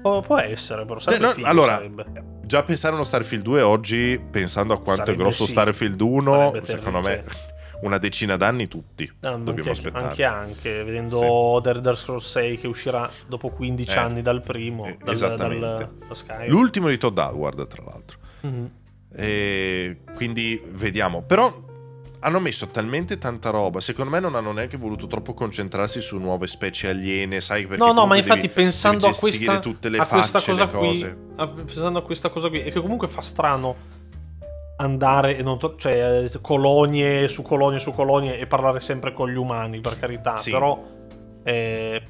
può, 0.00 0.20
può 0.20 0.38
essere, 0.38 0.84
però 0.84 1.00
sarebbe 1.00 1.30
Eh, 1.32 1.40
no, 1.40 1.46
allora 1.48 1.74
sarebbe. 1.74 2.04
già 2.44 2.62
pensare 2.62 2.92
a 2.92 2.96
uno 2.96 3.04
Starfield 3.04 3.42
2 3.42 3.60
oggi 3.62 4.20
pensando 4.30 4.74
a 4.74 4.76
quanto 4.80 5.02
Sarebbe 5.02 5.18
è 5.20 5.24
grosso 5.24 5.44
sì. 5.44 5.50
Starfield 5.50 6.00
1 6.00 6.30
Sarebbe 6.32 6.64
secondo 6.66 7.00
terribile. 7.00 7.24
me 7.36 7.56
una 7.82 7.98
decina 7.98 8.36
d'anni 8.36 8.66
tutti 8.68 9.04
Ah, 9.20 9.30
dobbiamo 9.36 9.50
anche, 9.58 9.70
aspettare 9.70 10.04
anche 10.06 10.24
anche 10.24 10.82
vedendo 10.84 11.60
The 11.62 11.70
Elder 11.70 11.96
Scrolls 11.96 12.28
6 12.30 12.56
che 12.58 12.66
uscirà 12.66 13.08
dopo 13.26 13.50
15 13.50 13.96
Eh, 13.96 14.00
anni 14.00 14.20
dal 14.22 14.40
primo 14.40 14.84
eh, 14.86 14.96
dal, 15.02 15.14
esattamente. 15.14 15.60
dal- 15.66 15.90
da 16.08 16.14
Skyrim. 16.14 16.50
l'ultimo 16.50 16.88
di 16.88 16.98
Todd 16.98 17.16
Howard 17.18 17.66
tra 17.68 17.82
l'altro 17.84 18.18
Mhm. 18.40 18.70
E 19.14 19.98
quindi 20.14 20.60
vediamo. 20.72 21.22
Però 21.22 21.66
hanno 22.20 22.40
messo 22.40 22.66
talmente 22.66 23.16
tanta 23.16 23.50
roba. 23.50 23.80
Secondo 23.80 24.10
me 24.10 24.20
non 24.20 24.34
hanno 24.34 24.52
neanche 24.52 24.76
voluto 24.76 25.06
troppo 25.06 25.32
concentrarsi 25.34 26.00
su 26.00 26.18
nuove 26.18 26.46
specie 26.46 26.88
aliene. 26.88 27.40
Sai 27.40 27.66
perché 27.66 27.82
No, 27.82 27.92
no, 27.92 28.06
ma 28.06 28.16
infatti 28.16 28.42
devi- 28.42 28.52
pensando 28.52 29.06
devi 29.06 29.14
a 29.14 29.18
questa, 29.18 29.58
tutte 29.60 29.88
le 29.88 29.98
a 29.98 30.06
questa 30.06 30.38
facce, 30.40 30.50
cosa 30.50 30.64
le 30.66 30.70
qui, 30.70 31.14
a- 31.36 31.48
pensando 31.48 31.98
a 31.98 32.02
questa 32.02 32.28
cosa 32.28 32.48
qui, 32.48 32.62
e 32.62 32.70
che 32.70 32.80
comunque 32.80 33.08
fa 33.08 33.22
strano 33.22 33.76
andare 34.80 35.36
e 35.36 35.42
non 35.42 35.58
to- 35.58 35.74
cioè 35.76 36.24
colonie 36.40 37.28
su 37.28 37.42
colonie 37.42 37.78
su 37.78 37.92
colonie 37.92 38.38
e 38.38 38.46
parlare 38.46 38.80
sempre 38.80 39.12
con 39.12 39.28
gli 39.28 39.36
umani, 39.36 39.80
per 39.80 39.98
carità, 39.98 40.36
Sì. 40.36 40.50
però 40.50 40.80
eh, 41.42 42.02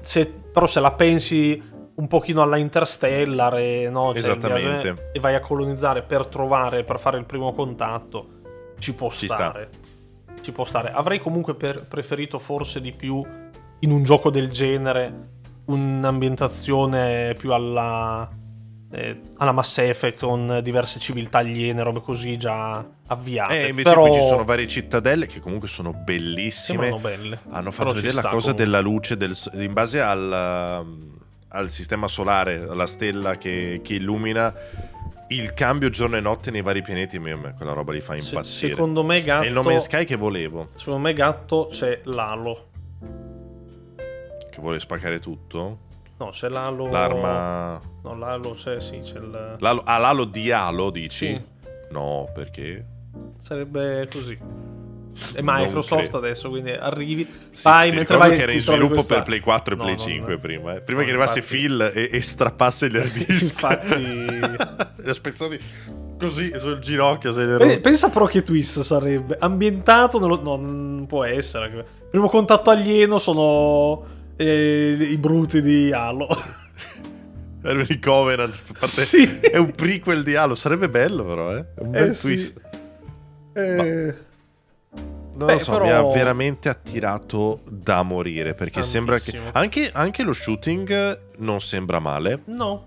se, 0.00 0.26
però 0.26 0.66
se 0.66 0.80
la 0.80 0.92
pensi 0.92 1.60
un 1.94 2.06
pochino 2.06 2.42
alla 2.42 2.56
Interstellar 2.56 3.56
e, 3.58 3.88
no, 3.90 4.14
cioè, 4.14 4.36
e 5.12 5.18
vai 5.20 5.34
a 5.34 5.40
colonizzare 5.40 6.02
per 6.02 6.26
trovare, 6.26 6.84
per 6.84 6.98
fare 7.00 7.18
il 7.18 7.24
primo 7.24 7.52
contatto, 7.52 8.26
ci 8.78 8.94
può 8.94 9.10
Ci 9.10 9.26
stare. 9.26 9.68
Ci 10.40 10.52
può 10.52 10.64
stare. 10.64 10.92
Avrei 10.92 11.18
comunque 11.18 11.56
per- 11.56 11.84
preferito 11.88 12.38
forse 12.38 12.80
di 12.80 12.92
più 12.92 13.24
in 13.80 13.90
un 13.90 14.04
gioco 14.04 14.30
del 14.30 14.50
genere 14.52 15.30
un'ambientazione 15.64 17.34
più 17.36 17.52
alla, 17.52 18.28
eh, 18.90 19.20
alla 19.36 19.52
Mass 19.52 19.78
Effect 19.78 20.20
con 20.20 20.60
diverse 20.62 20.98
civiltà 20.98 21.38
aliene, 21.38 21.82
robe 21.82 22.00
così 22.00 22.36
già 22.36 22.84
avviate. 23.06 23.64
E 23.64 23.68
invece 23.68 23.88
Però 23.90 24.04
poi 24.04 24.14
ci 24.14 24.26
sono 24.26 24.44
varie 24.44 24.66
cittadelle 24.66 25.26
che 25.26 25.40
comunque 25.40 25.68
sono 25.68 25.92
bellissime. 25.92 26.88
sembrano 26.88 26.98
belle. 26.98 27.38
Hanno 27.50 27.70
Però 27.70 27.70
fatto 27.70 27.90
ci 27.90 27.96
vedere 27.96 28.14
la 28.14 28.22
cosa 28.22 28.52
comunque. 28.52 28.64
della 28.64 28.80
luce 28.80 29.16
del 29.16 29.36
in 29.54 29.72
base 29.72 30.00
al, 30.00 30.80
um, 30.84 31.18
al 31.48 31.70
sistema 31.70 32.08
solare, 32.08 32.66
alla 32.68 32.86
stella 32.86 33.36
che, 33.36 33.80
che 33.82 33.94
illumina 33.94 34.54
il 35.30 35.52
cambio 35.52 35.90
giorno 35.90 36.16
e 36.16 36.20
notte 36.20 36.50
nei 36.50 36.62
vari 36.62 36.80
pianeti. 36.80 37.16
A 37.16 37.20
me- 37.20 37.32
a 37.32 37.36
me 37.36 37.54
quella 37.54 37.72
roba 37.72 37.92
li 37.92 38.00
fa 38.00 38.14
impazzire. 38.16 38.72
secondo 38.72 39.02
me 39.04 39.18
È 39.18 39.22
gatto 39.22 39.44
il 39.46 39.52
nome 39.52 39.78
Sky 39.78 40.04
che 40.06 40.16
volevo, 40.16 40.70
secondo 40.72 41.00
me 41.00 41.12
gatto 41.12 41.68
c'è 41.70 42.00
l'alo. 42.04 42.66
che 44.50 44.60
vuole 44.60 44.80
spaccare 44.80 45.20
tutto. 45.20 45.86
No, 46.18 46.28
c'è 46.30 46.48
l'alo 46.48 46.88
L'arma. 46.90 47.78
No, 48.02 48.14
l'alo 48.16 48.50
c'è, 48.50 48.80
sì, 48.80 48.98
c'è 49.00 49.18
il 49.18 49.56
L'alo, 49.58 49.82
ah, 49.84 49.98
l'alo 49.98 50.24
di 50.24 50.50
Halo, 50.50 50.90
dici? 50.90 51.26
Sì. 51.26 51.40
No, 51.90 52.28
perché? 52.34 52.84
sarebbe 53.40 54.08
così. 54.12 54.36
È 55.32 55.40
Microsoft 55.42 56.14
adesso, 56.14 56.48
quindi 56.48 56.70
arrivi, 56.70 57.28
Sì, 57.50 57.68
mi 57.68 57.90
mentre 57.92 58.16
vai 58.18 58.36
che 58.36 58.42
era 58.42 58.52
in 58.52 58.60
sviluppo 58.60 58.94
questa- 58.94 59.14
per 59.14 59.22
Play 59.24 59.40
4 59.40 59.74
e 59.74 59.76
No, 59.76 59.82
Play 59.84 59.94
no, 59.96 60.00
5 60.00 60.32
no. 60.34 60.38
prima. 60.38 60.74
eh. 60.76 60.80
Prima 60.80 61.02
che 61.02 61.08
arrivasse 61.08 61.38
infatti- 61.38 61.56
Phil 61.56 61.92
e, 61.94 62.08
e 62.12 62.20
strappasse 62.20 62.88
gli 62.88 62.96
hard 62.98 63.12
disk. 63.12 63.42
Infatti- 63.52 63.98
Li 65.02 65.08
ha 65.08 65.12
spezzati 65.12 65.58
così 66.18 66.52
sul 66.56 66.78
ginocchio. 66.78 67.32
Se 67.32 67.78
Pensa 67.80 68.10
però 68.10 68.26
che 68.26 68.42
twist 68.44 68.80
sarebbe 68.80 69.36
ambientato 69.40 70.20
nello... 70.20 70.40
no, 70.40 70.56
non 70.56 71.06
può 71.08 71.24
essere. 71.24 71.84
Primo 72.10 72.28
contatto 72.28 72.70
alieno 72.70 73.18
sono 73.18 74.16
eh, 74.38 74.96
i 75.10 75.16
bruti 75.18 75.60
di 75.60 75.92
Halo. 75.92 76.28
Alien 77.62 78.00
Covenant 78.00 78.56
parte- 78.72 78.86
Sì. 79.04 79.38
è 79.40 79.56
un 79.56 79.72
prequel 79.72 80.22
di 80.22 80.36
Halo, 80.36 80.54
sarebbe 80.54 80.88
bello 80.88 81.24
però, 81.24 81.54
eh? 81.56 81.64
È 81.74 81.80
un 81.80 81.90
bel 81.90 82.08
Eh, 82.10 82.14
sì. 82.14 82.26
twist. 82.26 82.60
Eh, 83.52 84.14
Non 85.38 85.46
Beh, 85.46 85.52
lo 85.54 85.58
so, 85.58 85.72
però- 85.72 85.84
mi 85.84 85.90
ha 85.92 86.02
veramente 86.02 86.68
attirato 86.68 87.60
da 87.68 88.02
morire 88.02 88.54
perché 88.54 88.82
sembra 88.82 89.16
che 89.18 89.30
Tantissimo. 89.32 89.50
anche, 89.54 89.90
anche 89.92 90.22
lo 90.22 90.32
shooting 90.32 91.20
non 91.38 91.60
sembra 91.60 91.98
male. 92.00 92.42
no, 92.46 92.82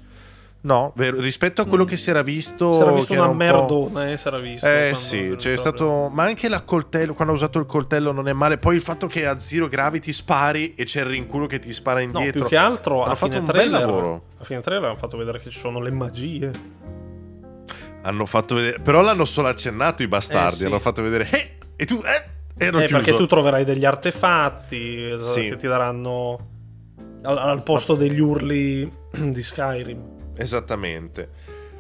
No, 0.64 0.94
vero, 0.96 1.20
rispetto 1.20 1.64
a 1.64 1.66
quello 1.66 1.86
Mm. 1.86 1.88
che 1.88 1.98
si 1.98 2.10
era 2.12 2.22
visto 2.22 2.72
si 2.72 2.82
era 2.82 2.92
visto 2.92 3.14
una 3.14 3.26
un 3.28 3.36
merdona, 3.36 4.12
eh, 4.12 4.18
si 4.18 4.28
era 4.28 4.38
visto. 4.38 4.68
Eh 4.68 4.92
sì, 4.94 5.34
c'è 5.36 5.58
stato-. 5.58 6.10
Ma 6.14 6.24
anche 6.24 6.48
la 6.50 6.62
coltello. 6.62 7.16
Quando 7.16 7.34
ha 7.34 7.36
usato 7.36 7.58
il 7.58 7.66
coltello 7.66 8.12
non 8.12 8.28
è 8.28 8.34
male. 8.34 8.60
Poi 8.60 8.76
il 8.76 8.82
fatto 8.82 9.08
che 9.08 9.26
a 9.26 9.40
zero 9.40 9.68
gravity 9.68 10.14
spari 10.14 10.76
e 10.76 10.84
c'è 10.84 11.00
il 11.00 11.08
rinculo 11.08 11.48
che 11.48 11.58
ti 11.58 11.74
spara 11.74 12.00
No, 12.00 12.06
indietro. 12.06 12.42
più 12.42 12.50
che 12.50 12.58
altro 12.58 13.02
Hanno 13.02 13.14
a 13.14 13.16
fatto 13.16 13.32
fine 13.32 13.40
un 13.40 13.46
bel 13.46 13.56
trailer, 13.56 13.80
lavoro. 13.80 14.24
A 14.38 14.44
fine 14.44 14.60
trailer 14.62 14.86
hanno 14.90 14.96
fatto 14.98 15.18
vedere 15.18 15.40
che 15.40 15.50
ci 15.50 15.58
sono 15.58 15.80
le 15.82 15.92
magie. 15.92 16.52
Hanno 18.04 18.26
fatto 18.28 18.54
vedere. 18.56 18.80
Però 18.80 19.02
l'hanno 19.02 19.26
solo 19.26 19.48
accennato 19.48 20.04
i 20.04 20.08
bastardi. 20.08 20.54
Eh, 20.54 20.58
sì. 20.58 20.66
Hanno 20.66 20.80
fatto 20.80 21.02
vedere. 21.02 21.28
Eh! 21.32 21.58
E 21.76 21.86
tu. 21.86 22.02
Eh! 22.06 22.40
Eh, 22.64 22.70
chiuso. 22.70 22.88
perché 22.88 23.14
tu 23.16 23.26
troverai 23.26 23.64
degli 23.64 23.86
artefatti 23.86 25.10
eh, 25.14 25.18
Sì. 25.20 25.50
che 25.50 25.56
ti 25.56 25.66
daranno 25.68 26.38
al, 27.24 27.38
al 27.38 27.64
posto 27.64 27.96
degli 27.96 28.20
urli 28.20 28.88
di 29.12 29.42
Skyrim. 29.42 30.20
Esattamente. 30.42 31.30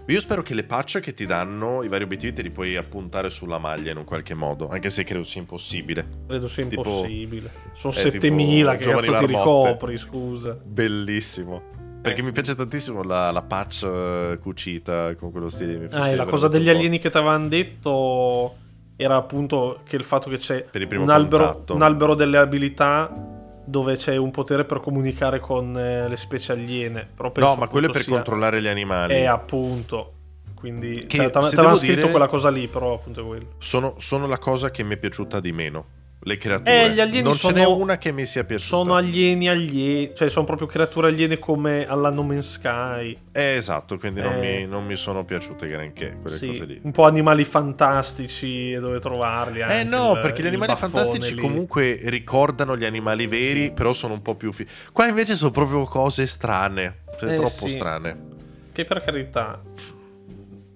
Io 0.07 0.19
spero 0.19 0.41
che 0.41 0.53
le 0.55 0.63
patch 0.63 0.99
che 0.99 1.13
ti 1.13 1.25
danno 1.25 1.83
i 1.83 1.87
vari 1.87 2.03
obiettivi 2.03 2.33
te 2.33 2.41
li 2.41 2.49
puoi 2.49 2.75
appuntare 2.75 3.29
sulla 3.29 3.59
maglia 3.59 3.91
in 3.91 3.97
un 3.97 4.03
qualche 4.03 4.33
modo. 4.33 4.67
Anche 4.67 4.89
se 4.89 5.03
credo 5.03 5.23
sia 5.23 5.39
impossibile. 5.39 6.05
Credo 6.27 6.47
sia 6.47 6.65
Tipo- 6.65 6.81
impossibile. 6.81 7.51
Sono 7.73 7.93
eh, 7.93 7.97
7000 7.97 8.75
tipo 8.75 8.89
che 8.89 8.95
cazzo 9.05 9.17
ti 9.19 9.25
ricopri, 9.27 9.97
scusa. 9.97 10.57
Bellissimo. 10.61 11.61
Perché 12.01 12.21
Eh. 12.21 12.23
mi 12.23 12.31
piace 12.31 12.55
tantissimo 12.55 13.03
la, 13.03 13.31
la 13.31 13.43
patch 13.43 13.83
eh, 13.83 14.39
cucita 14.41 15.15
con 15.15 15.31
quello 15.31 15.49
stile. 15.49 15.87
Ah, 15.91 16.09
e 16.09 16.15
la 16.15 16.25
cosa 16.25 16.47
degli 16.47 16.67
alieni 16.67 16.97
che 16.97 17.09
ti 17.11 17.17
avevano 17.17 17.47
detto 17.47 18.55
era 18.95 19.15
appunto 19.15 19.81
che 19.87 19.95
il 19.95 20.03
fatto 20.03 20.29
che 20.29 20.37
c'è 20.37 20.65
un 20.97 21.09
albero, 21.09 21.63
un 21.69 21.81
albero 21.83 22.15
delle 22.15 22.37
abilità 22.37 23.39
dove 23.65 23.95
c'è 23.95 24.15
un 24.17 24.31
potere 24.31 24.65
per 24.65 24.79
comunicare 24.79 25.39
con 25.39 25.77
eh, 25.77 26.07
le 26.07 26.17
specie 26.17 26.51
aliene. 26.53 27.07
Però 27.15 27.31
No, 27.35 27.55
ma 27.55 27.67
quello 27.67 27.87
è 27.87 27.91
per 27.91 28.01
sia- 28.01 28.13
controllare 28.15 28.61
gli 28.61 28.67
animali. 28.67 29.13
Eh, 29.13 29.25
appunto. 29.25 30.13
Quindi 30.55 31.05
Che, 31.07 31.17
cioè, 31.17 31.29
t'avevano 31.31 31.61
devo 31.61 31.75
scritto 31.75 31.95
dire- 31.95 32.09
quella 32.11 32.27
cosa 32.27 32.49
lì, 32.49 32.67
però 32.67 32.93
appunto 32.93 33.21
è 33.21 33.25
quello. 33.25 33.45
Sono, 33.57 33.95
sono 33.97 34.27
la 34.27 34.37
cosa 34.37 34.69
che 34.69 34.83
mi 34.83 34.93
è 34.93 34.97
piaciuta 34.97 35.39
di 35.39 35.51
meno. 35.51 35.85
Le 36.23 36.37
creature. 36.37 36.83
Eh, 36.85 36.91
gli 36.91 36.99
alieni 36.99 37.23
non 37.23 37.33
ce 37.33 37.51
n'è 37.51 37.63
sono- 37.63 37.77
una 37.77 37.97
che 37.97 38.11
mi 38.11 38.27
sia 38.27 38.43
piaciuta. 38.43 38.67
Sono 38.69 38.95
alieni 38.95 39.49
alieni, 39.49 40.11
cioè 40.13 40.29
sono 40.29 40.45
proprio 40.45 40.67
creature 40.67 41.07
aliene 41.07 41.39
come 41.39 41.87
alla 41.87 42.11
No 42.11 42.21
Man's 42.21 42.51
Sky. 42.51 43.17
Eh, 43.31 43.55
esatto, 43.55 43.97
quindi 43.97 44.21
non, 44.21 44.33
Eh. 44.33 44.59
mi, 44.59 44.67
non 44.67 44.85
mi 44.85 44.95
sono 44.95 45.25
piaciute 45.25 45.65
granché 45.67 46.19
quelle 46.21 46.37
Sì, 46.37 46.47
cose 46.47 46.65
lì. 46.65 46.79
un 46.83 46.91
po' 46.91 47.05
animali 47.05 47.43
fantastici 47.43 48.71
e 48.73 48.79
dove 48.79 48.99
trovarli. 48.99 49.61
Eh 49.61 49.83
no, 49.83 50.11
il- 50.13 50.19
perché 50.21 50.43
gli 50.43 50.47
animali 50.47 50.75
fantastici 50.75 51.33
lì. 51.33 51.41
comunque 51.41 51.99
ricordano 52.03 52.77
gli 52.77 52.85
animali 52.85 53.25
veri, 53.25 53.63
Sì. 53.63 53.71
però 53.71 53.91
sono 53.93 54.13
un 54.13 54.21
po' 54.21 54.35
più... 54.35 54.51
Fi- 54.53 54.67
Qua 54.91 55.07
invece 55.07 55.33
sono 55.33 55.49
proprio 55.49 55.83
cose 55.85 56.27
strane, 56.27 56.99
cioè 57.19 57.31
Eh, 57.31 57.35
troppo 57.35 57.49
sì. 57.49 57.69
strane. 57.71 58.29
Che 58.71 58.85
per 58.85 59.01
carità, 59.01 59.59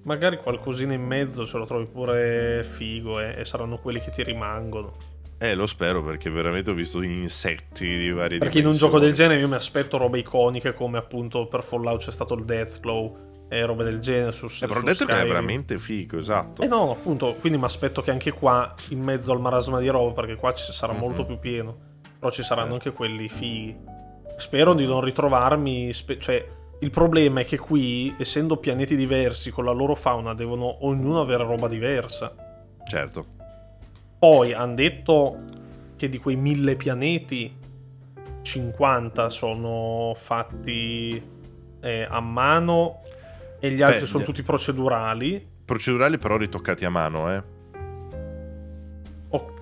magari 0.04 0.38
qualcosina 0.38 0.94
in 0.94 1.04
mezzo 1.06 1.46
ce 1.46 1.58
lo 1.60 1.66
trovi 1.66 1.86
pure 1.86 2.64
figo 2.64 3.20
eh, 3.20 3.36
e 3.38 3.46
saranno 3.46 3.78
quelli 3.78 4.00
che 4.00 4.10
ti 4.10 4.24
rimangono. 4.24 5.14
Eh, 5.38 5.54
lo 5.54 5.68
spero 5.68 6.02
perché 6.02 6.30
veramente 6.30 6.72
ho 6.72 6.74
visto 6.74 7.02
insetti 7.02 7.86
di 7.86 8.10
varie 8.12 8.38
Perché 8.38 8.60
in 8.60 8.68
un 8.68 8.74
gioco 8.74 9.00
del 9.00 9.14
genere 9.14 9.40
io 9.42 9.48
mi 9.50 9.56
aspetto 9.56 9.98
robe 9.98 10.20
iconiche 10.20 10.74
come 10.74 10.98
appunto 10.98 11.48
per 11.48 11.62
Fallout 11.62 12.00
c'è 12.02 12.12
stato 12.12 12.36
il 12.36 12.46
Deathglow 12.46 13.48
e 13.50 13.64
robe 13.66 13.84
del 13.84 14.00
genere 14.00 14.32
su, 14.32 14.46
Eh, 14.46 14.66
però 14.68 14.82
detto 14.82 15.06
che 15.06 15.22
è 15.22 15.26
veramente 15.28 15.78
figo, 15.78 16.18
esatto. 16.18 16.62
Eh 16.64 16.68
no, 16.68 16.92
appunto, 16.92 17.36
quindi 17.40 17.60
mi 17.60 17.66
aspetto 17.66 18.02
che 18.02 18.10
anche 18.12 18.32
qua, 18.32 18.74
in 18.90 19.02
mezzo 19.02 19.32
al 19.34 19.40
marasma 19.40 19.80
di 19.80 19.88
roba, 19.88 20.14
perché 20.14 20.36
qua 20.36 20.54
ci 20.56 20.72
sarà 20.74 20.94
Mhm. 20.94 21.00
molto 21.00 21.26
più 21.26 21.38
pieno, 21.38 21.78
però 22.18 22.32
ci 22.32 22.42
saranno 22.42 22.72
Certo. 22.72 22.88
anche 22.88 22.98
quelli 22.98 23.30
fighi. 23.30 23.76
Spero 24.38 24.74
di 24.74 24.86
non 24.88 25.02
ritrovarmi, 25.02 25.94
spe- 25.94 26.18
cioè, 26.18 26.44
il 26.80 26.90
problema 26.90 27.42
è 27.42 27.46
che 27.46 27.58
qui, 27.60 28.16
essendo 28.18 28.58
pianeti 28.58 28.96
diversi 28.96 29.52
con 29.52 29.64
la 29.66 29.72
loro 29.72 29.94
fauna, 29.94 30.34
devono 30.34 30.84
ognuno 30.88 31.22
avere 31.22 31.44
roba 31.44 31.68
diversa. 31.68 32.34
Certo. 32.88 33.26
Poi 34.18 34.54
hanno 34.54 34.74
detto 34.74 35.44
che 35.96 36.10
di 36.10 36.18
quei 36.18 36.36
mille 36.36 36.76
pianeti, 36.76 37.56
50 38.42 39.30
sono 39.30 40.14
fatti 40.16 41.22
eh, 41.82 42.08
a 42.10 42.20
mano 42.20 43.02
e 43.60 43.72
gli 43.72 43.82
altri 43.82 44.02
Beh, 44.02 44.08
sono 44.08 44.24
tutti 44.24 44.44
procedurali. 44.44 45.48
Procedurali 45.66 46.18
però 46.18 46.38
ritoccati 46.38 46.86
a 46.86 46.90
mano, 46.90 47.32
eh. 47.32 47.44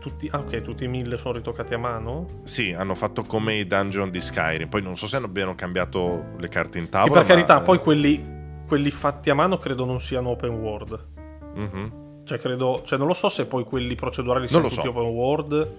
Tutti, 0.03 0.27
ah, 0.31 0.39
ok, 0.39 0.59
tutti 0.59 0.84
i 0.84 0.88
mille 0.89 1.15
sono 1.15 1.35
ritoccati 1.35 1.73
a 1.73 1.77
mano? 1.77 2.41
Sì, 2.43 2.73
hanno 2.73 2.93
fatto 2.93 3.23
come 3.23 3.55
i 3.55 3.65
dungeon 3.65 4.11
di 4.11 4.19
Skyrim. 4.19 4.67
Poi 4.67 4.81
non 4.81 4.97
so 4.97 5.07
se 5.07 5.15
abbiano 5.15 5.55
cambiato 5.55 6.25
le 6.38 6.49
carte 6.49 6.77
in 6.77 6.84
E 6.84 6.89
tavola. 6.89 7.13
per 7.21 7.23
carità, 7.23 7.59
ma, 7.59 7.61
poi 7.61 7.77
eh, 7.77 7.80
quelli, 7.80 8.25
quelli 8.67 8.91
fatti 8.91 9.30
a 9.30 9.34
mano 9.34 9.55
credo 9.57 9.85
non 9.85 10.01
siano 10.01 10.31
open 10.31 10.49
world. 10.55 11.07
mhm. 11.55 12.02
Cioè, 12.25 12.37
credo, 12.37 12.81
cioè, 12.85 12.97
non 12.97 13.07
lo 13.07 13.13
so 13.13 13.29
se 13.29 13.45
poi 13.45 13.63
quelli 13.63 13.95
procedurali 13.95 14.47
lo 14.49 14.61
tutti 14.61 14.81
so. 14.81 14.89
open 14.89 15.03
world. 15.03 15.75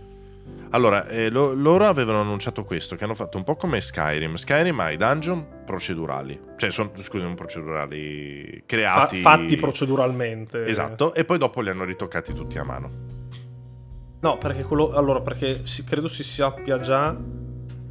Allora, 0.70 1.06
eh, 1.08 1.30
lo- 1.30 1.54
loro 1.54 1.86
avevano 1.86 2.20
annunciato 2.20 2.64
questo, 2.64 2.96
che 2.96 3.04
hanno 3.04 3.14
fatto 3.14 3.38
un 3.38 3.44
po' 3.44 3.54
come 3.56 3.80
Skyrim. 3.80 4.34
Skyrim 4.34 4.78
ha 4.80 4.90
i 4.90 4.96
dungeon 4.96 5.62
procedurali. 5.64 6.38
Cioè, 6.56 6.70
sono, 6.70 6.90
scusi, 6.96 7.22
non 7.22 7.34
procedurali, 7.34 8.56
fa- 8.58 8.62
creati... 8.66 9.20
fatti 9.20 9.56
proceduralmente. 9.56 10.66
Esatto, 10.66 11.14
e 11.14 11.24
poi 11.24 11.38
dopo 11.38 11.60
li 11.60 11.70
hanno 11.70 11.84
ritoccati 11.84 12.32
tutti 12.34 12.58
a 12.58 12.64
mano. 12.64 12.90
No, 14.20 14.36
perché 14.38 14.64
quello. 14.64 14.92
Allora, 14.92 15.20
perché 15.20 15.66
si- 15.66 15.84
credo 15.84 16.08
si 16.08 16.24
sappia 16.24 16.78
già 16.80 17.16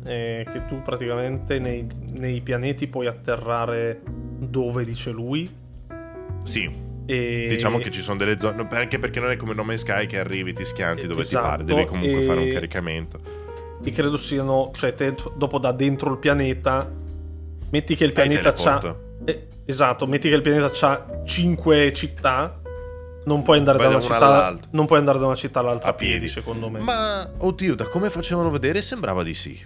eh, 0.05 0.45
che 0.51 0.65
tu 0.65 0.81
praticamente 0.81 1.59
nei, 1.59 1.87
nei 2.11 2.41
pianeti 2.41 2.87
puoi 2.87 3.07
atterrare 3.07 4.01
dove 4.03 4.83
dice 4.83 5.11
lui. 5.11 5.49
Sì, 6.43 6.69
E... 7.05 7.45
diciamo 7.49 7.79
che 7.79 7.91
ci 7.91 8.01
sono 8.01 8.17
delle 8.17 8.39
zone... 8.39 8.67
Anche 8.71 8.97
perché 8.99 9.19
non 9.19 9.31
è 9.31 9.35
come 9.37 9.53
No 9.53 9.63
Man's 9.63 9.81
Sky 9.81 10.07
che 10.07 10.19
arrivi, 10.19 10.53
ti 10.53 10.63
schianti 10.65 11.05
dove 11.07 11.21
Esatto, 11.21 11.43
ti 11.43 11.49
pare. 11.49 11.63
Devi 11.65 11.85
comunque 11.85 12.19
e- 12.21 12.23
fare 12.23 12.39
un 12.39 12.49
caricamento. 12.49 13.19
E 13.83 13.91
credo 13.91 14.15
siano. 14.17 14.71
Cioè, 14.73 14.93
te 14.93 15.13
dopo 15.35 15.59
da 15.59 15.71
dentro 15.73 16.11
il 16.11 16.17
pianeta. 16.17 16.89
Metti 17.69 17.95
che 17.95 18.05
il 18.05 18.13
pianeta 18.13 18.53
c'ha. 18.53 18.95
eh, 19.25 19.47
esatto, 19.65 20.05
metti 20.07 20.29
che 20.29 20.35
il 20.35 20.41
pianeta 20.41 20.69
c'ha 20.71 21.23
5 21.25 21.91
città. 21.93 22.59
Non 23.25 23.41
puoi 23.41 23.57
andare 23.57 23.77
Vai 23.77 23.87
da 23.87 23.93
da 23.93 23.97
una 23.97 24.05
una 24.05 24.15
città. 24.19 24.25
all'altra. 24.37 24.67
Non 24.71 24.85
puoi 24.85 24.99
andare 24.99 25.17
da 25.19 25.25
una 25.25 25.35
città 25.35 25.59
all'altra 25.59 25.89
A 25.89 25.93
piedi, 25.93 26.11
piedi. 26.13 26.27
secondo 26.29 26.69
me. 26.69 26.79
Ma, 26.79 27.29
oddio, 27.37 27.75
da 27.75 27.87
come 27.89 28.09
facevano 28.09 28.49
vedere 28.49 28.81
sembrava 28.81 29.23
di 29.23 29.33
sì. 29.33 29.57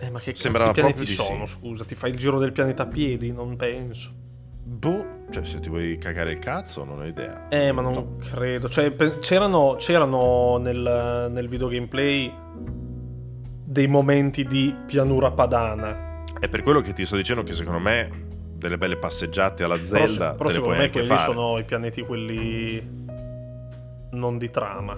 eh, 0.00 0.10
ma 0.10 0.18
che 0.20 0.30
cazzo 0.32 0.42
sembrava 0.42 0.66
di 0.72 0.80
pianeti 0.80 1.04
sono? 1.06 1.44
sì. 1.46 1.54
Scusa, 1.58 1.84
ti 1.84 1.94
fai 1.94 2.10
il 2.10 2.16
giro 2.16 2.38
del 2.38 2.52
pianeta 2.52 2.84
a 2.84 2.86
piedi? 2.86 3.32
Non 3.32 3.56
penso. 3.56 4.10
Boh, 4.62 5.03
cioè 5.34 5.44
se 5.44 5.58
ti 5.58 5.68
vuoi 5.68 5.98
cagare 5.98 6.30
il 6.30 6.38
cazzo 6.38 6.84
non 6.84 7.00
ho 7.00 7.04
idea. 7.04 7.48
Eh, 7.48 7.72
ma 7.72 7.82
non 7.82 8.18
credo. 8.18 8.68
Cioè, 8.68 8.94
c'erano, 9.18 9.74
c'erano 9.78 10.58
nel, 10.58 11.28
nel 11.32 11.48
video 11.48 11.66
gameplay 11.66 12.32
dei 13.64 13.88
momenti 13.88 14.44
di 14.44 14.72
pianura 14.86 15.32
padana. 15.32 16.22
È 16.38 16.48
per 16.48 16.62
quello 16.62 16.80
che 16.80 16.92
ti 16.92 17.04
sto 17.04 17.16
dicendo 17.16 17.42
che 17.42 17.52
secondo 17.52 17.80
me 17.80 18.26
delle 18.54 18.78
belle 18.78 18.96
passeggiate 18.96 19.64
alla 19.64 19.74
Però, 19.76 20.06
Zelda 20.06 20.34
però 20.34 20.48
le 20.48 20.54
secondo 20.54 20.76
me 20.78 20.90
quelli 20.90 21.06
fare. 21.08 21.20
sono 21.20 21.58
i 21.58 21.64
pianeti 21.64 22.02
quelli 22.02 23.06
non 24.12 24.38
di 24.38 24.50
trama. 24.50 24.96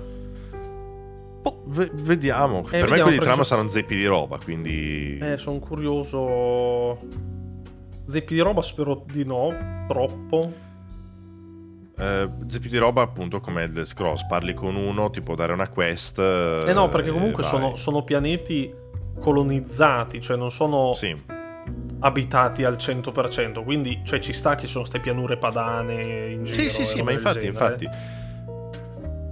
Boh, 1.40 1.62
ve- 1.64 1.90
vediamo. 1.94 2.60
per 2.60 2.72
me 2.72 2.80
vediamo, 2.80 3.02
quelli 3.04 3.18
di 3.18 3.24
trama 3.24 3.36
so- 3.38 3.44
saranno 3.44 3.68
zeppi 3.68 3.96
di 3.96 4.04
roba, 4.04 4.38
quindi... 4.44 5.16
Eh, 5.18 5.38
sono 5.38 5.58
curioso. 5.60 6.98
Zeppi 8.09 8.35
di 8.35 8.41
roba 8.41 8.62
spero 8.62 9.05
di 9.07 9.24
no, 9.24 9.85
troppo. 9.89 10.53
Eh, 11.99 12.28
zeppi 12.47 12.69
di 12.69 12.77
roba 12.77 13.03
appunto 13.03 13.41
come 13.41 13.62
Elder 13.62 13.87
Scrolls. 13.87 14.27
Parli 14.27 14.55
con 14.55 14.77
uno, 14.77 15.11
ti 15.11 15.20
può 15.20 15.35
dare 15.35 15.53
una 15.53 15.69
quest. 15.69 16.19
Eh 16.19 16.73
no, 16.73 16.89
perché 16.89 17.09
e 17.09 17.12
comunque 17.12 17.43
sono, 17.43 17.74
sono 17.77 18.05
pianeti 18.05 18.73
colonizzati, 19.19 20.20
cioè 20.20 20.37
non 20.37 20.51
sono 20.51 20.93
Sì, 20.93 21.15
abitati 22.01 22.65
al 22.65 22.77
100%, 22.77 23.65
quindi 23.65 24.03
cioè, 24.05 24.20
ci 24.20 24.33
sta 24.33 24.55
che 24.55 24.66
sono 24.66 24.85
ste 24.85 25.01
pianure 25.01 25.37
padane 25.39 26.31
in 26.31 26.45
giro. 26.45 26.61
sì, 26.61 26.70
sì, 26.70 26.85
sì 26.85 27.03
ma 27.03 27.12
infatti, 27.12 27.47
infatti... 27.47 27.89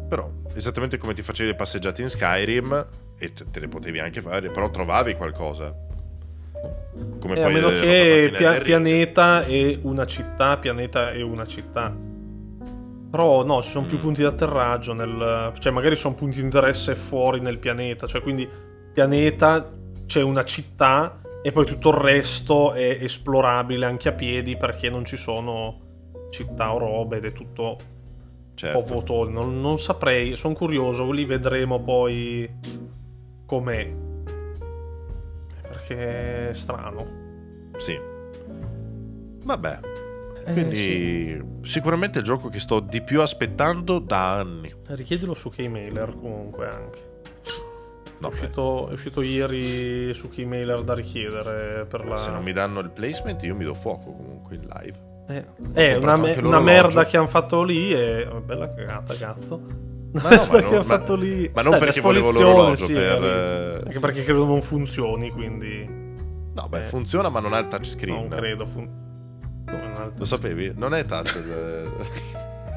Però, 0.09 0.31
esattamente 0.55 0.97
come 0.97 1.13
ti 1.15 1.23
facevi 1.23 1.51
le 1.51 1.57
passeggiate 1.57 2.03
in 2.03 2.09
Skyrim, 2.09 2.87
e 3.19 3.33
te, 3.33 3.45
te 3.51 3.61
le 3.61 3.69
potevi 3.69 4.01
anche 4.01 4.21
fare, 4.21 4.51
però 4.51 4.71
trovavi 4.71 5.15
qualcosa. 5.15 5.75
Come 7.19 7.35
Eh, 7.36 7.41
a 7.41 7.45
poi 7.45 7.53
meno 7.55 7.66
hanno 7.69 7.77
fatto 7.77 7.86
che 7.89 8.32
pia- 8.36 8.61
pianeta 8.61 9.45
e 9.45 9.78
una 9.82 10.05
città, 10.07 10.57
pianeta 10.59 11.11
e 11.12 11.23
una 11.23 11.47
città. 11.47 11.95
Però 13.11 13.45
no, 13.45 13.62
ci 13.62 13.70
sono 13.70 13.86
più 13.86 13.97
Mm. 13.97 14.01
punti 14.01 14.20
di 14.23 14.27
atterraggio 14.27 14.93
nel... 14.93 15.53
Cioè 15.59 15.73
magari 15.73 15.95
sono 15.97 16.15
punti 16.15 16.39
di 16.39 16.43
interesse 16.43 16.95
fuori 16.97 17.41
nel 17.41 17.59
pianeta. 17.59 18.07
Cioè 18.07 18.20
quindi 18.23 18.49
pianeta, 18.93 19.70
c'è 20.07 20.23
una 20.23 20.43
città 20.45 21.20
e 21.43 21.53
poi 21.53 21.65
tutto 21.65 21.91
il 21.91 21.97
resto 21.97 22.73
è 22.73 22.99
esplorabile 23.01 23.85
anche 23.86 24.09
a 24.09 24.12
piedi 24.12 24.57
perché 24.57 24.91
non 24.91 25.05
ci 25.05 25.16
sono 25.16 25.81
città 26.31 26.74
o 26.74 26.78
robe 26.78 27.19
ed 27.19 27.24
è 27.27 27.32
tutto 27.32 27.77
Certo. 28.55 28.78
un 28.78 28.85
po' 28.85 28.91
vuoto. 28.91 29.28
Non, 29.31 29.61
non 29.61 29.78
saprei, 29.78 30.36
sono 30.36 30.55
curioso, 30.55 31.11
lì 31.11 31.24
vedremo 31.24 31.81
poi 31.81 32.49
com'è. 33.47 33.93
Perché 35.86 36.48
è 36.51 36.52
strano. 36.55 37.06
Sì. 37.77 37.98
Vabbè, 39.44 39.81
Eh, 40.47 40.52
quindi 40.52 40.77
sì. 40.77 41.43
sicuramente 41.62 42.20
il 42.20 42.24
gioco 42.24 42.48
che 42.48 42.59
sto 42.61 42.81
di 42.81 43.02
più 43.02 43.20
aspettando 43.20 43.98
da 43.98 44.32
anni. 44.39 44.73
Richiedilo 44.89 45.35
su 45.35 45.51
Keymailer 45.51 46.15
comunque 46.19 46.69
anche. 46.69 47.12
No, 48.19 48.28
è, 48.28 48.32
uscito, 48.32 48.89
è 48.89 48.93
uscito 48.93 49.20
ieri 49.20 50.15
su 50.15 50.31
Keymailer 50.31 50.82
da 50.82 50.94
richiedere 50.94 51.85
per 51.85 52.06
la... 52.06 52.16
se 52.16 52.31
non 52.31 52.43
mi 52.43 52.52
danno 52.52 52.81
il 52.81 52.90
placement 52.90 53.43
io 53.43 53.55
mi 53.55 53.65
do 53.65 53.74
fuoco 53.74 54.12
comunque 54.12 54.55
in 54.55 54.62
live. 54.62 55.12
Eh, 55.27 55.44
è 55.73 55.97
una, 55.97 56.15
comprato 56.15 56.40
me- 56.40 56.47
una 56.47 56.61
merda 56.61 57.05
che 57.05 57.16
hanno 57.19 57.27
fatto 57.27 57.62
lì 57.62 57.93
e... 57.93 58.27
oh, 58.27 58.40
Bella 58.40 58.73
cagata, 58.73 59.15
gatto. 59.15 59.93
Una 60.15 60.23
Ma 60.23 60.36
no, 60.36 60.45
ma 60.53 60.61
non- 60.61 60.74
ma- 60.77 60.82
fatto 60.82 61.15
lì... 61.16 61.51
ma 61.53 61.62
non 61.62 61.70
Dai, 61.73 61.81
perché 61.81 62.01
volevo 62.01 62.31
l'orologio, 62.31 62.85
sì, 62.86 62.93
per, 62.93 63.24
eh, 63.24 63.74
Anche 63.78 63.93
sì. 63.93 63.99
perché 64.01 64.23
credo 64.24 64.45
non 64.45 64.61
funzioni, 64.62 65.31
quindi... 65.31 65.85
No, 66.55 66.69
beh, 66.69 66.82
Eh. 66.82 66.86
funziona 66.86 67.28
ma 67.28 67.41
non 67.41 67.53
ha 67.53 67.59
il 67.59 67.66
touchscreen. 67.69 68.15
Non 68.15 68.28
credo 68.28 68.65
fun- 68.65 68.89
un 69.66 69.74
altro- 69.97 70.12
Lo 70.16 70.24
sapevi? 70.24 70.73
Non 70.77 70.95
è 70.95 71.05
touch. 71.07 71.36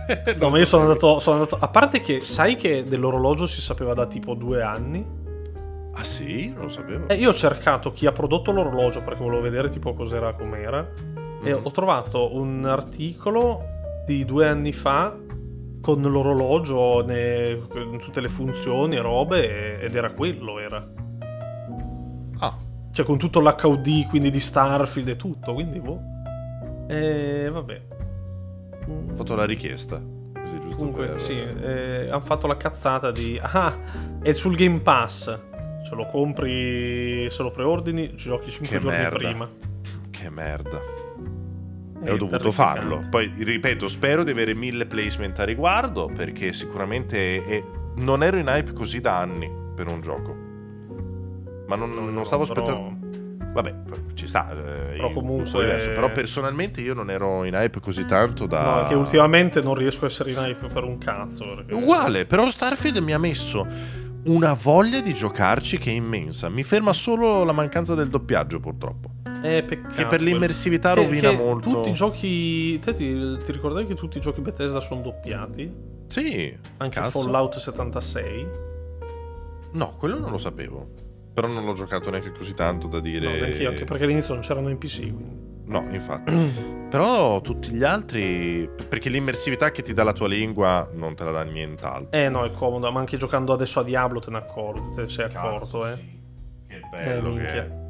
eh. 0.08 0.36
No, 0.40 0.50
ma 0.50 0.58
io 0.58 0.66
sono 0.66 0.84
andato, 0.84 1.20
sono 1.20 1.36
andato... 1.38 1.58
A 1.60 1.68
parte 1.68 2.02
che 2.02 2.24
sai 2.24 2.56
che 2.56 2.84
dell'orologio 2.86 3.46
si 3.46 3.62
sapeva 3.62 3.94
da 3.94 4.08
tipo 4.08 4.34
due 4.34 4.64
anni? 4.64 5.06
Ah 5.94 6.04
sì? 6.04 6.52
Non 6.54 6.64
lo 6.64 6.70
sapevo. 6.70 7.08
Eh, 7.10 7.16
io 7.16 7.30
ho 7.30 7.34
cercato 7.34 7.92
chi 7.92 8.06
ha 8.08 8.12
prodotto 8.12 8.52
l'orologio 8.52 9.04
perché 9.04 9.22
volevo 9.22 9.42
vedere 9.42 9.70
tipo 9.70 9.94
cos'era 9.94 10.34
com'era 10.34 10.88
e 11.44 11.54
Mhm. 11.54 11.60
ho 11.66 11.72
trovato 11.72 12.36
un 12.36 12.66
articolo 12.66 13.64
di 14.06 14.24
due 14.26 14.48
anni 14.48 14.72
fa 14.72 15.14
con 15.82 16.02
l'orologio, 16.02 17.04
ne- 17.06 17.62
tutte 18.00 18.22
le 18.22 18.30
funzioni 18.30 18.96
e 18.96 19.02
robe 19.02 19.80
ed 19.80 19.96
era 19.96 20.12
quello, 20.12 20.60
era. 20.60 20.86
Ah, 22.40 22.56
Cioè 22.92 23.06
con 23.06 23.18
tutto 23.18 23.40
l'HUD 23.40 24.08
quindi 24.10 24.30
di 24.30 24.40
Starfield 24.40 25.08
e 25.10 25.16
tutto, 25.16 25.54
quindi 25.54 25.80
boh. 25.80 26.00
E 26.88 27.50
vabbè. 27.52 27.82
ho 28.88 29.16
fatto 29.16 29.36
la 29.36 29.46
richiesta. 29.46 30.02
Così 30.34 30.60
giusto 30.62 30.78
Comunque, 30.78 31.08
per... 31.08 31.20
sì, 31.22 31.38
eh, 31.38 32.08
hanno 32.10 32.22
fatto 32.22 32.48
la 32.48 32.56
cazzata 32.58 33.12
di... 33.12 33.40
Ah, 33.42 33.76
è 34.22 34.32
sul 34.32 34.56
Game 34.56 34.80
Pass. 34.80 35.26
Se 35.84 35.96
lo 35.96 36.06
compri, 36.06 37.30
se 37.30 37.44
lo 37.44 37.52
preordini, 37.52 38.14
giochi 38.16 38.50
5 38.50 38.68
Che 38.78 38.82
giorni 38.82 38.98
merda. 38.98 39.18
prima. 39.18 39.50
Che 40.10 40.30
merda. 40.30 40.80
E 42.08 42.12
ho 42.12 42.18
dovuto 42.18 42.52
farlo. 42.52 43.06
Poi, 43.10 43.32
ripeto, 43.38 43.88
spero 43.88 44.24
di 44.24 44.32
avere 44.32 44.54
mille 44.54 44.86
placement 44.86 45.38
a 45.40 45.44
riguardo, 45.44 46.06
perché 46.14 46.54
sicuramente 46.54 47.44
è- 47.46 47.64
non 47.98 48.24
ero 48.24 48.38
in 48.38 48.48
hype 48.48 48.74
così 48.74 49.00
da 49.02 49.18
anni 49.18 49.50
per 49.76 49.92
un 49.92 50.02
gioco. 50.02 50.36
Ma 51.68 51.76
non, 51.76 51.92
No, 51.92 52.10
non 52.10 52.26
stavo 52.26 52.46
però- 52.46 52.62
aspettando... 52.64 53.06
Vabbè, 53.54 53.74
ci 54.14 54.28
sta. 54.28 54.52
eh, 54.52 54.96
Però 54.98 55.12
comunque-. 55.12 55.92
Però 55.96 56.12
personalmente 56.12 56.80
io 56.82 56.94
non 56.94 57.10
ero 57.10 57.44
in 57.44 57.56
hype 57.56 57.80
così 57.80 58.06
tanto 58.06 58.46
da... 58.46 58.82
No, 58.82 58.88
che 58.88 58.94
ultimamente 58.94 59.62
non 59.62 59.74
riesco 59.74 60.06
a 60.06 60.08
essere 60.08 60.32
in 60.32 60.38
hype 60.38 60.68
per 60.68 60.84
un 60.84 61.00
cazzo. 61.00 61.48
Perché... 61.56 61.74
Uguale, 61.74 62.26
però 62.26 62.50
Starfield 62.52 62.98
mi 62.98 63.14
ha 63.14 63.18
messo 63.18 63.66
una 64.26 64.54
voglia 64.54 65.00
di 65.00 65.12
giocarci 65.14 65.80
che 65.80 65.90
è 65.90 65.94
immensa. 65.94 66.50
Mi 66.50 66.62
ferma 66.64 66.94
solo 66.94 67.44
la 67.44 67.52
mancanza 67.54 67.96
del 67.96 68.10
doppiaggio, 68.10 68.60
purtroppo. 68.60 69.10
È 69.42 69.64
peccato. 69.64 69.96
Che 69.96 70.06
per 70.08 70.22
l'immersività 70.22 70.94
Che- 70.94 71.02
rovina 71.04 71.30
che 71.30 71.36
molto. 71.36 71.70
Tutti 71.70 71.90
i 71.90 71.94
giochi. 71.94 72.80
Te 72.80 72.94
ti, 72.94 73.38
ti 73.44 73.52
ricordavi 73.52 73.86
che 73.86 73.94
tutti 73.96 74.18
i 74.18 74.22
giochi 74.22 74.42
Bethesda 74.42 74.80
sono 74.80 75.02
doppiati? 75.02 75.72
Sì, 76.08 76.58
Anche 76.78 77.00
cazzo. 77.00 77.22
Fallout 77.22 77.56
76? 77.58 78.48
No, 79.74 79.96
quello 79.98 80.18
non 80.20 80.32
lo 80.32 80.38
sapevo. 80.38 80.90
Però 81.34 81.48
non 81.48 81.66
l'ho 81.66 81.74
giocato 81.74 82.10
neanche 82.10 82.32
così 82.32 82.54
tanto 82.54 82.88
da 82.88 83.00
dire. 83.00 83.26
No, 83.28 83.36
neanche 83.36 83.62
io, 83.62 83.70
anche 83.70 83.84
perché 83.84 84.04
all'inizio 84.06 84.34
non 84.34 84.42
c'erano 84.44 84.70
NPC. 84.70 85.00
Quindi. 85.02 85.46
No, 85.66 85.86
infatti. 85.92 86.34
Però 86.90 87.42
tutti 87.42 87.70
gli 87.72 87.84
altri. 87.84 88.68
Perché 88.88 89.10
l'immersività 89.10 89.70
che 89.72 89.82
ti 89.84 89.94
dà 89.94 90.04
la 90.04 90.14
tua 90.14 90.28
lingua 90.28 90.90
non 90.94 91.14
te 91.16 91.24
la 91.26 91.32
dà 91.32 91.44
nient'altro. 91.44 92.18
Eh 92.18 92.30
no, 92.30 92.44
è 92.46 92.52
comodo, 92.52 92.92
ma 92.92 93.00
anche 93.00 93.18
giocando 93.18 93.54
adesso 93.54 93.82
a 93.82 93.84
Diablo 93.84 94.20
te 94.20 94.32
ne 94.32 94.38
accorgi, 94.38 94.96
te 94.96 95.02
ne 95.02 95.10
sei 95.10 95.26
accorto, 95.26 95.86
eh. 95.86 95.96
Che 96.68 96.80
bello 96.90 97.30
Eh, 97.30 97.34
che 97.34 97.38
minchia. 97.40 97.64
è. 97.66 97.86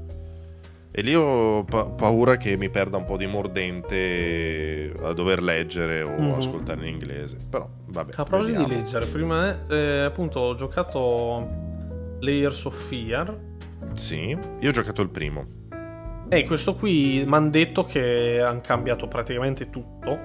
E 0.97 1.01
lì 1.03 1.13
ho 1.13 1.63
pa- 1.63 1.85
paura 1.85 2.37
che 2.37 2.57
mi 2.57 2.71
perda 2.71 2.97
un 2.97 3.05
po' 3.05 3.17
di 3.17 3.27
mordente 3.27 4.91
a 5.03 5.13
dover 5.13 5.43
leggere 5.43 6.01
o 6.01 6.09
Mhm. 6.19 6.33
ascoltare 6.33 6.87
in 6.87 6.93
inglese. 6.95 7.37
Però, 7.47 7.69
vabbè. 7.85 8.13
A 8.15 8.23
proposito 8.23 8.63
di 8.63 8.75
leggere, 8.77 9.05
prima 9.05 9.67
eh, 9.67 9.99
appunto 9.99 10.39
ho 10.39 10.55
giocato 10.55 11.47
Layers 12.21 12.65
of 12.65 12.87
Fear. 12.87 13.39
Sì, 13.93 14.35
io 14.59 14.69
ho 14.69 14.71
giocato 14.71 15.03
il 15.03 15.09
primo. 15.09 15.45
E 16.29 16.45
questo 16.45 16.73
qui 16.73 17.23
mi 17.27 17.33
hanno 17.35 17.49
detto 17.51 17.83
che 17.83 18.41
hanno 18.41 18.61
cambiato 18.61 19.07
praticamente 19.07 19.69
tutto. 19.69 20.19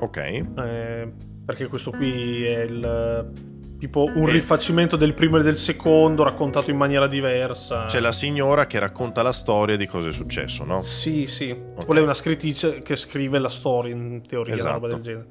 Ok. 0.00 0.16
eh, 0.16 1.12
perché 1.44 1.66
questo 1.68 1.92
qui 1.92 2.44
è 2.44 2.62
il 2.62 3.32
tipo 3.78 4.04
un 4.04 4.28
Eh. 4.28 4.32
rifacimento 4.32 4.96
del 4.96 5.14
primo 5.14 5.38
e 5.38 5.42
del 5.42 5.56
secondo, 5.56 6.22
raccontato 6.24 6.70
in 6.70 6.76
maniera 6.76 7.06
diversa. 7.06 7.84
C'è 7.86 8.00
la 8.00 8.12
signora 8.12 8.66
che 8.66 8.78
racconta 8.78 9.22
la 9.22 9.32
storia 9.32 9.76
di 9.76 9.86
cosa 9.86 10.08
è 10.08 10.12
successo, 10.12 10.64
no? 10.64 10.82
Sì, 10.82 11.26
sì. 11.26 11.56
Tipo 11.78 11.92
lei 11.92 12.02
è 12.02 12.04
una 12.04 12.14
scrittrice 12.14 12.80
che 12.80 12.96
scrive 12.96 13.38
la 13.38 13.48
storia 13.48 13.94
in 13.94 14.22
teoria, 14.26 14.54
una 14.60 14.72
roba 14.72 14.86
Esatto. 14.88 15.02
del 15.02 15.12
genere. 15.14 15.28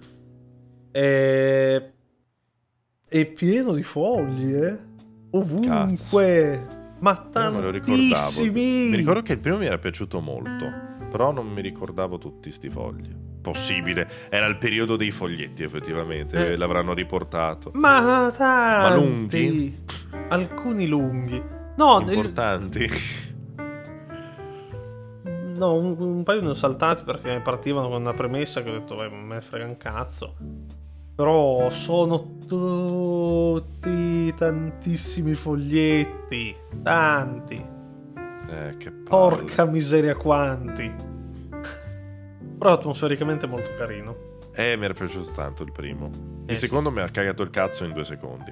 E... 0.91 1.91
È 3.09 3.25
pieno 3.25 3.73
di 3.73 3.83
foglie. 3.83 4.85
Ovunque. 5.31 6.67
Ma 6.99 7.29
Io 7.33 7.51
me 7.51 7.61
lo 7.61 7.69
ricordavo. 7.69 7.81
tantissimi. 8.11 8.89
Mi 8.89 8.95
ricordo 8.95 9.21
che 9.21 9.33
il 9.33 9.39
primo 9.39 9.57
mi 9.57 9.65
era 9.65 9.77
piaciuto 9.77 10.19
molto, 10.19 10.65
però 11.11 11.31
non 11.31 11.47
mi 11.47 11.61
ricordavo 11.61 12.17
tutti 12.17 12.51
sti 12.51 12.69
fogli. 12.69 13.15
Possibile, 13.51 14.07
era 14.29 14.45
il 14.45 14.57
periodo 14.57 14.95
dei 14.97 15.11
foglietti 15.11 15.63
effettivamente, 15.63 16.51
Eh. 16.53 16.57
l'avranno 16.57 16.93
riportato. 16.93 17.71
Ma 17.75 18.31
tanti. 18.35 18.99
lunghi? 18.99 19.83
Alcuni 20.29 20.87
lunghi. 20.87 21.41
No, 21.77 21.99
il- 22.01 22.09
Importanti. 22.13 22.89
no 25.57 25.73
un, 25.73 25.95
un 25.97 26.23
paio 26.23 26.41
ne 26.41 26.49
ho 26.49 26.53
saltati 26.53 27.03
perché 27.03 27.39
partivano 27.39 27.89
con 27.89 28.01
una 28.01 28.13
premessa 28.13 28.61
che 28.61 28.69
ho 28.69 28.73
detto, 28.73 28.95
beh, 28.95 29.09
me 29.09 29.41
frega 29.41 29.65
un 29.65 29.77
cazzo. 29.77 30.35
Però 31.15 31.67
sono 31.69 32.37
tutti 32.47 34.31
tantissimi 34.35 35.33
foglietti. 35.33 36.55
Tanti. 36.83 37.55
Eh, 38.49 38.77
che 38.77 38.91
palle. 38.91 39.07
Porca 39.09 39.65
miseria 39.65 40.15
quanti. 40.15 40.93
Però 42.57 42.71
atmosfericamente 42.71 43.45
è 43.45 43.49
molto 43.49 43.71
carino. 43.77 44.35
Eh, 44.53 44.75
mi 44.77 44.85
era 44.85 44.93
piaciuto 44.93 45.31
tanto 45.31 45.63
il 45.63 45.71
primo. 45.71 46.07
Eh, 46.45 46.51
Il 46.51 46.55
sì. 46.55 46.65
secondo 46.65 46.89
mi 46.91 47.01
ha 47.01 47.09
cagato 47.09 47.43
il 47.43 47.49
cazzo 47.51 47.83
in 47.83 47.93
due 47.93 48.03
secondi. 48.03 48.51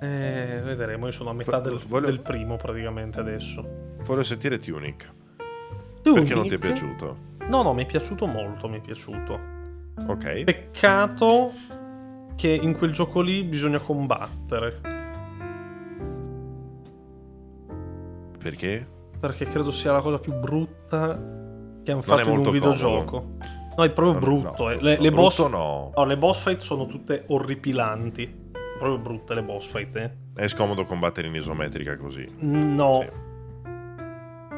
Eh, 0.00 0.60
vedremo, 0.64 1.06
io 1.06 1.12
sono 1.12 1.30
a 1.30 1.32
metà 1.34 1.60
del, 1.60 1.78
Voglio- 1.86 2.06
del 2.06 2.20
primo 2.20 2.56
praticamente 2.56 3.20
adesso. 3.20 3.62
Voglio 4.04 4.22
sentire 4.22 4.58
Tunic. 4.58 5.12
Perché 6.02 6.34
non 6.34 6.48
ti 6.48 6.54
è 6.54 6.58
Tunic? 6.58 6.58
piaciuto? 6.58 7.16
No, 7.48 7.62
no, 7.62 7.72
mi 7.74 7.84
è 7.84 7.86
piaciuto 7.86 8.26
molto, 8.26 8.68
mi 8.68 8.78
è 8.78 8.80
piaciuto. 8.80 9.38
Ok. 10.08 10.44
Peccato 10.44 11.52
che 12.34 12.48
in 12.48 12.74
quel 12.76 12.92
gioco 12.92 13.20
lì 13.20 13.44
bisogna 13.44 13.78
combattere. 13.78 14.80
Perché? 18.38 18.88
Perché 19.20 19.44
credo 19.44 19.70
sia 19.70 19.92
la 19.92 20.00
cosa 20.00 20.18
più 20.18 20.34
brutta 20.34 21.40
che 21.82 21.92
hanno 21.92 22.00
fatto 22.02 22.30
in 22.30 22.38
un 22.38 22.50
videogioco. 22.50 23.26
No, 23.76 23.84
è 23.84 23.90
proprio 23.90 24.18
brutto. 24.20 24.70
eh. 24.70 24.80
Le, 24.80 24.98
le 25.00 25.08
No, 25.10 25.16
boss... 25.16 25.36
brutto 25.48 25.92
no. 25.96 26.04
le 26.04 26.16
boss 26.18 26.38
fight 26.42 26.60
sono 26.60 26.86
tutte 26.86 27.24
orripilanti. 27.28 28.40
Proprio 28.78 28.98
brutte 28.98 29.34
le 29.34 29.42
boss 29.42 29.68
fight, 29.68 29.96
eh. 29.96 30.10
È 30.34 30.46
scomodo 30.48 30.84
combattere 30.84 31.28
in 31.28 31.34
isometrica 31.34 31.96
così. 31.96 32.24
No. 32.40 33.00
Sì. 33.08 33.70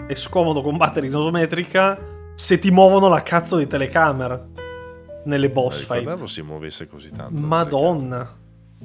È 0.06 0.14
scomodo 0.14 0.60
combattere 0.62 1.06
in 1.06 1.12
isometrica 1.12 1.98
se 2.34 2.58
ti 2.58 2.70
muovono 2.70 3.08
la 3.08 3.22
cazzo 3.22 3.56
di 3.56 3.66
telecamera. 3.66 4.46
Nelle 5.24 5.48
boss 5.48 5.76
Non 5.78 5.84
fight. 5.86 5.98
ricordavo 6.00 6.26
si 6.26 6.42
muovesse 6.42 6.86
così 6.88 7.10
tanto. 7.10 7.40
Madonna. 7.40 8.28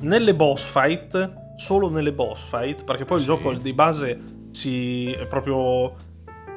Nelle 0.01 0.33
boss 0.33 0.63
fight, 0.63 1.55
solo 1.57 1.89
nelle 1.89 2.13
boss 2.13 2.47
fight, 2.47 2.83
perché 2.85 3.03
poi 3.03 3.17
il 3.17 3.23
Sì. 3.23 3.29
gioco 3.29 3.53
di 3.53 3.73
base 3.73 4.21
si 4.51 5.11
è 5.11 5.25
proprio 5.25 5.93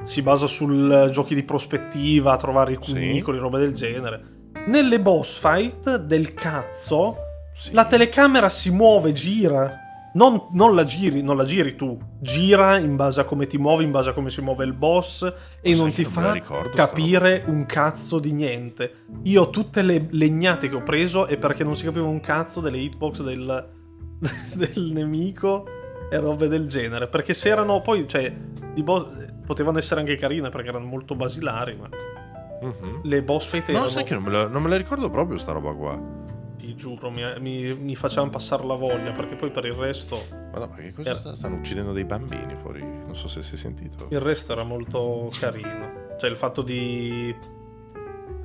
si 0.03 0.23
basa 0.23 0.47
sul 0.47 1.09
giochi 1.11 1.35
di 1.35 1.43
prospettiva, 1.43 2.37
trovare 2.37 2.73
i 2.73 2.79
Sì. 2.81 2.93
cunicoli, 2.93 3.39
robe 3.39 3.59
del 3.59 3.75
genere. 3.75 4.21
Nelle 4.67 5.01
boss 5.01 5.39
fight 5.39 5.97
del 5.97 6.35
cazzo, 6.35 7.17
Sì. 7.55 7.73
la 7.73 7.85
telecamera 7.87 8.49
si 8.49 8.71
muove, 8.71 9.13
gira. 9.13 9.79
non, 10.15 10.49
non 10.53 10.75
la 10.75 10.85
giri, 10.85 11.23
non 11.23 11.39
la 11.39 11.45
giri 11.47 11.75
tu, 11.75 11.99
gira 12.21 12.77
in 12.77 12.97
base 12.97 13.23
a 13.23 13.25
come 13.25 13.47
ti 13.47 13.57
muovi, 13.57 13.85
in 13.85 13.91
base 13.91 14.11
a 14.11 14.13
come 14.13 14.29
si 14.29 14.43
muove 14.43 14.63
il 14.67 14.75
boss 14.75 15.23
e 15.63 15.75
non 15.75 15.91
ti 15.91 16.05
fa 16.05 16.33
ricordo 16.33 16.69
capire 16.77 17.43
un 17.47 17.65
cazzo 17.65 18.19
di 18.19 18.31
niente. 18.33 19.05
Io 19.23 19.49
tutte 19.49 19.81
le 19.81 20.09
legnate 20.11 20.69
che 20.69 20.75
ho 20.75 20.83
preso 20.83 21.25
è 21.25 21.39
perché 21.39 21.65
non 21.65 21.77
si 21.77 21.85
capiva 21.85 22.05
un 22.07 22.21
cazzo 22.21 22.61
delle 22.61 22.77
hitbox 22.77 23.23
del, 23.23 23.69
del 24.55 24.91
nemico 24.93 25.65
e 26.11 26.19
robe 26.19 26.47
del 26.47 26.67
genere. 26.67 27.09
Perché 27.09 27.33
se 27.33 27.49
erano 27.49 27.81
poi, 27.81 28.07
cioè, 28.07 28.31
di 28.75 28.83
boss, 28.83 29.07
potevano 29.45 29.79
essere 29.79 30.01
anche 30.01 30.17
carine 30.17 30.49
perché 30.51 30.69
erano 30.69 30.87
molto 30.87 31.15
basilari, 31.15 31.77
ma 31.77 31.89
Mhm. 32.63 33.01
le 33.03 33.23
boss 33.23 33.47
fight 33.47 33.67
No, 33.69 33.73
erano, 33.73 33.89
sai 33.89 34.05
che 34.05 34.15
non 34.15 34.23
me, 34.23 34.31
la, 34.31 34.47
non 34.47 34.63
me 34.63 34.69
la 34.69 34.77
ricordo 34.77 35.11
proprio 35.11 35.37
sta 35.39 35.53
roba 35.53 35.73
qua. 35.75 36.21
ti 36.57 36.77
giuro, 36.77 37.11
mi, 37.11 37.23
mi, 37.41 37.75
mi 37.75 37.97
facevano 37.97 38.31
passare 38.31 38.65
la 38.65 38.75
voglia 38.75 39.11
perché 39.11 39.35
poi 39.35 39.51
per 39.51 39.65
il 39.65 39.73
resto... 39.73 40.23
Ma 40.53 40.61
ma 40.61 40.69
che 40.77 40.93
cosa 40.93 41.09
Era- 41.11 41.19
sta- 41.19 41.35
stanno 41.35 41.57
uccidendo 41.57 41.93
dei 41.93 42.05
bambini 42.05 42.55
fuori? 42.55 42.81
Non 42.83 43.17
so 43.17 43.27
se 43.27 43.43
si 43.43 43.55
è 43.55 43.57
sentito. 43.57 44.07
Il 44.11 44.21
resto 44.21 44.53
era 44.53 44.63
molto 44.63 45.29
carino. 45.41 46.11
Cioè 46.21 46.31
il 46.31 46.37
fatto 46.37 46.63
di 46.63 47.35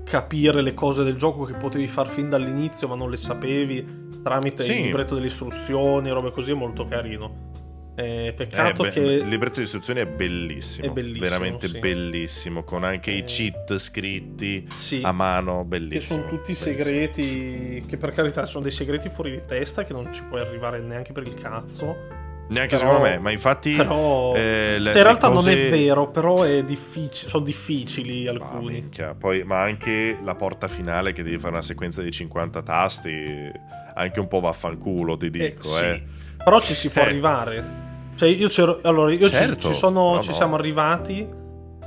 capire 0.04 0.62
le 0.62 0.74
cose 0.74 1.04
del 1.04 1.16
gioco 1.16 1.44
che 1.44 1.54
potevi 1.54 1.86
far 1.86 2.08
fin 2.08 2.30
dall'inizio 2.30 2.88
ma 2.88 2.96
non 2.96 3.10
le 3.12 3.18
sapevi 3.18 4.08
tramite 4.24 4.64
Sì. 4.64 4.72
il 4.78 4.82
libretto 4.86 5.14
delle 5.14 5.28
istruzioni, 5.28 6.10
robe 6.10 6.32
così, 6.32 6.52
è 6.52 6.56
molto 6.56 6.86
carino. 6.86 7.52
Eh, 8.00 8.28
Eh, 8.28 8.34
peccato 8.34 8.84
beh, 8.84 8.90
che... 8.92 9.00
Il 9.00 9.28
libretto 9.28 9.56
di 9.56 9.64
istruzioni 9.66 10.02
è 10.02 10.06
bellissimo. 10.06 10.86
È 10.86 10.90
bellissimo, 10.92 11.26
Veramente 11.26 11.68
sì. 11.68 11.80
bellissimo. 11.80 12.64
Con 12.64 12.84
anche 12.84 13.10
Eh, 13.12 13.18
i 13.18 13.24
cheat 13.24 13.76
scritti 13.78 14.68
Sì, 14.72 15.02
a 15.04 15.12
mano. 15.12 15.62
che 15.62 15.66
Bellissimo. 15.68 16.20
sono 16.20 16.30
tutti 16.30 16.54
bellissimo. 16.54 16.76
segreti 16.76 17.84
che 17.88 17.98
per 17.98 18.12
carità 18.12 18.46
sono 18.46 18.62
dei 18.64 18.72
segreti 18.72 19.10
fuori 19.10 19.32
di 19.32 19.42
testa 19.48 19.84
che 19.84 19.94
non 19.94 20.14
ci 20.14 20.24
puoi 20.30 20.42
arrivare 20.42 20.80
neanche 20.80 21.12
per 21.12 21.24
il 21.24 21.34
cazzo. 21.34 22.26
Neanche 22.50 22.78
Però- 22.78 22.88
secondo 22.92 23.10
me, 23.10 23.18
ma 23.18 23.32
infatti. 23.32 23.74
Però... 23.74 24.34
eh, 24.36 24.78
le- 24.80 24.92
in 24.96 25.04
realtà 25.04 25.28
le 25.28 25.34
non 25.34 25.44
cose- 25.44 25.68
è 25.68 25.70
vero, 25.72 26.10
però 26.12 26.44
è 26.44 26.64
difficile, 26.64 27.30
sono 27.30 27.44
difficili 27.44 28.28
alcuni. 28.28 28.74
minchia. 28.74 29.16
Poi, 29.16 29.44
ma 29.44 29.62
anche 29.64 30.18
la 30.24 30.36
porta 30.36 30.68
finale 30.68 31.12
che 31.14 31.24
devi 31.24 31.38
fare 31.40 31.54
una 31.54 31.62
sequenza 31.64 32.02
di 32.04 32.12
50 32.12 32.62
tasti. 32.62 33.52
Anche 33.96 34.20
un 34.20 34.28
po' 34.28 34.40
vaffanculo, 34.40 35.18
ti 35.18 35.26
Eh, 35.26 35.30
dico, 35.32 35.64
sì. 35.64 35.84
eh. 35.84 36.04
Però 36.44 36.62
ci 36.62 36.76
si 36.76 36.90
può 36.90 37.02
Eh. 37.02 37.06
arrivare. 37.06 37.86
Cioè, 38.18 38.30
io 38.30 38.48
c'ero. 38.50 38.80
Allora, 38.84 39.12
io 39.14 39.28
ci- 39.28 39.34
Certo, 39.36 39.68
ci, 39.68 39.74
sono, 39.74 40.16
no, 40.16 40.22
ci 40.22 40.34
siamo 40.34 40.56
arrivati 40.56 41.28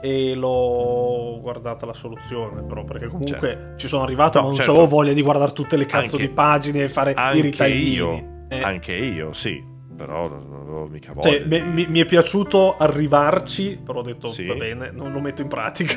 e 0.03 0.35
l'ho 0.35 1.39
guardata 1.43 1.85
la 1.87 1.93
soluzione. 1.93 2.63
Però, 2.63 2.85
perché 2.85 3.07
comunque 3.09 3.39
Certo. 3.39 3.77
ci 3.79 3.89
sono 3.89 4.05
arrivato, 4.05 4.39
No, 4.39 4.43
ma 4.45 4.49
non 4.51 4.57
certo. 4.57 4.71
avevo 4.73 4.87
voglia 4.87 5.13
di 5.13 5.23
guardare 5.23 5.53
tutte 5.53 5.77
le 5.77 5.87
cazzo 5.87 6.17
Anche- 6.17 6.29
di 6.29 6.33
pagine 6.33 6.83
e 6.85 6.89
fare 6.89 7.11
i 7.11 7.15
Anche 7.17 7.41
ritaglini. 7.41 7.91
io. 7.93 8.25
Eh, 8.49 8.63
Anche 8.63 8.93
io, 8.95 9.33
sì. 9.33 9.63
Però 9.97 10.29
non 10.29 10.61
avevo 10.63 10.87
mica 10.87 11.13
voglia. 11.13 11.29
cioè, 11.29 11.45
mi, 11.47 11.61
mi- 11.63 11.87
mi 11.87 12.01
è 12.01 12.05
piaciuto 12.07 12.77
arrivarci, 12.79 13.79
però 13.85 13.99
ho 13.99 14.03
detto 14.03 14.29
Sì. 14.31 14.47
va 14.47 14.55
bene, 14.55 14.91
non 14.91 15.13
lo 15.13 15.21
metto 15.21 15.43
in 15.43 15.49
pratica. 15.49 15.95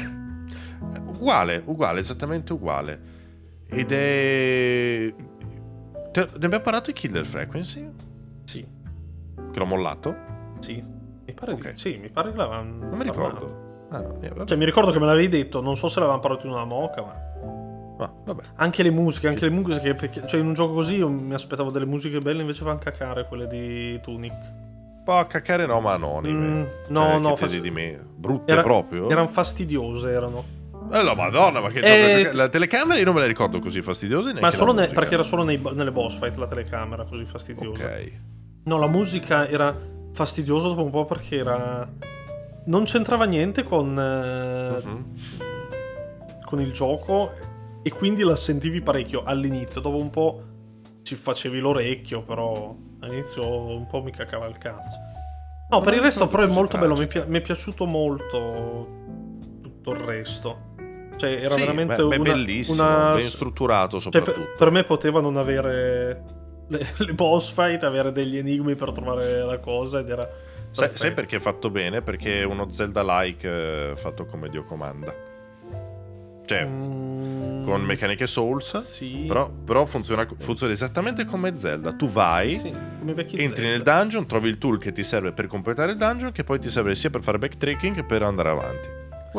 Uguale, 1.16 1.62
uguale, 1.66 2.00
esattamente 2.02 2.52
uguale. 2.54 3.00
Ed 3.70 3.92
è. 3.92 5.14
Ne 6.16 6.28
abbiamo 6.34 6.60
parlato 6.60 6.92
di 6.92 6.94
Killer 6.94 7.26
Frequency? 7.26 7.90
sì, 8.44 8.64
Che 9.54 9.60
l'ho 9.60 9.66
mollato? 9.66 10.16
sì. 10.60 10.84
Mi 11.26 11.32
pare, 11.34 11.54
Ok. 11.54 11.72
di, 11.72 11.78
sì, 11.80 11.98
mi 12.02 12.10
pare 12.10 12.32
che 12.32 12.38
l'avevamo. 12.38 12.86
Non 12.86 12.98
mi 12.98 13.04
ricordo. 13.06 13.86
Ah, 13.92 14.00
no, 14.02 14.18
vabbè. 14.20 14.46
Cioè, 14.46 14.58
mi 14.58 14.66
ricordo 14.66 14.92
che 14.92 15.00
me 15.00 15.06
l'avevi 15.06 15.30
detto, 15.30 15.62
non 15.62 15.78
so 15.78 15.88
se 15.88 16.00
l'avevamo 16.00 16.22
parlato 16.22 16.46
in 16.48 16.52
una 16.52 16.66
moca, 16.66 17.02
ma. 17.02 18.04
Ah, 18.04 18.12
vabbè. 18.26 18.42
Anche 18.56 18.84
le 18.84 18.90
musiche, 18.90 19.30
anche 19.30 19.46
le 19.46 19.52
musiche, 19.52 19.94
perché, 19.96 20.28
cioè 20.28 20.42
in 20.42 20.48
un 20.48 20.54
gioco 20.54 20.74
così 20.74 20.96
io 20.96 21.08
mi 21.10 21.34
aspettavo 21.34 21.72
delle 21.72 21.86
musiche 21.86 22.20
belle, 22.20 22.42
invece 22.42 22.66
vanno 22.66 22.80
cacare 22.80 23.26
quelle 23.26 23.48
di 23.48 23.98
Tunic. 24.02 24.34
Po' 25.06 25.26
cacare 25.28 25.66
no, 25.66 25.80
ma 25.80 25.94
anonime. 25.94 26.48
Mm, 26.48 26.64
Cioè, 26.64 26.92
no, 26.92 27.18
no, 27.20 27.30
che 27.30 27.36
fa- 27.38 27.46
pesi 27.46 27.62
di 27.62 27.72
me. 27.72 27.98
Brutte 28.16 28.52
Era- 28.52 28.64
proprio. 28.64 29.10
Erano 29.10 29.28
fastidiose, 29.30 30.12
erano. 30.12 30.44
Eh, 30.92 31.02
la 31.04 31.16
madonna, 31.16 31.62
ma 31.62 31.70
che 31.70 31.80
Eh, 31.80 32.24
gioco- 32.26 32.36
La 32.38 32.50
telecamera 32.50 33.00
io 33.00 33.06
non 33.06 33.14
me 33.14 33.22
la 33.22 33.28
ricordo 33.28 33.60
così 33.60 33.82
fastidiose. 33.82 34.34
Ma 34.42 34.52
solo 34.52 34.74
ne- 34.74 34.88
perché 34.90 35.14
era 35.14 35.24
solo 35.24 35.44
nei- 35.44 35.62
nelle 35.74 35.92
boss 35.92 36.18
fight 36.20 36.36
la 36.36 36.48
telecamera 36.48 37.06
così 37.06 37.24
fastidiosa. 37.24 37.84
Ok. 37.86 38.12
No, 38.65 38.77
la 38.77 38.88
musica 38.88 39.48
era 39.48 39.76
fastidiosa 40.14 40.68
dopo 40.69 40.84
un 40.84 40.91
po' 40.91 41.06
perché 41.06 41.38
era. 41.38 41.88
Non 42.65 42.84
c'entrava 42.85 43.26
niente 43.26 43.64
con. 43.64 43.94
Mhm. 43.94 45.06
con 46.45 46.61
il 46.61 46.72
gioco 46.72 47.31
e 47.81 47.90
quindi 47.91 48.22
la 48.22 48.35
sentivi 48.35 48.80
parecchio 48.81 49.23
all'inizio. 49.23 49.81
Dopo 49.81 49.98
un 49.98 50.10
po' 50.11 50.44
ci 51.02 51.15
facevi 51.15 51.60
l'orecchio, 51.60 52.22
però 52.22 52.76
all'inizio 52.99 53.44
un 53.76 53.88
po' 53.88 54.03
mi 54.03 54.11
cacava 54.11 54.45
il 54.45 54.57
cazzo. 54.60 54.98
No, 55.69 55.81
per 55.81 55.95
il 55.95 56.02
resto 56.02 56.27
però 56.27 56.44
è 56.44 56.48
molto 56.48 56.77
bello, 56.77 56.95
mi, 56.95 57.07
pi- 57.07 57.23
mi 57.26 57.40
è 57.40 57.41
piaciuto 57.41 57.85
molto 57.85 58.88
tutto 59.61 59.91
il 59.91 59.99
resto. 59.99 60.72
Cioè 61.18 61.31
era 61.31 61.53
Sì, 61.56 61.60
veramente 61.61 61.95
beh, 61.95 62.03
una, 62.15 62.18
bellissimo, 62.34 62.84
una- 62.84 63.14
ben 63.15 63.27
strutturato 63.30 63.99
cioè, 63.99 64.11
soprattutto. 64.11 64.45
per, 64.48 64.53
per 64.57 64.72
me 64.72 64.84
poteva 64.84 65.19
non 65.22 65.38
avere 65.38 66.23
le, 66.78 66.86
le 66.98 67.14
boss 67.14 67.52
fight, 67.52 67.84
avere 67.84 68.12
degli 68.12 68.38
enigmi 68.38 68.76
per 68.76 68.91
trovare 68.91 69.44
la 69.45 69.58
cosa 69.60 70.00
ed 70.00 70.10
era... 70.10 70.28
Sai, 70.72 70.90
sai 70.94 71.12
perché 71.14 71.36
è 71.38 71.40
fatto 71.40 71.70
bene? 71.70 72.02
Perché 72.02 72.41
è 72.41 72.44
uno 72.44 72.68
Zelda-like 72.72 73.91
eh, 73.91 73.95
fatto 73.95 74.26
come 74.26 74.50
Dio 74.50 74.64
comanda. 74.64 75.14
Cioè, 76.45 76.66
Mm, 76.66 77.64
con 77.64 77.82
meccaniche 77.84 78.28
Souls, 78.28 78.76
Sì. 78.78 79.24
però, 79.28 79.50
però 79.50 79.86
funziona, 79.86 80.28
funziona 80.38 80.74
esattamente 80.74 81.24
come 81.26 81.58
Zelda. 81.58 81.94
Tu 81.94 82.08
vai, 82.10 82.52
Sì, 82.52 82.60
sì, 82.60 82.68
entri 83.38 83.38
Zelda. 83.38 83.62
nel 83.62 83.82
dungeon, 83.82 84.26
trovi 84.28 84.50
il 84.50 84.58
tool 84.58 84.78
che 84.78 84.91
ti 84.91 85.04
serve 85.04 85.32
per 85.32 85.48
completare 85.48 85.91
il 85.94 85.98
dungeon, 85.98 86.32
che 86.34 86.44
poi 86.44 86.60
ti 86.60 86.70
serve 86.70 86.95
sia 86.95 87.10
per 87.10 87.22
fare 87.24 87.38
backtracking 87.38 87.95
che 87.95 88.04
per 88.04 88.24
andare 88.24 88.50
avanti. 88.50 88.88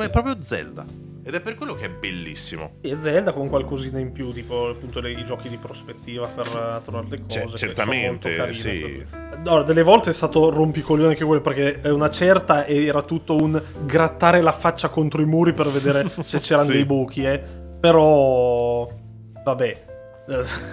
È 0.03 0.11
proprio 0.11 0.37
Zelda. 0.41 0.85
Ed 1.27 1.35
è 1.35 1.41
per 1.41 1.55
quello 1.55 1.75
che 1.75 1.87
è 1.87 1.91
bellissimo. 1.91 2.73
E 2.83 2.97
Zelda 3.01 3.33
con 3.33 3.49
qualcosina 3.49 3.99
in 3.99 4.13
più, 4.13 4.31
tipo 4.31 4.69
appunto 4.69 5.01
le- 5.01 5.13
i 5.13 5.25
giochi 5.25 5.49
di 5.49 5.57
prospettiva 5.57 6.27
per 6.27 6.47
eh, 6.47 6.81
trovare 6.83 7.07
le 7.09 7.21
cose. 7.23 7.41
Cioè, 7.47 7.57
certamente, 7.57 8.37
molto 8.37 8.53
sì. 8.53 8.81
carine. 8.81 9.07
Allora, 9.47 9.63
delle 9.63 9.83
volte 9.83 10.11
è 10.11 10.13
stato 10.13 10.51
rompicoglione 10.51 11.11
anche 11.11 11.25
quello, 11.25 11.41
perché 11.41 11.81
è 11.81 11.89
una 11.91 12.11
certa 12.11 12.67
era 12.67 13.01
tutto 13.03 13.37
un 13.37 13.61
grattare 13.87 14.43
la 14.43 14.53
faccia 14.53 14.89
contro 14.91 15.23
i 15.23 15.27
muri 15.27 15.53
per 15.55 15.69
vedere 15.69 16.11
se 16.25 16.41
c'erano 16.41 16.67
Sì. 16.67 16.73
dei 16.75 16.85
buchi, 16.85 17.25
eh. 17.25 17.43
Però... 17.81 18.89
Vabbè. 19.45 19.85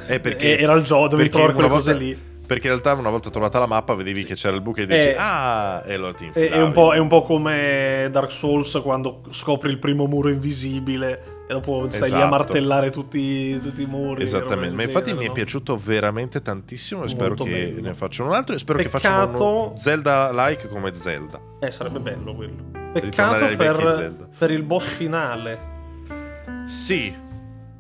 È 0.08 0.20
perché- 0.20 0.58
era 0.60 0.74
il 0.74 0.84
gioco, 0.84 1.08
dovevi 1.10 1.30
trovare 1.30 1.54
quelle 1.54 1.68
una 1.68 1.76
cose 1.78 1.92
volta- 1.94 2.06
lì. 2.06 2.30
Perché 2.52 2.68
in 2.68 2.74
realtà 2.74 2.92
una 3.00 3.10
volta 3.10 3.30
trovata 3.30 3.60
la 3.60 3.66
mappa 3.66 3.96
vedevi 3.96 4.26
che 4.26 4.34
c'era 4.34 4.54
il 4.54 4.62
buco 4.62 4.82
e 4.82 4.86
dici 4.86 5.00
Eh, 5.00 5.16
ah 5.18 5.82
e 5.86 5.94
allora 5.94 6.14
ti 6.14 6.26
È, 6.26 6.28
infilavi. 6.28 6.54
è 6.54 6.62
un 6.62 6.72
po', 6.74 6.94
è 6.94 6.98
un 6.98 7.08
po' 7.08 7.22
come 7.22 8.10
Dark 8.12 8.30
Souls 8.30 8.78
quando 8.84 9.22
scopri 9.30 9.70
il 9.72 9.80
primo 9.80 10.06
muro 10.06 10.28
invisibile 10.28 11.46
e 11.48 11.54
dopo 11.54 11.90
stai 11.90 12.10
lì 12.10 12.16
a 12.16 12.18
Esatto. 12.18 12.30
martellare 12.30 12.90
tutti, 12.90 13.58
tutti 13.58 13.84
i 13.84 13.86
muri. 13.86 14.24
Esattamente, 14.24 14.76
ma 14.76 14.84
infatti 14.84 15.06
genere, 15.06 15.20
mi 15.20 15.26
è 15.26 15.28
no? 15.30 15.34
piaciuto 15.34 15.78
veramente 15.78 16.42
tantissimo 16.42 17.06
e 17.06 17.08
spero 17.08 17.28
Molto 17.30 17.44
che 17.46 17.52
bello. 17.72 17.82
ne 17.88 17.94
facciano 17.94 18.28
un 18.32 18.36
altro 18.36 18.54
e 18.54 18.58
spero 18.60 18.80
che 18.80 18.90
Peccato- 18.90 19.08
facciano 19.38 19.64
uno 19.68 19.74
Zelda-like 19.78 20.68
come 20.68 20.94
Zelda. 20.94 21.40
Eh, 21.62 21.72
sarebbe 21.72 22.00
bello 22.00 22.36
quello. 22.36 22.64
Peccato 22.92 23.56
per, 23.56 24.14
per 24.38 24.52
il 24.52 24.64
boss 24.64 24.90
finale. 24.90 25.58
Sì, 26.66 27.12
ma 27.16 27.22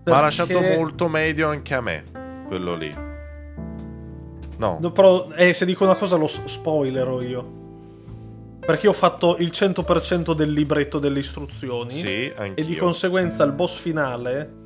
Perché- 0.02 0.18
ha 0.18 0.22
lasciato 0.22 0.61
molto 0.61 1.10
medio 1.10 1.49
anche 1.49 1.73
a 1.73 1.81
me, 1.81 2.03
quello 2.48 2.73
lì. 2.76 3.10
No, 4.62 4.78
No, 4.80 4.92
Però, 4.92 5.28
eh, 5.36 5.56
se 5.56 5.66
dico 5.66 5.84
una 5.84 5.96
cosa 5.96 6.18
lo 6.18 6.28
spoilerò 6.28 7.20
io. 7.22 7.60
Perché 8.60 8.88
ho 8.88 8.94
fatto 8.94 9.38
il 9.40 9.50
100% 9.50 10.34
del 10.34 10.52
libretto 10.52 11.00
delle 11.00 11.18
istruzioni. 11.18 11.90
sì, 11.90 12.32
anch'io. 12.36 12.64
E 12.64 12.68
di 12.68 12.76
conseguenza 12.76 13.44
il 13.44 13.54
boss 13.54 13.76
finale. 13.76 14.60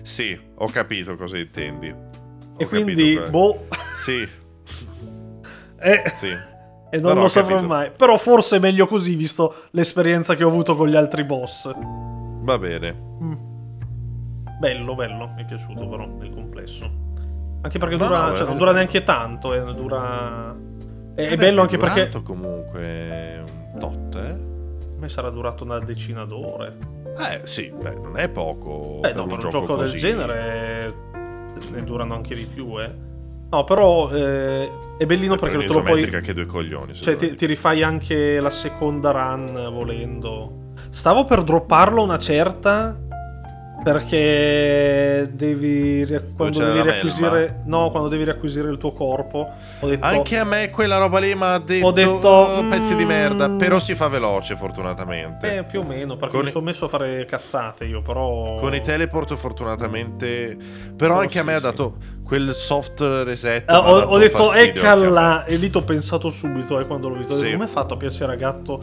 Sì, 0.00 0.38
ho 0.54 0.66
capito 0.66 1.16
cosa 1.16 1.36
intendi. 1.36 1.90
Ho 1.90 2.56
e 2.56 2.66
quindi, 2.66 3.14
que- 3.14 3.28
boh. 3.28 3.66
Sì, 4.02 4.26
eh, 5.78 6.02
sì. 6.14 6.28
E 6.28 6.98
non 6.98 7.12
Però 7.12 7.22
lo 7.22 7.28
saprò 7.28 7.60
mai. 7.60 7.90
Però 7.94 8.16
forse 8.16 8.56
è 8.56 8.58
meglio 8.58 8.86
così, 8.86 9.14
visto 9.16 9.54
l'esperienza 9.72 10.34
che 10.34 10.44
ho 10.44 10.48
avuto 10.48 10.76
con 10.76 10.88
gli 10.88 10.96
altri 10.96 11.24
boss. 11.24 11.70
Va 11.74 12.58
bene. 12.58 12.92
Mm. 13.22 13.34
Bello, 14.58 14.94
bello. 14.94 15.28
Mi 15.34 15.42
è 15.42 15.44
piaciuto 15.44 15.86
però 15.86 16.06
nel 16.06 16.30
complesso. 16.30 17.01
Anche 17.62 17.78
perché 17.78 17.96
No, 17.96 18.06
dura, 18.06 18.26
no, 18.28 18.34
cioè, 18.34 18.44
è- 18.44 18.48
non 18.48 18.58
dura 18.58 18.72
neanche 18.72 19.02
tanto. 19.02 19.54
Eh, 19.54 19.74
dura... 19.74 20.54
È, 21.14 21.20
Eh 21.20 21.28
è 21.28 21.36
bello 21.36 21.60
anche 21.60 21.76
durato 21.76 21.94
perché. 22.00 22.22
comunque 22.22 23.44
un 23.72 23.78
tot, 23.78 24.14
eh. 24.16 24.30
A 24.30 24.98
me 24.98 25.08
sarà 25.08 25.30
durato 25.30 25.64
una 25.64 25.78
decina 25.78 26.24
d'ore. 26.24 26.76
Eh 27.18 27.42
sì, 27.46 27.70
beh, 27.78 27.96
non 27.96 28.18
è 28.18 28.28
poco. 28.28 28.98
Beh, 29.00 29.08
per 29.08 29.16
no, 29.16 29.22
un 29.22 29.28
per 29.28 29.44
un 29.44 29.50
gioco 29.50 29.76
del 29.76 29.84
così. 29.84 29.98
genere 29.98 30.94
ne 31.70 31.84
durano 31.84 32.14
anche 32.14 32.34
di 32.34 32.46
più, 32.46 32.80
eh. 32.80 32.90
No, 33.50 33.64
però 33.64 34.10
eh, 34.10 34.70
è 34.96 35.04
bellino 35.04 35.34
Per 35.34 35.50
perché 35.50 35.66
te 35.66 35.72
lo 35.74 35.82
puoi. 35.82 36.08
che 36.22 36.32
due 36.32 36.46
coglioni. 36.46 36.94
Cioè, 36.94 37.14
ti, 37.16 37.34
ti 37.34 37.44
rifai 37.44 37.82
anche 37.82 38.40
la 38.40 38.48
seconda 38.50 39.10
run 39.10 39.68
volendo. 39.72 40.70
Stavo 40.88 41.24
per 41.24 41.42
dropparlo 41.42 42.02
una 42.02 42.18
certa. 42.18 42.98
Perché 43.82 45.28
devi 45.32 46.06
quando 46.36 46.58
devi 46.60 46.82
riacquisire 46.82 47.62
no 47.66 47.90
quando 47.90 48.08
devi 48.08 48.24
riacquisire 48.24 48.70
il 48.70 48.78
tuo 48.78 48.92
corpo 48.92 49.48
detto 49.80 50.04
Anche 50.04 50.38
a 50.38 50.44
me 50.44 50.70
quella 50.70 50.96
roba 50.98 51.18
lì 51.18 51.34
mi 51.34 51.42
ha 51.44 51.58
detto, 51.58 51.86
Ho 51.86 51.92
detto, 51.92 52.28
"Oh, 52.28 52.68
pezzi 52.68 52.94
di 52.94 53.04
merda, 53.04 53.48
però 53.50 53.78
si 53.78 53.94
fa 53.94 54.08
veloce 54.08 54.56
fortunatamente. 54.56 55.58
eh, 55.58 55.64
più 55.64 55.80
o 55.80 55.82
meno 55.84 56.16
perché 56.16 56.36
Con 56.36 56.44
mi 56.44 56.50
sono 56.50 56.64
messo 56.64 56.84
a 56.86 56.88
fare 56.88 57.24
cazzate 57.24 57.84
io 57.84 58.02
però 58.02 58.56
Con 58.56 58.74
i 58.74 58.80
teleport 58.80 59.34
fortunatamente 59.34 60.56
però 60.96 61.16
Oh, 61.16 61.20
anche 61.20 61.38
a 61.38 61.42
sì, 61.42 61.46
me 61.46 61.54
ha 61.54 61.58
sì. 61.58 61.62
dato 61.64 61.96
quel 62.24 62.54
soft 62.54 63.00
reset. 63.00 63.68
Eh, 63.70 63.74
ho, 63.74 64.00
ho 64.02 64.18
detto 64.18 64.50
a 64.50 64.94
là 64.94 65.44
e 65.44 65.56
lì 65.56 65.68
ti 65.68 65.76
ho 65.76 65.82
pensato 65.82 66.30
subito 66.30 66.78
eh, 66.78 66.86
quando 66.86 67.08
l'ho 67.08 67.16
visto 67.16 67.34
Sì. 67.34 67.52
come 67.52 67.64
è 67.64 67.68
fatto 67.68 67.94
a 67.94 67.96
piacere 67.98 68.32
a 68.32 68.36
gatto 68.36 68.80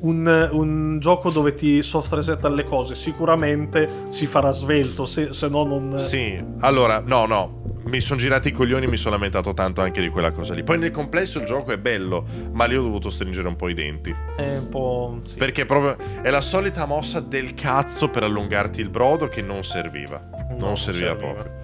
un, 0.00 0.48
un 0.52 0.98
gioco 0.98 1.30
dove 1.30 1.54
ti 1.54 1.82
soft 1.82 2.12
resetta 2.12 2.48
le 2.48 2.64
cose 2.64 2.94
sicuramente 2.94 4.04
si 4.08 4.26
farà 4.26 4.50
svelto 4.52 5.04
se, 5.04 5.32
se 5.32 5.48
no 5.48 5.64
non 5.64 5.98
Sì, 5.98 6.42
allora, 6.60 7.02
no, 7.04 7.26
no, 7.26 7.62
mi 7.84 8.00
sono 8.00 8.18
girati 8.18 8.48
i 8.48 8.52
coglioni 8.52 8.86
mi 8.86 8.96
sono 8.96 9.14
lamentato 9.14 9.52
tanto 9.52 9.80
anche 9.80 10.00
di 10.00 10.08
quella 10.08 10.30
cosa 10.30 10.54
lì. 10.54 10.62
Poi 10.62 10.78
nel 10.78 10.90
complesso 10.90 11.38
il 11.38 11.44
gioco 11.44 11.72
è 11.72 11.78
bello, 11.78 12.24
ma 12.52 12.64
lì 12.64 12.76
ho 12.76 12.82
dovuto 12.82 13.10
stringere 13.10 13.48
un 13.48 13.56
po' 13.56 13.68
i 13.68 13.74
denti. 13.74 14.14
è 14.36 14.58
un 14.58 14.68
po' 14.68 15.18
sì. 15.24 15.36
Perché 15.36 15.64
proprio 15.64 15.96
è 16.22 16.30
la 16.30 16.40
solita 16.40 16.84
mossa 16.86 17.20
del 17.20 17.54
cazzo 17.54 18.08
per 18.08 18.22
allungarti 18.22 18.80
il 18.80 18.88
brodo 18.88 19.28
che 19.28 19.42
non 19.42 19.64
serviva. 19.64 20.28
No, 20.50 20.56
non 20.66 20.76
serviva, 20.76 21.10
serviva. 21.10 21.32
proprio. 21.32 21.58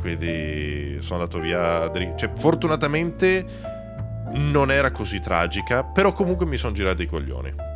Quindi 0.00 0.98
sono 1.00 1.20
andato 1.20 1.38
via. 1.40 1.90
Cioè, 2.16 2.30
fortunatamente 2.36 3.44
non 4.32 4.70
era 4.70 4.90
così 4.90 5.20
tragica, 5.20 5.84
però 5.84 6.12
comunque 6.12 6.46
mi 6.46 6.56
sono 6.56 6.72
girati 6.72 7.02
i 7.02 7.06
coglioni. 7.06 7.70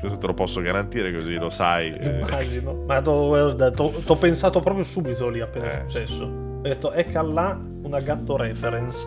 Questo 0.00 0.18
te 0.18 0.26
lo 0.26 0.34
posso 0.34 0.60
garantire, 0.60 1.12
così 1.12 1.34
lo 1.34 1.50
sai. 1.50 1.92
eh. 1.94 2.20
Immagino. 2.20 2.84
Ma 2.86 3.00
ti 3.00 3.08
ho 3.08 4.16
pensato 4.16 4.60
proprio 4.60 4.84
subito 4.84 5.28
lì 5.28 5.40
appena 5.40 5.66
è 5.70 5.82
Eh. 5.84 5.88
successo. 5.90 6.24
Ho 6.24 6.60
detto, 6.62 6.92
ecco 6.92 7.22
là 7.22 7.58
una 7.82 8.00
gatto 8.00 8.36
reference. 8.36 9.06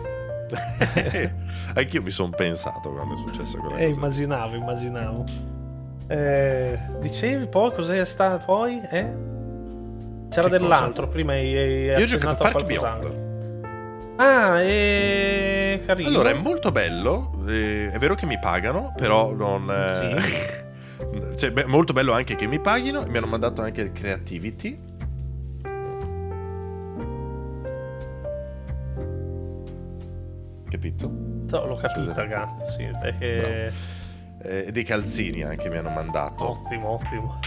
Anch'io 1.74 2.02
mi 2.02 2.10
sono 2.10 2.30
pensato 2.30 2.90
quando 2.90 3.14
è 3.14 3.16
successa 3.16 3.56
quella 3.58 3.76
Eh, 3.78 3.86
cosa. 3.88 3.96
immaginavo, 3.98 4.54
immaginavo. 4.56 5.24
Eh, 6.08 6.78
dicevi 7.00 7.46
poi 7.46 7.72
cos'è 7.72 8.04
stato 8.04 8.44
poi? 8.44 8.80
Eh? 8.90 9.30
C'era 10.28 10.48
Che 10.48 10.58
dell'altro, 10.58 11.08
prima 11.08 11.32
hai, 11.32 11.56
hai 11.56 11.98
Io 11.98 12.04
ho 12.04 12.06
giocato 12.06 12.42
a 12.42 12.50
Park. 12.50 12.64
Beyond. 12.66 13.20
Ah, 14.16 14.62
è 14.62 15.80
carino. 15.86 16.08
Allora, 16.08 16.30
è 16.30 16.34
molto 16.34 16.70
bello. 16.70 17.32
eh, 17.48 17.90
è 17.90 17.98
vero 17.98 18.14
che 18.14 18.26
mi 18.26 18.38
pagano, 18.38 18.92
però 18.96 19.32
non. 19.32 19.70
eh, 19.70 20.60
cioè, 21.36 21.50
beh, 21.50 21.64
molto 21.66 21.92
bello 21.92 22.12
anche 22.12 22.36
che 22.36 22.46
mi 22.46 22.60
paghino. 22.60 23.04
Mi 23.06 23.16
hanno 23.16 23.26
mandato 23.26 23.62
anche 23.62 23.80
il 23.80 23.92
Creativity. 23.92 24.78
Capito? 30.68 31.08
No, 31.08 31.66
l'ho 31.66 31.76
capita, 31.76 32.06
Scusa. 32.06 32.24
gatto, 32.24 32.64
sì, 32.66 32.88
perché... 33.00 34.00
Eh, 34.44 34.72
dei 34.72 34.82
calzini 34.82 35.42
anche 35.42 35.68
mi 35.68 35.76
hanno 35.76 35.90
mandato. 35.90 36.48
Ottimo, 36.48 36.88
ottimo. 36.94 37.38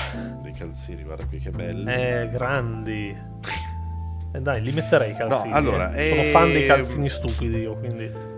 Dei 0.41 0.53
calzini, 0.53 1.03
guarda 1.03 1.25
qui 1.25 1.39
che 1.39 1.49
belli. 1.49 1.91
Eh, 1.91 2.29
grandi. 2.31 3.17
Eh, 4.31 4.41
dai, 4.41 4.61
li 4.61 4.71
metterei 4.71 5.11
i 5.11 5.15
calzini. 5.15 5.49
No, 5.49 5.55
allora, 5.55 5.93
eh. 5.93 6.09
Sono 6.09 6.23
fan 6.23 6.51
dei 6.53 6.65
calzini 6.65 7.09
stupidi 7.09 7.59
io, 7.59 7.75
quindi... 7.75 8.33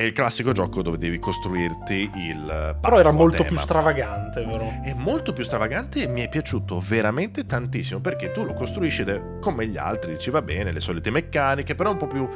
È 0.00 0.04
il 0.04 0.14
classico 0.14 0.52
gioco 0.52 0.80
dove 0.80 0.96
devi 0.96 1.18
costruirti 1.18 2.10
il. 2.14 2.38
Però 2.46 2.74
parco 2.80 2.98
era 3.00 3.10
molto 3.10 3.36
tema. 3.36 3.48
più 3.48 3.56
stravagante, 3.58 4.40
però. 4.40 4.66
È 4.82 4.94
molto 4.94 5.34
più 5.34 5.44
stravagante 5.44 6.04
e 6.04 6.08
mi 6.08 6.22
è 6.22 6.30
piaciuto 6.30 6.80
veramente 6.80 7.44
tantissimo 7.44 8.00
perché 8.00 8.32
tu 8.32 8.44
lo 8.44 8.54
costruisci 8.54 9.04
come 9.42 9.66
gli 9.66 9.76
altri, 9.76 10.12
dici 10.12 10.30
va 10.30 10.40
bene, 10.40 10.72
le 10.72 10.80
solite 10.80 11.10
meccaniche, 11.10 11.74
però 11.74 11.90
un 11.90 11.98
po' 11.98 12.06
più 12.06 12.26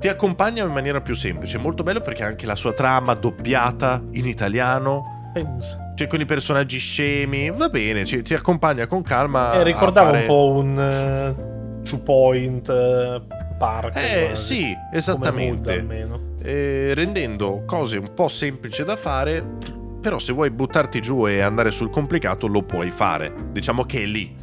ti 0.00 0.08
accompagna 0.08 0.64
in 0.64 0.72
maniera 0.72 1.00
più 1.00 1.14
semplice. 1.14 1.58
È 1.58 1.60
molto 1.60 1.84
bello 1.84 2.00
perché 2.00 2.24
anche 2.24 2.44
la 2.44 2.56
sua 2.56 2.72
trama 2.72 3.14
doppiata 3.14 4.02
in 4.10 4.26
italiano, 4.26 5.30
Pensa. 5.32 5.92
cioè 5.94 6.08
con 6.08 6.18
i 6.20 6.24
personaggi 6.24 6.78
scemi, 6.78 7.52
va 7.52 7.68
bene, 7.68 8.04
ci- 8.04 8.22
ti 8.22 8.34
accompagna 8.34 8.88
con 8.88 9.02
calma. 9.02 9.52
Eh, 9.52 9.62
ricordava 9.62 10.10
fare- 10.10 10.20
un 10.22 10.26
po' 10.26 10.50
un 10.54 10.80
eh, 10.80 11.82
Two 11.88 12.00
Point 12.02 12.68
eh, 12.68 13.22
Park. 13.58 13.94
Eh 13.96 14.24
quasi, 14.26 14.34
sì, 14.34 14.60
come 14.62 14.72
mood, 14.80 14.94
esattamente. 14.96 15.72
almeno. 15.78 16.29
Eh, 16.42 16.94
rendendo 16.94 17.64
cose 17.66 17.98
un 17.98 18.14
po' 18.14 18.28
semplici 18.28 18.82
da 18.82 18.96
fare, 18.96 19.44
però 20.00 20.18
se 20.18 20.32
vuoi 20.32 20.50
buttarti 20.50 21.00
giù 21.00 21.28
e 21.28 21.40
andare 21.40 21.70
sul 21.70 21.90
complicato 21.90 22.46
lo 22.46 22.62
puoi 22.62 22.90
fare. 22.90 23.32
Diciamo 23.52 23.84
che 23.84 24.02
è 24.02 24.06
lì. 24.06 24.34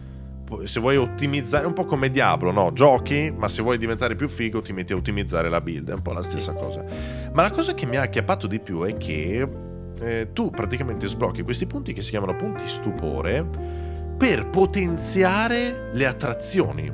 Se 0.63 0.79
vuoi 0.79 0.95
ottimizzare, 0.95 1.65
un 1.65 1.73
po' 1.73 1.83
come 1.83 2.09
Diablo, 2.09 2.51
no? 2.51 2.71
Giochi, 2.71 3.33
ma 3.35 3.49
se 3.49 3.61
vuoi 3.61 3.77
diventare 3.77 4.15
più 4.15 4.29
figo 4.29 4.61
ti 4.61 4.71
metti 4.71 4.93
a 4.93 4.95
ottimizzare 4.95 5.49
la 5.49 5.59
build, 5.59 5.89
è 5.89 5.93
un 5.93 6.01
po' 6.01 6.13
la 6.13 6.21
stessa 6.21 6.53
cosa. 6.53 6.85
Ma 7.33 7.41
la 7.41 7.51
cosa 7.51 7.73
che 7.73 7.85
mi 7.85 7.97
ha 7.97 8.03
acchiappato 8.03 8.47
di 8.47 8.59
più 8.59 8.83
è 8.83 8.95
che 8.95 9.47
eh, 9.99 10.29
tu 10.31 10.49
praticamente 10.49 11.07
sblocchi 11.07 11.41
questi 11.41 11.65
punti 11.65 11.91
che 11.91 12.01
si 12.01 12.11
chiamano 12.11 12.35
punti 12.35 12.63
stupore 12.67 13.45
per 14.17 14.47
potenziare 14.47 15.89
le 15.91 16.05
attrazioni. 16.05 16.91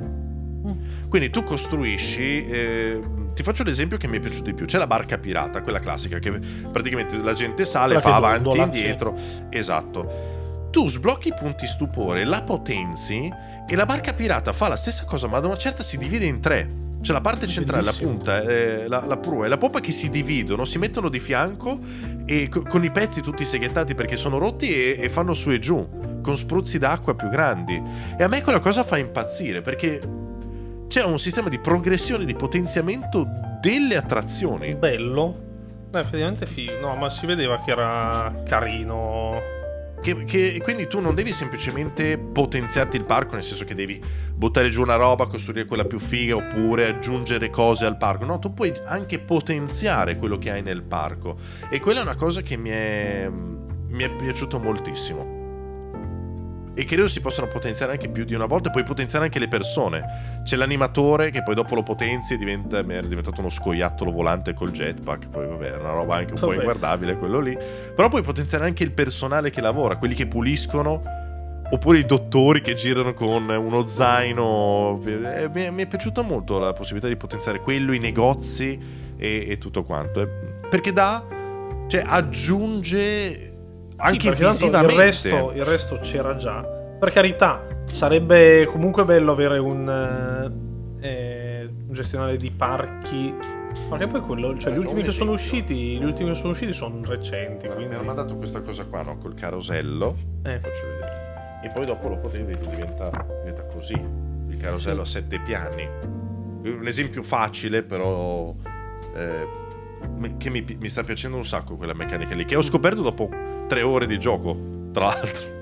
Quindi 1.08 1.30
tu 1.30 1.44
costruisci, 1.44 2.46
eh, 2.46 2.98
ti 3.34 3.42
faccio 3.42 3.64
l'esempio 3.64 3.98
che 3.98 4.06
mi 4.06 4.16
è 4.16 4.20
piaciuto 4.20 4.44
di 4.44 4.54
più, 4.54 4.64
c'è 4.64 4.78
la 4.78 4.86
barca 4.86 5.18
pirata, 5.18 5.60
quella 5.62 5.80
classica, 5.80 6.18
che 6.18 6.30
praticamente 6.70 7.16
la 7.16 7.32
gente 7.32 7.64
sale, 7.64 8.00
fa 8.00 8.16
avanti 8.16 8.48
e 8.48 8.62
indietro, 8.62 9.14
esatto. 9.50 10.68
Tu 10.70 10.88
sblocchi 10.88 11.28
i 11.28 11.34
punti 11.38 11.66
stupore, 11.66 12.24
la 12.24 12.42
potenzi 12.42 13.30
e 13.68 13.76
la 13.76 13.86
barca 13.86 14.12
pirata 14.12 14.52
fa 14.52 14.68
la 14.68 14.76
stessa 14.76 15.04
cosa, 15.04 15.28
ma 15.28 15.36
ad 15.36 15.44
una 15.44 15.56
certa 15.56 15.82
si 15.82 15.98
divide 15.98 16.24
in 16.24 16.40
tre. 16.40 16.82
C'è 17.00 17.12
la 17.12 17.20
parte 17.20 17.46
centrale, 17.46 17.84
la 17.84 17.92
punta, 17.92 18.40
eh, 18.42 18.88
la, 18.88 19.04
la 19.06 19.18
prua 19.18 19.44
e 19.44 19.48
la 19.48 19.58
poppa 19.58 19.80
che 19.80 19.92
si 19.92 20.08
dividono, 20.08 20.64
si 20.64 20.78
mettono 20.78 21.10
di 21.10 21.20
fianco 21.20 21.78
e 22.24 22.48
co- 22.48 22.62
con 22.62 22.82
i 22.82 22.90
pezzi 22.90 23.20
tutti 23.20 23.44
seghettati 23.44 23.94
perché 23.94 24.16
sono 24.16 24.38
rotti 24.38 24.74
e, 24.74 24.96
e 24.98 25.08
fanno 25.10 25.34
su 25.34 25.50
e 25.50 25.58
giù, 25.58 25.86
con 26.22 26.36
spruzzi 26.36 26.78
d'acqua 26.78 27.14
più 27.14 27.28
grandi. 27.28 27.80
E 28.16 28.24
a 28.24 28.28
me 28.28 28.40
quella 28.40 28.60
cosa 28.60 28.84
fa 28.84 28.96
impazzire 28.96 29.60
perché 29.60 30.00
c'è 30.94 31.02
un 31.02 31.18
sistema 31.18 31.48
di 31.48 31.58
progressione, 31.58 32.24
di 32.24 32.36
potenziamento 32.36 33.26
delle 33.60 33.96
attrazioni. 33.96 34.76
Bello. 34.76 35.88
Eh, 35.92 35.98
effettivamente 35.98 36.46
figo. 36.46 36.78
No, 36.78 36.94
ma 36.94 37.10
si 37.10 37.26
vedeva 37.26 37.60
che 37.60 37.72
era 37.72 38.42
carino. 38.46 39.40
Che, 40.00 40.22
che- 40.22 40.60
quindi 40.62 40.86
tu 40.86 41.00
non 41.00 41.16
devi 41.16 41.32
semplicemente 41.32 42.16
potenziarti 42.16 42.96
il 42.96 43.06
parco, 43.06 43.34
nel 43.34 43.42
senso 43.42 43.64
che 43.64 43.74
devi 43.74 44.00
buttare 44.36 44.70
giù 44.70 44.82
una 44.82 44.94
roba, 44.94 45.26
costruire 45.26 45.66
quella 45.66 45.84
più 45.84 45.98
figa 45.98 46.36
oppure 46.36 46.86
aggiungere 46.86 47.50
cose 47.50 47.86
al 47.86 47.96
parco. 47.96 48.24
No, 48.24 48.38
tu 48.38 48.54
puoi 48.54 48.72
anche 48.84 49.18
potenziare 49.18 50.16
quello 50.16 50.38
che 50.38 50.52
hai 50.52 50.62
nel 50.62 50.84
parco. 50.84 51.36
E 51.70 51.80
quella 51.80 51.98
è 51.98 52.02
una 52.04 52.14
cosa 52.14 52.40
che 52.40 52.56
mi 52.56 52.70
è, 52.70 53.28
mi 53.28 54.04
è 54.04 54.10
piaciuto 54.10 54.60
moltissimo. 54.60 55.33
E 56.76 56.84
credo 56.84 57.06
si 57.06 57.20
possano 57.20 57.46
potenziare 57.46 57.92
anche 57.92 58.08
più 58.08 58.24
di 58.24 58.34
una 58.34 58.46
volta. 58.46 58.70
Puoi 58.70 58.82
potenziare 58.82 59.24
anche 59.26 59.38
le 59.38 59.46
persone. 59.48 60.40
C'è 60.42 60.56
l'animatore 60.56 61.30
che 61.30 61.42
poi 61.42 61.54
dopo 61.54 61.74
lo 61.74 61.82
potenzi 61.82 62.34
e 62.34 62.36
diventa, 62.36 62.78
era 62.78 63.06
diventato 63.06 63.40
uno 63.40 63.50
scoiattolo 63.50 64.10
volante 64.10 64.54
col 64.54 64.70
jetpack. 64.70 65.28
Poi 65.28 65.46
vabbè, 65.46 65.72
è 65.72 65.76
una 65.76 65.92
roba 65.92 66.16
anche 66.16 66.32
un 66.32 66.40
po' 66.40 66.46
Vabbè. 66.46 66.58
inguardabile 66.58 67.16
quello 67.16 67.38
lì. 67.38 67.56
Però 67.94 68.08
puoi 68.08 68.22
potenziare 68.22 68.64
anche 68.64 68.82
il 68.82 68.90
personale 68.90 69.50
che 69.50 69.60
lavora, 69.60 69.96
quelli 69.96 70.14
che 70.14 70.26
puliscono, 70.26 71.00
oppure 71.70 71.98
i 71.98 72.04
dottori 72.04 72.60
che 72.60 72.74
girano 72.74 73.14
con 73.14 73.48
uno 73.48 73.86
zaino. 73.86 75.00
Eh, 75.04 75.48
mi, 75.52 75.62
è, 75.62 75.70
mi 75.70 75.82
è 75.82 75.86
piaciuta 75.86 76.22
molto 76.22 76.58
la 76.58 76.72
possibilità 76.72 77.08
di 77.08 77.16
potenziare 77.16 77.60
quello, 77.60 77.92
i 77.92 78.00
negozi 78.00 78.78
e, 79.16 79.46
e 79.48 79.58
tutto 79.58 79.84
quanto. 79.84 80.20
Eh, 80.20 80.28
Perché 80.68 80.92
dà, 80.92 81.24
cioè 81.86 82.02
aggiunge 82.04 83.53
anche 84.04 84.36
Sì, 84.36 84.66
il 84.66 84.74
resto, 84.84 85.52
il 85.54 85.64
resto 85.64 85.98
c'era 86.02 86.36
già. 86.36 86.62
Per 86.62 87.10
carità, 87.10 87.66
sarebbe 87.90 88.66
comunque 88.66 89.04
bello 89.04 89.32
avere 89.32 89.58
un, 89.58 89.88
eh, 91.00 91.06
eh, 91.08 91.70
un 91.86 91.92
gestionale 91.92 92.36
di 92.36 92.50
parchi. 92.50 93.34
Perché 93.88 94.06
poi 94.06 94.20
quello, 94.20 94.56
cioè 94.56 94.72
Eh, 94.72 94.76
gli 94.76 94.78
ultimi 94.78 95.00
un 95.00 95.06
che 95.06 95.12
sono 95.12 95.32
usciti, 95.32 95.98
gli 95.98 96.04
ultimi 96.04 96.30
che 96.30 96.34
sono 96.34 96.50
usciti 96.50 96.72
sono 96.72 97.00
recenti. 97.02 97.66
Quindi... 97.66 97.88
Mi 97.88 97.94
hanno 97.94 98.04
mandato 98.04 98.36
questa 98.36 98.60
cosa 98.60 98.84
qua, 98.84 99.02
no? 99.02 99.16
Col 99.18 99.34
carosello. 99.34 100.14
Eh. 100.44 100.60
Faccio 100.60 100.86
vedere. 100.86 101.22
E 101.62 101.68
poi 101.72 101.86
dopo 101.86 102.08
lo 102.08 102.18
potevi 102.18 102.56
diventa, 102.58 103.10
diventa 103.40 103.64
così. 103.64 103.98
Il 104.48 104.56
carosello 104.58 105.00
a 105.00 105.06
sette 105.06 105.40
piani. 105.40 105.88
Un 106.62 106.86
esempio 106.86 107.22
facile, 107.22 107.82
però. 107.82 108.54
eh, 109.14 109.62
che 110.36 110.50
mi, 110.50 110.64
mi 110.78 110.88
sta 110.88 111.02
piacendo 111.02 111.36
un 111.36 111.44
sacco 111.44 111.76
quella 111.76 111.94
meccanica 111.94 112.34
lì. 112.34 112.44
Che 112.44 112.56
ho 112.56 112.62
scoperto 112.62 113.02
dopo 113.02 113.28
tre 113.68 113.82
ore 113.82 114.06
di 114.06 114.18
gioco, 114.18 114.56
tra 114.92 115.06
l'altro. 115.06 115.52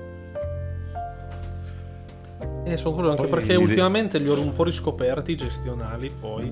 Eh, 2.65 2.77
sono 2.77 2.93
curioso 2.93 3.17
anche 3.17 3.27
Poi 3.27 3.39
perché 3.39 3.55
ultimamente 3.55 4.19
li 4.19 4.29
ho 4.29 4.39
un 4.39 4.53
po' 4.53 4.63
riscoperti 4.63 5.35
gestionali. 5.35 6.09
Poi 6.09 6.51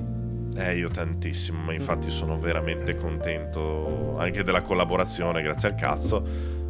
Eh, 0.56 0.76
io 0.76 0.90
tantissimo, 0.90 1.62
ma 1.62 1.74
infatti 1.74 2.12
sono 2.12 2.38
veramente 2.38 2.98
contento 2.98 4.18
anche 4.18 4.44
della 4.44 4.62
collaborazione, 4.62 5.42
grazie 5.42 5.70
al 5.70 5.76
cazzo. 5.76 6.22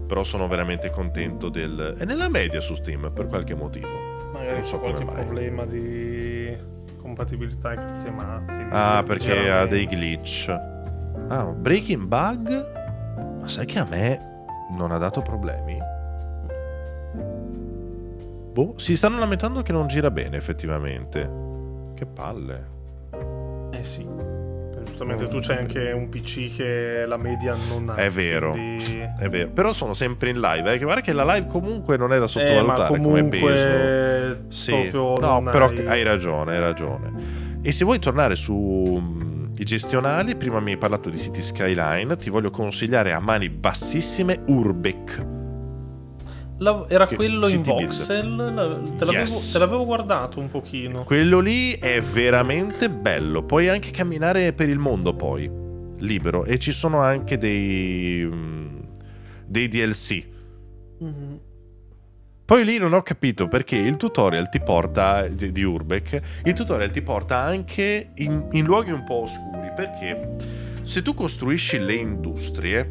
Però 0.05 0.23
sono 0.23 0.47
veramente 0.47 0.91
contento 0.91 1.49
del. 1.49 1.95
È 1.97 2.03
nella 2.03 2.29
media 2.29 2.59
su 2.59 2.75
Steam 2.75 3.11
per 3.13 3.27
qualche 3.27 3.55
motivo. 3.55 3.87
Magari 4.33 4.59
Non 4.59 4.65
so 4.65 4.77
qualche 4.77 5.05
problema 5.05 5.65
di 5.65 6.53
compatibilità 7.01 7.71
e 7.71 7.75
cazzi 7.75 8.09
mazzi. 8.11 8.61
Ah, 8.69 9.03
perché 9.05 9.49
ha 9.49 9.65
dei 9.65 9.87
glitch. 9.87 10.53
Ah, 11.31 11.45
Breaking 11.45 12.07
Bug? 12.07 13.39
Ma 13.39 13.47
sai 13.47 13.65
che 13.65 13.79
a 13.79 13.87
me 13.89 14.19
non 14.71 14.91
ha 14.91 14.97
dato 14.97 15.21
problemi? 15.21 15.77
Boh, 18.51 18.73
si 18.75 18.97
stanno 18.97 19.17
lamentando 19.17 19.61
che 19.61 19.71
non 19.71 19.87
gira 19.87 20.11
bene, 20.11 20.35
effettivamente. 20.35 21.29
Che 21.93 22.05
palle. 22.05 22.67
Eh 23.71 23.81
sì. 23.83 24.05
Giustamente 24.83 25.29
tu 25.29 25.37
c'hai 25.39 25.57
anche 25.59 25.91
un 25.93 26.09
PC 26.09 26.53
che 26.57 27.05
la 27.07 27.15
media 27.15 27.55
non 27.69 27.89
ha. 27.89 27.95
È 27.95 28.09
vero. 28.09 28.51
quindi- 28.51 28.99
È 29.17 29.29
vero, 29.29 29.49
però 29.51 29.71
sono 29.71 29.93
sempre 29.93 30.31
in 30.31 30.39
live. 30.41 30.73
Eh? 30.73 30.77
che 30.77 30.83
Guarda 30.83 31.01
che 31.01 31.13
la 31.13 31.23
live 31.33 31.47
comunque 31.47 31.95
non 31.95 32.11
è 32.11 32.17
da 32.19 32.25
Eh, 32.25 32.27
sottovalutare 32.27 32.87
come 32.99 33.23
peso. 33.29 33.45
comunque 33.45 34.43
Sì, 34.49 34.89
no, 34.91 35.41
però 35.49 35.67
hai- 35.69 35.87
hai 35.87 36.03
ragione, 36.03 36.55
hai 36.55 36.59
ragione. 36.59 37.11
E 37.61 37.71
se 37.71 37.85
vuoi 37.85 37.99
tornare 37.99 38.35
sui 39.61 39.65
gestionali, 39.65 40.35
prima 40.35 40.59
mi 40.59 40.71
hai 40.71 40.77
parlato 40.77 41.09
di 41.11 41.17
City 41.17 41.39
Skyline, 41.41 42.15
ti 42.15 42.29
voglio 42.31 42.49
consigliare 42.49 43.13
a 43.13 43.19
mani 43.19 43.49
bassissime 43.49 44.41
Urbeck. 44.47 45.25
La- 46.57 46.85
era 46.87 47.05
Che- 47.07 47.15
quello 47.15 47.45
in 47.47 47.51
City 47.63 47.73
Build. 47.73 47.85
voxel? 47.85 48.35
La- 48.35 48.79
te, 48.97 49.05
l'avevo, 49.05 49.19
Yes. 49.23 49.51
te 49.51 49.59
l'avevo 49.59 49.85
guardato 49.85 50.39
un 50.39 50.49
pochino. 50.49 51.03
Quello 51.03 51.39
lì 51.39 51.73
è 51.73 52.01
veramente 52.01 52.89
bello. 52.89 53.43
Puoi 53.43 53.69
anche 53.69 53.91
camminare 53.91 54.53
per 54.53 54.67
il 54.69 54.79
mondo 54.79 55.13
poi, 55.15 55.49
libero. 55.99 56.43
E 56.45 56.57
ci 56.59 56.71
sono 56.71 56.99
anche 56.99 57.37
dei, 57.37 58.23
mm, 58.25 58.67
dei 59.45 59.67
DLC. 59.67 60.27
Mhm. 60.99 61.39
Poi 62.51 62.65
lì 62.65 62.77
non 62.77 62.91
ho 62.91 63.01
capito 63.01 63.47
perché 63.47 63.77
il 63.77 63.95
tutorial 63.95 64.49
ti 64.49 64.59
porta 64.59 65.25
di, 65.25 65.53
di 65.53 65.63
Urbeck, 65.63 66.41
il 66.43 66.51
tutorial 66.51 66.91
ti 66.91 67.01
porta 67.01 67.37
anche 67.37 68.09
in, 68.15 68.49
in 68.51 68.65
luoghi 68.65 68.91
un 68.91 69.05
po' 69.05 69.21
oscuri 69.21 69.71
perché 69.73 70.35
se 70.83 71.01
tu 71.01 71.13
costruisci 71.13 71.79
le 71.79 71.93
industrie 71.93 72.89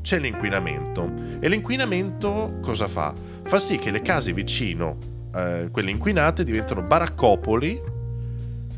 c'è 0.00 0.18
l'inquinamento 0.18 1.12
e 1.38 1.50
l'inquinamento 1.50 2.60
cosa 2.62 2.88
fa? 2.88 3.12
Fa 3.42 3.58
sì 3.58 3.76
che 3.76 3.90
le 3.90 4.00
case 4.00 4.32
vicino, 4.32 4.96
eh, 5.34 5.68
quelle 5.70 5.90
inquinate, 5.90 6.42
diventano 6.42 6.80
baraccopoli 6.80 7.78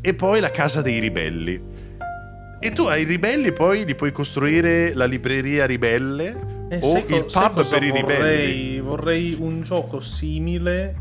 e 0.00 0.14
poi 0.14 0.40
la 0.40 0.50
casa 0.50 0.82
dei 0.82 0.98
ribelli. 0.98 1.62
E 2.58 2.72
tu 2.72 2.82
ai 2.86 3.04
ribelli 3.04 3.52
poi 3.52 3.84
gli 3.84 3.94
puoi 3.94 4.10
costruire 4.10 4.92
la 4.92 5.04
libreria 5.04 5.66
ribelle 5.66 6.55
E 6.68 6.78
o 6.82 7.05
co- 7.05 7.16
il 7.16 7.24
pub 7.24 7.68
per 7.68 7.82
i 7.82 7.90
ribelli. 7.90 8.02
vorrei, 8.02 8.80
vorrei 8.80 9.36
un 9.38 9.62
gioco 9.62 10.01
simile. 10.01 10.97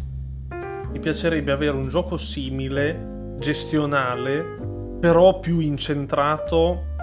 Mi 0.92 1.00
piacerebbe 1.00 1.52
avere 1.52 1.76
un 1.76 1.90
gioco 1.90 2.18
simile, 2.18 3.36
gestionale, 3.40 4.44
però 5.00 5.40
più 5.40 5.60
incentrato 5.60 6.94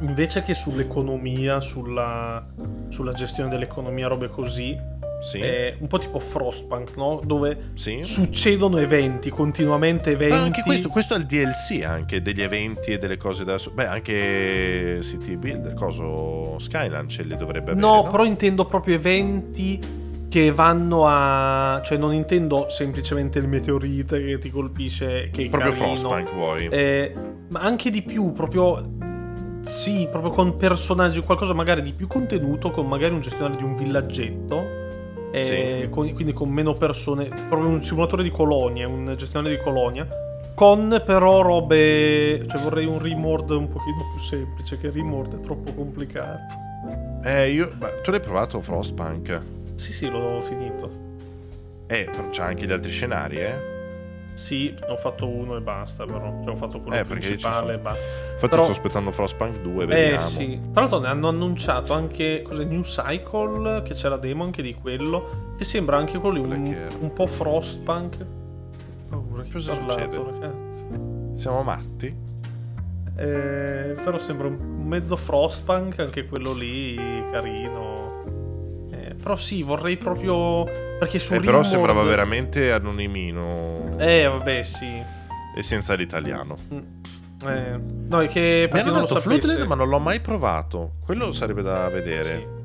invece 0.00 0.42
che 0.42 0.54
sull'economia, 0.54 1.60
sulla, 1.60 2.44
sulla 2.88 3.12
gestione 3.12 3.48
dell'economia, 3.48 4.08
robe 4.08 4.28
così. 4.28 4.89
Sì, 5.20 5.38
È 5.38 5.76
un 5.78 5.86
po' 5.86 5.98
tipo 5.98 6.18
Frostpunk, 6.18 6.96
no? 6.96 7.20
Dove 7.22 7.72
sì. 7.74 7.98
succedono 8.02 8.78
eventi, 8.78 9.30
continuamente 9.30 10.12
eventi. 10.12 10.34
Ma 10.34 10.42
anche 10.42 10.62
questo, 10.62 10.88
questo 10.88 11.14
è 11.14 11.18
il 11.18 11.26
DLC 11.26 11.84
anche 11.84 12.22
degli 12.22 12.42
eventi 12.42 12.92
e 12.92 12.98
delle 12.98 13.18
cose 13.18 13.44
da... 13.44 13.58
Beh, 13.72 13.86
anche 13.86 14.98
City 15.02 15.36
Builder, 15.36 15.74
coso 15.74 16.58
Skyline 16.58 17.08
ce 17.08 17.22
li 17.22 17.36
dovrebbe 17.36 17.72
avere. 17.72 17.78
No, 17.86 18.00
No, 18.02 18.06
però 18.06 18.24
intendo 18.24 18.64
proprio 18.64 18.94
eventi 18.94 19.78
che 20.28 20.52
vanno 20.52 21.06
a... 21.06 21.80
Cioè 21.84 21.98
non 21.98 22.14
intendo 22.14 22.66
semplicemente 22.68 23.38
il 23.38 23.48
meteorite 23.48 24.24
che 24.24 24.38
ti 24.38 24.50
colpisce, 24.50 25.28
che 25.30 25.48
Proprio 25.48 25.72
carino. 25.72 25.96
Frostpunk 25.96 26.32
vuoi. 26.32 26.68
Eh, 26.68 27.14
ma 27.48 27.60
anche 27.60 27.90
di 27.90 28.02
più, 28.02 28.32
proprio... 28.32 28.98
Sì, 29.62 30.08
proprio 30.10 30.30
con 30.30 30.56
personaggi, 30.56 31.20
qualcosa 31.20 31.52
magari 31.52 31.82
di 31.82 31.92
più 31.92 32.06
contenuto, 32.06 32.70
con 32.70 32.86
magari 32.86 33.12
un 33.12 33.20
gestionale 33.20 33.56
di 33.56 33.64
un 33.64 33.76
villaggetto. 33.76 34.79
Eh, 35.32 35.78
Sì. 35.82 35.88
con- 35.90 36.12
quindi 36.12 36.32
con 36.32 36.48
meno 36.50 36.72
persone, 36.72 37.26
proprio 37.48 37.68
un 37.68 37.80
simulatore 37.80 38.22
di 38.22 38.30
colonie, 38.30 38.84
un 38.84 39.14
gestionale 39.16 39.56
di 39.56 39.62
colonia. 39.62 40.06
Con 40.54 41.02
però 41.06 41.40
robe. 41.42 42.44
Cioè 42.46 42.60
vorrei 42.60 42.84
un 42.86 42.98
Rimord 42.98 43.50
un 43.50 43.68
pochino 43.68 44.08
più 44.10 44.20
semplice, 44.20 44.78
che 44.78 44.90
Rimord 44.90 45.38
è 45.38 45.40
troppo 45.40 45.72
complicato. 45.72 46.42
Eh, 47.22 47.50
io... 47.50 47.70
ma 47.78 47.88
tu 48.02 48.10
l'hai 48.10 48.20
provato 48.20 48.60
Frostpunk? 48.60 49.40
Sì, 49.74 49.92
sì, 49.92 50.10
l'ho 50.10 50.40
finito. 50.40 50.90
Eh, 51.86 52.08
però 52.10 52.28
c'ha 52.30 52.44
anche 52.44 52.66
gli 52.66 52.72
altri 52.72 52.90
scenari, 52.90 53.36
eh? 53.36 53.78
Sì, 54.40 54.74
ho 54.88 54.96
fatto 54.96 55.28
uno 55.28 55.56
e 55.56 55.60
basta, 55.60 56.06
però. 56.06 56.40
Cioè, 56.42 56.54
ho 56.54 56.56
fatto 56.56 56.80
quello 56.80 56.96
Eh, 56.96 57.04
principale 57.04 57.74
e 57.74 57.78
basta. 57.78 58.00
Infatti 58.32 58.48
Però- 58.48 58.62
sto 58.62 58.72
aspettando 58.72 59.12
Frostpunk 59.12 59.60
2, 59.60 59.84
Eh 59.84 59.86
vediamo. 59.86 60.18
sì. 60.20 60.58
Tra 60.72 60.80
l'altro 60.80 60.98
ne 60.98 61.08
hanno 61.08 61.28
annunciato 61.28 61.92
anche 61.92 62.40
cos'è, 62.42 62.64
New 62.64 62.80
Cycle, 62.80 63.82
che 63.82 63.92
c'è 63.92 64.08
la 64.08 64.16
demo 64.16 64.42
anche 64.44 64.62
di 64.62 64.72
quello. 64.74 65.54
Che 65.58 65.64
sembra 65.64 65.98
anche 65.98 66.18
quello 66.18 66.34
lì 66.36 66.40
un, 66.40 66.86
un 67.00 67.12
po' 67.12 67.26
Frostpunk. 67.26 68.26
Paura, 69.10 69.42
che 69.42 69.52
Cosa 69.52 69.74
succede? 69.74 70.16
ragazzi. 70.16 70.84
Siamo 71.34 71.62
matti? 71.62 72.16
Eh, 73.16 73.94
però 74.02 74.16
sembra 74.16 74.46
un 74.46 74.84
mezzo 74.86 75.16
Frostpunk, 75.16 75.98
anche 75.98 76.24
quello 76.26 76.54
lì 76.54 76.96
carino. 77.30 78.19
Però 79.22 79.36
sì, 79.36 79.62
vorrei 79.62 79.96
proprio. 79.96 80.64
Perché 80.98 81.18
su 81.18 81.34
Eh, 81.34 81.40
però 81.40 81.62
sembrava 81.62 82.02
veramente 82.02 82.72
anonimino 82.72 83.94
Eh, 83.98 84.26
vabbè, 84.26 84.62
sì. 84.62 85.02
e 85.56 85.62
senza 85.62 85.94
l'italiano. 85.94 86.56
Eh, 87.46 87.80
no, 88.08 88.20
è 88.20 88.28
che 88.28 88.68
Mi 88.70 88.80
hanno 88.80 88.90
non 88.90 89.00
lo 89.00 89.06
dato 89.06 89.20
Floodland, 89.20 89.62
ma 89.62 89.74
non 89.74 89.88
l'ho 89.88 89.98
mai 89.98 90.20
provato. 90.20 90.96
Quello 91.04 91.32
sarebbe 91.32 91.62
da 91.62 91.88
vedere. 91.88 92.36
Sì. 92.38 92.58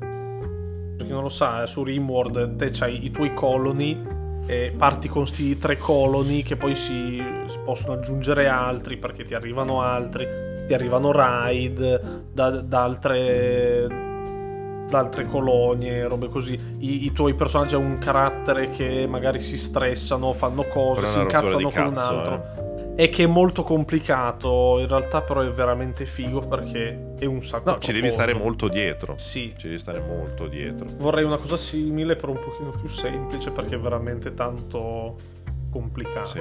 Per 0.96 1.06
chi 1.06 1.12
non 1.12 1.22
lo 1.22 1.28
sa, 1.28 1.64
su 1.66 1.82
Rimworld 1.82 2.56
te 2.56 2.70
c'hai 2.70 3.04
i 3.04 3.10
tuoi 3.10 3.32
coloni 3.34 4.14
e 4.46 4.72
parti 4.76 5.08
con 5.08 5.26
sti 5.26 5.58
tre 5.58 5.76
coloni 5.76 6.42
che 6.42 6.56
poi 6.56 6.74
si, 6.76 7.20
si 7.46 7.58
possono 7.64 7.94
aggiungere 7.94 8.46
altri 8.48 8.96
perché 8.96 9.24
ti 9.24 9.34
arrivano 9.34 9.82
altri, 9.82 10.26
ti 10.66 10.72
arrivano 10.72 11.10
raid 11.10 12.28
da, 12.32 12.50
da 12.50 12.82
altre 12.82 14.04
da 14.88 14.98
altre 14.98 15.26
colonie, 15.26 16.06
robe 16.06 16.28
così. 16.28 16.54
I, 16.78 17.04
i 17.04 17.12
tuoi 17.12 17.34
personaggi 17.34 17.74
hanno 17.74 17.88
un 17.88 17.98
carattere 17.98 18.68
che 18.70 19.06
magari 19.08 19.40
si 19.40 19.58
stressano, 19.58 20.32
fanno 20.32 20.64
cose, 20.64 21.06
si 21.06 21.18
incazzano 21.18 21.70
con 21.70 21.84
un 21.84 21.92
cazzo, 21.92 22.12
eh. 22.12 22.16
altro. 22.16 22.64
E 22.98 23.10
che 23.10 23.24
è 23.24 23.26
molto 23.26 23.62
complicato, 23.62 24.78
in 24.78 24.88
realtà 24.88 25.20
però 25.20 25.42
è 25.42 25.50
veramente 25.50 26.06
figo 26.06 26.40
perché 26.40 27.12
è 27.18 27.26
un 27.26 27.42
sacco 27.42 27.72
No, 27.72 27.78
ci 27.78 27.92
devi 27.92 28.08
stare 28.08 28.32
profondo. 28.32 28.48
molto 28.48 28.68
dietro. 28.68 29.14
Sì, 29.18 29.52
Ci 29.54 29.66
devi 29.66 29.78
stare 29.78 30.00
molto 30.00 30.46
dietro. 30.46 30.86
Vorrei 30.96 31.24
una 31.24 31.36
cosa 31.36 31.58
simile, 31.58 32.16
però 32.16 32.32
un 32.32 32.38
pochino 32.38 32.70
più 32.70 32.88
semplice 32.88 33.50
perché 33.50 33.74
è 33.74 33.78
veramente 33.78 34.32
tanto 34.32 35.14
complicato. 35.70 36.26
Sì. 36.26 36.40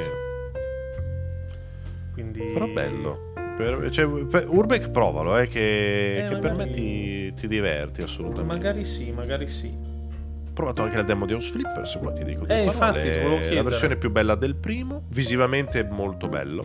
Quindi... 2.14 2.40
Però 2.40 2.68
bello. 2.68 3.34
Per- 3.58 3.90
cioè, 3.90 4.06
per- 4.26 4.48
Urbeck 4.50 4.90
provalo, 4.90 5.38
eh, 5.38 5.48
che, 5.48 6.26
Eh, 6.26 6.28
che 6.28 6.36
per 6.38 6.52
me 6.52 6.58
magari- 6.66 6.72
ti, 6.72 7.34
ti 7.36 7.48
diverti 7.48 8.02
assolutamente. 8.02 8.54
Magari 8.54 8.84
sì, 8.84 9.12
magari 9.12 9.48
sì. 9.48 9.68
Ho 9.68 10.52
provato 10.54 10.84
anche 10.84 10.96
la 10.98 11.04
demo 11.04 11.26
di 11.26 11.34
House 11.34 11.52
Flipper, 11.52 11.88
se 11.88 12.00
vuoi 12.00 12.14
ti 12.14 12.24
dico 12.24 12.46
Eh, 12.48 12.64
infatti, 12.64 13.00
ti 13.02 13.08
volevo 13.10 13.26
È 13.36 13.40
la 13.40 13.40
chiedere. 13.46 13.64
versione 13.64 13.96
più 13.98 14.10
bella 14.12 14.36
del 14.36 14.56
primo, 14.56 15.04
visivamente 15.10 15.84
molto 15.84 16.28
bello. 16.28 16.64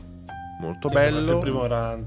Molto 0.60 0.88
Sì, 0.88 0.94
bello. 0.94 1.32
Il 1.32 1.38
primo 1.38 1.64
era 1.64 1.98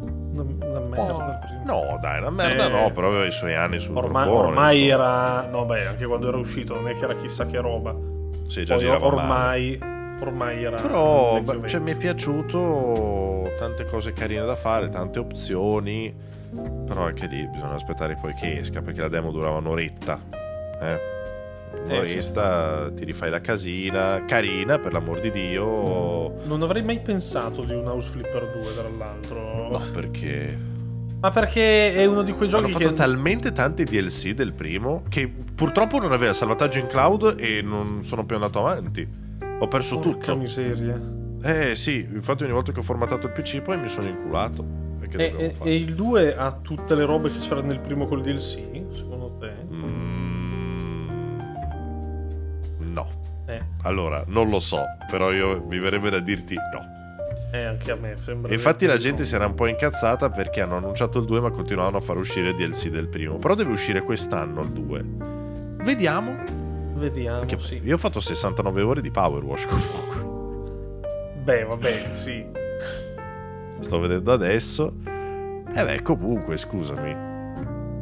una, 0.00 0.42
una 0.42 0.80
merda. 0.80 1.38
primo. 1.44 1.62
No, 1.64 1.98
dai, 2.00 2.18
una 2.20 2.30
merda 2.30 2.66
Eh, 2.66 2.68
no, 2.70 2.92
però 2.92 3.08
aveva 3.08 3.24
i 3.24 3.32
suoi 3.32 3.54
anni 3.54 3.78
sul 3.80 3.96
Ormai, 3.96 4.26
borbone, 4.26 4.48
ormai 4.48 4.84
insomma. 4.84 5.04
era... 5.42 5.48
No, 5.50 5.64
beh, 5.64 5.86
anche 5.86 6.06
quando 6.06 6.28
era 6.28 6.36
uscito 6.36 6.74
non 6.74 6.88
è 6.88 6.94
che 6.94 7.04
era 7.04 7.14
chissà 7.14 7.46
che 7.46 7.58
roba. 7.60 7.94
Sì, 8.48 8.64
già 8.64 8.74
Poi 8.74 8.82
girava 8.84 9.10
male. 9.14 9.78
Ormai... 10.20 10.62
Era... 10.64 10.80
Però 10.80 11.40
beh, 11.40 11.68
cioè, 11.68 11.80
mi 11.80 11.92
è 11.92 11.96
piaciuto, 11.96 13.52
tante 13.58 13.84
cose 13.84 14.12
carine 14.12 14.44
da 14.44 14.56
fare, 14.56 14.88
tante 14.88 15.18
opzioni, 15.18 16.14
però 16.86 17.02
anche 17.02 17.26
lì 17.26 17.46
bisogna 17.46 17.74
aspettare 17.74 18.16
poi 18.20 18.34
che 18.34 18.58
esca, 18.58 18.80
perché 18.80 19.00
la 19.00 19.08
demo 19.08 19.30
durava 19.30 19.58
un'oretta. 19.58 20.20
Eh? 20.80 21.16
Un'oretta, 21.84 22.90
ti 22.94 23.04
rifai 23.04 23.30
la 23.30 23.40
casina, 23.40 24.24
carina 24.26 24.78
per 24.78 24.92
l'amor 24.92 25.20
di 25.20 25.30
Dio. 25.30 26.34
Non 26.44 26.62
avrei 26.62 26.82
mai 26.82 27.00
pensato 27.00 27.62
di 27.62 27.74
un 27.74 27.86
House 27.86 28.10
Flipper 28.10 28.50
2, 28.50 28.74
tra 28.74 28.88
l'altro. 28.88 29.68
No, 29.70 29.80
perché 29.92 30.58
Ma 31.20 31.30
perché 31.30 31.94
è 31.94 32.04
uno 32.06 32.22
di 32.22 32.32
quei 32.32 32.48
hanno 32.48 32.60
giochi 32.60 32.72
fatto 32.72 32.88
che... 32.88 32.94
talmente 32.94 33.52
tanti 33.52 33.84
DLC 33.84 34.34
del 34.34 34.52
primo 34.52 35.02
che 35.08 35.28
purtroppo 35.28 35.98
non 35.98 36.12
aveva 36.12 36.32
salvataggio 36.32 36.78
in 36.78 36.86
cloud 36.86 37.36
e 37.38 37.60
non 37.60 38.04
sono 38.04 38.24
più 38.24 38.36
andato 38.36 38.60
avanti. 38.60 39.26
Ho 39.60 39.68
perso 39.68 39.98
Porca 39.98 40.18
tutto. 40.32 40.36
miseria. 40.36 41.00
Eh 41.42 41.74
sì, 41.74 42.06
infatti 42.12 42.42
ogni 42.44 42.52
volta 42.52 42.72
che 42.72 42.80
ho 42.80 42.82
formattato 42.82 43.26
il 43.26 43.32
PC 43.32 43.60
poi 43.60 43.78
mi 43.78 43.88
sono 43.88 44.08
inculato. 44.08 44.86
E, 45.10 45.34
e- 45.38 45.54
e 45.62 45.74
il 45.74 45.94
2 45.94 46.36
ha 46.36 46.52
tutte 46.60 46.94
le 46.94 47.04
robe 47.06 47.30
che 47.30 47.38
c'erano 47.38 47.68
nel 47.68 47.80
primo 47.80 48.06
col 48.06 48.20
DLC, 48.20 48.60
secondo 48.92 49.32
te? 49.38 49.52
Mm, 49.72 51.38
no. 52.92 53.06
Eh. 53.46 53.60
allora, 53.84 54.22
non 54.26 54.48
lo 54.50 54.60
so, 54.60 54.82
però 55.10 55.32
io 55.32 55.64
mi 55.66 55.78
verrebbe 55.78 56.10
da 56.10 56.18
dirti 56.20 56.54
no. 56.54 56.96
Eh, 57.50 57.64
anche 57.64 57.90
a 57.90 57.96
me 57.96 58.14
sembra. 58.22 58.52
Infatti 58.52 58.84
la 58.84 58.98
gente 58.98 59.24
si 59.24 59.34
era 59.34 59.46
un 59.46 59.54
po' 59.54 59.66
incazzata 59.66 60.28
perché 60.28 60.60
hanno 60.60 60.76
annunciato 60.76 61.18
il 61.18 61.24
2 61.24 61.40
ma 61.40 61.50
continuavano 61.50 61.96
a 61.96 62.00
far 62.00 62.18
uscire 62.18 62.50
il 62.50 62.56
DLC 62.56 62.88
del 62.88 63.08
primo. 63.08 63.36
Però 63.36 63.54
deve 63.54 63.72
uscire 63.72 64.02
quest'anno 64.02 64.60
il 64.60 64.68
2. 64.70 65.04
Vediamo. 65.82 66.36
Vediamo, 66.98 67.38
Perché 67.38 67.58
sì. 67.60 67.80
Io 67.84 67.94
ho 67.94 67.98
fatto 67.98 68.20
69 68.20 68.82
ore 68.82 69.00
di 69.00 69.10
Power 69.10 69.42
Wash 69.44 69.66
comunque. 69.66 70.26
Beh, 71.42 71.64
vabbè, 71.64 72.08
sì. 72.12 72.44
Sto 73.80 73.98
vedendo 74.00 74.32
adesso. 74.32 74.92
E 75.74 75.84
beh, 75.84 76.02
comunque, 76.02 76.56
scusami. 76.56 77.26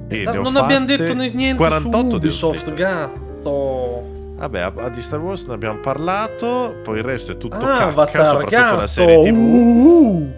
E 0.09 0.27
ho 0.28 0.40
non 0.40 0.56
abbiamo 0.56 0.86
detto 0.86 1.12
niente 1.14 1.56
48 1.56 1.98
su 1.98 2.09
di 2.09 2.14
Ubisoft, 2.27 2.73
gatto. 2.74 4.14
Vabbè, 4.36 4.60
a, 4.60 4.73
a 4.77 4.89
di 4.90 5.02
Star 5.02 5.18
Wars 5.20 5.44
ne 5.47 5.55
abbiamo 5.55 5.78
parlato, 5.81 6.77
poi 6.82 6.98
il 6.98 7.05
resto 7.05 7.32
è 7.32 7.36
tutto 7.39 7.56
Ah, 7.56 7.60
cacca, 7.60 7.86
Avatar, 7.86 8.24
soprattutto 8.27 8.51
gatto. 8.56 8.77
la 8.77 8.86
serie 8.86 9.23
TV. 9.31 9.35
Uh, 9.36 10.32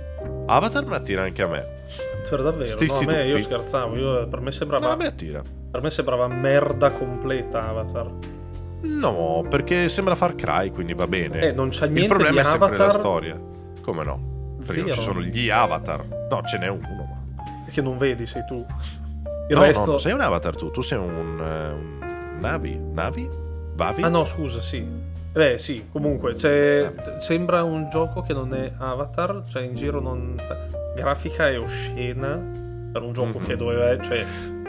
Avatar 0.47 0.85
me 0.85 0.91
la 0.91 1.01
tira 1.01 1.23
anche 1.23 1.43
a 1.43 1.47
me. 1.49 1.67
per 2.29 2.43
davvero, 2.43 2.67
Stessi 2.67 3.05
no, 3.05 3.11
a 3.11 3.15
me 3.15 3.27
io 3.27 3.39
scherzavo, 3.39 3.97
io- 3.97 4.29
per, 4.29 4.41
me 4.41 4.53
sembrava, 4.53 4.87
No, 4.87 4.93
a 4.93 4.97
me 4.97 5.07
attira. 5.07 5.43
per 5.71 5.83
me 5.83 5.91
sembrava 5.91 6.29
merda 6.29 6.91
completa 6.93 7.69
Avatar. 7.69 8.11
No, 8.81 9.45
perché 9.49 9.89
sembra 9.89 10.15
Far 10.15 10.35
Cry, 10.35 10.71
quindi 10.71 10.95
va 10.95 11.07
bene. 11.07 11.41
Eh, 11.41 11.53
non 11.53 11.71
c'è 11.71 11.87
il 11.87 11.93
niente 11.93 12.09
problema 12.15 12.41
di 12.43 12.47
è 12.47 12.51
sempre 12.51 12.77
la 12.77 12.85
Avatar 12.85 12.93
storia. 13.01 13.41
Come 13.83 14.05
no? 14.05 14.57
Perché 14.65 14.81
non 14.83 14.93
ci 14.93 15.01
Zero. 15.01 15.13
sono 15.13 15.21
gli 15.23 15.51
Avatar. 15.51 16.05
No, 16.31 16.43
ce 16.45 16.59
n'è 16.59 16.69
uno. 16.69 16.89
ma- 16.89 17.71
che 17.71 17.83
non 17.83 17.97
vedi, 17.99 18.27
sei 18.27 18.45
tu. 18.47 18.65
Il 19.49 19.57
no, 19.57 19.63
resto... 19.63 19.85
no, 19.85 19.91
non 19.93 20.01
sei 20.01 20.13
un 20.13 20.21
Avatar 20.21 20.57
tu, 20.57 20.71
tu 20.71 20.81
sei 20.81 20.99
un, 20.99 21.43
eh, 21.45 21.71
un 21.73 22.39
Navi. 22.41 22.79
Navi? 22.93 23.29
Vavi? 23.75 24.03
Ah 24.03 24.09
no, 24.09 24.25
scusa, 24.25 24.61
sì. 24.61 24.85
Beh, 25.33 25.59
sì, 25.59 25.87
comunque, 25.93 26.35
c'è... 26.35 26.93
sembra 27.19 27.63
un 27.63 27.89
gioco 27.91 28.23
che 28.23 28.33
non 28.33 28.53
è 28.55 28.73
Avatar, 28.79 29.43
cioè 29.49 29.63
in 29.63 29.75
giro 29.75 30.01
non... 30.01 30.35
Grafica 30.97 31.49
è 31.49 31.59
oscena 31.59 32.37
per 32.93 33.03
un 33.03 33.13
gioco 33.13 33.39
Mhm. 33.39 33.45
che 33.47 33.57
doveva... 33.57 34.01
Cioè, 34.01 34.25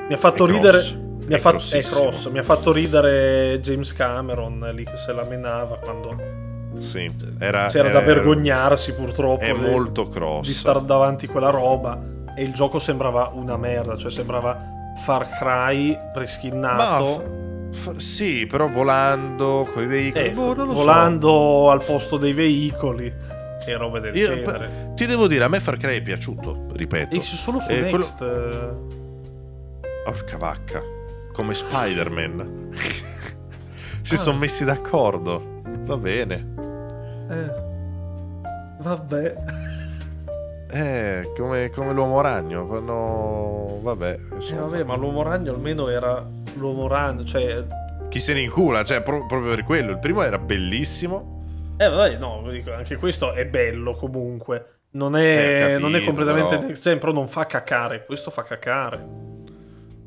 mi 0.09 0.13
ha 0.13 0.17
fatto 0.17 0.45
ridere... 0.45 0.77
cross. 0.79 0.95
Mi 1.27 1.33
ha 1.35 1.37
fatto... 1.37 1.59
Cross, 1.59 2.29
mi 2.31 2.39
ha 2.39 2.43
fatto 2.43 2.71
ridere 2.71 3.59
James 3.61 3.93
Cameron 3.93 4.67
lì 4.73 4.83
che 4.83 4.97
se 4.97 5.13
la 5.13 5.23
menava 5.23 5.77
quando 5.77 6.09
Sì, 6.79 7.07
era, 7.39 7.67
c'era 7.67 7.89
era- 7.89 7.99
da 7.99 8.05
vergognarsi 8.05 8.93
purtroppo 8.93 9.43
È 9.43 9.51
di- 9.53 9.59
molto 9.59 10.07
cross. 10.07 10.47
di 10.47 10.53
star 10.53 10.81
davanti 10.81 11.25
a 11.25 11.29
quella 11.29 11.51
roba 11.51 11.99
e 12.35 12.41
il 12.43 12.51
gioco 12.53 12.79
sembrava 12.79 13.31
una 13.33 13.57
merda, 13.57 13.95
cioè 13.95 14.09
sembrava 14.09 14.59
Far 15.05 15.29
Cry 15.37 15.91
Ma 15.91 16.11
riskinnato. 16.19 17.23
f- 17.71 17.91
f- 17.91 17.95
sì, 17.97 18.47
però 18.47 18.67
volando 18.67 19.67
con 19.71 19.83
i 19.83 19.87
veicoli. 19.87 20.25
Eh, 20.25 20.31
boh, 20.31 20.53
lo 20.55 20.67
so. 20.67 20.73
volando 20.73 21.69
al 21.69 21.83
posto 21.83 22.17
dei 22.17 22.33
veicoli 22.33 23.13
e 23.67 23.77
robe 23.77 23.99
del 23.99 24.15
Io- 24.15 24.27
genere. 24.27 24.93
Ti 24.95 25.05
devo 25.05 25.27
dire, 25.27 25.43
a 25.43 25.47
me 25.47 25.59
Far 25.59 25.77
Cry 25.77 25.97
è 25.97 26.01
piaciuto, 26.01 26.65
ripeto. 26.73 27.15
E 27.15 27.21
solo 27.21 27.59
su 27.59 27.71
Eh, 27.71 27.81
quello- 27.81 27.97
Next. 27.97 28.21
eh, 28.23 28.97
Porca 30.05 30.37
vacca. 30.37 30.81
Come 31.33 31.53
Spider-Man. 31.53 32.69
si 34.01 34.13
Ah. 34.15 34.17
sono 34.17 34.37
messi 34.37 34.63
d'accordo. 34.65 35.61
Va 35.85 35.97
bene. 35.97 36.47
Vabbè. 38.81 39.35
Eh, 40.71 41.31
come, 41.35 41.69
come 41.69 41.93
l'uomo 41.93 42.21
ragno. 42.21 42.65
Fanno... 42.67 43.79
Vabbè. 43.81 44.17
Eh, 44.49 44.53
vabbè, 44.55 44.83
ma 44.83 44.95
l'uomo 44.95 45.21
ragno 45.23 45.51
almeno 45.53 45.87
era 45.89 46.25
l'uomo 46.55 46.87
ragno, 46.87 47.23
cioè... 47.25 47.63
Chi 48.09 48.19
se 48.19 48.33
ne 48.33 48.41
incula, 48.41 48.83
cioè, 48.83 49.01
pro- 49.01 49.25
proprio 49.27 49.53
per 49.55 49.63
quello. 49.63 49.91
Il 49.91 49.99
primo 49.99 50.23
era 50.23 50.37
bellissimo. 50.39 51.37
Eh, 51.77 51.87
vabbè, 51.87 52.17
no, 52.17 52.43
anche 52.75 52.95
questo 52.97 53.33
è 53.33 53.45
bello 53.45 53.93
comunque. 53.95 54.73
Non 54.91 55.15
è, 55.15 55.21
Eh, 55.21 55.59
capito, 55.59 55.79
non 55.79 55.95
è 55.95 56.03
completamente 56.03 56.55
però- 56.55 56.67
next 56.67 56.83
gen, 56.83 56.97
però 56.97 57.11
non 57.11 57.27
fa 57.27 57.45
cacare. 57.45 58.05
Questo 58.05 58.31
fa 58.31 58.41
cacare. 58.43 59.27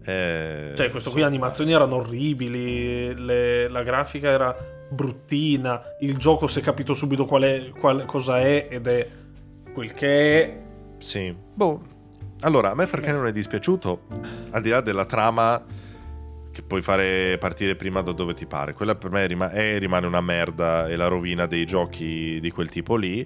Eh, 0.05 0.73
Cioè, 0.75 0.91
questo 0.91 1.11
qui 1.11 1.21
le 1.21 1.27
animazioni 1.27 1.73
erano 1.73 1.97
orribili, 1.97 3.15
le- 3.15 3.69
la 3.69 3.83
grafica 3.83 4.29
era 4.29 4.57
bruttina, 4.91 5.81
il 6.01 6.17
gioco 6.17 6.47
si 6.47 6.59
è 6.61 6.63
capito 6.63 6.93
subito 6.95 7.25
qual 7.25 7.43
è, 7.43 7.69
qual- 7.71 8.05
cosa 8.05 8.41
è 8.41 8.67
ed 8.71 8.87
è 8.87 9.09
quel 9.73 9.93
che 9.95 10.43
è. 10.45 10.63
Sì. 10.99 11.35
Boh. 11.55 11.83
Allora, 12.41 12.71
a 12.73 12.75
me 12.75 12.87
Far 12.87 13.01
Cry 13.01 13.13
non 13.13 13.27
è 13.27 13.33
dispiaciuto, 13.33 14.03
al 14.51 14.61
di 14.63 14.71
là 14.71 14.81
della 14.81 15.05
trama 15.05 15.65
che 16.51 16.63
puoi 16.63 16.83
fare 16.83 17.39
partire 17.39 17.77
prima 17.77 18.03
da 18.03 18.13
dove 18.13 18.35
ti 18.35 18.45
pare. 18.47 18.75
Quella 18.75 18.95
per 18.97 19.11
me 19.11 19.27
rima- 19.27 19.51
è- 19.51 19.79
rimane 19.79 20.07
una 20.07 20.21
merda 20.21 20.89
e 20.89 20.97
la 20.97 21.07
rovina 21.07 21.47
dei 21.47 21.65
giochi 21.65 22.39
di 22.41 22.51
quel 22.51 22.69
tipo 22.69 22.97
lì. 22.97 23.25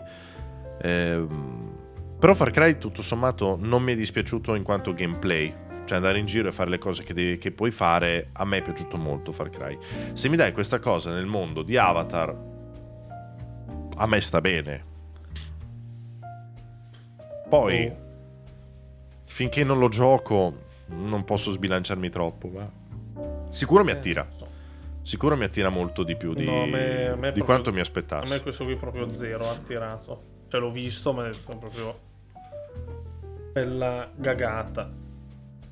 Ehm, 0.82 1.72
però 2.18 2.34
Far 2.34 2.50
Cry 2.50 2.78
tutto 2.78 3.02
sommato 3.02 3.58
non 3.60 3.82
mi 3.82 3.92
è 3.92 3.96
dispiaciuto 3.96 4.54
in 4.54 4.62
quanto 4.62 4.92
gameplay. 4.94 5.52
Cioè 5.86 5.96
andare 5.96 6.18
in 6.18 6.26
giro 6.26 6.48
e 6.48 6.52
fare 6.52 6.68
le 6.68 6.78
cose 6.78 7.02
che, 7.04 7.14
devi- 7.14 7.38
che 7.38 7.52
puoi 7.52 7.70
fare, 7.70 8.30
a 8.32 8.44
me 8.44 8.58
è 8.58 8.62
piaciuto 8.62 8.96
molto 8.96 9.30
Far 9.32 9.48
Cry. 9.50 9.78
Se 10.14 10.28
mi 10.28 10.36
dai 10.36 10.52
questa 10.52 10.78
cosa 10.80 11.12
nel 11.12 11.26
mondo 11.26 11.62
di 11.62 11.76
Avatar, 11.76 12.36
a 13.96 14.06
me 14.06 14.20
sta 14.20 14.40
bene. 14.40 14.84
Poi, 17.48 17.86
Oh. 17.86 17.96
finché 19.26 19.62
non 19.62 19.78
lo 19.78 19.88
gioco, 19.88 20.64
non 20.88 21.24
posso 21.24 21.52
sbilanciarmi 21.52 22.10
troppo, 22.10 22.48
ma 22.48 22.68
sicuro 23.50 23.84
mi 23.84 23.90
Eh, 23.90 23.94
attira. 23.94 24.28
Sicuro 25.02 25.36
mi 25.36 25.44
attira 25.44 25.68
molto 25.68 26.02
di 26.02 26.16
più 26.16 26.34
di, 26.34 26.44
No, 26.44 26.62
a 26.62 26.66
me- 26.66 27.06
a 27.06 27.14
me 27.14 27.14
di 27.14 27.18
proprio- 27.20 27.44
quanto 27.44 27.70
mi 27.72 27.78
A 27.78 27.82
aspettassi. 27.82 28.32
me 28.32 28.40
questo 28.40 28.64
qui 28.64 28.74
proprio 28.74 29.08
zero 29.12 29.48
ha 29.48 29.52
attirato. 29.52 30.22
Cioè, 30.48 30.60
l'ho 30.60 30.70
visto, 30.72 31.12
ma 31.12 31.28
è 31.28 31.32
proprio. 31.44 31.96
Bella 33.52 34.10
gagata. 34.16 34.90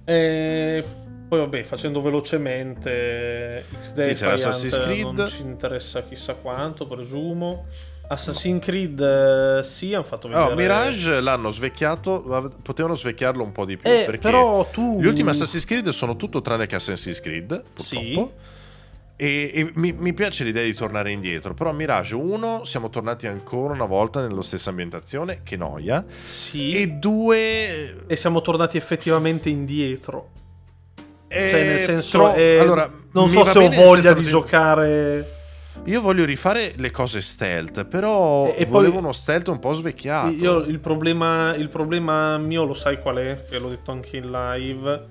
E 0.05 0.85
poi, 1.29 1.39
vabbè, 1.39 1.63
facendo 1.63 2.01
velocemente, 2.01 3.65
X-Day 3.81 4.15
Sì, 4.15 4.23
c'era 4.23 4.35
Assassin's 4.35 4.79
Creed. 4.79 5.13
non 5.17 5.29
ci 5.29 5.43
interessa 5.43 6.03
chissà 6.05 6.35
quanto, 6.35 6.87
presumo. 6.87 7.67
Assassin's 8.07 8.63
Creed, 8.63 9.01
eh, 9.01 9.63
sì, 9.65 9.95
hanno 9.95 10.05
fatto 10.05 10.29
vedere. 10.29 10.53
Oh, 10.53 10.55
Mirage 10.55 11.21
l'hanno 11.21 11.51
svecchiato, 11.51 12.53
potevano 12.63 12.95
svecchiarlo 12.95 13.43
un 13.43 13.53
po' 13.53 13.65
di 13.65 13.79
più. 13.79 13.91
Eh, 13.91 14.03
perché 14.05 14.19
però 14.19 14.67
tu. 14.67 15.01
gli 15.01 15.07
ultimi 15.07 15.31
Assassin's 15.31 15.65
Creed 15.65 15.89
sono 15.89 16.15
tutto 16.17 16.43
tranne 16.43 16.67
che 16.67 16.75
Assassin's 16.75 17.21
Creed, 17.21 17.63
purtroppo. 17.75 18.33
E, 19.17 19.51
e 19.55 19.71
mi, 19.75 19.93
mi 19.93 20.13
piace 20.13 20.43
l'idea 20.43 20.65
di 20.65 20.75
tornare 20.75 21.13
indietro. 21.13 21.55
Però 21.55 21.73
Mirage 21.73 22.15
1 22.17 22.65
siamo 22.65 22.91
tornati 22.91 23.27
ancora 23.29 23.73
una 23.73 23.85
volta 23.85 24.21
nella 24.27 24.43
stessa 24.43 24.71
ambientazione, 24.71 25.41
che 25.45 25.57
noia. 25.57 26.05
Sì. 26.25 26.73
E 26.75 26.81
E... 26.83 26.87
2. 26.89 27.97
siamo 28.15 28.41
tornati 28.41 28.77
effettivamente 28.77 29.49
indietro. 29.49 30.31
eh, 31.29 31.49
Cioè, 31.49 31.65
nel 31.67 31.79
senso, 31.79 32.19
tro- 32.19 32.35
eh, 32.35 32.59
allora, 32.59 32.91
non 33.13 33.29
so 33.29 33.45
se 33.45 33.59
ho 33.59 33.71
voglia 33.71 34.13
di 34.13 34.25
giocare. 34.25 35.31
Io 35.87 36.01
voglio 36.01 36.25
rifare 36.25 36.73
le 36.77 36.91
cose 36.91 37.21
stealth, 37.21 37.85
però 37.85 38.47
E- 38.47 38.55
e 38.63 38.67
volevo 38.67 38.93
poi- 38.95 39.01
uno 39.03 39.13
stealth 39.13 39.49
un 39.49 39.59
po' 39.59 39.73
svecchiato. 39.75 40.31
Io 40.33 40.59
il 40.59 40.79
problema, 40.81 41.55
il 41.57 41.69
problema 41.69 42.39
mio 42.39 42.65
lo 42.65 42.75
sai 42.75 43.01
qual 43.01 43.17
è? 43.17 43.45
Che 43.49 43.59
l'ho 43.59 43.69
detto 43.69 43.91
anche 43.91 44.17
in 44.17 44.31
live. 44.31 45.09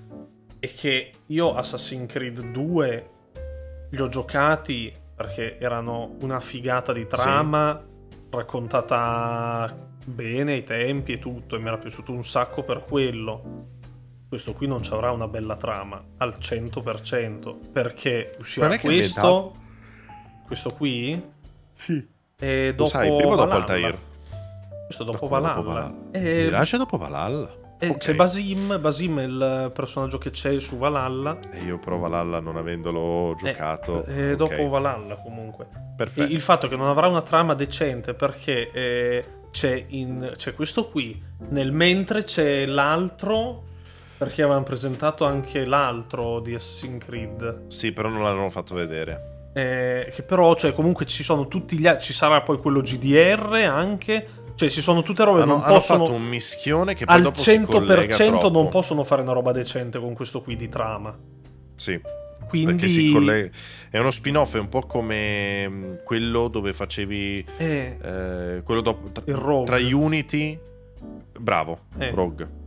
È 0.59 0.71
che 0.73 1.11
io 1.27 1.53
Assassin's 1.55 2.11
Creed 2.11 2.51
2 2.51 3.09
li 3.94 4.02
ho 4.02 4.07
giocati 4.07 4.91
perché 5.15 5.57
erano 5.60 6.15
una 6.22 6.40
figata 6.40 6.91
di 6.94 7.06
trama 7.06 7.80
raccontata 8.32 9.72
bene 10.06 10.53
ai 10.53 10.64
tempi 10.64 11.14
e 11.14 11.20
tutto. 11.20 11.56
E 11.56 11.60
mi 11.60 11.68
era 11.68 11.78
piaciuto 11.78 12.11
un 12.11 12.24
sacco 12.24 12.64
per 12.64 12.84
quello. 12.84 13.68
Questo 14.28 14.53
qui 14.53 14.65
non 14.65 14.82
ci 14.82 14.91
avrà 14.94 15.11
una 15.11 15.28
bella 15.28 15.56
trama 15.56 16.03
al 16.18 16.36
100% 16.40 17.72
perché 17.72 18.36
uscirà 18.40 18.80
questo. 18.80 19.52
Questo 20.48 20.74
qui. 20.74 21.32
Sì. 21.76 22.07
E 22.40 22.68
Lo 22.70 22.74
dopo 22.74 22.90
sai, 22.90 23.15
prima 23.15 23.34
o 23.34 23.36
dopo 23.36 23.48
Valhalla. 23.48 23.56
Altair? 23.56 23.98
Questo 24.88 25.03
dopo 25.03 25.28
Come 25.28 25.41
Valhalla. 25.41 25.94
E- 26.11 26.44
Mirage 26.45 26.76
è 26.76 26.80
dopo 26.80 26.98
Valhalla. 26.98 27.61
E 27.84 27.89
Ok. 27.89 27.97
C'è 27.97 28.15
Basim, 28.15 28.80
Basim 28.80 29.19
è 29.19 29.23
il 29.23 29.72
personaggio 29.73 30.18
che 30.18 30.31
c'è 30.31 30.57
su 30.60 30.77
Valhalla. 30.77 31.38
E 31.51 31.64
io 31.65 31.77
però 31.80 31.97
Valhalla 31.97 32.39
non 32.39 32.55
avendolo 32.55 33.35
giocato. 33.38 34.05
E 34.05 34.31
ok, 34.31 34.35
dopo 34.38 34.69
Valhalla 34.69 35.15
comunque. 35.18 35.68
Perfetto. 35.97 36.30
E 36.30 36.34
il 36.34 36.39
fatto 36.39 36.68
che 36.68 36.77
non 36.77 36.88
avrà 36.88 37.07
una 37.07 37.22
trama 37.22 37.53
decente 37.55 38.14
perché 38.14 38.72
eh, 38.72 39.26
c'è, 39.51 39.84
in- 39.89 40.31
c'è 40.35 40.53
questo 40.53 40.88
qui, 40.88 41.22
nel 41.49 41.73
mentre 41.73 42.23
c'è 42.23 42.65
l'altro, 42.65 43.64
perché 44.18 44.43
avevano 44.43 44.64
presentato 44.64 45.26
anche 45.26 45.65
l'altro 45.65 46.39
di 46.39 46.55
Assassin's 46.55 47.03
Creed. 47.03 47.68
Sì, 47.68 47.91
però 47.91 48.07
non 48.07 48.23
l'hanno 48.23 48.49
fatto 48.49 48.76
vedere. 48.76 49.51
Eh, 49.53 50.10
che 50.11 50.23
però, 50.23 50.55
cioè, 50.55 50.73
comunque 50.73 51.05
ci 51.05 51.22
sono 51.23 51.47
tutti 51.47 51.77
gli 51.77 51.85
altri. 51.85 52.05
Ci 52.05 52.14
sarà 52.14 52.41
poi 52.41 52.57
quello 52.60 52.80
GDR 52.80 53.61
anche. 53.68 54.41
Cioè, 54.55 54.69
ci 54.69 54.81
sono 54.81 55.01
tutte 55.01 55.23
robe 55.23 55.39
che 55.39 55.45
non 55.45 55.61
possono. 55.61 56.05
fatto 56.05 56.15
un 56.15 56.23
mischione 56.23 56.93
che 56.93 57.05
poi 57.05 57.15
al 57.15 57.21
dopo 57.21 57.39
si 57.39 57.61
collega 57.61 58.15
100% 58.15 58.51
non 58.51 58.69
possono 58.69 59.03
fare 59.03 59.21
una 59.21 59.34
roba 59.34 59.51
decente 59.51 59.99
con 59.99 60.13
questo 60.13 60.41
qui 60.41 60.55
di 60.55 60.69
trama. 60.69 61.17
Sì. 61.75 61.99
Quindi 62.47 63.11
collega... 63.11 63.49
è 63.89 63.97
uno 63.97 64.11
spin-off, 64.11 64.55
è 64.55 64.59
un 64.59 64.69
po' 64.69 64.81
come 64.81 65.67
mm, 65.67 65.93
quello 66.03 66.49
dove 66.49 66.71
facevi 66.71 67.45
eh, 67.57 67.97
eh, 67.99 68.61
quello 68.63 68.81
dopo 68.81 69.11
tra, 69.11 69.23
tra 69.63 69.77
Unity. 69.77 70.59
Bravo, 71.39 71.80
Eh. 71.97 72.11
Rogue. 72.11 72.61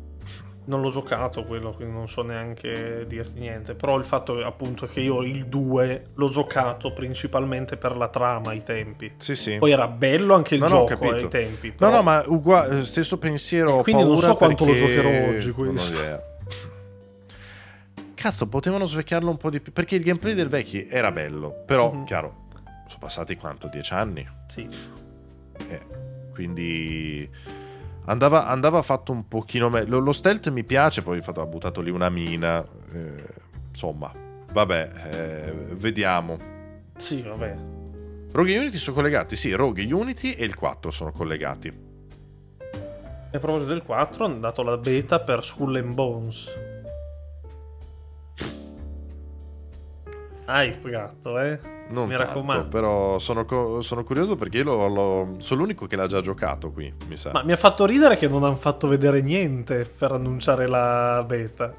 Non 0.66 0.80
l'ho 0.80 0.90
giocato 0.90 1.44
quello, 1.44 1.72
quindi 1.74 1.94
non 1.94 2.09
so 2.09 2.22
neanche 2.22 3.05
dirti 3.06 3.38
niente. 3.38 3.74
Però 3.74 3.97
il 3.97 4.05
fatto 4.05 4.44
appunto 4.44 4.86
che 4.86 5.01
io 5.01 5.22
il 5.22 5.47
2 5.47 6.02
l'ho 6.14 6.28
giocato 6.28 6.93
principalmente 6.93 7.76
per 7.76 7.97
la 7.97 8.09
trama 8.09 8.51
ai 8.51 8.62
tempi. 8.62 9.12
Sì, 9.18 9.36
sì. 9.36 9.59
Poi 9.59 9.70
era 9.70 9.86
bello 9.86 10.34
anche 10.34 10.55
il 10.56 10.60
No, 10.60 10.66
no, 10.66 10.72
gioco 10.74 10.86
capito. 10.86 11.14
ai 11.14 11.28
tempi. 11.28 11.68
No, 11.68 11.74
però- 11.76 11.90
no, 11.93 12.02
ma 12.02 12.22
ugua- 12.26 12.84
stesso 12.84 13.16
pensiero. 13.18 13.78
E 13.78 13.82
quindi 13.82 14.02
non 14.02 14.16
so 14.18 14.34
quanto 14.36 14.64
lo 14.64 14.72
perché- 14.72 14.86
giocherò 14.94 15.28
oggi, 15.28 15.52
Non 15.56 15.66
ho 15.66 15.70
questo. 15.70 16.02
idea. 16.02 16.22
Cazzo, 18.14 18.48
potevano 18.48 18.86
svecchiarlo 18.86 19.30
un 19.30 19.36
po' 19.36 19.51
di 19.51 19.60
più. 19.60 19.72
Perché 19.72 19.94
il 19.97 20.02
gameplay 20.02 20.34
del 20.34 20.48
vecchio 20.48 20.86
era 20.88 21.12
bello. 21.12 21.62
Però, 21.64 21.93
Mhm. 21.93 22.05
chiaro, 22.05 22.47
sono 22.86 22.98
passati 22.98 23.36
quanto? 23.36 23.68
Dieci 23.68 23.93
anni? 23.93 24.26
Sì. 24.47 24.68
Eh, 25.68 25.80
quindi 26.32 27.30
andava, 28.07 28.47
andava 28.47 28.83
fatto 28.83 29.12
un 29.12 29.28
pochino 29.28 29.69
meglio. 29.69 29.99
Lo, 29.99 30.12
stealth 30.12 30.51
mi 30.51 30.65
piace, 30.65 31.03
poi 31.03 31.19
infatti 31.19 31.41
ha 31.41 31.47
buttato 31.47 31.81
lì 31.81 31.91
una 31.91 32.09
mina. 32.09 32.65
eh, 32.93 33.24
insomma, 33.69 34.12
vabbè, 34.53 34.91
eh, 35.12 35.53
vediamo. 35.74 36.37
Sì, 36.97 37.23
vabbè. 37.23 37.57
Rogue 38.33 38.53
e 38.53 38.59
Unity 38.59 38.77
sono 38.77 38.97
collegati? 38.97 39.37
Sì, 39.37 39.53
Rogue, 39.53 39.85
Unity 39.85 40.33
e 40.33 40.45
il 40.45 40.55
4 40.55 40.91
sono 40.91 41.12
collegati. 41.12 41.69
E 41.69 43.37
a 43.37 43.39
proposito 43.39 43.73
del 43.73 43.83
4, 43.83 44.24
hanno 44.24 44.39
dato 44.39 44.62
la 44.62 44.77
beta 44.77 45.20
per 45.20 45.45
Skull 45.45 45.77
and 45.77 45.95
Bones. 45.95 46.51
Hai 50.48 50.78
gatto, 50.81 51.39
eh? 51.40 51.59
Non 51.89 52.06
Mi 52.09 52.16
tanto, 52.16 52.32
raccomando. 52.32 52.68
però 52.68 53.18
sono, 53.18 53.44
co- 53.44 53.81
sono 53.81 54.05
curioso 54.05 54.36
perché 54.36 54.59
io 54.59 54.64
lo- 54.64 54.86
lo- 54.89 55.35
sono 55.39 55.60
l'unico 55.62 55.86
che 55.86 55.97
l'ha 55.97 56.06
già 56.06 56.20
giocato 56.20 56.70
qui, 56.70 56.93
mi 57.09 57.16
sa. 57.16 57.31
Ma 57.32 57.43
mi 57.43 57.52
ha 57.52 57.56
fatto 57.56 57.85
ridere 57.85 58.16
che 58.16 58.28
non 58.28 58.44
hanno 58.44 58.56
fatto 58.56 58.86
vedere 58.89 59.20
niente 59.23 59.85
per 59.85 60.12
annunciare 60.12 60.68
la 60.68 61.24
beta. 61.27 61.73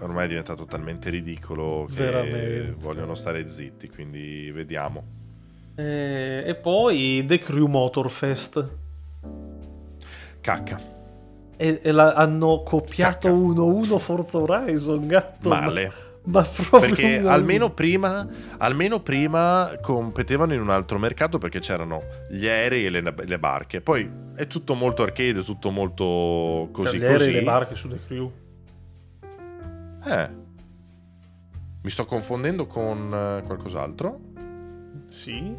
Ormai 0.00 0.24
è 0.24 0.28
diventato 0.28 0.64
talmente 0.64 1.10
ridicolo 1.10 1.86
che 1.88 1.94
Veramente. 2.04 2.74
vogliono 2.78 3.14
stare 3.14 3.48
zitti, 3.50 3.88
quindi 3.88 4.50
vediamo. 4.52 5.02
E, 5.74 6.42
e 6.46 6.54
poi 6.54 7.24
The 7.26 7.38
Crew 7.38 7.66
Motorfest. 7.66 8.68
Cacca, 10.40 10.80
E, 11.56 11.80
e 11.82 11.92
la- 11.92 12.14
hanno 12.14 12.62
copiato 12.64 13.28
Cacca. 13.28 13.38
1-1 13.38 13.98
Forza 13.98 14.38
Horizon, 14.38 15.06
gatto. 15.06 15.48
ma- 15.50 15.60
male. 15.60 15.86
Ma, 15.86 15.92
proprio 16.22 16.80
Perché 16.80 17.18
almeno 17.18 17.70
prima, 17.70 18.28
almeno 18.58 19.00
prima 19.00 19.72
competevano 19.80 20.52
in 20.54 20.60
un 20.60 20.70
altro 20.70 20.98
mercato 20.98 21.38
perché 21.38 21.60
c'erano 21.60 22.02
gli 22.30 22.46
aerei 22.46 22.86
e 22.86 22.90
le, 22.90 23.14
le 23.16 23.38
barche. 23.38 23.80
Poi 23.80 24.08
è 24.34 24.46
tutto 24.46 24.74
molto 24.74 25.02
arcade, 25.02 25.42
tutto 25.42 25.70
molto 25.70 26.04
Cioè, 26.66 26.70
così 26.72 26.98
gli 26.98 27.04
aerei 27.04 27.28
e 27.28 27.32
le 27.32 27.42
barche 27.42 27.74
su 27.74 27.88
The 27.88 28.00
Crew. 28.06 28.32
Eh. 30.04 30.30
Mi 31.82 31.90
sto 31.90 32.04
confondendo 32.04 32.66
con 32.66 33.06
eh, 33.12 33.42
qualcos'altro? 33.46 34.20
Sì. 35.06 35.54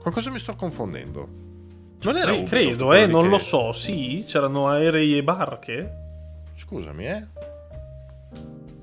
Qualcosa 0.00 0.30
mi 0.30 0.38
sto 0.38 0.54
confondendo. 0.56 1.28
Non 2.02 2.16
era 2.16 2.32
Ubisoft 2.32 2.50
credo, 2.50 2.92
eh, 2.92 3.06
non 3.06 3.22
che- 3.22 3.28
lo 3.28 3.38
so. 3.38 3.72
Sì, 3.72 4.24
c'erano 4.26 4.68
aerei 4.68 5.16
e 5.16 5.22
barche. 5.22 5.90
Scusami, 6.56 7.06
eh. 7.06 7.26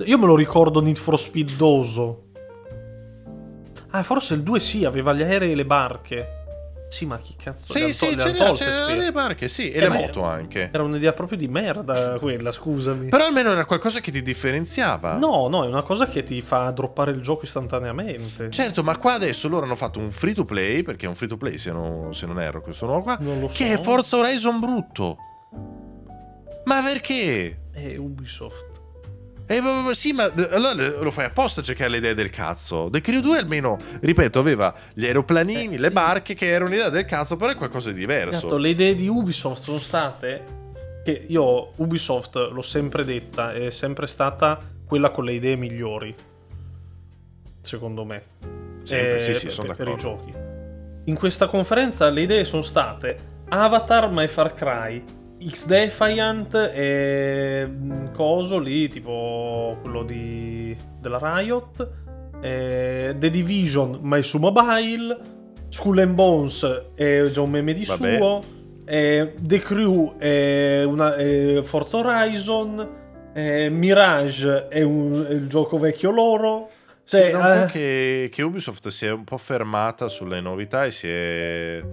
Io 0.05 0.17
me 0.17 0.25
lo 0.25 0.35
ricordo 0.35 0.81
Need 0.81 0.97
for 0.97 1.17
Speed 1.19 1.51
Doso. 1.55 2.21
Ah, 3.91 4.03
forse 4.03 4.33
il 4.33 4.41
2 4.43 4.59
sì, 4.59 4.85
aveva 4.85 5.13
gli 5.13 5.21
aerei 5.21 5.51
e 5.51 5.55
le 5.55 5.65
barche. 5.65 6.41
Sì, 6.89 7.05
ma 7.07 7.17
chi 7.17 7.35
cazzo 7.35 7.73
le 7.73 7.79
Sì, 7.79 7.83
han 7.85 7.91
sì, 8.11 8.15
le 8.15 8.21
han 8.23 8.31
c'era, 8.33 8.45
tolte, 8.45 8.63
c'era 8.65 8.83
spero. 8.83 8.99
le 9.01 9.11
barche, 9.11 9.47
sì, 9.47 9.71
e 9.71 9.77
Eh, 9.77 9.81
le 9.81 9.89
ma- 9.89 9.95
moto 9.95 10.23
anche. 10.23 10.69
Era 10.71 10.83
un'idea 10.83 11.13
proprio 11.13 11.37
di 11.39 11.47
merda 11.47 12.17
quella, 12.19 12.51
scusami. 12.51 13.09
Però 13.09 13.25
almeno 13.25 13.51
era 13.51 13.65
qualcosa 13.65 13.99
che 13.99 14.11
ti 14.11 14.21
differenziava. 14.21 15.13
No, 15.17 15.47
no, 15.47 15.63
è 15.63 15.67
una 15.67 15.81
cosa 15.81 16.05
che 16.07 16.21
ti 16.23 16.41
fa 16.41 16.69
droppare 16.71 17.11
il 17.11 17.21
gioco 17.21 17.45
istantaneamente. 17.45 18.49
Certo, 18.51 18.83
ma 18.83 18.95
qua 18.97 19.13
adesso 19.13 19.47
loro 19.47 19.65
hanno 19.65 19.75
fatto 19.75 19.99
un 19.99 20.11
free 20.11 20.33
to 20.35 20.45
play, 20.45 20.83
perché 20.83 21.05
è 21.05 21.09
un 21.09 21.15
free 21.15 21.29
to 21.29 21.37
play 21.37 21.57
se, 21.57 21.71
no- 21.71 22.13
se 22.13 22.25
non 22.27 22.39
erro 22.39 22.61
questo 22.61 22.85
nuovo 22.85 23.01
qua, 23.01 23.17
Non 23.19 23.39
lo 23.39 23.47
so. 23.47 23.53
che 23.55 23.73
è 23.73 23.79
Forza 23.79 24.17
Horizon 24.17 24.59
brutto. 24.59 25.17
Ma 26.65 26.81
perché? 26.83 27.61
È 27.71 27.95
Ubisoft. 27.97 28.72
Eh, 29.45 29.61
sì, 29.93 30.13
ma 30.13 30.31
eh, 30.33 30.47
allora 30.55 30.87
lo 30.99 31.11
fai 31.11 31.25
apposta 31.25 31.59
a 31.61 31.63
cercare 31.63 31.89
le 31.89 31.97
idee 31.97 32.13
del 32.13 32.29
cazzo. 32.29 32.87
The 32.89 33.01
Crew 33.01 33.19
2 33.19 33.37
almeno, 33.37 33.77
ripeto, 34.01 34.39
aveva 34.39 34.73
gli 34.93 35.05
aeroplanini, 35.05 35.75
Eh, 35.75 35.79
le 35.79 35.87
sì. 35.87 35.93
barche 35.93 36.33
che 36.33 36.47
erano 36.49 36.69
un'idea 36.69 36.89
del 36.89 37.05
cazzo, 37.05 37.35
però 37.35 37.51
è 37.51 37.55
qualcosa 37.55 37.91
di 37.91 37.99
diverso. 37.99 38.37
Esatto, 38.37 38.57
le 38.57 38.69
idee 38.69 38.95
di 38.95 39.07
Ubisoft 39.07 39.61
sono 39.63 39.79
state 39.79 40.43
che 41.03 41.25
io 41.27 41.71
Ubisoft 41.77 42.35
l'ho 42.35 42.61
sempre 42.61 43.03
detta, 43.03 43.51
è 43.53 43.69
sempre 43.69 44.07
stata 44.07 44.57
quella 44.85 45.09
con 45.11 45.25
le 45.25 45.33
idee 45.33 45.57
migliori. 45.57 46.15
Secondo 47.61 48.05
me. 48.05 48.23
Sempre, 48.83 49.15
Eh, 49.17 49.19
sì, 49.19 49.33
sì, 49.33 49.45
per- 49.45 49.53
sono 49.53 49.67
per, 49.75 49.87
i 49.87 49.91
d'accordo. 49.91 50.01
giochi. 50.01 50.33
In 51.05 51.15
questa 51.17 51.47
conferenza 51.47 52.09
le 52.09 52.21
idee 52.21 52.45
sono 52.45 52.61
state 52.61 53.17
Avatar 53.49 54.09
ma 54.09 54.23
e 54.23 54.27
Far 54.29 54.53
Cry, 54.53 55.03
X 55.49 55.65
Defiant 55.65 56.53
e 56.73 57.65
mm, 57.67 58.07
coso 58.13 58.59
lì, 58.59 58.87
tipo 58.89 59.77
quello 59.81 60.03
di 60.03 60.75
della 60.99 61.19
Riot, 61.21 61.89
eh, 62.41 63.15
The 63.17 63.29
Division 63.29 63.99
ma 64.01 64.17
è 64.17 64.21
su 64.21 64.37
mobile, 64.37 65.17
Skull 65.69 65.99
and 65.99 66.13
Bones 66.13 66.83
è 66.95 67.25
già 67.31 67.41
un 67.41 67.49
meme 67.49 67.73
di 67.73 67.83
Vabbè. 67.85 68.17
suo, 68.17 68.41
eh, 68.85 69.33
The 69.39 69.59
Crew 69.59 70.17
è, 70.17 70.83
una, 70.83 71.15
è 71.15 71.59
Forza 71.61 71.97
Horizon, 71.97 73.01
Mirage 73.35 74.67
è, 74.67 74.81
un- 74.83 75.25
è 75.27 75.33
il 75.33 75.47
gioco 75.47 75.77
vecchio 75.77 76.11
loro. 76.11 76.69
Sì, 77.17 77.21
Cioè, 77.21 77.31
da 77.31 77.37
un 77.37 77.43
po' 77.43 77.63
eh, 77.63 77.67
che, 77.67 78.29
che 78.31 78.41
Ubisoft 78.41 78.87
si 78.89 79.05
è 79.05 79.11
un 79.11 79.23
po' 79.23 79.37
fermata 79.37 80.07
sulle 80.09 80.41
novità 80.41 80.85
e 80.85 80.91
si 80.91 81.07
è... 81.07 81.83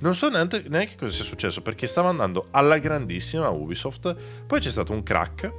Non 0.00 0.14
so 0.14 0.28
neanche, 0.28 0.64
neanche 0.68 0.96
cosa 0.98 1.12
sia 1.12 1.24
successo 1.24 1.60
perché 1.62 1.86
stava 1.86 2.08
andando 2.08 2.46
alla 2.50 2.78
grandissima 2.78 3.48
Ubisoft, 3.50 4.14
poi 4.46 4.58
c'è 4.60 4.70
stato 4.70 4.92
un 4.92 5.02
crack 5.02 5.52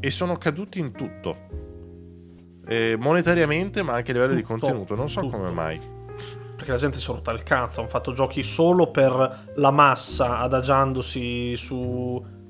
e 0.00 0.10
sono 0.10 0.36
caduti 0.36 0.78
in 0.78 0.92
tutto. 0.92 1.36
Eh, 2.66 2.96
monetariamente 2.98 3.82
ma 3.82 3.94
anche 3.94 4.10
a 4.10 4.14
livello 4.14 4.34
di 4.34 4.42
Tutto, 4.42 4.58
contenuto, 4.58 4.94
non 4.94 5.08
so 5.08 5.20
tutto. 5.22 5.36
come 5.38 5.50
mai. 5.50 5.80
Perché 6.54 6.70
la 6.72 6.78
gente 6.78 6.98
si 6.98 7.10
è 7.10 7.14
rotta 7.14 7.32
il 7.32 7.42
cazzo, 7.42 7.80
hanno 7.80 7.88
fatto 7.88 8.12
giochi 8.12 8.42
solo 8.42 8.90
per 8.90 9.50
la 9.54 9.70
massa, 9.70 10.38
adagiandosi 10.38 11.56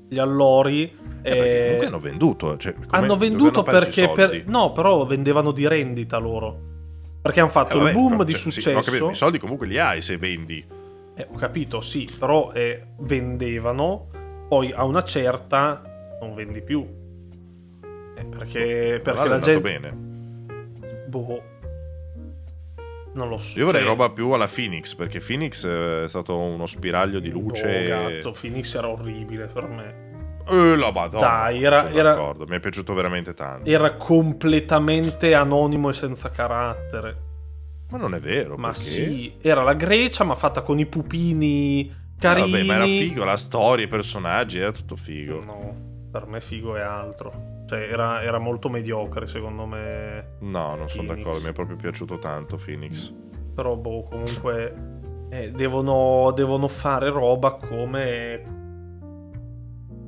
sugli 0.09 0.19
allori. 0.19 0.83
Eh, 1.21 1.35
perché 1.35 1.59
e- 1.59 1.63
comunque 1.63 1.85
hanno 1.85 1.99
venduto. 1.99 2.57
Cioè, 2.57 2.73
hanno 2.89 3.15
venduto 3.15 3.61
perché... 3.61 4.09
per-? 4.09 4.43
No, 4.47 4.71
però 4.71 5.05
vendevano 5.05 5.51
di 5.51 5.67
rendita 5.67 6.17
loro. 6.17 6.67
Perché 7.21 7.41
hanno 7.41 7.49
fatto 7.49 7.75
Eh, 7.75 7.77
vabbè, 7.77 7.89
il 7.89 7.95
boom 7.95 8.15
no, 8.17 8.23
di 8.23 8.33
cioè, 8.33 8.41
sì, 8.41 8.51
successo. 8.51 8.77
ho 8.77 8.81
capito, 8.81 9.09
I 9.09 9.15
soldi 9.15 9.37
comunque 9.37 9.67
li 9.67 9.77
hai 9.77 10.01
se 10.01 10.17
vendi. 10.17 10.65
Eh, 11.15 11.27
ho 11.29 11.35
capito, 11.37 11.81
sì, 11.81 12.09
però 12.17 12.51
eh, 12.53 12.87
vendevano, 12.99 14.07
poi 14.47 14.71
a 14.71 14.85
una 14.85 15.03
certa 15.03 15.83
non 16.21 16.33
vendi 16.33 16.61
più. 16.61 16.85
Eh, 18.15 18.23
perché 18.25 19.01
perché 19.03 19.09
Allora 19.09 19.25
è 19.25 19.27
la 19.27 19.39
gente... 19.39 19.61
bene. 19.61 19.97
Boh. 21.07 21.48
Non 23.13 23.27
lo 23.29 23.37
so. 23.37 23.57
Io 23.59 23.65
vorrei 23.65 23.81
cioè- 23.81 23.89
roba 23.89 24.09
più 24.11 24.29
alla 24.31 24.47
Phoenix 24.47 24.93
perché 24.95 25.19
Phoenix 25.19 25.65
è 25.65 26.07
stato 26.07 26.37
uno 26.37 26.65
spiraglio 26.65 27.19
di 27.19 27.29
luce. 27.31 27.63
Boh, 27.63 27.87
gatto, 27.87 28.35
Phoenix 28.39 28.75
era 28.75 28.87
orribile 28.89 29.47
per 29.47 29.67
me. 29.67 30.07
Eh, 30.47 30.75
la 30.77 30.91
madonna. 30.91 31.25
Dai, 31.27 31.63
era- 31.63 31.89
era- 31.91 32.13
d'accordo, 32.13 32.45
Mi 32.47 32.55
è 32.55 32.59
piaciuto 32.59 32.93
veramente 32.93 33.33
tanto. 33.33 33.69
Era 33.69 33.93
completamente 33.95 35.33
anonimo 35.33 35.89
e 35.89 35.93
senza 35.93 36.29
carattere. 36.31 37.27
Ma 37.91 37.97
non 37.97 38.13
è 38.13 38.19
vero. 38.19 38.55
Ma 38.57 38.69
perché? 38.69 38.83
sì, 38.83 39.33
era 39.41 39.63
la 39.63 39.73
Grecia, 39.73 40.23
ma 40.23 40.35
fatta 40.35 40.61
con 40.61 40.77
i 40.79 40.85
pupini 40.85 41.87
Eh, 41.89 41.93
carini. 42.19 42.51
vabbè, 42.51 42.63
ma 42.63 42.73
era 42.75 42.85
figo, 42.85 43.23
la 43.23 43.37
storia, 43.37 43.85
i 43.85 43.87
personaggi, 43.87 44.59
era 44.59 44.71
tutto 44.71 44.95
figo. 44.95 45.39
No, 45.45 45.75
per 46.11 46.25
me 46.27 46.39
figo 46.41 46.75
è 46.75 46.81
altro. 46.81 47.57
Cioè, 47.69 47.81
era, 47.81 48.23
era 48.23 48.39
molto 48.39 48.67
mediocre, 48.67 49.27
secondo 49.27 49.67
me. 49.67 50.37
No, 50.39 50.75
non 50.75 50.89
sono 50.89 51.13
d'accordo, 51.13 51.39
mi 51.43 51.49
è 51.49 51.53
proprio 51.53 51.75
piaciuto 51.75 52.17
tanto 52.17 52.57
Phoenix. 52.57 53.13
Però, 53.53 53.75
boh, 53.75 54.05
comunque. 54.05 55.27
eh, 55.29 55.51
devono, 55.51 56.31
devono 56.31 56.67
fare 56.67 57.11
roba 57.11 57.53
come 57.53 58.41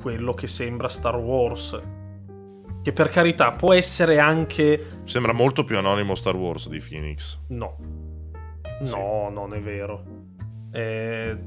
quello 0.02 0.34
che 0.34 0.48
sembra 0.48 0.88
Star 0.88 1.16
Wars. 1.18 1.78
Che 2.82 2.94
per 2.94 3.10
carità 3.10 3.52
può 3.52 3.74
essere 3.74 4.18
anche. 4.18 5.02
Sembra 5.04 5.32
molto 5.32 5.64
più 5.64 5.78
anonimo 5.78 6.16
Star 6.16 6.36
Wars 6.36 6.68
di 6.68 6.80
Phoenix. 6.80 7.40
No, 7.50 7.78
no, 8.80 9.30
non 9.30 9.54
è 9.54 9.60
vero. 9.60 10.04
Eh, 10.72 11.38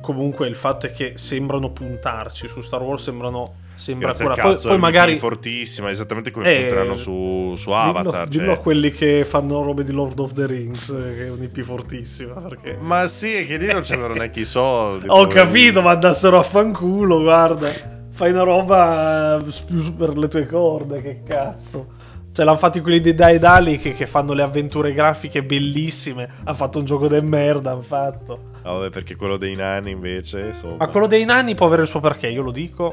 comunque 0.00 0.46
il 0.46 0.54
fatto 0.54 0.86
è 0.86 0.92
che 0.92 1.18
sembrano 1.18 1.72
puntarci 1.72 2.46
su 2.46 2.60
Star 2.60 2.82
Wars, 2.82 3.02
sembrano 3.02 3.62
sembra 3.74 4.12
cura. 4.12 4.34
Poi, 4.34 4.56
poi 4.62 4.74
è 4.74 4.76
magari 4.76 5.16
fortissima, 5.18 5.90
esattamente 5.90 6.30
come 6.30 6.50
Eh, 6.52 6.60
punteranno 6.60 6.96
su, 6.96 7.54
su 7.56 7.70
Avatar. 7.70 8.02
dillo, 8.04 8.12
cioè. 8.12 8.26
dillo 8.28 8.52
a 8.52 8.56
quelli 8.58 8.90
che 8.90 9.24
fanno 9.24 9.62
robe 9.62 9.84
di 9.84 9.92
Lord 9.92 10.18
of 10.18 10.32
the 10.32 10.46
Rings, 10.46 10.88
eh, 10.90 11.14
che 11.14 11.26
è 11.26 11.30
un'IP 11.30 11.60
fortissima. 11.62 12.34
Perché... 12.34 12.76
Ma 12.80 13.06
sì, 13.06 13.46
che 13.46 13.56
lì 13.56 13.66
non 13.72 13.82
c'erano 13.82 14.14
neanche 14.14 14.40
i 14.40 14.44
soldi. 14.44 15.06
Ho 15.08 15.26
poi. 15.26 15.34
capito, 15.34 15.82
ma 15.82 15.90
andassero 15.92 16.38
a 16.38 16.42
fanculo, 16.42 17.20
guarda. 17.22 17.68
Fai 18.10 18.30
una 18.30 18.42
roba 18.44 19.38
eh, 19.38 19.92
per 19.96 20.16
le 20.16 20.28
tue 20.28 20.46
corde, 20.46 21.02
che 21.02 21.22
cazzo. 21.26 22.02
Cioè, 22.34 22.44
l'hanno 22.44 22.58
fatti 22.58 22.80
quelli 22.80 22.98
di 23.00 23.14
Dai 23.14 23.38
Dali 23.38 23.78
che, 23.78 23.92
che 23.92 24.06
fanno 24.06 24.32
le 24.32 24.42
avventure 24.42 24.92
grafiche 24.92 25.44
bellissime. 25.44 26.28
Hanno 26.44 26.56
fatto 26.56 26.80
un 26.80 26.84
gioco 26.84 27.06
de 27.06 27.20
merda, 27.20 27.70
hanno 27.72 27.82
fatto. 27.82 28.50
Ah, 28.62 28.72
vabbè, 28.72 28.90
perché 28.90 29.14
quello 29.14 29.36
dei 29.36 29.54
nani 29.54 29.92
invece. 29.92 30.40
Insomma. 30.46 30.76
Ma 30.78 30.88
quello 30.88 31.06
dei 31.06 31.24
nani 31.24 31.54
può 31.54 31.66
avere 31.66 31.82
il 31.82 31.88
suo 31.88 32.00
perché, 32.00 32.26
io 32.28 32.42
lo 32.42 32.50
dico. 32.50 32.92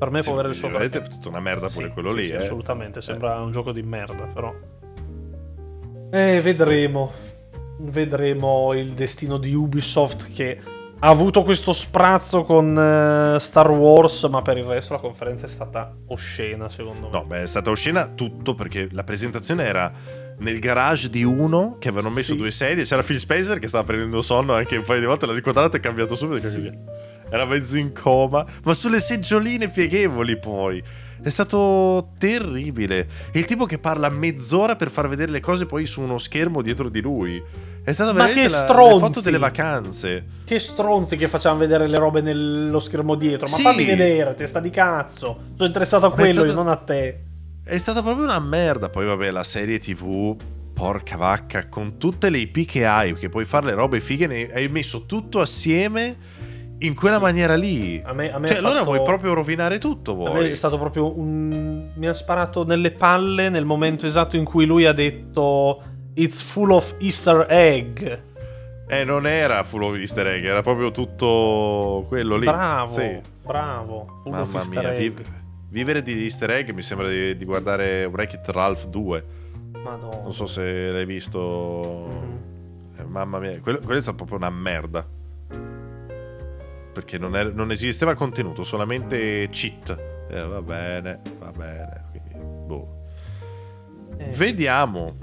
Per 0.00 0.10
me 0.10 0.20
Sì, 0.20 0.30
può 0.30 0.32
avere 0.38 0.48
il 0.48 0.58
suo 0.58 0.70
perché. 0.70 0.98
è 0.98 1.02
tutta 1.02 1.28
una 1.28 1.40
merda 1.40 1.68
pure 1.68 1.88
Sì, 1.88 1.92
quello 1.92 2.10
sì, 2.12 2.16
lì. 2.16 2.24
sì, 2.24 2.32
eh. 2.32 2.36
assolutamente, 2.36 3.02
sembra 3.02 3.38
un 3.42 3.50
gioco 3.52 3.70
di 3.70 3.82
merda, 3.82 4.24
però. 4.24 4.50
Eh, 6.10 6.40
vedremo. 6.40 7.12
Vedremo 7.78 8.72
il 8.72 8.92
destino 8.92 9.36
di 9.36 9.52
Ubisoft 9.54 10.30
che 10.32 10.58
ha 11.02 11.08
avuto 11.08 11.42
questo 11.42 11.72
sprazzo 11.74 12.44
con 12.44 12.76
eh, 12.78 13.38
Star 13.40 13.70
Wars, 13.70 14.24
ma 14.24 14.40
per 14.42 14.56
il 14.56 14.64
resto 14.64 14.94
la 14.94 15.00
conferenza 15.00 15.44
è 15.44 15.48
stata 15.50 15.94
oscena, 16.06 16.70
secondo 16.70 17.08
me. 17.08 17.10
No, 17.10 17.24
beh, 17.26 17.42
è 17.42 17.46
stata 17.46 17.68
oscena 17.70 18.06
tutto 18.08 18.54
perché 18.54 18.88
la 18.92 19.04
presentazione 19.04 19.64
era 19.66 19.92
nel 20.38 20.58
garage 20.60 21.10
di 21.10 21.24
uno 21.24 21.76
che 21.78 21.88
avevano 21.88 22.14
messo 22.14 22.32
Sì. 22.32 22.38
due 22.38 22.50
sedie. 22.50 22.84
C'era 22.84 23.02
Phil 23.02 23.18
Spencer 23.20 23.58
che 23.58 23.68
stava 23.68 23.84
prendendo 23.84 24.22
sonno 24.22 24.54
anche 24.54 24.76
un 24.78 24.82
paio 24.84 25.00
di 25.00 25.06
volte. 25.06 25.26
L'ha 25.26 25.34
ricordato 25.34 25.76
e 25.76 25.80
cambiato 25.80 26.14
subito. 26.14 26.48
Sì. 26.48 26.56
così. 26.56 26.78
Era 27.30 27.44
mezzo 27.44 27.76
in 27.76 27.92
coma, 27.92 28.44
ma 28.64 28.74
sulle 28.74 29.00
seggioline 29.00 29.68
pieghevoli 29.68 30.38
poi. 30.38 30.82
È 31.22 31.28
stato 31.28 32.12
terribile. 32.18 33.06
Il 33.32 33.44
tipo 33.44 33.66
che 33.66 33.78
parla 33.78 34.08
mezz'ora 34.08 34.74
per 34.74 34.90
far 34.90 35.08
vedere 35.08 35.30
le 35.30 35.40
cose 35.40 35.66
poi 35.66 35.86
su 35.86 36.00
uno 36.00 36.18
schermo 36.18 36.62
dietro 36.62 36.88
di 36.88 37.00
lui. 37.00 37.42
È 37.82 37.92
stata 37.92 38.12
Ma 38.12 38.24
veramente 38.24 38.48
la, 38.48 38.66
le 38.66 38.98
foto 38.98 39.20
delle 39.20 39.38
vacanze. 39.38 40.24
Che 40.44 40.58
stronzi 40.58 41.16
che 41.16 41.28
facciamo 41.28 41.58
vedere 41.58 41.86
le 41.86 41.98
robe 41.98 42.20
nello 42.20 42.80
schermo 42.80 43.14
dietro. 43.14 43.48
Ma 43.48 43.56
Sì. 43.56 43.62
fammi 43.62 43.84
vedere, 43.84 44.34
testa 44.34 44.60
di 44.60 44.70
cazzo. 44.70 45.38
Sono 45.54 45.66
interessato 45.66 46.06
a 46.06 46.12
quello 46.12 46.32
stato- 46.32 46.50
e 46.50 46.54
non 46.54 46.68
a 46.68 46.76
te. 46.76 47.20
È 47.62 47.78
stata 47.78 48.02
proprio 48.02 48.24
una 48.24 48.40
merda. 48.40 48.88
Poi, 48.88 49.04
vabbè, 49.06 49.30
la 49.30 49.44
serie 49.44 49.78
TV, 49.78 50.34
porca 50.72 51.16
vacca, 51.16 51.68
con 51.68 51.98
tutte 51.98 52.30
le 52.30 52.38
IP 52.38 52.66
che 52.66 52.86
hai, 52.86 53.14
che 53.14 53.28
puoi 53.28 53.44
fare 53.44 53.66
le 53.66 53.74
robe 53.74 54.00
fighe, 54.00 54.26
ne 54.26 54.50
hai 54.52 54.68
messo 54.68 55.04
tutto 55.04 55.40
assieme 55.40 56.16
in 56.80 56.94
quella 56.94 57.16
Sì. 57.16 57.22
maniera 57.22 57.54
lì. 57.56 58.00
A 58.04 58.12
me, 58.12 58.32
a 58.32 58.38
me 58.38 58.46
Cioè, 58.46 58.58
allora 58.58 58.78
fatto- 58.78 58.84
vuoi 58.92 59.02
proprio 59.02 59.34
rovinare 59.34 59.78
tutto, 59.78 60.14
vuoi? 60.14 60.50
è 60.50 60.54
stato 60.54 60.78
proprio 60.78 61.18
un. 61.18 61.90
Mi 61.94 62.06
ha 62.06 62.14
sparato 62.14 62.64
nelle 62.64 62.90
palle 62.90 63.48
nel 63.48 63.64
momento 63.64 64.06
esatto 64.06 64.36
in 64.36 64.44
cui 64.44 64.66
lui 64.66 64.86
ha 64.86 64.92
detto. 64.92 65.82
It's 66.14 66.40
full 66.42 66.70
of 66.70 66.94
Easter 66.98 67.46
egg. 67.48 68.18
Eh, 68.88 69.04
non 69.04 69.24
era 69.26 69.62
full 69.62 69.82
of 69.84 69.94
easter 69.96 70.26
egg, 70.26 70.44
era 70.44 70.62
proprio 70.62 70.90
tutto 70.90 72.04
quello 72.08 72.36
lì. 72.36 72.46
Bravo, 72.46 72.92
Sì. 72.92 73.20
bravo. 73.44 74.20
Full 74.24 74.32
Mamma 74.32 74.64
mia, 74.64 74.92
egg. 74.92 75.12
vi- 75.12 75.24
vivere 75.68 76.02
di 76.02 76.24
easter 76.24 76.50
egg 76.50 76.70
mi 76.70 76.82
sembra 76.82 77.06
di, 77.08 77.36
di 77.36 77.44
guardare 77.44 78.04
Wreck-It 78.06 78.48
Ralph 78.48 78.86
2. 78.88 79.24
Madonna. 79.84 80.22
Non 80.22 80.32
so 80.32 80.46
se 80.46 80.90
l'hai 80.90 81.04
visto. 81.06 82.08
Mm. 82.12 82.98
Eh, 82.98 83.04
mamma 83.04 83.38
mia, 83.38 83.60
quello, 83.60 83.78
quello 83.78 83.98
è 84.00 84.02
stato 84.02 84.16
proprio 84.16 84.38
una 84.38 84.50
merda. 84.50 85.06
Perché 86.92 87.18
non, 87.18 87.36
era- 87.36 87.50
non 87.52 87.70
esisteva 87.70 88.14
contenuto, 88.14 88.64
solamente 88.64 89.48
cheat. 89.50 89.98
Eh, 90.30 90.44
va 90.44 90.62
bene, 90.62 91.20
va 91.38 91.50
bene. 91.56 92.04
Quindi, 92.10 92.34
boh. 92.66 93.02
Eh, 94.18 94.24
Vediamo. 94.26 95.16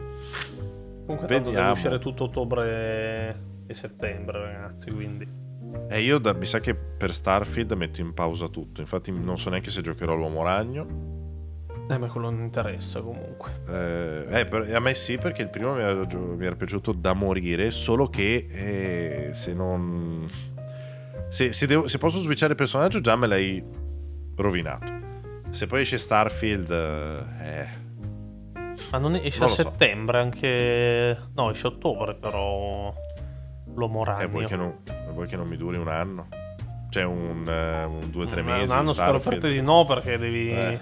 Comunque 1.06 1.28
tanto 1.28 1.28
deve 1.28 1.46
vediamo. 1.52 1.72
uscire 1.72 2.00
tutto 2.00 2.26
ottobre 2.26 3.40
e 3.68 3.74
settembre, 3.74 4.40
ragazzi, 4.42 4.92
quindi. 4.92 5.28
E 5.90 6.02
io 6.02 6.18
da- 6.18 6.34
mi 6.34 6.46
sa 6.46 6.60
che 6.60 6.74
per 6.76 7.14
Starfield 7.14 7.72
metto 7.74 8.02
in 8.02 8.14
pausa 8.14 8.48
tutto. 8.48 8.82
Infatti, 8.82 9.12
non 9.12 9.38
so 9.38 9.50
neanche 9.50 9.70
se 9.70 9.82
giocherò 9.82 10.16
l'uomo 10.16 10.44
ragno. 10.44 11.16
Eh, 11.90 11.98
ma 11.98 12.08
quello 12.08 12.30
non 12.30 12.42
interessa 12.42 13.00
comunque. 13.02 13.52
Eh, 13.70 14.40
eh, 14.42 14.46
per- 14.46 14.74
a 14.76 14.80
me 14.82 14.94
sì, 14.94 15.18
perché 15.18 15.42
il 15.44 15.50
primo 15.50 15.74
mi 15.74 15.82
era, 15.82 15.94
mi 16.16 16.46
era 16.46 16.56
piaciuto 16.56 16.92
da 16.92 17.14
morire. 17.14 17.72
Solo 17.72 18.08
che 18.10 18.46
eh, 18.50 19.30
se 19.34 19.54
non. 19.54 20.28
Se, 21.30 21.52
se 21.52 21.68
devo- 21.68 21.88
se 21.88 21.98
posso 21.98 22.20
switchare 22.22 22.52
il 22.52 22.58
personaggio, 22.58 23.02
già 23.02 23.16
me 23.16 23.28
l'hai 23.28 23.64
rovinato. 24.36 24.86
Se 25.52 25.66
poi 25.68 25.82
esce 25.82 25.98
Starfield, 25.98 26.70
eh, 26.72 27.86
Ma 28.92 28.98
non 29.00 29.16
esce 29.16 29.40
Non 29.40 29.48
a 29.48 29.52
lo 29.52 29.56
so. 29.56 29.62
settembre 29.64 30.20
anche. 30.20 31.18
No, 31.36 31.50
esce 31.52 31.68
a 31.68 31.70
ottobre, 31.72 32.14
però. 32.16 32.94
L'uomo 33.74 34.02
eh, 34.02 34.06
ragno. 34.06 34.28
vuoi, 34.30 34.46
che 34.46 34.56
non, 34.56 34.76
vuoi 35.14 35.28
che 35.28 35.36
non 35.36 35.48
mi 35.48 35.58
duri 35.58 35.78
un 35.78 35.88
anno? 35.88 36.28
Cioè, 36.90 37.04
un, 37.04 37.44
eh, 37.48 37.84
un 37.84 38.10
due 38.12 38.24
o 38.24 38.28
tre 38.28 38.42
mesi. 38.44 38.72
Un 38.72 38.78
anno 38.78 38.94
spero 38.94 39.20
per 39.20 39.40
te 39.40 39.50
di 39.50 39.62
no, 39.62 39.84
perché 39.86 40.18
devi 40.18 40.52
Eh. 40.52 40.80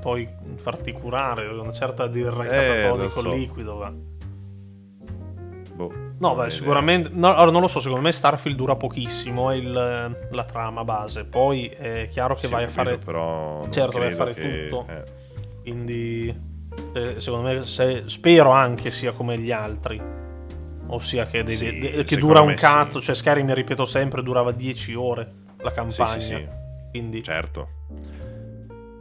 poi 0.00 0.28
farti 0.56 0.90
curare. 0.92 1.46
Una 1.46 1.72
certa 1.72 2.06
di 2.08 2.20
Eh, 2.22 2.24
catatonico 2.24 3.20
lo 3.22 3.30
so. 3.30 3.34
liquido. 3.34 3.76
Va. 3.76 3.92
Boh, 5.74 5.92
No, 6.18 6.34
beh, 6.34 6.50
sicuramente. 6.50 7.10
No, 7.12 7.34
allora, 7.34 7.50
non 7.50 7.60
lo 7.60 7.68
so, 7.68 7.78
secondo 7.80 8.02
me 8.02 8.10
Starfield 8.12 8.56
dura 8.56 8.74
pochissimo. 8.76 9.50
È 9.50 9.56
il- 9.56 10.16
la 10.30 10.44
trama 10.44 10.82
base. 10.84 11.24
Poi 11.24 11.66
è 11.68 12.08
chiaro 12.10 12.34
che 12.34 12.46
idea. 12.46 12.58
vai 12.58 12.68
Sì, 12.68 12.78
a 12.78 12.82
fare. 12.82 12.98
Però 12.98 13.66
Certo, 13.68 13.98
vai 13.98 14.12
a 14.12 14.14
fare 14.14 14.34
che- 14.34 14.68
tutto. 14.68 14.86
eh. 14.90 15.02
Quindi. 15.62 16.54
secondo 17.18 17.48
me, 17.48 17.62
se- 17.62 18.02
spero 18.06 18.50
anche 18.50 18.90
sia 18.90 19.12
come 19.12 19.38
gli 19.38 19.50
altri. 19.50 20.00
Ossia 20.88 21.24
che, 21.26 21.42
devi- 21.42 21.56
Sì, 21.56 21.78
de- 21.78 22.04
che 22.04 22.16
dura 22.16 22.40
un 22.40 22.54
cazzo. 22.54 22.98
sì. 23.00 23.06
Cioè, 23.06 23.14
Skyrim, 23.14 23.52
ripeto 23.52 23.84
sempre, 23.84 24.22
durava 24.22 24.52
10 24.52 24.94
ore 24.94 25.32
la 25.58 25.70
Sì, 25.70 25.74
campagna. 25.74 26.08
sì, 26.12 26.20
sì, 26.20 26.46
Quindi. 26.90 27.22
certo. 27.22 27.68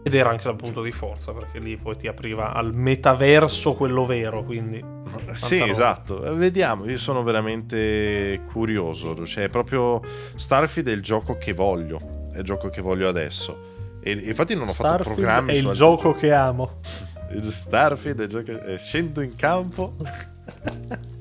Ed 0.08 0.14
era 0.14 0.30
anche 0.30 0.44
dal 0.44 0.56
punto 0.56 0.84
di 0.84 0.92
forza, 0.92 1.34
perché 1.34 1.58
lì 1.58 1.78
poi 1.78 1.96
ti 1.96 2.08
apriva 2.08 2.54
al 2.54 2.76
metaverso 2.76 3.74
quello 3.74 4.06
vero, 4.06 4.44
quindi... 4.44 4.80
Sì, 5.34 5.58
roba. 5.58 5.72
esatto. 5.72 6.24
Eh, 6.24 6.36
Vediamo, 6.36 6.86
io 6.88 6.98
sono 6.98 7.24
veramente 7.24 8.42
curioso. 8.52 9.26
Cioè, 9.26 9.50
proprio 9.50 10.00
Starfield 10.36 10.90
è 10.90 10.92
il 10.92 11.02
gioco 11.02 11.38
che 11.40 11.54
voglio. 11.54 12.30
È 12.32 12.38
il 12.38 12.44
gioco 12.44 12.70
che 12.70 12.82
voglio 12.82 13.08
adesso. 13.08 13.98
E 14.00 14.12
infatti 14.12 14.54
non 14.54 14.68
ho 14.68 14.74
fatto 14.74 14.90
Starfield 14.90 15.16
programmi 15.16 15.54
è 15.54 15.58
il 15.58 15.72
gioco 15.72 16.10
giochi. 16.12 16.20
che 16.20 16.32
amo. 16.34 16.80
Il 17.32 17.52
Starfield 17.52 18.20
è 18.20 18.24
il 18.26 18.30
gioco 18.30 18.44
che... 18.44 18.78
Scendo 18.78 19.22
in 19.22 19.34
campo. 19.34 19.96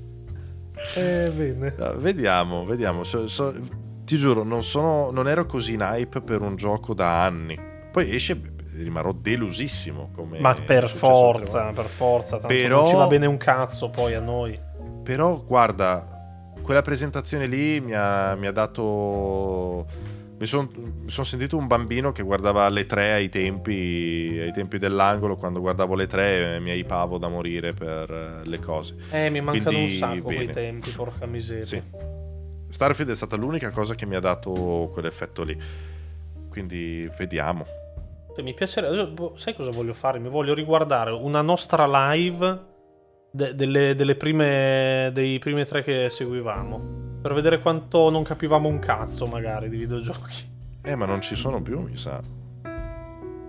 Eh, 0.96 1.32
bene. 1.34 1.74
No, 1.78 1.96
vediamo, 1.98 2.64
vediamo. 2.66 3.04
So- 3.04 3.26
so- 3.26 3.54
ti 4.04 4.16
giuro, 4.16 4.42
non, 4.44 4.62
sono, 4.62 5.10
non 5.10 5.26
ero 5.28 5.46
così 5.46 5.72
in 5.72 5.80
hype 5.80 6.20
per 6.20 6.42
un 6.42 6.56
gioco 6.56 6.92
da 6.92 7.22
anni. 7.24 7.58
Poi 7.90 8.14
esce, 8.14 8.38
rimarrò 8.82 9.12
delusissimo. 9.12 10.10
Come 10.14 10.38
Ma 10.38 10.54
per 10.54 10.88
forza, 10.88 11.70
per 11.72 11.86
forza, 11.86 12.38
tanto 12.38 12.54
Però- 12.54 12.80
non 12.80 12.86
ci 12.88 12.94
va 12.94 13.06
bene 13.06 13.26
un 13.26 13.36
cazzo 13.36 13.90
poi 13.90 14.14
a 14.14 14.20
noi. 14.20 14.58
Però 15.02 15.42
guarda, 15.42 16.52
quella 16.62 16.82
presentazione 16.82 17.46
lì 17.46 17.80
mi 17.80 17.92
ha, 17.94 18.34
mi 18.34 18.46
ha 18.46 18.52
dato... 18.52 20.12
Mi 20.36 20.46
sono 20.46 20.68
son 21.06 21.24
sentito 21.24 21.56
un 21.56 21.68
bambino 21.68 22.10
che 22.10 22.22
guardava 22.24 22.68
le 22.68 22.86
tre 22.86 23.12
ai 23.12 23.28
tempi, 23.28 24.36
ai 24.40 24.52
tempi 24.52 24.78
dell'angolo, 24.78 25.36
quando 25.36 25.60
guardavo 25.60 25.94
le 25.94 26.08
tre 26.08 26.58
mi 26.58 26.72
hypavo 26.72 27.18
da 27.18 27.28
morire 27.28 27.72
per 27.72 28.10
eh, 28.10 28.46
le 28.46 28.58
cose. 28.58 28.96
Eh, 29.12 29.30
mi 29.30 29.40
mancano 29.40 29.76
Quindi, 29.76 29.92
un 29.92 29.98
sacco 29.98 30.22
quei 30.22 30.38
bene. 30.38 30.52
tempi, 30.52 30.90
porca 30.90 31.26
miseria. 31.26 31.62
Sì. 31.62 31.80
Starfield 32.68 33.12
è 33.12 33.14
stata 33.14 33.36
l'unica 33.36 33.70
cosa 33.70 33.94
che 33.94 34.06
mi 34.06 34.16
ha 34.16 34.20
dato 34.20 34.90
quell'effetto 34.92 35.44
lì. 35.44 35.56
Quindi 36.48 37.08
vediamo. 37.16 37.64
Cioè, 38.34 38.42
mi 38.42 38.54
piacerebbe... 38.54 39.06
boh, 39.06 39.32
Sai 39.36 39.54
cosa 39.54 39.70
voglio 39.70 39.94
fare? 39.94 40.18
Mi 40.18 40.28
voglio 40.28 40.54
riguardare 40.54 41.10
una 41.12 41.40
nostra 41.40 41.86
live 42.12 42.72
de- 43.30 43.54
delle, 43.54 43.94
delle 43.94 44.16
prime, 44.16 45.10
dei 45.12 45.38
primi 45.38 45.64
tre 45.64 45.82
che 45.82 46.08
seguivamo. 46.10 47.02
Per 47.22 47.32
vedere 47.32 47.60
quanto 47.60 48.10
non 48.10 48.22
capivamo 48.22 48.68
un 48.68 48.78
cazzo, 48.80 49.26
magari, 49.26 49.68
di 49.68 49.76
videogiochi. 49.76 50.52
Eh, 50.82 50.94
ma 50.96 51.06
non 51.06 51.20
ci 51.20 51.34
sono 51.36 51.62
più, 51.62 51.80
mi 51.80 51.96
sa. 51.96 52.20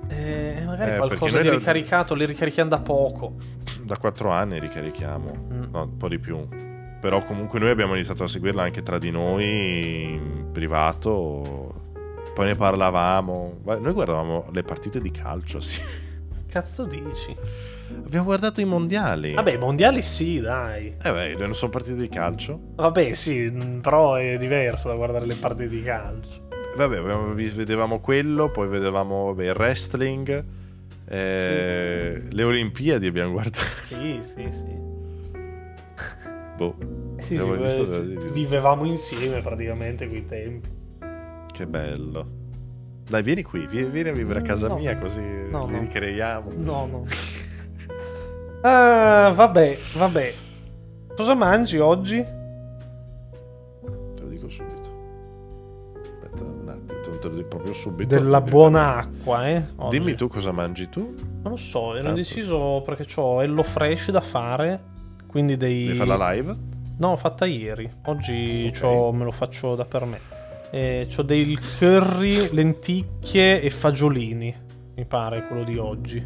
Eh, 0.07 0.63
magari 0.65 0.91
Eh, 0.93 0.97
qualcosa 0.97 1.41
di 1.41 1.49
ricaricato, 1.49 2.13
li 2.13 2.25
ricarichiamo 2.25 2.69
da 2.69 2.79
poco. 2.79 3.33
Da 3.81 3.97
quattro 3.97 4.29
anni 4.29 4.59
ricarichiamo. 4.59 5.47
Mm. 5.51 5.63
No, 5.71 5.81
un 5.83 5.97
po' 5.97 6.07
di 6.07 6.19
più. 6.19 6.47
Però 7.01 7.23
comunque 7.23 7.59
noi 7.59 7.69
abbiamo 7.71 7.93
iniziato 7.95 8.23
a 8.23 8.27
seguirla 8.27 8.63
anche 8.63 8.81
tra 8.83 8.97
di 8.97 9.11
noi 9.11 10.13
in 10.13 10.49
privato. 10.51 11.64
Poi 12.35 12.47
ne 12.47 12.55
parlavamo. 12.55 13.59
Noi 13.63 13.93
guardavamo 13.93 14.49
le 14.51 14.61
partite 14.63 14.99
di 14.99 15.09
calcio, 15.09 15.61
sì. 15.63 15.81
Cazzo 16.49 16.83
dici? 16.83 17.33
Abbiamo 18.05 18.25
guardato 18.25 18.59
i 18.59 18.65
mondiali. 18.65 19.33
Vabbè, 19.33 19.53
i 19.53 19.57
mondiali 19.57 20.01
sì, 20.01 20.41
dai. 20.41 20.95
Eh 21.01 21.11
beh, 21.11 21.35
non 21.35 21.55
sono 21.55 21.71
partite 21.71 21.95
di 21.95 22.09
calcio. 22.09 22.59
Vabbè, 22.75 23.13
sì, 23.13 23.49
mh, 23.49 23.79
però 23.79 24.15
è 24.15 24.35
diverso 24.37 24.89
da 24.89 24.95
guardare 24.95 25.25
le 25.25 25.35
partite 25.35 25.69
di 25.69 25.81
calcio. 25.81 26.47
Vabbè, 26.75 27.01
vedevamo 27.01 28.01
quello, 28.01 28.51
poi 28.51 28.67
vedevamo 28.67 29.27
vabbè, 29.27 29.45
il 29.45 29.55
wrestling, 29.55 30.45
eh, 31.07 32.21
le 32.29 32.43
Olimpiadi 32.43 33.07
abbiamo 33.07 33.31
guardato. 33.31 33.61
Sì, 33.83 34.19
sì, 34.21 34.47
sì. 34.49 34.93
Boh, 36.57 36.75
sì, 37.19 37.37
vive- 37.37 38.29
vivevamo 38.29 38.83
insieme 38.83 39.39
praticamente 39.39 40.07
quei 40.07 40.25
tempi. 40.25 40.83
Che 41.55 41.65
bello. 41.65 42.43
Dai, 43.07 43.21
vieni 43.23 43.43
qui, 43.43 43.65
vieni, 43.67 43.89
vieni 43.89 44.09
a 44.09 44.11
vivere 44.11 44.39
a 44.39 44.41
casa 44.41 44.67
No. 44.67 44.75
mia 44.77 44.97
così 44.97 45.21
No, 45.21 45.65
li 45.67 45.73
no. 45.73 45.79
ricreiamo. 45.79 46.49
No, 46.57 46.85
no. 46.85 47.05
Ah, 48.61 49.31
vabbè, 49.35 49.77
vabbè. 49.95 50.33
Cosa 51.15 51.33
mangi 51.33 51.77
oggi? 51.77 52.21
Te 52.23 54.21
lo 54.21 54.27
dico 54.27 54.49
subito. 54.49 54.93
Aspetta 56.01 56.43
un 56.43 56.67
attimo, 56.67 57.17
te 57.19 57.27
lo 57.29 57.35
dico 57.35 57.47
proprio 57.47 57.73
subito. 57.73 58.13
Della 58.13 58.41
buona 58.41 58.97
acqua, 58.97 59.47
eh? 59.47 59.63
oggi. 59.77 59.97
Dimmi 59.97 60.15
tu 60.15 60.27
cosa 60.27 60.51
mangi 60.51 60.89
tu? 60.89 61.13
Non 61.43 61.51
lo 61.51 61.55
so, 61.57 61.95
ero 61.95 62.07
Ah, 62.07 62.09
indeciso 62.09 62.81
perché 62.85 63.05
ho 63.21 63.41
Hello 63.41 63.63
Fresh 63.63 64.11
da 64.11 64.21
fare. 64.21 64.93
Quindi 65.27 65.55
dei. 65.57 65.85
Devi 65.85 65.97
fare 65.97 66.17
la 66.17 66.31
live? 66.31 66.55
No, 66.97 67.09
l'ho 67.09 67.15
fatta 67.17 67.45
ieri. 67.45 67.89
Oggi 68.05 68.65
Ok. 68.73 68.79
c'ho- 68.79 69.11
me 69.11 69.23
lo 69.25 69.31
faccio 69.31 69.75
da 69.75 69.85
per 69.85 70.05
me. 70.05 70.19
Eh, 70.75 71.07
c'ho 71.07 71.21
dei 71.21 71.57
curry, 71.79 72.49
lenticchie 72.53 73.61
e 73.61 73.69
fagiolini. 73.69 74.53
Mi 74.95 75.05
pare 75.05 75.47
quello 75.47 75.63
di 75.63 75.77
oggi. 75.77 76.21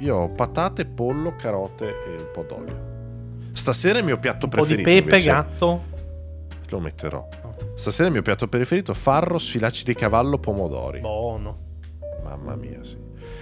Io 0.00 0.14
ho 0.16 0.28
patate, 0.28 0.84
pollo, 0.84 1.34
carote 1.34 1.86
e 1.86 2.10
un 2.20 2.28
po' 2.30 2.42
d'olio. 2.42 2.92
Stasera 3.52 4.00
il 4.00 4.04
mio 4.04 4.18
piatto 4.18 4.44
Un 4.44 4.50
po' 4.50 4.66
di 4.66 4.74
preferito. 4.74 4.90
pepe, 4.90 5.00
invece. 5.16 5.28
gatto. 5.30 5.82
Lo 6.68 6.78
metterò. 6.80 7.26
Stasera 7.74 8.08
il 8.08 8.12
mio 8.12 8.20
piatto 8.22 8.48
preferito 8.48 8.92
farro, 8.92 9.38
sfilacci 9.38 9.84
di 9.84 9.94
cavallo, 9.94 10.36
pomodori. 10.38 11.00
Buono. 11.00 11.58
Mamma 12.22 12.54
mia, 12.54 12.80
sì. 12.84 12.98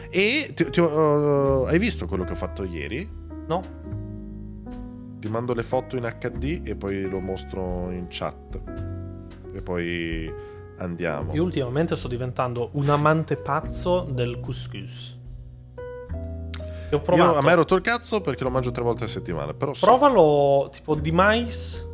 E 0.09 0.53
ti- 0.55 0.71
ti 0.71 0.81
ho- 0.81 1.65
hai 1.65 1.79
visto 1.81 2.07
quello 2.07 2.23
che 2.23 2.33
ho 2.33 2.37
fatto 2.37 2.63
ieri? 2.63 3.11
No? 3.49 3.61
Ti 5.19 5.29
mando 5.29 5.53
le 5.53 5.65
foto 5.65 5.97
in 5.97 6.05
HD 6.05 6.61
e 6.65 6.77
poi 6.77 7.03
lo 7.09 7.19
mostro 7.19 7.91
in 7.91 8.07
chat. 8.09 8.92
E 9.53 9.61
poi 9.63 10.33
andiamo. 10.79 11.33
Io 11.35 11.43
ultimamente 11.43 11.95
sto 11.97 12.09
diventando 12.09 12.71
un 12.73 12.89
amante 12.89 13.37
pazzo 13.37 14.07
del 14.11 14.41
couscous. 14.41 15.19
Ho 15.79 16.97
Io 16.97 17.01
provato. 17.01 17.39
a 17.39 17.43
me 17.43 17.49
ero 17.49 17.57
rotto 17.61 17.75
il 17.75 17.81
cazzo 17.81 18.21
perché 18.21 18.45
lo 18.45 18.51
mangio 18.51 18.71
tre 18.71 18.83
volte 18.83 19.05
a 19.05 19.07
settimana. 19.07 19.55
Però 19.55 19.73
Provalo 19.79 20.69
tipo 20.71 20.95
di 20.95 21.11
mais. 21.13 21.89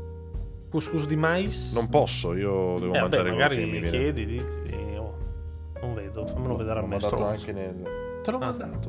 Couscous 0.71 1.07
di 1.07 1.17
mais. 1.17 1.73
non 1.73 1.89
posso, 1.89 2.35
io 2.35 2.75
devo 2.79 2.93
eh, 2.95 2.99
vabbè, 2.99 3.01
mangiare 3.01 3.23
quello 3.23 3.35
magari 3.37 3.57
che 3.57 3.65
mi 3.65 3.71
viene. 3.81 3.89
chiedi, 3.89 4.43
oh, 4.99 5.17
non 5.81 5.95
vedo, 5.95 6.27
fammelo 6.27 6.57
vedere 6.57 6.79
a 6.79 6.83
L'ho 6.83 6.89
me. 6.89 6.99
mandato 7.01 7.25
anche 7.25 7.53
nel. 7.53 7.83
Te 8.23 8.31
l'ho 8.31 8.37
Ah. 8.39 8.41
mandato. 8.47 8.89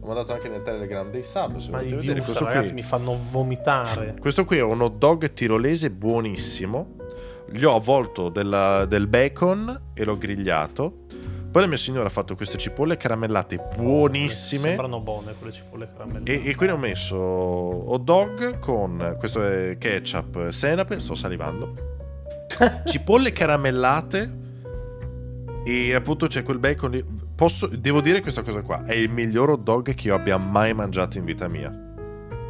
L'ho 0.00 0.06
mandato 0.06 0.32
anche 0.32 0.48
nel 0.48 0.62
Telegram 0.62 1.10
dei 1.10 1.24
sub. 1.24 1.56
Se 1.56 1.70
Ma 1.70 1.78
i 1.80 1.84
volete 1.84 1.96
vedere 1.96 2.12
views, 2.14 2.24
questo 2.26 2.44
ragazzi, 2.44 2.66
qui. 2.72 2.74
mi 2.74 2.82
fanno 2.82 3.18
vomitare. 3.30 4.16
Questo 4.20 4.44
qui 4.44 4.58
è 4.58 4.62
un 4.62 4.80
hot 4.80 4.94
dog 4.96 5.32
tirolese 5.32 5.90
buonissimo. 5.90 6.96
Gli 7.52 7.64
ho 7.64 7.76
avvolto 7.76 8.28
della- 8.28 8.84
del 8.86 9.06
bacon 9.06 9.90
e 9.94 10.04
l'ho 10.04 10.16
grigliato. 10.16 11.00
Poi 11.52 11.60
la 11.60 11.68
mia 11.68 11.76
signora 11.76 12.06
ha 12.06 12.10
fatto 12.10 12.34
queste 12.34 12.56
cipolle 12.56 12.96
caramellate 12.96 13.62
buonissime. 13.76 14.68
Sembrano 14.68 15.00
buone 15.00 15.34
quelle 15.36 15.52
cipolle 15.52 15.90
caramellate. 15.92 16.42
E, 16.42 16.48
e 16.48 16.54
qui 16.54 16.64
ne 16.66 16.72
ho 16.72 16.78
messo 16.78 17.14
hot 17.18 18.02
dog 18.02 18.58
con 18.58 19.16
questo 19.18 19.44
è 19.44 19.76
ketchup, 19.78 20.48
senape, 20.48 20.98
sto 20.98 21.14
salivando. 21.14 21.74
Cipolle 22.86 23.32
caramellate 23.32 24.40
e 25.64 25.94
appunto 25.94 26.26
c'è 26.26 26.42
quel 26.42 26.58
bacon 26.58 26.90
lì. 26.90 27.04
Posso, 27.34 27.66
devo 27.66 28.00
dire 28.00 28.22
questa 28.22 28.42
cosa 28.42 28.62
qua, 28.62 28.84
è 28.84 28.94
il 28.94 29.10
miglior 29.10 29.50
hot 29.50 29.62
dog 29.62 29.94
che 29.94 30.06
io 30.08 30.14
abbia 30.14 30.38
mai 30.38 30.72
mangiato 30.72 31.18
in 31.18 31.24
vita 31.24 31.48
mia. 31.48 31.91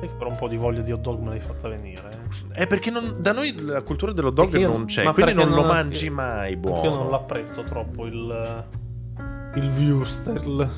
Sai 0.03 0.11
che 0.11 0.16
per 0.19 0.27
un 0.27 0.35
po' 0.37 0.49
di 0.49 0.57
voglia 0.57 0.81
di 0.81 0.91
hot 0.91 1.01
dog 1.01 1.20
me 1.20 1.29
l'hai 1.31 1.39
fatta 1.39 1.69
venire. 1.69 2.03
eh. 2.11 2.62
È 2.62 2.66
perché 2.66 2.91
non- 2.91 3.19
da 3.20 3.31
noi 3.33 3.55
la 3.61 3.83
cultura 3.83 4.11
dell'hot 4.11 4.35
dog 4.35 4.53
io- 4.57 4.66
non 4.69 4.87
c'è, 4.87 5.05
ma 5.05 5.12
quindi 5.12 5.33
perché 5.33 5.49
non 5.49 5.57
lo 5.57 5.65
non- 5.65 5.74
mangi 5.77 6.11
mai 6.11 6.57
Perché 6.57 6.79
io 6.79 6.89
non 6.89 6.93
buono. 7.03 7.11
l'apprezzo 7.11 7.62
troppo 7.62 8.07
il. 8.07 8.65
Il 9.55 9.69
Wustel. 9.93 10.69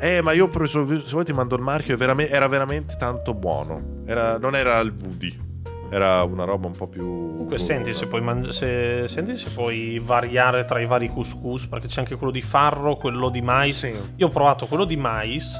Eh, 0.00 0.20
ma 0.22 0.32
io 0.32 0.46
ho 0.46 0.48
preso, 0.48 0.84
se 0.88 1.10
vuoi 1.12 1.24
ti 1.24 1.32
mando 1.32 1.54
il 1.54 1.62
marchio, 1.62 1.96
era 1.98 2.48
veramente 2.48 2.96
tanto 2.96 3.32
buono. 3.32 4.02
Era- 4.06 4.38
non 4.38 4.56
era 4.56 4.80
il 4.80 4.92
Woody, 5.04 5.38
era 5.90 6.22
una 6.24 6.44
roba 6.44 6.66
un 6.66 6.72
po' 6.72 6.86
più... 6.88 7.02
Comunque, 7.04 7.58
senti 7.58 7.92
se, 7.94 8.06
puoi 8.08 8.22
mangi- 8.22 8.50
se, 8.52 9.04
senti 9.06 9.36
se 9.36 9.50
puoi 9.50 10.00
variare 10.02 10.64
tra 10.64 10.80
i 10.80 10.86
vari 10.86 11.08
couscous. 11.12 11.66
Perché 11.68 11.86
c'è 11.86 12.00
anche 12.00 12.16
quello 12.16 12.32
di 12.32 12.42
farro, 12.42 12.96
quello 12.96 13.28
di 13.28 13.40
mais. 13.40 13.76
Sì. 13.78 13.94
Io 14.16 14.26
ho 14.26 14.30
provato 14.30 14.66
quello 14.66 14.84
di 14.84 14.96
mais. 14.96 15.56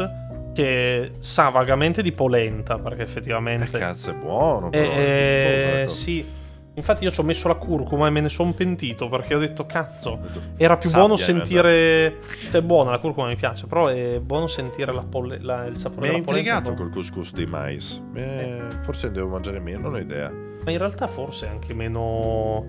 Che 0.59 1.11
sa 1.21 1.51
vagamente 1.51 2.03
di 2.03 2.11
polenta. 2.11 2.79
Perché 2.79 3.03
Eh, 3.03 3.05
effettivamente. 3.05 3.79
cazzo, 3.79 4.11
è 4.11 4.15
buono, 4.15 4.67
Eh, 4.67 4.71
però, 4.71 4.91
è 4.91 4.97
la 4.97 5.81
eh, 5.81 5.85
cosa. 5.87 5.97
sì. 5.97 6.27
Infatti 6.75 7.05
io 7.05 7.11
ci 7.13 7.21
ho 7.21 7.23
messo 7.23 7.47
la 7.47 7.55
curcuma 7.55 8.09
e 8.09 8.11
me 8.11 8.21
ne 8.21 8.29
sono 8.29 8.53
pentito 8.53 9.09
perché 9.09 9.35
ho 9.37 9.39
detto 9.39 9.67
cazzo, 9.67 10.19
era 10.57 10.77
più 10.77 10.89
Sabbia, 10.89 11.07
buono 11.07 11.21
eh, 11.21 11.25
sentire... 11.25 12.17
Cioè, 12.51 12.59
è 12.61 12.63
buona 12.63 12.91
la 12.91 12.99
curcuma 12.99 13.27
mi 13.29 13.35
piace, 13.37 13.67
però 13.67 13.87
è 13.87 14.19
buono 14.21 14.47
sentire 14.49 14.93
la 14.93 15.03
polle- 15.03 15.39
la- 15.41 15.65
il 15.67 15.77
sapore 15.77 16.07
Mi 16.09 16.13
della 16.15 16.25
polenta. 16.25 16.31
intrigato 16.51 16.71
un 16.71 16.77
po'. 16.77 16.83
col 16.83 16.91
couscous 16.93 17.33
di 17.33 17.47
mais. 17.47 18.01
Eh, 18.15 18.59
Forse 18.83 19.11
devo 19.13 19.29
mangiare 19.29 19.59
meno, 19.61 19.81
non 19.83 19.95
ho 19.95 19.99
idea. 19.99 20.29
Ma 20.65 20.71
in 20.73 20.79
realtà 20.79 21.07
forse 21.09 21.47
è 21.47 21.51
anche 21.51 21.73
meno 21.75 22.65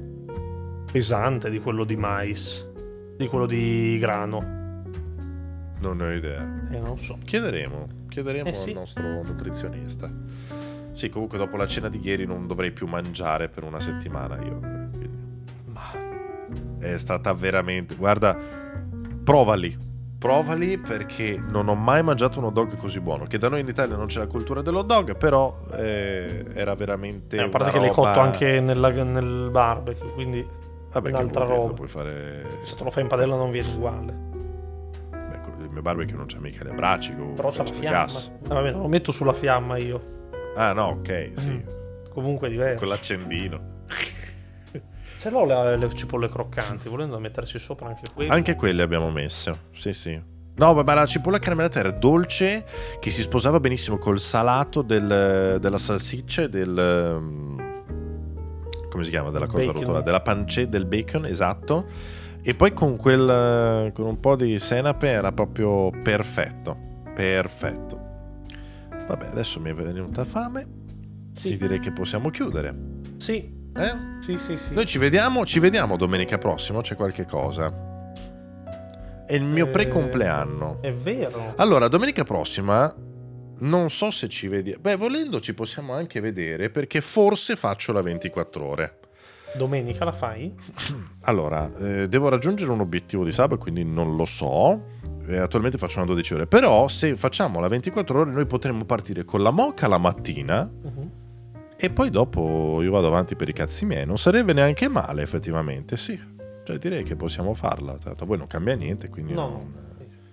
pesante 0.91 1.49
di 1.51 1.59
quello 1.59 1.83
di 1.83 1.95
mais, 1.95 2.67
di 3.15 3.27
quello 3.27 3.45
di 3.47 3.97
grano. 3.99 4.57
Non 5.80 6.01
ho 6.01 6.11
idea. 6.11 6.41
Eh, 6.72 6.80
non 6.80 6.97
so. 6.97 7.18
Chiederemo, 7.23 7.88
chiederemo 8.10 8.49
Eh, 8.49 8.53
sì. 8.53 8.69
al 8.69 8.76
nostro 8.76 9.03
nutrizionista. 9.23 10.10
Sì, 10.93 11.10
comunque 11.10 11.38
dopo 11.38 11.56
la 11.56 11.68
cena 11.68 11.88
di 11.88 11.99
ieri 12.03 12.26
non 12.26 12.45
dovrei 12.47 12.72
più 12.72 12.85
mangiare 12.88 13.47
per 13.47 13.64
una 13.64 13.80
settimana 13.80 14.35
io. 14.43 14.60
quindi 14.60 15.10
Ma 15.72 15.81
È 16.80 16.97
stata 16.97 17.31
veramente... 17.34 17.95
Guarda, 17.95 18.38
provali. 19.23 19.88
Provali 20.18 20.77
perché 20.77 21.41
non 21.47 21.69
ho 21.69 21.76
mai 21.76 22.03
mangiato 22.03 22.39
un 22.39 22.45
hot 22.45 22.53
dog 22.53 22.76
così 22.76 22.99
buono. 22.99 23.23
Che 23.26 23.38
da 23.38 23.47
noi 23.47 23.61
in 23.61 23.68
Italia 23.69 23.95
non 23.95 24.07
c'è 24.07 24.19
la 24.19 24.27
cultura 24.27 24.61
dell'hot 24.61 24.85
dog, 24.85 25.15
però 25.15 25.57
eh, 25.77 26.45
era 26.53 26.76
veramente... 26.76 27.38
eh, 27.38 27.43
a 27.43 27.47
parte 27.47 27.72
che 27.72 27.80
l'hai 27.80 27.88
roba- 27.88 28.10
cotto 28.10 28.19
anche 28.19 28.60
nella- 28.60 28.89
nel 29.03 29.47
barbecue, 29.49 30.11
quindi 30.11 30.45
Vabbè, 30.91 31.07
un'altra 31.10 31.45
roba. 31.45 31.72
Puoi 31.73 31.88
fare... 31.88 32.45
se 32.64 32.76
te 32.76 32.84
lo 32.84 32.89
fai 32.89 33.03
in 33.03 33.07
padella 33.07 33.38
non 33.38 33.49
viene 33.51 33.69
uguale. 33.73 34.27
Il 35.69 35.75
mio 35.75 35.81
barbecue 35.83 36.15
non 36.17 36.25
c'ha 36.27 36.39
mica 36.39 36.63
le 36.63 36.71
bracci. 36.73 37.15
con 37.15 37.33
Però 37.35 37.49
c'ha 37.51 37.63
la 37.63 37.71
fiamma. 37.71 37.97
gas. 37.97 38.31
Eh, 38.43 38.47
vabbè, 38.47 38.71
non 38.71 38.81
lo 38.81 38.87
metto 38.87 39.11
sulla 39.11 39.33
fiamma 39.33 39.77
io. 39.77 40.17
Ah, 40.55 40.73
no, 40.73 40.87
ok, 40.87 41.31
sì. 41.37 41.51
Mm. 41.51 41.59
Comunque 42.11 42.47
è 42.47 42.51
diverso. 42.51 42.77
Quell'accendino. 42.79 43.77
Ce 45.17 45.29
l'ho 45.29 45.45
le, 45.45 45.75
le 45.77 45.93
cipolle 45.93 46.27
croccanti, 46.29 46.87
volendo 46.89 47.19
metterci 47.19 47.59
sopra 47.59 47.87
anche 47.89 48.03
quelle. 48.13 48.31
Anche 48.31 48.55
quelle 48.55 48.81
abbiamo 48.81 49.11
messe. 49.11 49.51
Sì, 49.73 49.93
sì. 49.93 50.19
No, 50.55 50.73
ma 50.73 50.93
la 50.93 51.05
cipolla 51.05 51.39
caramellata 51.39 51.79
era 51.79 51.91
dolce, 51.91 52.65
che 52.99 53.11
si 53.11 53.21
sposava 53.21 53.59
benissimo 53.59 53.97
col 53.97 54.19
salato 54.19 54.81
del- 54.81 55.57
della 55.61 55.77
salsiccia 55.77 56.41
e 56.43 56.49
del... 56.49 57.15
um, 57.17 57.57
come 58.89 59.03
si 59.03 59.09
chiama? 59.09 59.29
Della 59.29 59.45
cosa 59.47 59.65
Bacon. 59.65 59.79
rotola? 59.81 60.01
Della 60.01 60.19
pancetta, 60.21 60.69
del 60.69 60.85
bacon, 60.85 61.25
esatto. 61.25 61.85
E 62.41 62.55
poi 62.55 62.73
con 62.73 62.95
quel... 62.95 63.91
con 63.93 64.05
un 64.05 64.19
po' 64.19 64.35
di 64.35 64.59
senape 64.59 65.07
era 65.09 65.31
proprio 65.31 65.89
perfetto. 66.03 66.77
Perfetto. 67.13 68.07
Vabbè, 69.07 69.27
adesso 69.27 69.59
mi 69.59 69.71
è 69.71 69.73
venuta 69.73 70.23
fame. 70.23 70.61
E 70.61 70.67
Sì, 71.33 71.57
direi 71.57 71.79
che 71.79 71.91
possiamo 71.91 72.29
chiudere. 72.29 72.75
sì, 73.17 73.57
Eh? 73.75 73.95
sì, 74.19 74.37
sì, 74.37 74.57
sì. 74.57 74.73
Noi 74.73 74.85
ci 74.85 74.97
vediamo, 74.97 75.45
ci 75.45 75.59
vediamo 75.59 75.95
domenica 75.97 76.37
prossima, 76.37 76.81
c'è 76.81 76.95
qualche 76.95 77.25
cosa. 77.25 77.87
È 79.25 79.33
il 79.35 79.43
mio 79.43 79.67
Eh, 79.67 79.69
pre-compleanno. 79.69 80.79
È 80.81 80.91
vero. 80.91 81.53
Allora, 81.57 81.87
domenica 81.87 82.23
prossima 82.23 82.93
non 83.61 83.89
so 83.89 84.09
se 84.09 84.27
ci 84.29 84.47
vediamo. 84.47 84.79
Beh, 84.81 84.95
volendo 84.95 85.39
ci 85.39 85.53
possiamo 85.53 85.93
anche 85.93 86.19
vedere 86.19 86.69
perché 86.69 87.01
forse 87.01 87.55
faccio 87.55 87.91
la 87.91 88.01
24 88.01 88.65
ore. 88.65 88.98
Domenica 89.57 90.05
la 90.05 90.11
fai? 90.11 90.53
Allora, 91.21 91.69
eh, 91.77 92.07
devo 92.07 92.30
raggiungere 92.30 92.71
un 92.71 92.80
obiettivo 92.81 93.23
di 93.23 93.31
sabato, 93.31 93.57
quindi 93.59 93.84
non 93.84 94.15
lo 94.15 94.26
so. 94.26 94.85
Eh, 95.27 95.38
attualmente 95.38 95.77
faccio 95.77 95.97
una 95.97 96.07
12 96.07 96.34
ore. 96.34 96.47
Però 96.47 96.88
se 96.88 97.15
facciamo 97.15 97.59
la 97.59 97.67
24 97.67 98.19
ore 98.21 98.31
noi 98.31 98.45
potremmo 98.45 98.85
partire 98.85 99.23
con 99.26 99.41
la 99.41 99.51
moca 99.51 99.88
la 99.88 99.97
mattina 99.97 100.63
Mhm. 100.69 101.11
e 101.77 101.89
poi 101.89 102.09
dopo 102.09 102.81
io 102.81 102.91
vado 102.91 103.07
avanti 103.07 103.35
per 103.35 103.49
i 103.49 103.53
cazzi 103.53 103.85
miei. 103.85 104.05
Non 104.05 104.17
sarebbe 104.17 104.53
neanche 104.53 104.88
male 104.88 105.21
effettivamente, 105.21 105.97
sì. 105.97 106.19
Cioè 106.63 106.77
direi 106.77 107.03
che 107.03 107.15
possiamo 107.15 107.53
farla. 107.53 107.93
Tanto 107.97 108.23
a 108.23 108.27
voi 108.27 108.38
non 108.38 108.47
cambia 108.47 108.76
niente, 108.76 109.09
quindi 109.09 109.34
No, 109.34 109.49
non- 109.49 109.73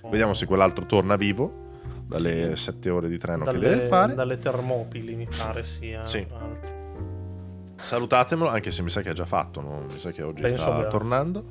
no. 0.02 0.09
Vediamo 0.10 0.34
se 0.34 0.47
quell'altro 0.47 0.86
torna 0.86 1.16
vivo 1.16 1.64
dalle 2.06 2.56
Sì. 2.56 2.64
7 2.64 2.90
ore 2.90 3.09
di 3.09 3.18
treno 3.18 3.44
dalle, 3.44 3.59
che 3.59 3.68
deve 3.68 3.86
fare. 3.86 4.14
dalle 4.14 4.38
Termopili, 4.38 5.14
mi 5.16 5.26
pare 5.36 5.62
sia. 5.64 6.06
Sì. 6.06 6.24
tra 6.26 6.38
l'altro. 6.38 6.76
Salutatemelo, 7.81 8.48
anche 8.48 8.70
se 8.70 8.82
mi 8.82 8.90
sa 8.90 9.03
che 9.03 9.11
ha 9.11 9.12
già 9.15 9.27
fatto, 9.27 9.61
no? 9.61 9.85
mi 9.90 9.98
sa 9.98 10.11
che 10.11 10.23
oggi 10.23 10.43
Penso 10.43 10.62
sta 10.62 10.74
abbia- 10.74 10.89
tornando. 10.89 11.44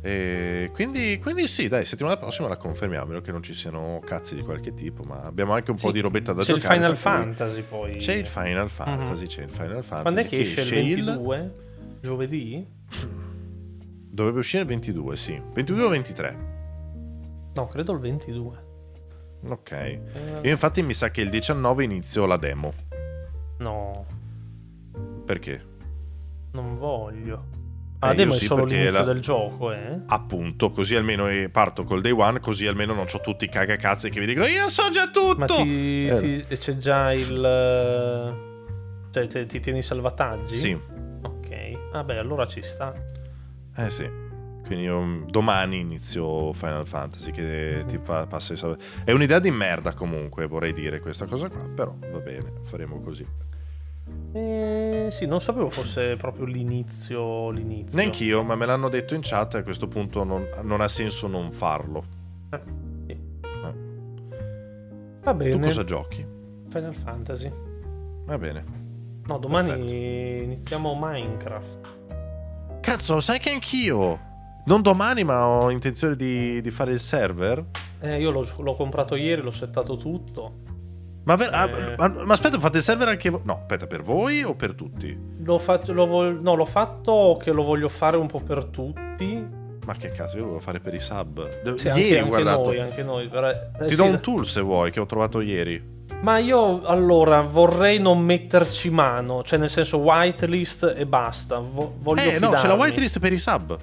E 0.00 0.70
quindi, 0.72 1.18
quindi 1.20 1.48
sì, 1.48 1.66
dai, 1.68 1.84
settimana 1.84 2.16
prossima 2.16 2.48
la 2.48 2.56
confermiamo, 2.56 3.04
a 3.04 3.06
meno 3.08 3.20
che 3.20 3.32
non 3.32 3.42
ci 3.42 3.52
siano 3.52 4.00
cazzi 4.04 4.34
di 4.36 4.42
qualche 4.42 4.72
tipo, 4.72 5.02
ma 5.02 5.22
abbiamo 5.22 5.54
anche 5.54 5.70
un 5.70 5.76
po' 5.76 5.88
Sì. 5.88 5.92
di 5.94 6.00
robetta 6.00 6.32
da 6.32 6.42
C'è 6.44 6.52
il 6.52 6.60
giocare. 6.60 6.74
Final 6.78 6.92
per 6.92 7.02
cui- 7.02 7.10
Fantasy 7.34 7.62
poi. 7.62 7.96
C'è 7.96 8.12
il 8.14 8.26
Final 8.26 8.70
Fantasy, 8.70 9.26
c'è 9.26 9.42
il 9.42 9.50
Final 9.50 9.82
Fantasy. 9.84 10.02
Quando 10.02 10.20
è 10.20 10.24
che 10.26 10.40
esce 10.40 10.60
il 10.60 10.66
esce 10.66 10.74
22? 10.76 11.54
Giovedì? 12.00 12.66
Dovrebbe 14.10 14.38
uscire 14.38 14.62
il 14.62 14.68
22, 14.68 15.16
sì. 15.16 15.40
22 15.52 15.82
o 15.84 15.88
23. 15.88 16.36
No, 17.54 17.66
credo 17.66 17.92
il 17.92 17.98
22. 17.98 18.64
Ok. 19.48 19.70
Eh, 19.72 20.00
Io 20.42 20.50
infatti 20.50 20.82
mi 20.82 20.92
sa 20.92 21.10
che 21.10 21.20
il 21.22 21.30
19 21.30 21.84
inizio 21.84 22.24
la 22.26 22.36
demo. 22.36 22.72
No, 23.58 24.06
Perché? 25.28 25.62
non 26.52 26.78
voglio. 26.78 27.44
Eh, 28.00 28.06
Ah, 28.06 28.14
demo 28.14 28.30
io 28.32 28.36
è 28.38 28.40
sì, 28.40 28.46
solo 28.46 28.64
l'inizio 28.64 29.00
la- 29.00 29.12
del 29.12 29.20
gioco, 29.20 29.72
eh? 29.72 30.00
Appunto, 30.06 30.70
così 30.70 30.94
almeno 30.96 31.28
eh, 31.28 31.50
parto 31.50 31.84
col 31.84 32.00
day 32.00 32.12
one, 32.12 32.40
così 32.40 32.66
almeno 32.66 32.94
non 32.94 33.04
ho 33.12 33.20
tutti 33.20 33.44
i 33.44 33.48
cagacazzi 33.50 34.08
che 34.08 34.20
vi 34.20 34.26
dicono 34.26 34.46
io 34.46 34.68
so 34.70 34.88
già 34.90 35.08
tutto. 35.10 35.36
Ma 35.36 35.46
ti, 35.46 36.06
Eh. 36.06 36.16
ti- 36.18 36.44
e 36.48 36.56
c'è 36.56 36.76
già 36.78 37.12
il... 37.12 37.44
eh, 37.44 39.10
Cioè, 39.10 39.26
te- 39.26 39.46
ti 39.46 39.60
tieni 39.60 39.80
i 39.80 39.82
salvataggi? 39.82 40.54
Sì, 40.54 40.72
Ok. 41.22 41.90
Vabbè, 41.92 42.16
allora 42.16 42.46
ci 42.46 42.62
sta. 42.62 42.92
eh 43.76 43.90
sì. 43.90 44.08
Quindi 44.64 44.84
io 44.84 45.00
mm, 45.02 45.28
domani 45.28 45.78
inizio 45.80 46.52
Final 46.54 46.86
Fantasy 46.86 47.30
che 47.32 47.84
ti 47.86 47.98
fa, 48.02 48.26
passa 48.26 48.52
i 48.54 48.56
salve. 48.56 48.78
È 49.04 49.12
un'idea 49.12 49.38
di 49.38 49.50
merda 49.50 49.92
comunque, 49.92 50.46
vorrei 50.46 50.72
dire 50.72 51.00
questa 51.00 51.26
cosa 51.26 51.48
qua, 51.48 51.60
però 51.74 51.94
va 52.10 52.18
bene, 52.20 52.52
faremo 52.62 53.00
così. 53.00 53.26
Eh, 54.32 55.08
sì, 55.10 55.26
non 55.26 55.40
sapevo 55.40 55.70
fosse 55.70 56.16
proprio 56.16 56.44
l'inizio. 56.44 57.50
l'inizio. 57.50 57.96
Neanch'io, 57.98 58.42
ma 58.42 58.54
me 58.54 58.66
l'hanno 58.66 58.88
detto 58.88 59.14
in 59.14 59.20
chat 59.22 59.54
e 59.54 59.58
a 59.58 59.62
questo 59.62 59.88
punto 59.88 60.22
non, 60.24 60.46
non 60.62 60.80
ha 60.80 60.88
senso 60.88 61.26
non 61.26 61.50
farlo. 61.50 62.04
Eh, 62.50 62.60
sì. 63.06 63.12
Eh. 63.12 63.74
Va 65.22 65.30
Tu 65.32 65.36
bene. 65.36 65.60
cosa 65.66 65.84
giochi? 65.84 66.26
Final 66.68 66.94
Fantasy. 66.94 67.50
Va 68.26 68.36
bene. 68.38 68.64
No, 69.26 69.38
domani 69.38 69.68
Perfetto. 69.68 69.92
iniziamo 70.44 70.96
Minecraft. 71.00 71.88
Cazzo, 72.80 73.20
sai 73.20 73.38
che 73.38 73.50
anch'io. 73.50 74.26
Non 74.66 74.82
domani, 74.82 75.24
ma 75.24 75.46
ho 75.46 75.70
intenzione 75.70 76.14
di, 76.16 76.60
di 76.60 76.70
fare 76.70 76.92
il 76.92 77.00
server. 77.00 77.64
Eh, 78.00 78.20
io 78.20 78.30
l'ho, 78.30 78.46
l'ho 78.58 78.76
comprato 78.76 79.14
ieri, 79.14 79.40
l'ho 79.40 79.50
settato 79.50 79.96
tutto. 79.96 80.60
Ma, 81.28 81.34
ver- 81.36 81.52
ah, 81.52 81.68
Eh. 81.68 81.94
ma, 81.98 82.08
ma 82.24 82.32
aspetta, 82.32 82.58
fate 82.58 82.78
il 82.78 82.82
server 82.82 83.06
anche 83.08 83.28
voi? 83.28 83.42
No, 83.44 83.58
aspetta, 83.60 83.86
per 83.86 84.00
voi 84.00 84.42
o 84.44 84.54
per 84.54 84.72
tutti? 84.72 85.14
L'ho 85.44 85.58
fatto, 85.58 85.92
vol- 86.06 86.40
no, 86.40 86.54
l'ho 86.54 86.64
fatto 86.64 87.38
che 87.38 87.52
lo 87.52 87.64
voglio 87.64 87.90
fare 87.90 88.16
un 88.16 88.26
po' 88.26 88.40
per 88.40 88.64
tutti. 88.64 89.46
Ma 89.84 89.94
che 89.94 90.10
cazzo, 90.10 90.36
io 90.36 90.40
lo 90.44 90.48
volevo 90.48 90.64
fare 90.64 90.80
per 90.80 90.94
i 90.94 91.00
sub. 91.00 91.74
Sì, 91.76 91.88
ieri 91.88 92.16
anche, 92.16 92.28
guardato. 92.30 92.70
anche 92.70 92.70
noi, 92.70 92.80
anche 92.80 93.02
noi. 93.02 93.28
per- 93.28 93.44
eh, 93.78 93.84
Ti 93.88 93.90
sì, 93.94 93.96
do 93.96 94.04
un 94.04 94.20
tool 94.20 94.46
se 94.46 94.62
vuoi, 94.62 94.90
che 94.90 95.00
ho 95.00 95.06
trovato 95.06 95.40
ieri. 95.42 95.96
Ma 96.22 96.38
io 96.38 96.82
allora 96.86 97.42
vorrei 97.42 97.98
non 98.00 98.20
metterci 98.20 98.88
mano, 98.88 99.42
cioè 99.42 99.58
nel 99.58 99.68
senso 99.68 99.98
whitelist 99.98 100.94
e 100.96 101.04
basta. 101.04 101.58
Vo- 101.58 101.92
voglio 101.98 102.22
eh, 102.22 102.38
no, 102.38 102.46
c'è 102.48 102.52
la 102.52 102.58
fidarmi. 102.60 102.82
whitelist 102.84 103.18
per 103.18 103.32
i 103.34 103.38
sub. 103.38 103.76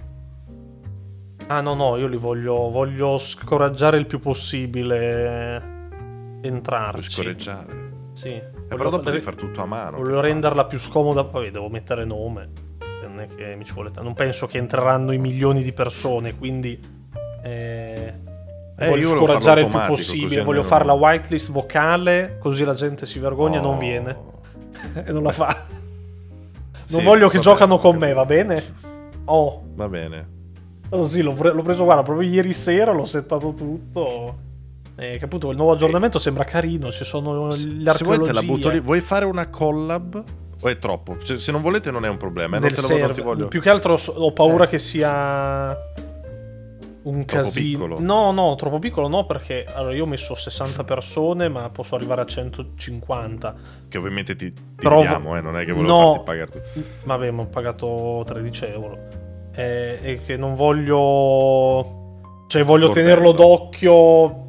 Ah 1.45 1.61
no, 1.61 1.75
no, 1.75 1.95
io 1.97 2.07
li 2.07 2.17
voglio, 2.17 2.71
voglio 2.71 3.17
scoraggiare 3.19 3.97
il 3.97 4.07
più 4.07 4.19
possibile 4.19 5.73
Per 6.45 6.53
entrarci. 6.53 7.11
scorreggiare. 7.11 7.83
Sì. 8.13 8.29
Eh, 8.29 8.41
Voglio 8.53 8.77
però 8.77 8.89
dopo 8.89 9.09
devi 9.09 9.21
fare 9.21 9.35
tutto 9.35 9.61
a 9.61 9.65
mano. 9.65 9.97
Voglio 9.97 10.19
renderla 10.21 10.65
più 10.65 10.79
scomoda, 10.79 11.23
poi 11.23 11.51
devo 11.51 11.69
mettere 11.69 12.05
nome. 12.05 12.49
Non 13.01 13.19
è 13.19 13.27
che 13.27 13.55
mi 13.55 13.63
ci 13.65 13.73
vuole 13.73 13.91
ta- 13.91 14.01
Non 14.01 14.13
penso 14.13 14.47
che 14.47 14.57
entreranno 14.57 15.11
i 15.11 15.17
milioni 15.17 15.61
di 15.63 15.71
persone, 15.71 16.35
quindi 16.35 16.79
eh, 17.43 18.13
Eh, 18.77 18.87
voglio 18.89 19.01
io 19.01 19.07
volevo 19.09 19.25
scoraggiare 19.27 19.61
il 19.61 19.67
più 19.67 19.79
così 19.79 19.87
possibile. 20.17 20.43
Voglio 20.43 20.63
fare 20.63 20.83
la 20.85 20.93
whitelist 20.93 21.51
vocale, 21.51 22.37
così 22.39 22.63
la 22.63 22.73
gente 22.73 23.05
si 23.05 23.19
vergogna 23.19 23.59
e 23.59 23.61
non 23.61 23.75
Oh. 23.75 23.77
viene 23.77 24.17
e 25.05 25.11
non 25.11 25.23
la 25.23 25.31
fa. 25.31 25.55
Non 26.87 26.99
Sì, 26.99 27.01
voglio 27.03 27.29
che 27.29 27.39
giocano 27.39 27.77
bene, 27.77 27.89
con 27.89 27.97
me, 27.97 28.13
va 28.13 28.25
bene? 28.25 28.63
Oh, 29.25 29.63
Va 29.75 29.87
bene. 29.87 30.27
allora 30.89 31.07
sì, 31.07 31.21
l'ho, 31.21 31.33
pre- 31.33 31.51
l'ho 31.53 31.61
preso, 31.63 31.83
guarda, 31.83 32.03
proprio 32.03 32.27
ieri 32.29 32.53
sera 32.53 32.91
l'ho 32.91 33.05
settato 33.05 33.53
tutto. 33.53 34.37
Eh, 34.97 35.17
che 35.17 35.25
appunto 35.25 35.49
il 35.49 35.57
nuovo 35.57 35.73
aggiornamento 35.73 36.19
sembra 36.19 36.43
carino, 36.45 36.89
ci 36.91 37.03
sono 37.03 37.47
le 37.47 37.91
Se 37.93 38.03
vuoi 38.03 38.21
te 38.21 38.31
la 38.31 38.41
butto 38.41 38.69
lì. 38.69 38.79
Vuoi 38.79 39.01
fare 39.01 39.25
una 39.25 39.49
collab? 39.49 40.23
O 40.61 40.67
è 40.69 40.77
troppo? 40.79 41.17
Cioè, 41.21 41.37
se 41.37 41.51
non 41.51 41.61
volete 41.61 41.91
non 41.91 42.05
è 42.05 42.09
un 42.09 42.17
problema. 42.17 42.55
eh, 42.57 42.59
Non, 42.61 42.69
lo, 42.69 42.97
non 42.97 43.11
ti 43.13 43.21
voglio... 43.21 43.47
Più 43.49 43.59
che 43.61 43.69
altro 43.69 43.99
ho 44.15 44.31
paura 44.31 44.63
Eh. 44.63 44.67
che 44.67 44.79
sia 44.79 45.77
un 47.03 47.23
Troppo 47.25 47.43
casino. 47.43 47.71
piccolo? 47.85 47.99
No, 47.99 48.31
no, 48.31 48.55
troppo 48.55 48.79
piccolo 48.79 49.07
no, 49.09 49.25
perché 49.25 49.65
allora 49.71 49.93
io 49.93 50.03
ho 50.05 50.07
messo 50.07 50.33
60 50.33 50.83
persone, 50.85 51.49
ma 51.49 51.69
posso 51.69 51.95
arrivare 51.95 52.21
a 52.21 52.25
150. 52.25 53.55
Che 53.89 53.97
ovviamente 53.97 54.35
ti, 54.35 54.51
ti 54.53 54.61
Però- 54.75 55.03
eh, 55.03 55.41
non 55.41 55.57
è 55.57 55.65
che 55.65 55.73
volevo 55.73 55.91
No. 55.99 56.11
farti 56.13 56.25
pagare 56.25 56.51
tu. 56.51 56.59
Vabbè, 57.03 57.31
ma 57.31 57.41
ho 57.43 57.47
pagato 57.47 58.23
13 58.25 58.65
euro. 58.65 58.97
Eh, 59.53 59.99
e 60.01 60.21
che 60.25 60.37
non 60.37 60.55
voglio. 60.55 62.03
Cioè, 62.47 62.63
voglio 62.63 62.87
Bordello. 62.87 63.07
tenerlo 63.07 63.31
d'occhio. 63.33 64.44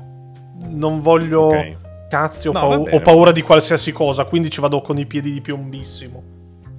Non 0.64 1.00
voglio. 1.00 1.42
Ok. 1.46 1.76
Cazzi, 2.08 2.48
ho, 2.48 2.52
No, 2.52 2.60
pau- 2.60 2.70
va 2.70 2.78
bene. 2.78 2.96
ho 2.96 3.00
paura 3.00 3.32
di 3.32 3.42
qualsiasi 3.42 3.90
cosa, 3.92 4.24
quindi 4.24 4.48
ci 4.50 4.60
vado 4.60 4.80
con 4.80 4.96
i 4.98 5.06
piedi 5.06 5.32
di 5.32 5.40
piombissimo. 5.40 6.22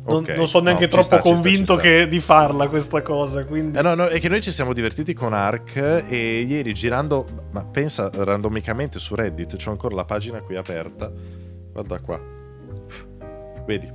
Non, 0.05 0.19
Ok. 0.23 0.29
non 0.37 0.47
sono 0.47 0.63
neanche 0.65 0.83
No, 0.83 0.89
troppo 0.89 1.03
sta, 1.05 1.15
ci 1.17 1.21
sta, 1.21 1.33
convinto 1.33 1.73
ci 1.73 1.79
sta. 1.79 1.81
che 1.81 2.07
di 2.07 2.19
farla 2.21 2.67
questa 2.69 3.01
cosa. 3.01 3.43
Quindi... 3.43 3.77
Eh 3.77 3.81
no, 3.81 3.93
no, 3.93 4.05
è 4.07 4.21
che 4.21 4.29
noi 4.29 4.41
ci 4.41 4.51
siamo 4.51 4.71
divertiti 4.71 5.13
con 5.13 5.33
Ark 5.33 5.75
e 6.07 6.39
ieri 6.47 6.73
girando, 6.73 7.25
ma 7.51 7.65
pensa 7.65 8.09
randomicamente 8.13 8.99
su 8.99 9.15
Reddit, 9.15 9.57
c'ho 9.61 9.71
ancora 9.71 9.95
la 9.95 10.05
pagina 10.05 10.39
qui 10.39 10.55
aperta. 10.55 11.11
Guarda 11.73 11.99
qua. 11.99 12.19
Vedi? 13.65 13.91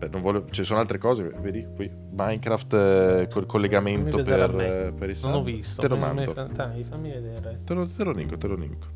Beh, 0.00 0.08
non 0.08 0.22
voglio- 0.22 0.46
ci 0.50 0.64
sono 0.64 0.80
altre 0.80 0.96
cose, 0.96 1.30
vedi 1.42 1.66
qui. 1.76 1.90
Minecraft 2.12 2.72
eh, 2.72 3.28
col 3.30 3.44
collegamento 3.44 4.22
per, 4.22 4.50
me. 4.54 4.86
eh, 4.86 4.92
per 4.92 5.10
i 5.10 5.18
Non 5.22 5.34
ho 5.34 5.42
visto. 5.42 5.82
Te 5.82 5.88
lo 5.88 5.96
mando. 5.98 6.32
Dai, 6.32 6.82
fammi 6.84 7.10
vedere. 7.10 7.58
Te 7.64 7.74
lo, 7.74 7.86
te 7.86 8.02
lo 8.02 8.12
linko, 8.12 8.38
te 8.38 8.46
lo 8.46 8.54
linko. 8.54 8.86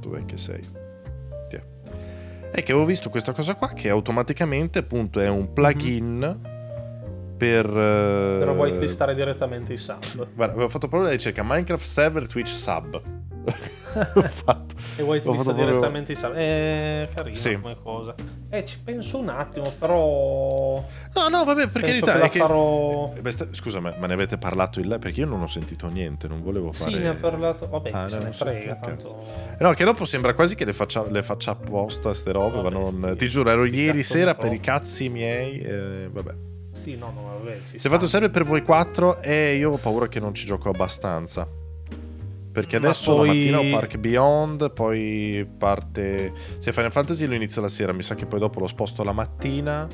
Dov'è 0.00 0.24
che 0.24 0.36
sei? 0.36 0.64
Tiè. 1.48 1.62
È 2.50 2.62
che 2.62 2.72
avevo 2.72 2.86
visto 2.86 3.08
questa 3.08 3.32
cosa 3.32 3.54
qua 3.54 3.68
che 3.68 3.88
automaticamente 3.88 4.80
appunto 4.80 5.20
è 5.20 5.28
un 5.28 5.52
plugin 5.52 6.40
per... 7.36 7.66
eh, 7.66 8.36
Però 8.40 8.52
vuoi 8.54 8.76
listare 8.76 9.14
direttamente 9.14 9.74
i 9.74 9.76
sub. 9.76 9.98
Guarda, 10.34 10.54
avevo 10.54 10.68
fatto 10.68 10.88
proprio 10.88 11.08
la 11.08 11.14
ricerca 11.14 11.44
Minecraft 11.44 11.84
server 11.84 12.26
Twitch 12.26 12.48
sub. 12.54 13.00
Ho 14.14 14.20
fatto. 14.28 14.74
E 14.96 15.02
vuoi 15.02 15.20
fatto 15.20 15.42
proprio- 15.42 15.64
direttamente 15.64 16.12
i 16.12 16.16
sub. 16.16 16.32
È 16.32 17.08
carino 17.14 17.34
Sì. 17.36 17.58
come 17.60 17.76
cosa. 17.82 18.14
Eh, 18.50 18.64
ci 18.64 18.78
penso 18.82 19.18
un 19.18 19.28
attimo, 19.28 19.70
però. 19.78 20.82
No, 21.14 21.28
no, 21.28 21.44
vabbè, 21.44 21.68
per 21.68 21.82
penso 21.82 22.04
carità. 22.06 22.28
che 22.28 22.38
farò. 22.38 23.12
Eh, 23.16 23.20
beh, 23.20 23.30
sta- 23.30 23.46
Scusa, 23.52 23.80
ma, 23.80 23.94
ne 23.98 24.12
avete 24.12 24.36
parlato 24.38 24.80
in 24.80 24.88
là? 24.88 24.98
Perché 24.98 25.20
io 25.20 25.26
non 25.26 25.42
ho 25.42 25.46
sentito 25.46 25.86
niente, 25.88 26.28
non 26.28 26.42
volevo 26.42 26.72
fare... 26.72 26.90
Sì, 26.90 26.96
ne 26.98 27.08
ha 27.08 27.14
parlato. 27.14 27.68
Vabbè, 27.68 27.90
Ah, 27.92 28.08
se 28.08 28.18
ne 28.18 28.32
so, 28.32 28.44
frega. 28.44 28.74
Tanto. 28.76 29.16
Eh 29.58 29.62
No, 29.62 29.72
che 29.72 29.84
dopo 29.84 30.04
sembra 30.04 30.34
quasi 30.34 30.54
che 30.54 30.64
le 30.64 30.72
faccia, 30.72 31.04
le 31.08 31.22
faccia 31.22 31.52
apposta 31.52 32.12
ste 32.14 32.32
robe, 32.32 32.60
Vabbè, 32.60 32.74
ma 32.74 32.80
non... 32.80 33.04
sti- 33.08 33.16
Ti 33.16 33.28
giuro, 33.28 33.50
ero 33.50 33.64
ieri 33.64 34.02
sera 34.02 34.34
per 34.34 34.52
i 34.52 34.60
cazzi 34.60 35.08
miei, 35.08 35.58
eh, 35.60 36.08
vabbè. 36.10 36.34
Sì, 36.72 36.94
no, 36.96 37.10
no, 37.14 37.38
vabbè. 37.38 37.58
Se 37.76 37.88
fatto 37.88 38.04
il 38.04 38.10
server 38.10 38.30
per 38.30 38.44
voi 38.44 38.62
quattro, 38.62 39.20
e 39.22 39.54
io 39.56 39.72
ho 39.72 39.76
paura 39.78 40.06
che 40.08 40.20
non 40.20 40.34
ci 40.34 40.44
gioco 40.44 40.68
abbastanza. 40.68 41.48
Perché 42.56 42.76
adesso 42.76 43.14
poi- 43.14 43.26
la 43.26 43.34
mattina 43.34 43.58
ho 43.58 43.78
Park 43.78 43.98
Beyond, 43.98 44.72
poi 44.72 45.46
parte... 45.58 46.32
Se 46.58 46.72
Final 46.72 46.90
Fantasy 46.90 47.26
lo 47.26 47.34
inizio 47.34 47.60
la 47.60 47.68
sera, 47.68 47.92
mi 47.92 48.02
sa 48.02 48.14
che 48.14 48.24
poi 48.24 48.38
dopo 48.40 48.60
lo 48.60 48.66
sposto 48.66 49.04
la 49.04 49.12
mattina 49.12 49.86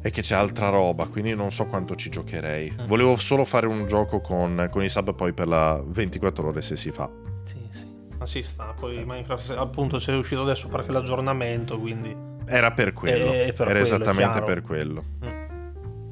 e 0.00 0.10
che 0.10 0.22
c'è 0.22 0.36
altra 0.36 0.68
roba, 0.68 1.06
quindi 1.08 1.34
non 1.34 1.50
so 1.50 1.66
quanto 1.66 1.96
ci 1.96 2.08
giocherei. 2.08 2.72
Mm. 2.82 2.86
Volevo 2.86 3.16
solo 3.16 3.44
fare 3.44 3.66
un 3.66 3.84
gioco 3.88 4.20
con, 4.20 4.68
con 4.70 4.84
i 4.84 4.88
sub 4.88 5.12
poi 5.16 5.32
per 5.32 5.48
la 5.48 5.82
24 5.84 6.46
ore 6.46 6.62
se 6.62 6.76
si 6.76 6.92
fa. 6.92 7.10
Sì, 7.42 7.58
sì. 7.70 7.88
Ma 8.16 8.26
ci 8.26 8.40
sta. 8.40 8.72
Poi 8.78 9.02
Minecraft, 9.04 9.50
appunto, 9.58 9.96
c'è 9.96 10.14
uscito 10.14 10.42
adesso 10.42 10.68
perché 10.68 10.92
l'aggiornamento, 10.92 11.80
quindi. 11.80 12.16
Era 12.46 12.70
per 12.70 12.92
quello, 12.92 13.24
Eh, 13.32 13.52
per 13.56 13.66
era 13.66 13.70
quello, 13.70 13.78
esattamente 13.80 14.30
chiaro. 14.30 14.44
per 14.46 14.62
quello. 14.62 15.04
Mm. 15.24 15.43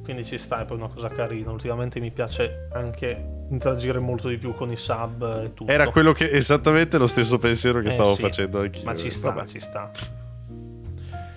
Quindi 0.03 0.25
ci 0.25 0.37
sta, 0.37 0.63
è 0.63 0.65
poi 0.65 0.79
una 0.79 0.89
cosa 0.89 1.09
carina. 1.09 1.51
Ultimamente 1.53 2.01
mi 2.01 2.11
piace 2.11 2.69
anche 2.73 3.45
interagire 3.51 3.99
molto 4.01 4.29
di 4.29 4.37
più 4.37 4.53
con 4.55 4.71
i 4.73 4.77
sub 4.77 5.43
e 5.45 5.55
tutto. 5.55 5.71
Era 5.71 5.89
quello 5.91 6.13
che 6.13 6.29
esattamente 6.31 6.99
lo 6.99 7.07
stesso 7.07 7.39
pensiero 7.39 7.81
che 7.81 7.87
Eh, 7.87 7.91
stavo 7.91 8.15
sì. 8.15 8.23
facendo 8.23 8.61
anch'io. 8.61 8.85
Ma 8.85 8.95
ci 8.97 9.11
sta, 9.11 9.31
Vabbè. 9.31 9.47
ci 9.47 9.61
sta. 9.61 9.91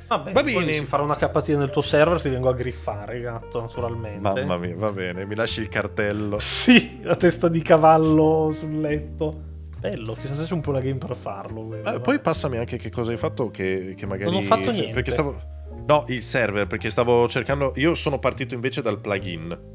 Vabbè, 0.07 0.31
Va 0.33 0.41
poi 0.43 0.53
bene. 0.53 0.73
si 0.73 0.85
farà 0.85 1.01
una 1.03 1.15
capatina 1.15 1.57
nel 1.59 1.71
tuo 1.71 1.81
server, 1.81 2.21
ti 2.21 2.29
vengo 2.29 2.47
a 2.49 2.53
griffare, 2.53 3.19
gatto, 3.21 3.59
naturalmente. 3.59 4.19
Mamma 4.19 4.57
mia, 4.57 4.75
va 4.75 4.91
bene, 4.91 5.25
mi 5.25 5.33
lasci 5.35 5.61
il 5.61 5.67
cartello. 5.69 6.37
Sì, 6.39 6.99
la 7.03 7.15
testa 7.15 7.47
di 7.47 7.61
cavallo 7.61 8.51
sul 8.51 8.79
letto. 8.79 9.41
Bello, 9.79 10.13
chissà 10.13 10.33
se 10.35 10.45
c'è 10.45 10.53
un 10.53 10.61
po' 10.61 10.71
la 10.71 10.79
game 10.79 10.97
per 10.97 11.15
farlo. 11.15 11.61
quello. 11.65 11.91
Eh, 11.93 11.99
poi 11.99 12.19
passami 12.19 12.57
anche 12.57 12.77
che 12.77 12.89
cosa 12.89 13.11
hai 13.11 13.17
fatto 13.17 13.49
che, 13.51 13.93
che 13.97 14.05
magari... 14.05 14.29
Non 14.31 14.39
ho 14.39 14.43
fatto 14.43 14.65
cioè, 14.65 14.73
niente. 14.73 14.93
Perché 14.93 15.11
stavo... 15.11 15.39
No, 15.87 16.05
il 16.07 16.23
server, 16.23 16.65
perché 16.67 16.89
stavo 16.89 17.27
cercando... 17.27 17.73
Io 17.75 17.93
sono 17.95 18.17
partito 18.19 18.53
invece 18.55 18.81
dal 18.81 18.99
plugin. 18.99 19.73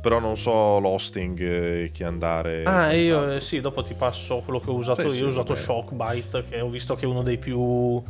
Però 0.00 0.20
non 0.20 0.36
so 0.36 0.78
l'hosting, 0.78 1.40
eh, 1.40 1.90
chi 1.92 2.04
andare... 2.04 2.62
Ah, 2.64 2.92
io 2.92 3.32
eh, 3.32 3.40
sì, 3.40 3.60
dopo 3.60 3.82
ti 3.82 3.94
passo 3.94 4.38
quello 4.38 4.60
che 4.60 4.70
ho 4.70 4.74
usato 4.74 5.02
Sì, 5.02 5.06
io. 5.08 5.12
sì, 5.12 5.22
ho 5.24 5.26
usato 5.26 5.52
vabbè. 5.54 5.64
Shockbite, 5.64 6.44
che 6.44 6.60
ho 6.60 6.68
visto 6.70 6.94
che 6.94 7.02
è 7.04 7.06
uno 7.08 7.22
dei 7.22 7.36
più 7.36 8.00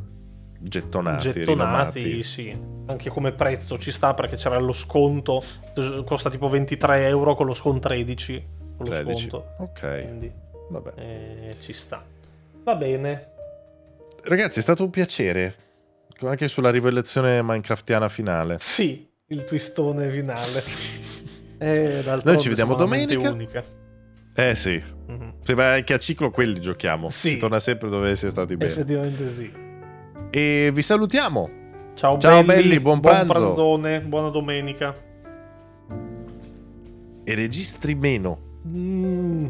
Gettonati, 0.60 1.32
gettonati. 1.32 1.44
rinomati. 1.44 2.22
Sì, 2.22 2.56
anche 2.86 3.10
come 3.10 3.32
prezzo 3.32 3.78
ci 3.78 3.90
sta 3.90 4.12
perché 4.14 4.36
c'era 4.36 4.58
lo 4.58 4.72
sconto. 4.72 5.42
Costa 6.04 6.28
tipo 6.30 6.48
23 6.48 7.06
euro 7.06 7.34
con 7.34 7.46
lo 7.46 7.54
sconto 7.54 7.88
13. 7.88 8.46
Con 8.76 8.86
lo 8.86 8.92
13. 8.92 9.28
sconto. 9.28 9.54
Ok, 9.58 10.02
Quindi 10.02 10.30
vabbè. 10.68 10.92
eh, 10.96 11.56
ci 11.60 11.72
sta. 11.72 12.04
Va 12.64 12.74
bene. 12.74 13.28
Ragazzi, 14.24 14.58
è 14.58 14.62
stato 14.62 14.84
un 14.84 14.90
piacere. 14.90 15.54
Anche 16.20 16.48
sulla 16.48 16.70
rivelazione 16.70 17.42
minecraftiana 17.42 18.08
finale. 18.08 18.56
Sì, 18.60 19.08
il 19.28 19.44
twistone 19.44 20.08
finale. 20.10 20.62
Eh, 21.60 22.04
Noi 22.22 22.38
ci 22.38 22.48
vediamo 22.48 22.76
domenica. 22.76 23.30
Unica. 23.32 23.64
Eh 24.32 24.54
sì, 24.54 24.80
Mhm. 25.08 25.34
se 25.42 25.54
vai 25.54 25.78
anche 25.78 25.92
a 25.92 25.98
ciclo 25.98 26.30
quelli 26.30 26.60
giochiamo. 26.60 27.08
Sì. 27.08 27.30
Si 27.30 27.36
torna 27.36 27.58
sempre 27.58 27.88
dove 27.88 28.14
si 28.14 28.26
è 28.26 28.30
stati 28.30 28.56
bene. 28.56 28.70
Effettivamente 28.70 29.34
sì. 29.34 29.52
E 30.30 30.70
vi 30.72 30.82
salutiamo. 30.82 31.50
Ciao, 31.94 32.16
Ciao, 32.18 32.44
belli, 32.44 32.78
buon 32.78 33.00
pranzo. 33.00 33.32
pranzone, 33.32 34.00
buona 34.02 34.28
domenica. 34.28 34.94
E 37.24 37.34
registri 37.34 37.96
meno. 37.96 38.38
Mm. 38.68 39.46